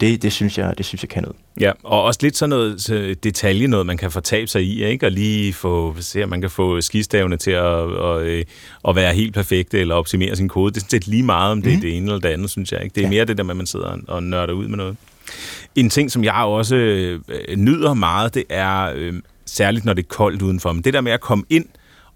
Det, 0.00 0.22
det, 0.22 0.32
synes 0.32 0.58
jeg, 0.58 0.74
det 0.78 0.86
synes 0.86 1.02
jeg 1.02 1.08
kan 1.08 1.22
noget. 1.22 1.36
Ja, 1.60 1.72
og 1.84 2.02
også 2.02 2.20
lidt 2.22 2.36
sådan 2.36 2.48
noget 2.50 3.18
detalje, 3.24 3.66
noget 3.66 3.86
man 3.86 3.96
kan 3.96 4.10
fortabe 4.10 4.46
sig 4.46 4.62
i, 4.62 4.84
ikke? 4.84 5.06
Og 5.06 5.12
lige 5.12 5.52
få, 5.52 5.96
se, 6.00 6.26
man 6.26 6.40
kan 6.40 6.50
få 6.50 6.80
skistavene 6.80 7.36
til 7.36 7.50
at, 7.50 7.62
og, 7.64 8.22
øh, 8.26 8.44
at 8.88 8.96
være 8.96 9.14
helt 9.14 9.34
perfekte, 9.34 9.78
eller 9.80 9.94
optimere 9.94 10.36
sin 10.36 10.48
kode. 10.48 10.70
Det 10.70 10.76
er 10.76 10.80
sådan 10.80 10.90
set 11.02 11.06
lige 11.08 11.22
meget, 11.22 11.52
om 11.52 11.62
det 11.62 11.72
er 11.74 11.80
det 11.80 11.96
ene 11.96 12.06
eller 12.06 12.18
det 12.20 12.28
andet, 12.28 12.50
synes 12.50 12.72
jeg. 12.72 12.82
Ikke? 12.84 12.94
Det 12.94 13.00
er 13.00 13.04
Ja. 13.06 13.10
mere 13.10 13.24
det 13.24 13.38
der 13.38 13.44
med, 13.44 13.50
at 13.50 13.56
man 13.56 13.66
sidder 13.66 13.86
og- 13.86 14.00
og 14.08 14.22
nørder 14.22 14.52
ud 14.52 14.68
med 14.68 14.76
noget. 14.76 14.96
En 15.76 15.90
ting, 15.90 16.10
som 16.10 16.24
jeg 16.24 16.34
også 16.34 16.76
øh, 16.76 17.20
nyder 17.56 17.94
meget, 17.94 18.34
det 18.34 18.44
er 18.48 18.92
øh, 18.96 19.14
særligt, 19.46 19.84
når 19.84 19.92
det 19.92 20.02
er 20.02 20.08
koldt 20.08 20.42
udenfor. 20.42 20.72
Men 20.72 20.84
det 20.84 20.94
der 20.94 21.00
med 21.00 21.12
at 21.12 21.20
komme 21.20 21.44
ind, 21.50 21.64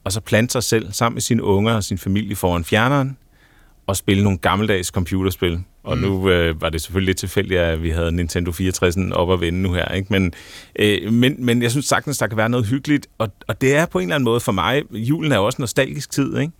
og 0.04 0.12
så 0.12 0.20
plante 0.20 0.52
sig 0.52 0.62
selv 0.62 0.92
sammen 0.92 1.14
med 1.14 1.22
sine 1.22 1.42
unger 1.42 1.74
og 1.74 1.84
sin 1.84 1.98
familie 1.98 2.36
foran 2.36 2.64
fjerneren, 2.64 3.16
og 3.86 3.96
spille 3.96 4.22
nogle 4.24 4.38
gammeldags 4.38 4.88
computerspil. 4.88 5.60
Og 5.84 5.96
mm. 5.96 6.02
nu 6.02 6.30
øh, 6.30 6.60
var 6.60 6.70
det 6.70 6.82
selvfølgelig 6.82 7.06
lidt 7.06 7.18
tilfældigt, 7.18 7.60
at 7.60 7.82
vi 7.82 7.90
havde 7.90 8.12
Nintendo 8.12 8.52
64 8.52 8.96
op 9.12 9.32
at 9.32 9.40
vende 9.40 9.62
nu 9.62 9.72
her. 9.72 9.88
Ikke? 9.88 10.06
Men, 10.10 10.32
øh, 10.78 11.12
men, 11.12 11.36
men 11.38 11.62
jeg 11.62 11.70
synes 11.70 11.86
sagtens, 11.86 12.18
der 12.18 12.26
kan 12.26 12.36
være 12.36 12.48
noget 12.48 12.66
hyggeligt. 12.66 13.06
Og, 13.18 13.28
og 13.48 13.60
det 13.60 13.76
er 13.76 13.86
på 13.86 13.98
en 13.98 14.02
eller 14.02 14.14
anden 14.14 14.24
måde 14.24 14.40
for 14.40 14.52
mig, 14.52 14.82
julen 14.92 15.32
er 15.32 15.36
jo 15.36 15.46
også 15.46 15.56
en 15.56 15.62
nostalgisk 15.62 16.10
tid. 16.10 16.38
Ikke? 16.38 16.52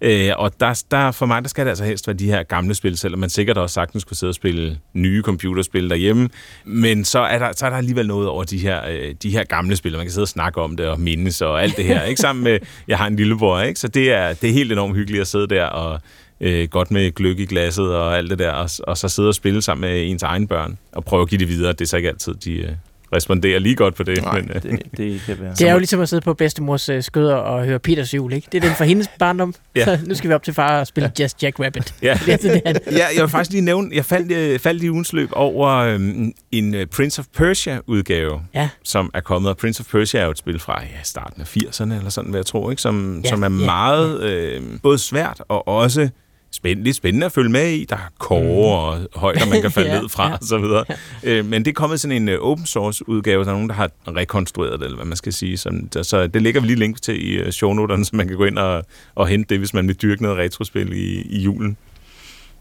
Øh, 0.00 0.32
og 0.36 0.60
der, 0.60 0.82
der, 0.90 1.10
for 1.10 1.26
mig, 1.26 1.42
der 1.42 1.48
skal 1.48 1.64
det 1.64 1.70
altså 1.70 1.84
helst 1.84 2.06
være 2.06 2.16
de 2.16 2.26
her 2.26 2.42
gamle 2.42 2.74
spil, 2.74 2.98
selvom 2.98 3.20
man 3.20 3.30
sikkert 3.30 3.58
også 3.58 3.74
sagtens 3.74 4.04
kunne 4.04 4.16
sidde 4.16 4.30
og 4.30 4.34
spille 4.34 4.78
nye 4.94 5.22
computerspil 5.22 5.90
derhjemme. 5.90 6.28
Men 6.64 7.04
så 7.04 7.18
er 7.18 7.38
der, 7.38 7.52
så 7.56 7.66
er 7.66 7.70
der 7.70 7.76
alligevel 7.76 8.06
noget 8.06 8.28
over 8.28 8.44
de 8.44 8.58
her, 8.58 8.88
øh, 8.88 9.14
de 9.22 9.30
her 9.30 9.44
gamle 9.44 9.76
spil, 9.76 9.94
og 9.94 9.98
man 9.98 10.06
kan 10.06 10.12
sidde 10.12 10.24
og 10.24 10.28
snakke 10.28 10.60
om 10.60 10.76
det 10.76 10.86
og 10.86 11.00
mindes 11.00 11.42
og 11.42 11.62
alt 11.62 11.76
det 11.76 11.84
her. 11.84 12.02
Ikke 12.02 12.20
sammen 12.20 12.44
med, 12.44 12.58
jeg 12.88 12.98
har 12.98 13.06
en 13.06 13.16
lillebror, 13.16 13.60
ikke? 13.60 13.80
så 13.80 13.88
det 13.88 14.12
er, 14.12 14.32
det 14.32 14.50
er 14.50 14.54
helt 14.54 14.72
enormt 14.72 14.96
hyggeligt 14.96 15.20
at 15.20 15.26
sidde 15.26 15.46
der 15.46 15.64
og 15.64 16.00
øh, 16.40 16.68
godt 16.68 16.90
med 16.90 17.12
gløk 17.14 17.38
i 17.38 17.44
glasset 17.44 17.94
og 17.96 18.16
alt 18.18 18.30
det 18.30 18.38
der, 18.38 18.50
og, 18.50 18.70
og 18.86 18.98
så 18.98 19.08
sidde 19.08 19.28
og 19.28 19.34
spille 19.34 19.62
sammen 19.62 19.90
med 19.90 20.10
ens 20.10 20.22
egen 20.22 20.46
børn, 20.46 20.78
og 20.92 21.04
prøve 21.04 21.22
at 21.22 21.28
give 21.28 21.38
det 21.38 21.48
videre. 21.48 21.72
Det 21.72 21.80
er 21.80 21.86
så 21.86 21.96
ikke 21.96 22.08
altid, 22.08 22.34
de 22.34 22.52
øh, 22.52 22.68
responderer 23.14 23.58
lige 23.58 23.74
godt 23.76 23.94
på 23.94 24.02
det. 24.02 24.22
Nej, 24.22 24.40
men, 24.40 24.50
øh, 24.54 24.62
det, 24.62 24.80
det 24.96 25.22
kan 25.26 25.36
være. 25.40 25.54
Det 25.54 25.68
er 25.68 25.72
jo 25.72 25.78
ligesom 25.78 26.00
at 26.00 26.08
sidde 26.08 26.20
på 26.22 26.34
bedstemors 26.34 26.88
øh, 26.88 27.02
skøder 27.02 27.34
og 27.34 27.64
høre 27.64 27.78
Peters 27.78 28.14
jul, 28.14 28.32
ikke? 28.32 28.48
Det 28.52 28.64
er 28.64 28.68
den 28.68 28.76
for 28.76 28.84
hendes 28.84 29.08
barndom. 29.18 29.54
Ja. 29.76 29.84
Så 29.84 29.98
nu 30.06 30.14
skal 30.14 30.30
vi 30.30 30.34
op 30.34 30.42
til 30.42 30.54
far 30.54 30.80
og 30.80 30.86
spille 30.86 31.12
Just 31.20 31.42
Jack 31.42 31.60
Rabbit. 31.60 31.94
Ja. 32.02 32.18
Det 32.26 32.32
er 32.64 32.72
det 32.72 32.80
ja, 32.92 33.04
jeg 33.14 33.22
vil 33.22 33.28
faktisk 33.28 33.50
lige 33.50 33.60
nævne, 33.64 33.90
jeg 33.94 34.04
faldt, 34.04 34.32
øh, 34.32 34.58
faldt 34.58 34.82
i 34.82 34.90
ugens 34.90 35.12
løb 35.12 35.28
over 35.32 35.68
øhm, 35.70 36.32
en 36.52 36.74
øh, 36.74 36.86
Prince 36.86 37.18
of 37.20 37.26
Persia-udgave, 37.36 38.40
Ja. 38.54 38.68
som 38.84 39.10
er 39.14 39.20
kommet. 39.20 39.50
Og 39.50 39.56
Prince 39.56 39.80
of 39.80 39.86
Persia 39.90 40.20
er 40.20 40.24
jo 40.24 40.30
et 40.30 40.38
spil 40.38 40.58
fra 40.58 40.82
ja, 40.82 41.02
starten 41.02 41.42
af 41.42 41.56
80'erne, 41.56 41.94
eller 41.94 42.10
sådan, 42.10 42.30
hvad 42.30 42.38
jeg 42.38 42.46
tror, 42.46 42.70
ikke? 42.70 42.82
Som, 42.82 43.20
Ja, 43.24 43.28
som 43.28 43.42
er 43.42 43.46
ja, 43.46 43.64
meget 43.64 44.22
øh, 44.22 44.62
både 44.82 44.98
svært 44.98 45.42
og 45.48 45.68
også 45.68 46.08
spændende, 46.52 46.92
spændende 46.92 47.26
at 47.26 47.32
følge 47.32 47.50
med 47.50 47.68
i. 47.70 47.84
Der 47.84 47.96
er 47.96 48.10
kåre 48.18 48.80
og 48.80 48.98
højder, 49.14 49.46
man 49.46 49.62
kan 49.62 49.70
falde 49.80 49.88
Mm. 49.90 49.94
Ja, 49.94 50.00
ned 50.00 50.08
fra, 50.08 50.28
ja. 50.28 50.32
og 50.34 50.38
så 50.42 50.58
videre. 50.58 50.84
Øh, 51.24 51.44
men 51.44 51.64
det 51.64 51.70
er 51.70 51.74
kommet 51.74 52.00
sådan 52.00 52.16
en 52.22 52.28
øh, 52.28 52.38
open 52.40 52.66
source 52.66 53.08
udgave, 53.08 53.44
der 53.44 53.50
er 53.50 53.54
nogen, 53.54 53.68
der 53.68 53.74
har 53.74 53.90
rekonstrueret 54.08 54.80
det, 54.80 54.84
eller 54.84 54.96
hvad 54.96 55.06
man 55.06 55.16
skal 55.16 55.32
sige. 55.32 55.56
Så, 55.56 55.70
så 56.02 56.26
det 56.26 56.42
lægger 56.42 56.60
vi 56.60 56.66
lige 56.66 56.78
link 56.78 57.02
til 57.02 57.26
i 57.28 57.32
øh, 57.32 57.50
shownoterne, 57.52 58.04
så 58.04 58.16
man 58.16 58.28
kan 58.28 58.36
gå 58.36 58.44
ind 58.44 58.58
og, 58.58 58.84
og 59.14 59.28
hente 59.28 59.48
det, 59.48 59.58
hvis 59.58 59.74
man 59.74 59.88
vil 59.88 59.96
dyrke 59.96 60.22
noget 60.22 60.38
retrospil 60.38 60.92
i, 60.92 61.22
i 61.22 61.40
julen. 61.42 61.76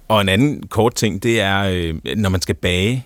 Og 0.07 0.21
en 0.21 0.29
anden 0.29 0.67
kort 0.67 0.95
ting, 0.95 1.23
det 1.23 1.39
er, 1.41 1.59
øh, 1.63 2.15
når 2.17 2.29
man 2.29 2.41
skal 2.41 2.55
bage, 2.55 3.05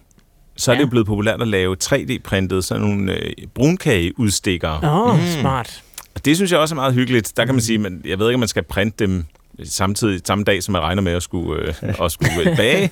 så 0.58 0.72
er 0.72 0.76
Ja. 0.76 0.80
det 0.80 0.86
jo 0.86 0.90
blevet 0.90 1.08
populært 1.08 1.42
at 1.42 1.48
lave 1.48 1.76
3D-printet 1.84 2.64
sådan 2.64 2.82
nogle 2.82 3.14
øh, 3.14 3.32
brunkageudstikkere. 3.56 4.80
Åh, 4.84 5.14
oh, 5.14 5.20
smart. 5.40 5.84
Og 6.16 6.26
det 6.26 6.36
synes 6.36 6.52
jeg 6.52 6.60
også 6.60 6.76
er 6.76 6.76
meget 6.76 6.94
hyggeligt. 6.94 7.34
Der 7.38 7.46
kan 7.46 7.56
man 7.56 7.62
sige, 7.62 7.78
men 7.78 8.02
jeg 8.06 8.20
ved 8.20 8.28
ikke, 8.30 8.34
om 8.36 8.40
man 8.40 8.48
skal 8.48 8.64
printe 8.64 9.06
dem 9.06 9.26
samtidig 9.64 10.22
samme 10.26 10.44
dag, 10.44 10.64
som 10.64 10.72
man 10.72 10.82
regner 10.82 11.02
med 11.02 11.12
at 11.12 11.24
skulle, 11.24 11.62
øh, 11.62 12.06
at 12.06 12.12
skulle 12.12 12.56
bage. 12.58 12.92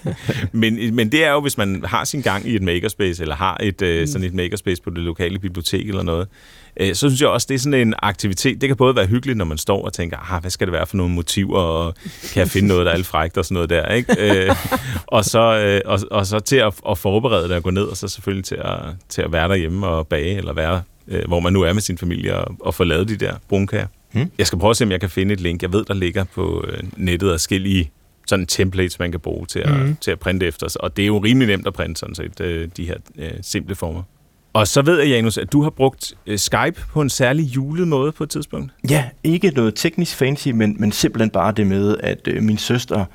Men, 0.52 0.96
men 0.96 1.12
det 1.12 1.24
er 1.26 1.32
jo, 1.32 1.42
hvis 1.42 1.58
man 1.58 1.84
har 1.86 2.04
sin 2.04 2.22
gang 2.22 2.48
i 2.48 2.56
et 2.56 2.62
makerspace, 2.62 3.22
eller 3.22 3.36
har 3.36 3.58
et, 3.64 3.82
øh, 3.82 4.08
sådan 4.08 4.28
et 4.28 4.34
makerspace 4.34 4.82
på 4.82 4.90
det 4.90 4.98
lokale 5.00 5.40
bibliotek 5.40 5.90
eller 5.90 6.04
noget, 6.04 6.28
øh, 6.78 6.88
så 6.88 6.96
synes 6.96 7.22
jeg 7.22 7.30
også, 7.30 7.48
det 7.50 7.56
er 7.56 7.60
sådan 7.60 7.88
en 7.88 7.94
aktivitet. 8.00 8.62
Det 8.62 8.70
kan 8.70 8.78
både 8.78 8.96
være 8.96 9.06
hyggeligt, 9.06 9.38
når 9.38 9.46
man 9.46 9.58
står 9.58 9.86
og 9.86 9.94
tænker, 9.94 10.34
ah, 10.34 10.42
hvad 10.42 10.52
skal 10.52 10.68
det 10.68 10.72
være 10.74 10.86
for 10.86 10.98
nogle 10.98 11.14
motiver, 11.14 11.60
og 11.60 11.96
kan 12.34 12.40
jeg 12.40 12.50
finde 12.50 12.68
noget, 12.68 12.86
der 12.86 12.92
er 12.92 12.96
alt 12.96 13.06
frækt 13.06 13.38
og 13.38 13.46
sådan 13.46 13.54
noget 13.54 13.70
der, 13.70 13.88
ikke? 13.88 14.16
Øh, 14.48 14.56
og, 15.08 15.26
så, 15.26 15.40
øh, 15.40 15.82
og, 15.86 16.00
og 16.12 16.28
så 16.28 16.40
til 16.40 16.58
at, 16.58 16.74
at 16.90 16.98
forberede 16.98 17.44
det 17.44 17.52
og 17.52 17.64
gå 17.64 17.70
ned, 17.70 17.84
og 17.84 17.98
så 17.98 18.08
selvfølgelig 18.08 18.46
til 18.46 18.56
at, 18.56 18.78
til 19.10 19.22
at 19.22 19.32
være 19.32 19.48
derhjemme 19.48 19.88
og 19.88 20.08
bage, 20.08 20.38
eller 20.38 20.54
være, 20.54 20.82
øh, 21.08 21.28
hvor 21.28 21.40
man 21.40 21.54
nu 21.54 21.62
er 21.62 21.74
med 21.74 21.82
sin 21.82 21.98
familie, 21.98 22.38
og, 22.38 22.56
og 22.60 22.74
få 22.74 22.84
lavet 22.84 23.08
de 23.08 23.16
der 23.16 23.34
brunkager. 23.50 23.88
Hmm. 24.12 24.32
Jeg 24.38 24.48
skal 24.48 24.60
prøve 24.60 24.70
at 24.70 24.78
se, 24.78 24.84
om 24.84 24.92
jeg 24.92 25.00
kan 25.00 25.10
finde 25.10 25.34
et 25.34 25.42
link. 25.42 25.62
Jeg 25.62 25.74
ved, 25.74 25.86
der 25.86 25.94
ligger 25.94 26.24
på 26.24 26.66
øh, 26.68 26.80
nettet 26.98 27.32
forskellige 27.34 27.92
sådan 28.28 28.46
templates, 28.46 29.00
man 29.00 29.12
kan 29.12 29.20
bruge 29.20 29.46
til 29.46 29.60
at, 29.60 29.80
mm. 29.80 29.98
til 30.02 30.12
at 30.12 30.20
printe 30.20 30.46
efter. 30.46 30.78
Og 30.80 30.98
det 30.98 31.04
er 31.04 31.08
jo 31.08 31.18
rimelig 31.18 31.48
nemt 31.48 31.68
at 31.68 31.74
printe 31.74 32.00
sådan 32.00 32.16
set, 32.16 32.42
øh, 32.42 32.70
de 32.78 32.86
her 32.86 32.96
øh, 33.18 33.32
simple 33.42 33.76
former. 33.76 34.04
Og 34.54 34.68
så 34.68 34.82
ved 34.82 35.00
jeg, 35.00 35.08
Janus, 35.08 35.38
at 35.38 35.52
du 35.52 35.62
har 35.62 35.70
brugt 35.70 36.14
øh, 36.28 36.40
Skype 36.40 36.82
på 36.94 37.02
en 37.02 37.10
særlig 37.10 37.44
julet 37.44 37.88
måde 37.88 38.12
på 38.12 38.24
et 38.24 38.30
tidspunkt. 38.30 38.72
Ja, 38.90 39.06
ikke 39.24 39.50
noget 39.50 39.76
teknisk 39.76 40.16
fancy, 40.16 40.48
men, 40.48 40.76
men 40.80 40.92
simpelthen 40.92 41.30
bare 41.30 41.52
det 41.52 41.68
med, 41.68 41.98
at 42.00 42.28
øh, 42.28 42.44
min 42.44 42.58
søster 42.58 43.00
øh, 43.00 43.06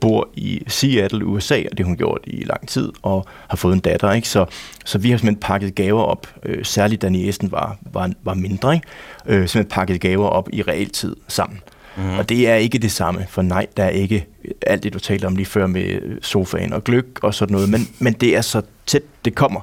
bor 0.00 0.28
i 0.34 0.62
Seattle, 0.66 1.26
USA, 1.26 1.62
og 1.70 1.78
det 1.78 1.80
har 1.80 1.84
hun 1.84 1.96
gjort 1.96 2.20
i 2.24 2.44
lang 2.44 2.68
tid, 2.68 2.92
og 3.02 3.26
har 3.48 3.56
fået 3.56 3.72
en 3.72 3.80
datter. 3.80 4.12
Ikke? 4.12 4.28
Så, 4.28 4.46
så 4.84 4.98
vi 4.98 5.10
har 5.10 5.18
simpelthen 5.18 5.40
pakket 5.40 5.74
gaver 5.74 6.02
op, 6.02 6.26
øh, 6.42 6.64
særligt 6.64 7.02
da 7.02 7.08
niæsen 7.08 7.52
var, 7.52 7.78
var, 7.92 8.10
var 8.22 8.34
mindre, 8.34 8.74
ikke? 8.74 8.86
Øh, 9.26 9.48
simpelthen 9.48 9.64
pakket 9.64 10.00
gaver 10.00 10.26
op 10.26 10.48
i 10.52 10.62
realtid 10.62 11.16
sammen. 11.28 11.60
Mm. 11.96 12.18
Og 12.18 12.28
det 12.28 12.48
er 12.48 12.54
ikke 12.54 12.78
det 12.78 12.92
samme, 12.92 13.26
for 13.28 13.42
nej, 13.42 13.66
der 13.76 13.84
er 13.84 13.88
ikke 13.88 14.26
alt 14.66 14.82
det, 14.82 14.94
du 14.94 14.98
talte 14.98 15.26
om 15.26 15.36
lige 15.36 15.46
før 15.46 15.66
med 15.66 16.22
sofaen 16.22 16.72
og 16.72 16.84
gløk 16.84 17.06
og 17.22 17.34
sådan 17.34 17.52
noget, 17.52 17.68
men, 17.68 17.88
men 17.98 18.12
det 18.12 18.36
er 18.36 18.40
så 18.40 18.62
tæt, 18.86 19.02
det 19.24 19.34
kommer. 19.34 19.60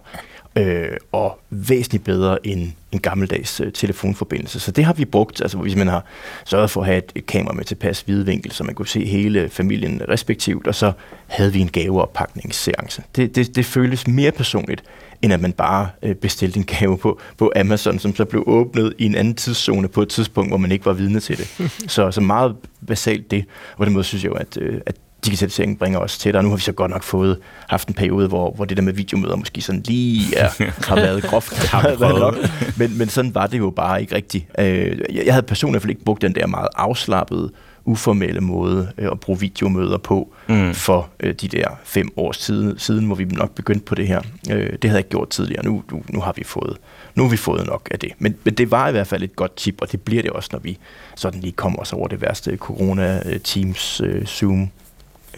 Øh, 0.55 0.97
og 1.11 1.39
væsentligt 1.49 2.03
bedre 2.03 2.47
end 2.47 2.71
en 2.91 2.99
gammeldags 2.99 3.59
øh, 3.59 3.71
telefonforbindelse. 3.73 4.59
Så 4.59 4.71
det 4.71 4.85
har 4.85 4.93
vi 4.93 5.05
brugt, 5.05 5.41
altså 5.41 5.57
hvis 5.57 5.75
man 5.75 5.87
har 5.87 6.05
sørget 6.45 6.69
for 6.69 6.81
at 6.81 6.87
have 6.87 6.97
et, 6.97 7.11
et 7.15 7.25
kamera 7.25 7.53
med 7.53 7.63
tilpas 7.63 8.07
vinkel, 8.07 8.51
så 8.51 8.63
man 8.63 8.75
kunne 8.75 8.87
se 8.87 9.05
hele 9.05 9.49
familien 9.49 10.01
respektivt, 10.09 10.67
og 10.67 10.75
så 10.75 10.91
havde 11.27 11.53
vi 11.53 11.59
en 11.59 11.69
gaveoppakningsseance. 11.69 13.03
Det, 13.15 13.35
det, 13.35 13.55
det 13.55 13.65
føles 13.65 14.07
mere 14.07 14.31
personligt, 14.31 14.83
end 15.21 15.33
at 15.33 15.41
man 15.41 15.53
bare 15.53 15.89
øh, 16.01 16.15
bestilte 16.15 16.57
en 16.57 16.65
gave 16.65 16.97
på, 16.97 17.19
på 17.37 17.51
Amazon, 17.55 17.99
som 17.99 18.15
så 18.15 18.25
blev 18.25 18.43
åbnet 18.47 18.93
i 18.97 19.05
en 19.05 19.15
anden 19.15 19.35
tidszone 19.35 19.87
på 19.87 20.01
et 20.01 20.09
tidspunkt, 20.09 20.51
hvor 20.51 20.57
man 20.57 20.71
ikke 20.71 20.85
var 20.85 20.93
vidne 20.93 21.19
til 21.19 21.37
det. 21.37 21.71
så, 21.91 22.11
så 22.11 22.21
meget 22.21 22.55
basalt 22.87 23.31
det. 23.31 23.45
Og 23.71 23.77
på 23.77 23.85
den 23.85 23.93
måde 23.93 24.03
synes 24.03 24.23
jeg 24.23 24.29
jo, 24.29 24.35
at, 24.35 24.57
øh, 24.57 24.81
at 24.85 24.95
digitaliseringen 25.25 25.77
bringer 25.77 25.99
os 25.99 26.17
tættere. 26.17 26.43
Nu 26.43 26.49
har 26.49 26.55
vi 26.55 26.61
så 26.61 26.71
godt 26.71 26.91
nok 26.91 27.03
fået 27.03 27.37
haft 27.67 27.87
en 27.87 27.93
periode, 27.93 28.27
hvor, 28.27 28.51
hvor 28.51 28.65
det 28.65 28.77
der 28.77 28.83
med 28.83 28.93
videomøder 28.93 29.35
måske 29.35 29.61
sådan 29.61 29.81
lige 29.85 30.37
er, 30.37 30.49
har 30.87 30.95
været 30.95 31.23
groft. 31.23 31.67
har 31.67 31.95
været 31.99 32.19
nok. 32.19 32.35
Men, 32.77 32.97
men 32.97 33.09
sådan 33.09 33.35
var 33.35 33.47
det 33.47 33.57
jo 33.57 33.69
bare 33.69 34.01
ikke 34.01 34.15
rigtigt. 34.15 34.45
Øh, 34.59 34.99
jeg 35.25 35.33
havde 35.33 35.45
personligt 35.45 35.71
i 35.71 35.75
hvert 35.75 35.81
fald 35.81 35.89
ikke 35.89 36.03
brugt 36.03 36.21
den 36.21 36.35
der 36.35 36.47
meget 36.47 36.67
afslappede, 36.75 37.51
uformelle 37.85 38.41
måde 38.41 38.91
øh, 38.97 39.07
at 39.11 39.19
bruge 39.19 39.39
videomøder 39.39 39.97
på 39.97 40.33
mm. 40.47 40.73
for 40.73 41.09
øh, 41.19 41.33
de 41.33 41.47
der 41.47 41.67
fem 41.83 42.09
års 42.17 42.37
tid, 42.37 42.77
siden, 42.77 43.05
hvor 43.05 43.15
vi 43.15 43.25
nok 43.25 43.55
begyndte 43.55 43.85
på 43.85 43.95
det 43.95 44.07
her. 44.07 44.21
det 44.21 44.53
havde 44.53 44.79
jeg 44.83 44.97
ikke 44.97 45.09
gjort 45.09 45.29
tidligere. 45.29 45.65
Nu, 45.65 45.83
nu, 45.91 46.03
nu 46.09 46.19
har 46.19 46.33
vi 46.35 46.43
fået 46.43 46.77
nu 47.15 47.23
har 47.23 47.29
vi 47.29 47.37
fået 47.37 47.67
nok 47.67 47.87
af 47.91 47.99
det. 47.99 48.11
Men, 48.19 48.35
men 48.43 48.53
det 48.53 48.71
var 48.71 48.87
i 48.87 48.91
hvert 48.91 49.07
fald 49.07 49.23
et 49.23 49.35
godt 49.35 49.55
tip, 49.55 49.81
og 49.81 49.91
det 49.91 50.01
bliver 50.01 50.21
det 50.21 50.31
også, 50.31 50.49
når 50.51 50.59
vi 50.59 50.77
sådan 51.15 51.39
lige 51.39 51.51
kommer 51.51 51.79
os 51.79 51.93
over 51.93 52.07
det 52.07 52.21
værste 52.21 52.57
corona-teams, 52.57 54.01
Zoom, 54.25 54.69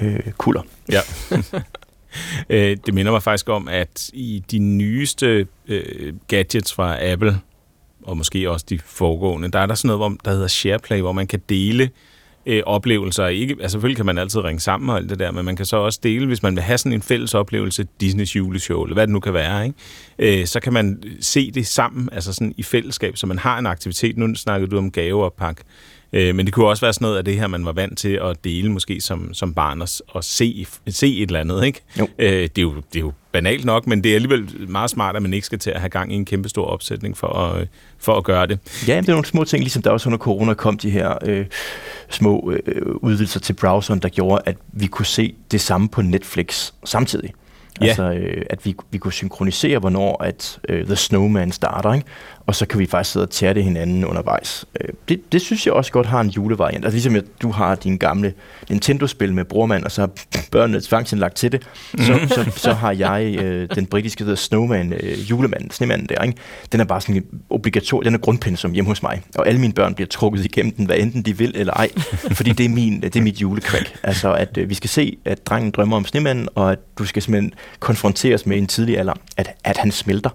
øh, 0.01 0.31
kulder. 0.37 0.61
Ja. 0.91 1.01
Øh, 2.49 2.77
det 2.85 2.93
minder 2.93 3.11
mig 3.11 3.23
faktisk 3.23 3.49
om, 3.49 3.67
at 3.67 4.09
i 4.13 4.43
de 4.51 4.59
nyeste 4.59 5.47
øh, 5.67 6.13
gadgets 6.27 6.73
fra 6.73 7.11
Apple, 7.11 7.39
og 8.03 8.17
måske 8.17 8.51
også 8.51 8.65
de 8.69 8.79
foregående, 8.79 9.51
der 9.51 9.59
er 9.59 9.65
der 9.65 9.75
sådan 9.75 9.87
noget, 9.87 9.99
hvor, 9.99 10.17
der 10.25 10.31
hedder 10.31 10.47
SharePlay, 10.47 10.99
hvor 10.99 11.11
man 11.11 11.27
kan 11.27 11.41
dele 11.49 11.89
øh, 12.45 12.61
oplevelser. 12.65 13.27
Ikke, 13.27 13.51
altså 13.61 13.69
selvfølgelig 13.69 13.97
kan 13.97 14.05
man 14.05 14.17
altid 14.17 14.41
ringe 14.41 14.59
sammen 14.59 14.89
og 14.89 14.97
alt 14.97 15.09
det 15.09 15.19
der, 15.19 15.31
men 15.31 15.45
man 15.45 15.55
kan 15.55 15.65
så 15.65 15.77
også 15.77 15.99
dele, 16.03 16.27
hvis 16.27 16.43
man 16.43 16.55
vil 16.55 16.63
have 16.63 16.77
sådan 16.77 16.93
en 16.93 17.01
fælles 17.01 17.33
oplevelse, 17.33 17.87
Disneys 18.01 18.35
juleshow, 18.35 18.83
eller 18.83 18.93
hvad 18.93 19.07
det 19.07 19.13
nu 19.13 19.19
kan 19.19 19.33
være, 19.33 19.65
ikke? 19.65 20.39
Øh, 20.41 20.45
så 20.45 20.59
kan 20.59 20.73
man 20.73 21.03
se 21.19 21.51
det 21.51 21.67
sammen, 21.67 22.09
altså 22.11 22.33
sådan 22.33 22.53
i 22.57 22.63
fællesskab, 22.63 23.17
så 23.17 23.27
man 23.27 23.39
har 23.39 23.59
en 23.59 23.65
aktivitet. 23.65 24.17
Nu 24.17 24.35
snakkede 24.35 24.71
du 24.71 24.77
om 24.77 24.91
gaveoppak. 24.91 25.61
Øh, 26.14 26.36
men 26.36 26.45
det 26.45 26.53
kunne 26.53 26.68
også 26.68 26.86
være 26.86 26.93
sådan 26.93 27.05
noget 27.05 27.18
af 27.18 27.26
det 27.26 27.39
her, 27.39 27.47
man 27.47 27.66
var 27.66 27.72
vant 27.72 27.97
til 27.97 28.20
at 28.24 28.43
dele 28.43 28.72
måske 28.72 29.01
som, 29.01 29.34
som 29.34 29.53
barn 29.53 29.82
og, 29.82 29.88
og 30.07 30.24
se, 30.24 30.66
se 30.88 31.18
et 31.18 31.28
eller 31.28 31.39
andet. 31.39 31.66
Ikke? 31.66 31.82
Jo. 31.99 32.07
Øh, 32.20 32.28
det, 32.30 32.57
er 32.57 32.61
jo, 32.61 32.76
det 32.76 32.95
er 32.95 32.99
jo 32.99 33.11
banalt 33.32 33.66
nok, 33.66 33.88
men 33.88 34.03
det 34.03 34.11
er 34.11 34.16
alligevel 34.16 34.70
meget 34.70 34.89
smart, 34.89 35.16
at 35.16 35.22
man 35.22 35.34
ikke 35.34 35.45
skal 35.45 35.59
til 35.59 35.72
at 35.72 35.80
have 35.80 35.89
gang 35.89 36.14
i 36.14 36.16
en 36.16 36.26
kæmpe 36.26 36.49
stor 36.49 36.66
opsætning 36.66 37.18
for 37.18 37.28
at, 37.28 37.68
for 37.99 38.16
at 38.16 38.24
gøre 38.24 38.47
det. 38.47 38.59
Ja, 38.88 38.97
det 38.97 39.09
er 39.09 39.14
nogle 39.14 39.26
små 39.26 39.43
ting, 39.43 39.64
ligesom 39.64 39.82
der 39.82 39.89
også 39.89 40.09
under 40.09 40.18
corona 40.18 40.53
kom 40.53 40.78
de 40.78 40.89
her 40.89 41.18
øh, 41.26 41.45
små 42.09 42.53
øh, 42.66 42.82
udvidelser 42.95 43.39
til 43.39 43.53
browseren, 43.53 43.99
der 43.99 44.09
gjorde, 44.09 44.41
at 44.45 44.57
vi 44.74 44.88
kunne 44.88 45.05
se 45.05 45.36
det 45.51 45.61
samme 45.61 45.89
på 45.89 46.01
Netflix 46.01 46.72
samtidig. 46.86 47.34
Ja. 47.82 47.86
Altså, 47.86 48.11
øh, 48.11 48.45
at 48.49 48.66
vi, 48.66 48.76
vi 48.91 48.97
kunne 48.97 49.14
synkronisere, 49.14 49.80
hvornår 49.80 50.24
at 50.24 50.59
øh, 50.70 50.86
The 50.86 50.95
Snowman 50.95 51.51
starter, 51.51 51.93
ikke? 51.93 52.07
Og 52.45 52.55
så 52.55 52.65
kan 52.65 52.79
vi 52.79 52.85
faktisk 52.85 53.13
sidde 53.13 53.23
og 53.23 53.29
tære 53.29 53.53
det 53.53 53.63
hinanden 53.63 54.05
undervejs. 54.05 54.65
Øh, 54.81 54.89
det, 55.09 55.31
det 55.31 55.41
synes 55.41 55.65
jeg 55.65 55.73
også 55.73 55.91
godt 55.91 56.07
har 56.07 56.21
en 56.21 56.29
julevariant. 56.29 56.85
Altså 56.85 56.95
ligesom 56.95 57.15
at 57.15 57.23
du 57.41 57.51
har 57.51 57.75
din 57.75 57.97
gamle 57.97 58.33
Nintendo-spil 58.69 59.33
med 59.33 59.45
brormand, 59.45 59.83
og 59.83 59.91
så 59.91 60.01
har 60.01 60.09
børnene 60.51 60.81
lagt 61.19 61.35
til 61.35 61.51
det, 61.51 61.61
så, 61.97 62.19
så, 62.27 62.51
så 62.55 62.73
har 62.73 62.91
jeg 62.91 63.35
øh, 63.41 63.69
den 63.75 63.85
britiske 63.85 64.25
der 64.25 64.35
Snowman, 64.35 64.93
øh, 64.93 65.29
julemanden, 65.29 65.71
snemanden 65.71 66.09
der. 66.09 66.23
Ikke? 66.23 66.37
Den 66.71 66.79
er 66.79 66.83
bare 66.83 67.01
sådan 67.01 67.23
obligatorisk, 67.49 68.05
den 68.05 68.13
er 68.13 68.19
grundpensum 68.19 68.71
hjemme 68.71 68.87
hos 68.87 69.03
mig, 69.03 69.21
og 69.35 69.47
alle 69.47 69.61
mine 69.61 69.73
børn 69.73 69.95
bliver 69.95 70.07
trukket 70.07 70.45
igennem 70.45 70.71
den, 70.71 70.85
hvad 70.85 70.97
enten 70.97 71.21
de 71.21 71.37
vil 71.37 71.51
eller 71.55 71.73
ej, 71.73 71.89
fordi 72.31 72.51
det 72.51 72.65
er, 72.65 72.69
min, 72.69 73.01
det 73.01 73.15
er 73.15 73.21
mit 73.21 73.41
julekvæk. 73.41 73.95
Altså 74.03 74.33
at 74.33 74.57
øh, 74.57 74.69
vi 74.69 74.73
skal 74.73 74.89
se, 74.89 75.17
at 75.25 75.47
drengen 75.47 75.71
drømmer 75.71 75.97
om 75.97 76.05
snemanden, 76.05 76.47
og 76.55 76.71
at 76.71 76.79
du 76.97 77.05
skal 77.05 77.21
simpelthen 77.21 77.53
konfronteres 77.79 78.45
med 78.45 78.57
en 78.57 78.67
tidlig 78.67 78.99
alder, 78.99 79.13
at, 79.37 79.49
at 79.63 79.77
han 79.77 79.91
smelter 79.91 80.29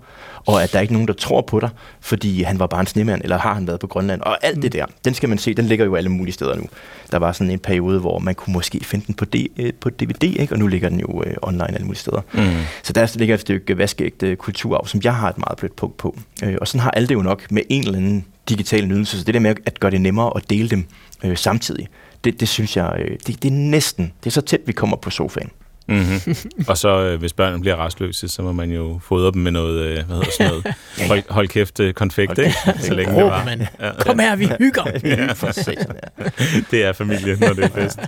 og 0.46 0.62
at 0.62 0.72
der 0.72 0.78
er 0.78 0.82
ikke 0.82 0.92
nogen, 0.92 1.08
der 1.08 1.14
tror 1.14 1.40
på 1.40 1.60
dig, 1.60 1.70
fordi 2.00 2.42
han 2.42 2.58
var 2.58 2.66
bare 2.66 2.80
en 2.80 2.86
snemand, 2.86 3.22
eller 3.22 3.38
har 3.38 3.54
han 3.54 3.66
været 3.66 3.80
på 3.80 3.86
Grønland, 3.86 4.20
og 4.20 4.44
alt 4.44 4.56
det 4.56 4.64
mm. 4.64 4.70
der, 4.70 4.86
den 5.04 5.14
skal 5.14 5.28
man 5.28 5.38
se, 5.38 5.54
den 5.54 5.64
ligger 5.64 5.84
jo 5.84 5.94
alle 5.94 6.10
mulige 6.10 6.32
steder 6.32 6.56
nu. 6.56 6.64
Der 7.12 7.18
var 7.18 7.32
sådan 7.32 7.50
en 7.50 7.58
periode, 7.58 8.00
hvor 8.00 8.18
man 8.18 8.34
kunne 8.34 8.52
måske 8.52 8.80
finde 8.84 9.06
den 9.06 9.14
på, 9.14 9.24
D, 9.24 9.34
øh, 9.58 9.72
på 9.80 9.90
DVD, 9.90 10.22
ikke? 10.22 10.54
og 10.54 10.58
nu 10.58 10.66
ligger 10.66 10.88
den 10.88 11.00
jo 11.00 11.22
øh, 11.26 11.34
online 11.42 11.74
alle 11.74 11.86
mulige 11.86 12.00
steder. 12.00 12.20
Mm. 12.32 12.40
Så 12.82 12.92
der 12.92 13.12
ligger 13.18 13.34
et 13.34 13.40
stykke 13.40 13.78
vaskeægte 13.78 14.36
kulturarv, 14.36 14.86
som 14.86 15.00
jeg 15.04 15.14
har 15.14 15.28
et 15.28 15.38
meget 15.38 15.58
blødt 15.58 15.76
punkt 15.76 15.96
på. 15.96 16.16
Øh, 16.44 16.56
og 16.60 16.68
sådan 16.68 16.80
har 16.80 16.90
alle 16.90 17.08
det 17.08 17.14
jo 17.14 17.22
nok 17.22 17.50
med 17.50 17.62
en 17.68 17.82
eller 17.82 17.98
anden 17.98 18.24
digital 18.48 18.86
nydelse, 18.86 19.18
så 19.18 19.24
det 19.24 19.34
der 19.34 19.40
med 19.40 19.54
at 19.66 19.80
gøre 19.80 19.90
det 19.90 20.00
nemmere 20.00 20.32
at 20.36 20.50
dele 20.50 20.68
dem 20.68 20.84
øh, 21.24 21.36
samtidig, 21.36 21.88
det, 22.24 22.40
det 22.40 22.48
synes 22.48 22.76
jeg, 22.76 22.96
øh, 22.98 23.16
det, 23.26 23.42
det 23.42 23.48
er 23.48 23.56
næsten, 23.56 24.12
det 24.24 24.30
er 24.30 24.34
så 24.34 24.40
tæt, 24.40 24.60
vi 24.66 24.72
kommer 24.72 24.96
på 24.96 25.10
sofaen. 25.10 25.50
Mm-hmm. 25.88 26.64
og 26.68 26.78
så, 26.78 26.88
øh, 26.88 27.18
hvis 27.18 27.32
børnene 27.32 27.60
bliver 27.60 27.76
restløse, 27.86 28.28
så 28.28 28.42
må 28.42 28.52
man 28.52 28.70
jo 28.70 29.00
fodre 29.02 29.32
dem 29.32 29.42
med 29.42 29.52
noget, 29.52 29.80
øh, 29.80 30.06
hvad 30.06 30.16
hedder 30.16 30.30
sådan 30.38 30.52
noget, 30.52 30.74
hold, 31.08 31.22
hold 31.30 31.48
kæft 31.48 31.80
øh, 31.80 31.94
konfekt, 31.94 32.38
ikke? 32.38 32.54
Så 32.80 32.94
længe 32.94 33.14
det 33.14 33.24
var. 33.24 33.44
Man. 33.44 33.66
Ja. 33.80 33.92
Kom 34.00 34.18
her, 34.18 34.36
vi 34.36 34.48
hygger. 34.58 34.84
ja. 35.04 35.26
Det 36.70 36.84
er 36.84 36.92
familie, 36.92 37.36
når 37.40 37.52
det 37.52 37.64
er 37.64 37.68
fest. 37.68 37.98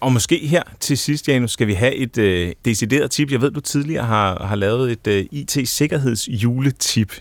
Og 0.00 0.12
måske 0.12 0.46
her 0.46 0.62
til 0.80 0.98
sidst, 0.98 1.28
Janus, 1.28 1.50
skal 1.50 1.66
vi 1.66 1.74
have 1.74 1.94
et 1.94 2.18
øh, 2.18 2.52
decideret 2.64 3.10
tip. 3.10 3.32
Jeg 3.32 3.40
ved, 3.40 3.50
du 3.50 3.60
tidligere 3.60 4.04
har, 4.04 4.46
har 4.46 4.56
lavet 4.56 4.92
et 4.92 5.06
øh, 5.06 5.24
IT-sikkerhedsjuletip. 5.30 7.12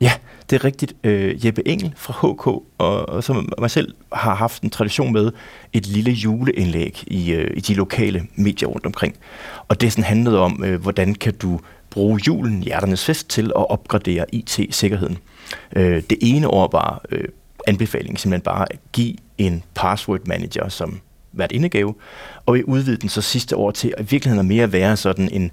Ja, 0.00 0.12
det 0.50 0.56
er 0.56 0.64
rigtigt. 0.64 0.94
Øh, 1.04 1.46
Jeppe 1.46 1.68
Engel 1.68 1.92
fra 1.96 2.12
HK, 2.12 2.46
og, 2.46 3.08
og 3.08 3.24
som 3.24 3.52
mig 3.58 3.70
selv 3.70 3.94
har 4.12 4.34
haft 4.34 4.62
en 4.62 4.70
tradition 4.70 5.12
med 5.12 5.32
et 5.72 5.86
lille 5.86 6.10
juleindlæg 6.12 7.04
i, 7.06 7.32
øh, 7.32 7.56
i 7.56 7.60
de 7.60 7.74
lokale 7.74 8.26
medier 8.36 8.68
rundt 8.68 8.86
omkring. 8.86 9.14
Og 9.68 9.80
det 9.80 9.92
sådan 9.92 10.04
handlede 10.04 10.40
om, 10.40 10.64
øh, 10.64 10.80
hvordan 10.80 11.14
kan 11.14 11.34
du 11.34 11.60
bruge 11.90 12.20
julen, 12.26 12.62
hjerternes 12.62 13.04
fest, 13.04 13.28
til 13.28 13.44
at 13.44 13.70
opgradere 13.70 14.34
IT-sikkerheden. 14.34 15.18
Øh, 15.76 16.02
det 16.10 16.18
ene 16.20 16.48
år 16.48 16.68
var 16.72 17.02
øh, 17.10 17.24
anbefalingen 17.66 18.16
simpelthen 18.16 18.44
bare 18.44 18.72
at 18.72 18.78
give 18.92 19.14
en 19.38 19.62
password 19.74 20.20
manager 20.26 20.68
som 20.68 21.00
hvert 21.32 21.52
indegave, 21.52 21.94
og 22.46 22.54
vi 22.54 22.64
udvidede 22.64 23.00
den 23.00 23.08
så 23.08 23.22
sidste 23.22 23.56
år 23.56 23.70
til 23.70 23.94
at 23.96 24.04
i 24.04 24.10
virkeligheden 24.10 24.48
mere 24.48 24.72
være 24.72 24.96
sådan 24.96 25.28
en, 25.32 25.50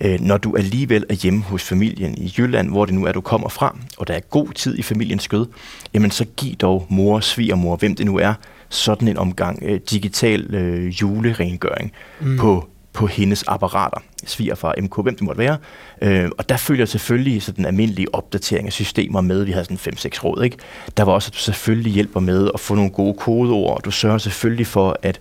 øh, 0.00 0.20
når 0.20 0.36
du 0.36 0.56
alligevel 0.56 1.04
er 1.08 1.14
hjemme 1.14 1.42
hos 1.42 1.62
familien 1.62 2.14
i 2.18 2.34
Jylland, 2.38 2.68
hvor 2.68 2.84
det 2.84 2.94
nu 2.94 3.04
er, 3.04 3.12
du 3.12 3.20
kommer 3.20 3.48
fra, 3.48 3.78
og 3.98 4.08
der 4.08 4.14
er 4.14 4.20
god 4.20 4.48
tid 4.48 4.78
i 4.78 4.82
familiens 4.82 5.22
skød, 5.22 5.46
jamen 5.94 6.10
så 6.10 6.24
giv 6.36 6.54
dog 6.54 6.86
mor, 6.90 7.20
svigermor, 7.20 7.76
hvem 7.76 7.94
det 7.94 8.06
nu 8.06 8.18
er, 8.18 8.34
sådan 8.68 9.08
en 9.08 9.16
omgang 9.16 9.58
øh, 9.62 9.80
digital 9.90 10.54
øh, 10.54 10.86
julerengøring 10.86 11.92
mm. 12.20 12.36
på 12.38 12.68
på 12.92 13.06
hendes 13.06 13.44
apparater, 13.46 13.98
svigerfar, 14.24 14.74
MK, 14.78 15.02
hvem 15.02 15.14
det 15.14 15.22
måtte 15.22 15.38
være. 15.38 15.56
Øh, 16.02 16.30
og 16.38 16.48
der 16.48 16.56
følger 16.56 16.84
selvfølgelig 16.86 17.42
sådan 17.42 17.62
en 17.62 17.66
almindelig 17.66 18.14
opdatering 18.14 18.66
af 18.66 18.72
systemer 18.72 19.20
med. 19.20 19.44
Vi 19.44 19.52
havde 19.52 19.64
sådan 19.64 19.94
5-6 19.94 20.24
råd, 20.24 20.42
ikke? 20.44 20.56
Der 20.96 21.02
var 21.02 21.12
også, 21.12 21.28
at 21.28 21.34
du 21.34 21.38
selvfølgelig 21.38 21.92
hjælper 21.92 22.20
med 22.20 22.50
at 22.54 22.60
få 22.60 22.74
nogle 22.74 22.90
gode 22.90 23.14
kodeord, 23.14 23.76
og 23.76 23.84
du 23.84 23.90
sørger 23.90 24.18
selvfølgelig 24.18 24.66
for, 24.66 24.96
at 25.02 25.20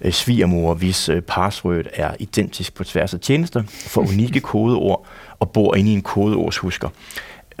øh, 0.00 0.12
svigermor, 0.12 0.74
hvis 0.74 1.08
øh, 1.08 1.22
password 1.22 1.84
er 1.94 2.14
identisk 2.18 2.74
på 2.74 2.84
tværs 2.84 3.14
af 3.14 3.20
tjenester, 3.20 3.62
får 3.68 4.00
unikke 4.00 4.40
kodeord 4.50 5.06
og 5.38 5.50
bor 5.50 5.74
inde 5.74 5.90
i 5.90 5.94
en 5.94 6.02
kodeordshusker. 6.02 6.88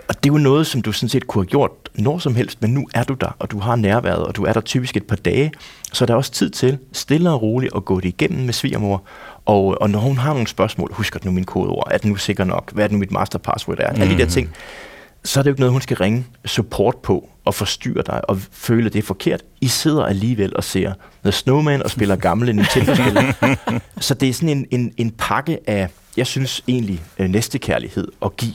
Og 0.08 0.24
det 0.24 0.30
er 0.30 0.34
jo 0.34 0.38
noget, 0.38 0.66
som 0.66 0.82
du 0.82 0.92
sådan 0.92 1.08
set 1.08 1.26
kunne 1.26 1.44
have 1.44 1.50
gjort 1.50 1.70
når 1.94 2.18
som 2.18 2.34
helst, 2.34 2.62
men 2.62 2.70
nu 2.74 2.88
er 2.94 3.04
du 3.04 3.14
der, 3.14 3.36
og 3.38 3.50
du 3.50 3.58
har 3.58 3.76
nærværet, 3.76 4.24
og 4.24 4.36
du 4.36 4.44
er 4.44 4.52
der 4.52 4.60
typisk 4.60 4.96
et 4.96 5.06
par 5.06 5.16
dage, 5.16 5.52
så 5.92 6.04
er 6.04 6.06
der 6.06 6.14
også 6.14 6.32
tid 6.32 6.50
til 6.50 6.78
stille 6.92 7.30
og 7.30 7.42
roligt 7.42 7.76
at 7.76 7.84
gå 7.84 8.00
det 8.00 8.08
igennem 8.08 8.44
med 8.44 8.52
svigermor, 8.52 9.02
og, 9.46 9.80
og 9.80 9.90
når 9.90 9.98
hun 9.98 10.16
har 10.16 10.32
nogle 10.32 10.46
spørgsmål, 10.46 10.90
husker 10.92 11.20
nu 11.24 11.30
min 11.30 11.44
kodeord, 11.44 11.88
er 11.90 11.98
det 11.98 12.06
nu 12.06 12.16
sikker 12.16 12.44
nok, 12.44 12.72
hvad 12.72 12.84
er 12.84 12.88
det 12.88 12.92
nu 12.92 12.98
mit 12.98 13.10
masterpassword 13.10 13.78
er, 13.78 13.92
mm. 13.92 14.00
alle 14.00 14.14
de 14.14 14.18
der 14.18 14.24
mhm. 14.24 14.32
ting, 14.32 14.50
så 15.24 15.40
er 15.40 15.42
det 15.42 15.50
jo 15.50 15.52
ikke 15.52 15.60
noget, 15.60 15.72
hun 15.72 15.80
skal 15.80 15.96
ringe 15.96 16.26
support 16.44 16.96
på 16.96 17.28
og 17.44 17.54
forstyrre 17.54 18.02
dig 18.06 18.30
og 18.30 18.38
føle, 18.52 18.86
at 18.86 18.92
det 18.92 18.98
er 18.98 19.02
forkert. 19.02 19.42
I 19.60 19.66
sidder 19.66 20.04
alligevel 20.04 20.56
og 20.56 20.64
ser 20.64 20.92
The 21.24 21.32
Snowman 21.32 21.82
og 21.82 21.90
spiller 21.90 22.16
gamle 22.16 22.52
Nintendo-spil. 22.52 23.34
så 24.06 24.14
det 24.14 24.28
er 24.28 24.32
sådan 24.32 24.48
en, 24.48 24.66
en, 24.70 24.92
en 24.96 25.10
pakke 25.10 25.58
af, 25.66 25.88
jeg 26.16 26.26
synes 26.26 26.64
egentlig, 26.68 27.02
øh, 27.18 27.28
næstekærlighed 27.28 28.08
at 28.24 28.36
give 28.36 28.54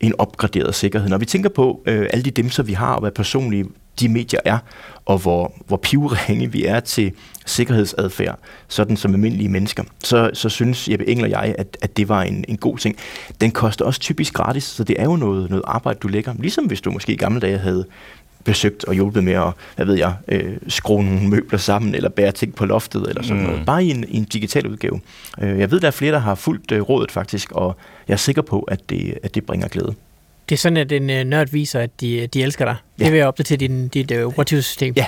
en 0.00 0.14
opgraderet 0.18 0.74
sikkerhed. 0.74 1.08
Når 1.08 1.18
vi 1.18 1.24
tænker 1.24 1.48
på 1.48 1.82
øh, 1.86 2.06
alle 2.12 2.24
de 2.24 2.30
dimser, 2.30 2.62
vi 2.62 2.72
har, 2.72 2.94
og 2.94 3.00
hvad 3.00 3.10
personlige 3.10 3.64
de 4.00 4.08
medier 4.08 4.40
er, 4.44 4.58
og 5.06 5.18
hvor, 5.18 5.52
hvor 5.66 5.76
pivringe 5.76 6.52
vi 6.52 6.64
er 6.64 6.80
til 6.80 7.12
sikkerhedsadfærd, 7.46 8.38
sådan 8.68 8.96
som 8.96 9.14
almindelige 9.14 9.48
mennesker, 9.48 9.84
så, 10.04 10.30
så 10.32 10.48
synes 10.48 10.88
Jeppe 10.88 11.08
Engel 11.08 11.24
og 11.24 11.30
jeg, 11.30 11.54
at, 11.58 11.76
at 11.82 11.96
det 11.96 12.08
var 12.08 12.22
en, 12.22 12.44
en 12.48 12.56
god 12.56 12.78
ting. 12.78 12.96
Den 13.40 13.50
koster 13.50 13.84
også 13.84 14.00
typisk 14.00 14.34
gratis, 14.34 14.64
så 14.64 14.84
det 14.84 15.00
er 15.00 15.04
jo 15.04 15.16
noget, 15.16 15.50
noget 15.50 15.64
arbejde, 15.66 15.98
du 16.02 16.08
lægger. 16.08 16.34
Ligesom 16.38 16.64
hvis 16.64 16.80
du 16.80 16.90
måske 16.90 17.12
i 17.12 17.16
gamle 17.16 17.40
dage 17.40 17.58
havde 17.58 17.84
besøgt 18.44 18.84
og 18.84 18.94
hjulpet 18.94 19.24
med 19.24 19.32
at, 19.32 19.52
hvad 19.76 19.86
ved 19.86 19.94
jeg, 19.94 20.14
øh, 20.28 20.56
skrue 20.68 21.04
nogle 21.04 21.28
møbler 21.28 21.58
sammen, 21.58 21.94
eller 21.94 22.08
bære 22.08 22.32
ting 22.32 22.54
på 22.54 22.66
loftet, 22.66 23.08
eller 23.08 23.22
sådan 23.22 23.42
mm. 23.42 23.48
noget. 23.48 23.66
Bare 23.66 23.84
i 23.84 23.90
en, 23.90 24.04
i 24.08 24.16
en 24.16 24.24
digital 24.24 24.66
udgave. 24.66 25.00
Øh, 25.40 25.58
jeg 25.58 25.70
ved, 25.70 25.80
der 25.80 25.86
er 25.86 25.90
flere, 25.90 26.12
der 26.12 26.18
har 26.18 26.34
fulgt 26.34 26.72
øh, 26.72 26.80
rådet 26.80 27.12
faktisk, 27.12 27.52
og 27.52 27.76
jeg 28.08 28.14
er 28.14 28.18
sikker 28.18 28.42
på, 28.42 28.60
at 28.60 28.90
det, 28.90 29.18
at 29.22 29.34
det 29.34 29.46
bringer 29.46 29.68
glæde. 29.68 29.94
Det 30.48 30.54
er 30.54 30.58
sådan, 30.58 30.76
at 30.76 30.92
en 30.92 31.10
øh, 31.10 31.24
nørd 31.24 31.48
viser, 31.50 31.80
at 31.80 32.00
de, 32.00 32.26
de 32.26 32.42
elsker 32.42 32.64
dig. 32.64 32.76
Ja. 32.98 33.04
Det 33.04 33.12
vil 33.12 33.18
jeg 33.18 33.26
opdatere 33.26 33.56
din, 33.58 33.88
dit 33.88 34.10
øh, 34.10 34.26
operativsystem. 34.26 34.94
Ja, 34.96 35.06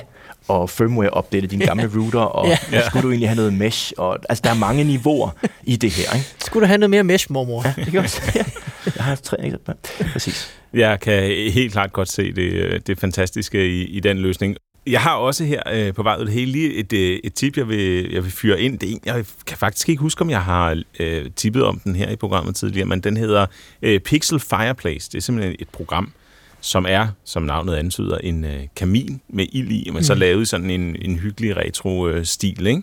og 0.49 0.71
firmware 0.71 1.11
opdate 1.11 1.47
din 1.47 1.59
gamle 1.59 1.91
router, 1.97 2.21
og 2.21 2.49
ja. 2.73 2.87
skulle 2.87 3.03
du 3.03 3.09
egentlig 3.09 3.29
have 3.29 3.37
noget 3.37 3.55
mesh, 3.55 3.93
og 3.99 4.19
altså 4.29 4.43
der 4.45 4.51
er 4.51 4.55
mange 4.55 4.85
niveauer 4.85 5.31
i 5.63 5.77
det 5.77 5.91
her, 5.91 6.15
ikke? 6.15 6.27
Skulle 6.39 6.63
du 6.63 6.67
have 6.67 6.79
noget 6.79 6.91
mere 6.91 7.05
mesh, 7.05 7.27
mormor? 7.33 7.63
Ja, 7.65 7.75
det 7.85 7.93
kan 7.93 8.01
også. 8.01 8.23
Jeg 8.97 9.05
har 9.05 9.15
tre 9.15 9.45
eksempler. 9.45 9.75
Præcis. 10.13 10.55
Jeg 10.75 11.01
kan 11.01 11.23
helt 11.53 11.73
klart 11.73 11.93
godt 11.93 12.09
se 12.09 12.33
det, 12.33 12.53
øh, 12.53 12.81
det 12.87 12.99
fantastiske 12.99 13.69
i, 13.69 13.85
i 13.85 14.01
den 14.01 14.19
løsning. 14.19 14.57
Jeg 14.87 15.01
har 15.01 15.15
også 15.15 15.45
her 15.45 15.63
øh, 15.73 15.95
på 15.95 16.03
vej 16.03 16.17
ud 16.21 16.25
det 16.25 16.35
hele 16.35 16.53
lige 16.53 16.75
et, 16.75 16.93
øh, 16.93 17.19
et 17.25 17.35
tip, 17.35 17.57
jeg 17.57 17.69
vil, 17.69 18.13
jeg 18.13 18.25
vil 18.25 18.33
fyre 18.33 18.61
ind. 18.61 18.79
Det 18.79 18.89
er 18.89 18.93
en, 18.93 19.01
jeg 19.05 19.25
kan 19.47 19.57
faktisk 19.57 19.89
ikke 19.89 20.01
huske, 20.01 20.23
om 20.23 20.31
jeg 20.31 20.43
har 20.43 20.83
øh, 21.01 21.31
tippet 21.37 21.65
om 21.65 21.81
den 21.85 21.97
her 21.97 22.11
i 22.11 22.17
programmet 22.17 22.57
tidligere, 22.57 22.87
men 22.87 23.01
den 23.01 23.17
hedder 23.17 23.47
øh, 23.83 24.01
Pixel 24.01 24.41
Fireplace. 24.41 25.11
Det 25.13 25.19
er 25.19 25.23
simpelthen 25.23 25.57
et 25.59 25.69
program, 25.69 26.13
som 26.61 26.87
er, 26.89 27.09
som 27.25 27.43
navnet 27.43 27.75
antyder, 27.75 28.19
en 28.19 28.45
øh, 28.45 28.61
kamin 28.77 29.21
med 29.29 29.47
ild 29.53 29.71
i, 29.71 29.85
men 29.87 29.97
mm. 29.97 30.03
så 30.03 30.15
lavet 30.15 30.49
sådan 30.49 30.71
en, 30.71 30.97
en 31.03 31.19
hyggelig 31.19 31.57
retro-stil. 31.57 32.67
Ikke? 32.67 32.83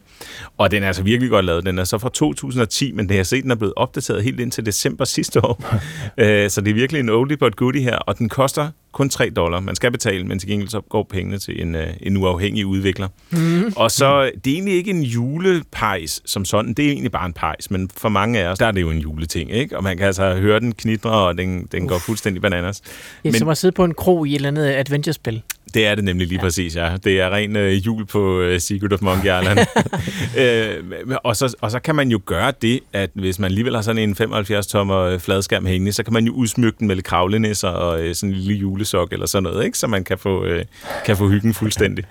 Og 0.58 0.72
den 0.72 0.84
er 0.84 0.88
altså 0.88 1.04
virkelig 1.04 1.30
godt 1.30 1.45
lavet. 1.45 1.66
Den 1.66 1.80
er 1.80 1.84
så 1.84 1.98
fra 1.98 2.10
2010, 2.10 2.91
men 2.91 3.10
det 3.10 3.18
har 3.18 3.24
set, 3.24 3.43
den 3.43 3.52
er 3.52 3.56
blevet 3.56 3.74
opdateret 3.76 4.24
helt 4.24 4.39
indtil 4.39 4.66
december 4.66 5.06
sidste 5.06 5.45
år. 5.45 5.64
øh, 6.24 6.50
så 6.50 6.62
det 6.62 6.70
er 6.70 6.76
virkelig 6.76 7.00
en 7.00 7.10
oldie 7.10 7.38
but 7.38 7.56
goodie 7.56 7.82
her, 7.82 7.98
og 7.98 8.18
den 8.18 8.30
koster 8.30 8.70
kun 8.92 9.10
3 9.10 9.30
dollar. 9.30 9.60
Man 9.60 9.76
skal 9.76 9.92
betale, 9.92 10.24
men 10.24 10.40
til 10.40 10.50
gengæld 10.50 10.70
så 10.70 10.82
går 10.82 11.04
pengene 11.10 11.38
til 11.38 11.62
en, 11.62 11.76
øh, 11.76 11.88
en 12.02 12.18
uafhængig 12.18 12.66
udvikler. 12.66 13.08
Mm. 13.32 13.74
Og 13.76 13.92
så, 13.92 14.32
det 14.44 14.52
er 14.52 14.56
egentlig 14.56 14.74
ikke 14.74 14.92
en 14.92 15.04
julepejs 15.04 16.22
som 16.26 16.46
sådan, 16.46 16.74
det 16.74 16.86
er 16.86 16.90
egentlig 16.90 17.12
bare 17.12 17.26
en 17.26 17.34
pejs, 17.34 17.72
men 17.72 17.90
for 17.98 18.10
mange 18.10 18.40
af 18.40 18.48
os, 18.48 18.60
der 18.60 18.66
er 18.66 18.72
det 18.72 18.82
jo 18.82 18.90
en 18.90 19.00
juleting, 19.00 19.52
ikke? 19.52 19.78
Og 19.78 19.84
man 19.84 19.98
kan 19.98 20.06
altså 20.06 20.36
høre 20.36 20.60
den 20.60 20.72
knitre, 20.72 21.12
og 21.12 21.38
den, 21.38 21.68
den 21.72 21.88
går 21.88 21.98
fuldstændig 21.98 22.42
bananas. 22.42 22.80
Det 22.80 22.90
er 22.90 23.32
men, 23.32 23.34
som 23.34 23.50
at 23.50 23.58
sidde 23.58 23.72
på 23.72 23.84
en 23.84 23.94
krog 23.94 24.28
i 24.28 24.32
et 24.32 24.36
eller 24.36 24.48
andet 24.48 24.66
adventure-spil. 24.66 25.42
Det 25.74 25.88
er 25.88 25.95
det 25.95 26.03
nemlig 26.03 26.28
lige 26.28 26.39
ja. 26.39 26.43
præcis, 26.43 26.76
ja. 26.76 26.97
Det 27.03 27.22
er 27.22 27.30
ren 27.30 27.55
øh, 27.55 27.86
jul 27.86 28.05
på 28.05 28.39
øh, 28.39 28.59
Secret 28.59 28.93
of 28.93 29.01
Monkey 29.01 29.39
Island. 29.39 29.59
øh, 30.41 31.18
og, 31.24 31.36
så, 31.36 31.55
og 31.61 31.72
så 31.72 31.80
kan 31.80 31.95
man 31.95 32.09
jo 32.09 32.22
gøre 32.26 32.53
det, 32.61 32.80
at 32.93 33.09
hvis 33.13 33.39
man 33.39 33.45
alligevel 33.45 33.76
har 33.76 33.82
sådan 33.82 34.09
en 34.09 34.15
75-tommer 34.22 34.97
øh, 34.97 35.20
fladskærm 35.20 35.65
hængende, 35.65 35.91
så 35.91 36.03
kan 36.03 36.13
man 36.13 36.26
jo 36.26 36.34
udsmykke 36.34 36.80
den 36.80 36.88
med 36.88 36.95
lidt 36.95 37.05
kravlenisser 37.05 37.68
og 37.68 38.01
øh, 38.01 38.15
sådan 38.15 38.30
en 38.30 38.36
lille 38.36 38.53
julesok 38.53 39.13
eller 39.13 39.26
sådan 39.26 39.43
noget, 39.43 39.65
ikke? 39.65 39.78
så 39.78 39.88
man 39.88 40.03
kan 40.03 40.18
få, 40.18 40.43
øh, 40.45 40.65
kan 41.05 41.18
få 41.18 41.28
hyggen 41.28 41.53
fuldstændig. 41.53 42.03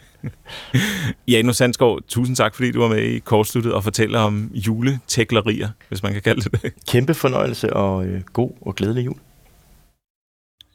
Janus 1.28 1.56
Sandskov, 1.56 2.00
tusind 2.08 2.36
tak, 2.36 2.54
fordi 2.54 2.72
du 2.72 2.80
var 2.80 2.88
med 2.88 3.02
i 3.02 3.18
kortsluttet 3.18 3.72
og 3.72 3.84
fortæller 3.84 4.18
om 4.18 4.50
juleteklerier, 4.54 5.68
hvis 5.88 6.02
man 6.02 6.12
kan 6.12 6.22
kalde 6.22 6.40
det 6.40 6.62
det. 6.62 6.72
Kæmpe 6.88 7.14
fornøjelse 7.14 7.72
og 7.72 8.06
øh, 8.06 8.20
god 8.32 8.50
og 8.60 8.74
glædelig 8.74 9.06
jul. 9.06 9.16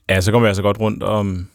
Ja, 0.09 0.21
så 0.21 0.31
kommer 0.31 0.45
vi 0.45 0.49
altså 0.49 0.61
godt 0.61 0.79
rundt 0.79 1.03
om 1.03 1.47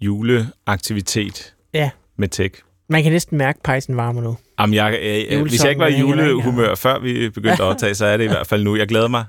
juleaktivitet 0.00 1.54
ja. 1.74 1.90
med 2.16 2.28
tech. 2.28 2.54
Man 2.88 3.02
kan 3.02 3.12
næsten 3.12 3.38
mærke, 3.38 3.56
at 3.56 3.62
pejsen 3.62 3.96
varmer 3.96 4.22
nu. 4.22 4.36
Jamen, 4.60 4.74
jeg, 4.74 4.98
øh, 5.02 5.42
hvis 5.42 5.62
jeg 5.62 5.70
ikke 5.70 5.80
var 5.80 5.86
i 5.86 5.98
julehumør, 5.98 6.74
før 6.74 6.98
vi 6.98 7.30
begyndte 7.30 7.62
at 7.62 7.68
optage, 7.68 7.94
så 7.94 8.06
er 8.06 8.16
det 8.16 8.24
i 8.24 8.28
hvert 8.34 8.46
fald 8.46 8.64
nu. 8.64 8.76
Jeg 8.76 8.88
glæder 8.88 9.08
mig 9.08 9.24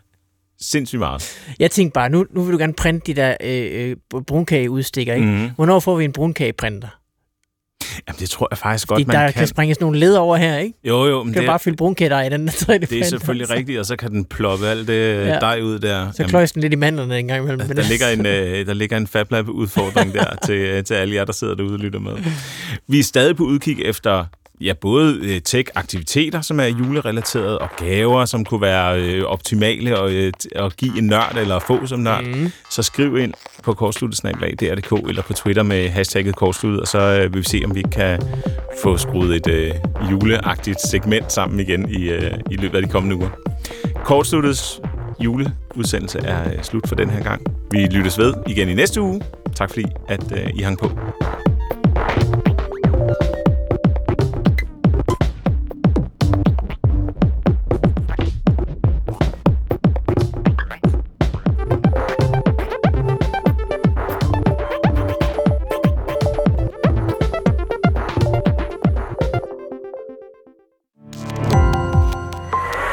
sindssygt 0.61 0.99
meget. 0.99 1.39
Jeg 1.59 1.72
tænkte 1.72 1.93
bare, 1.93 2.09
nu, 2.09 2.26
nu 2.32 2.41
vil 2.43 2.53
du 2.53 2.57
gerne 2.57 2.74
printe 2.74 3.13
de 3.13 3.22
der 3.22 3.36
øh, 3.43 3.89
øh 3.89 4.22
brunkageudstikker, 4.28 5.13
ikke? 5.13 5.28
Mm-hmm. 5.28 5.49
Hvornår 5.55 5.80
får 5.80 5.95
vi 5.95 6.05
en 6.05 6.13
brunkageprinter? 6.13 6.96
Jamen, 8.07 8.19
det 8.19 8.29
tror 8.29 8.47
jeg 8.51 8.57
faktisk 8.57 8.88
godt, 8.88 8.97
Fordi 8.97 9.07
man 9.07 9.15
der 9.15 9.31
kan. 9.31 9.33
kan 9.33 9.47
springes 9.47 9.79
nogle 9.79 9.99
led 9.99 10.15
over 10.15 10.38
her, 10.38 10.57
ikke? 10.57 10.79
Jo, 10.83 11.05
jo. 11.05 11.23
Men 11.23 11.33
kan 11.33 11.41
det, 11.41 11.47
bare 11.47 11.59
fylde 11.59 11.77
brunkætter 11.77 12.21
i 12.21 12.29
den 12.29 12.49
3D 12.49 12.73
Det 12.77 12.91
er 12.99 13.03
selvfølgelig 13.03 13.49
rigtigt, 13.49 13.79
og 13.79 13.85
så 13.85 13.95
kan 13.95 14.11
den 14.11 14.25
ploppe 14.25 14.67
alt 14.67 14.88
det 14.88 15.15
ja. 15.15 15.39
dej 15.39 15.61
ud 15.61 15.79
der. 15.79 16.11
Så 16.11 16.23
kløjs 16.23 16.51
den 16.51 16.61
lidt 16.61 16.73
i 16.73 16.75
mandlerne 16.75 17.19
en 17.19 17.27
gang 17.27 17.43
imellem. 17.43 17.67
Der, 17.75 17.89
ligger 17.89 18.07
en, 18.07 18.25
øh, 18.25 18.65
der 18.65 18.73
ligger 18.73 18.97
en 18.97 19.07
FabLab-udfordring 19.07 20.13
der 20.13 20.35
til, 20.45 20.83
til 20.83 20.93
alle 20.93 21.15
jer, 21.15 21.25
der 21.25 21.33
sidder 21.33 21.55
derude 21.55 21.73
og 21.73 21.79
lytter 21.79 21.99
med. 21.99 22.13
Vi 22.88 22.99
er 22.99 23.03
stadig 23.03 23.35
på 23.35 23.43
udkig 23.43 23.81
efter 23.81 24.25
ja, 24.61 24.73
både 24.73 25.19
øh, 25.21 25.41
tech-aktiviteter, 25.41 26.41
som 26.41 26.59
er 26.59 26.65
julerelateret, 26.65 27.57
og 27.59 27.69
gaver, 27.77 28.25
som 28.25 28.45
kunne 28.45 28.61
være 28.61 29.01
øh, 29.01 29.23
optimale 29.23 29.99
og, 29.99 30.11
øh, 30.11 30.33
at 30.55 30.77
give 30.77 30.97
en 30.97 31.03
nørd 31.03 31.37
eller 31.37 31.59
få 31.59 31.85
som 31.85 31.99
nørd, 31.99 32.23
mm. 32.23 32.51
så 32.71 32.83
skriv 32.83 33.17
ind 33.17 33.33
på 33.63 33.73
kortsluttet.dr.dk 33.73 35.09
eller 35.09 35.21
på 35.21 35.33
Twitter 35.33 35.63
med 35.63 35.89
hashtagget 35.89 36.35
kortsluttet, 36.35 36.81
og 36.81 36.87
så 36.87 36.99
øh, 36.99 37.33
vil 37.33 37.39
vi 37.39 37.47
se, 37.47 37.61
om 37.65 37.75
vi 37.75 37.83
kan 37.91 38.21
få 38.83 38.97
skruet 38.97 39.35
et 39.35 39.47
øh, 39.47 39.73
juleagtigt 40.11 40.81
segment 40.81 41.31
sammen 41.31 41.59
igen 41.59 41.89
i, 41.89 42.09
øh, 42.09 42.31
i 42.51 42.55
løbet 42.55 42.75
af 42.75 42.83
de 42.83 42.89
kommende 42.89 43.15
uger. 43.15 43.29
Kortsluttets 44.05 44.81
juleudsendelse 45.19 46.19
er 46.19 46.53
øh, 46.53 46.63
slut 46.63 46.87
for 46.87 46.95
den 46.95 47.09
her 47.09 47.23
gang. 47.23 47.41
Vi 47.71 47.77
lyttes 47.77 48.17
ved 48.17 48.33
igen 48.47 48.69
i 48.69 48.73
næste 48.73 49.01
uge. 49.01 49.21
Tak 49.55 49.69
fordi, 49.69 49.85
at 50.07 50.31
øh, 50.31 50.49
I 50.55 50.61
hang 50.61 50.77
på. 50.77 50.91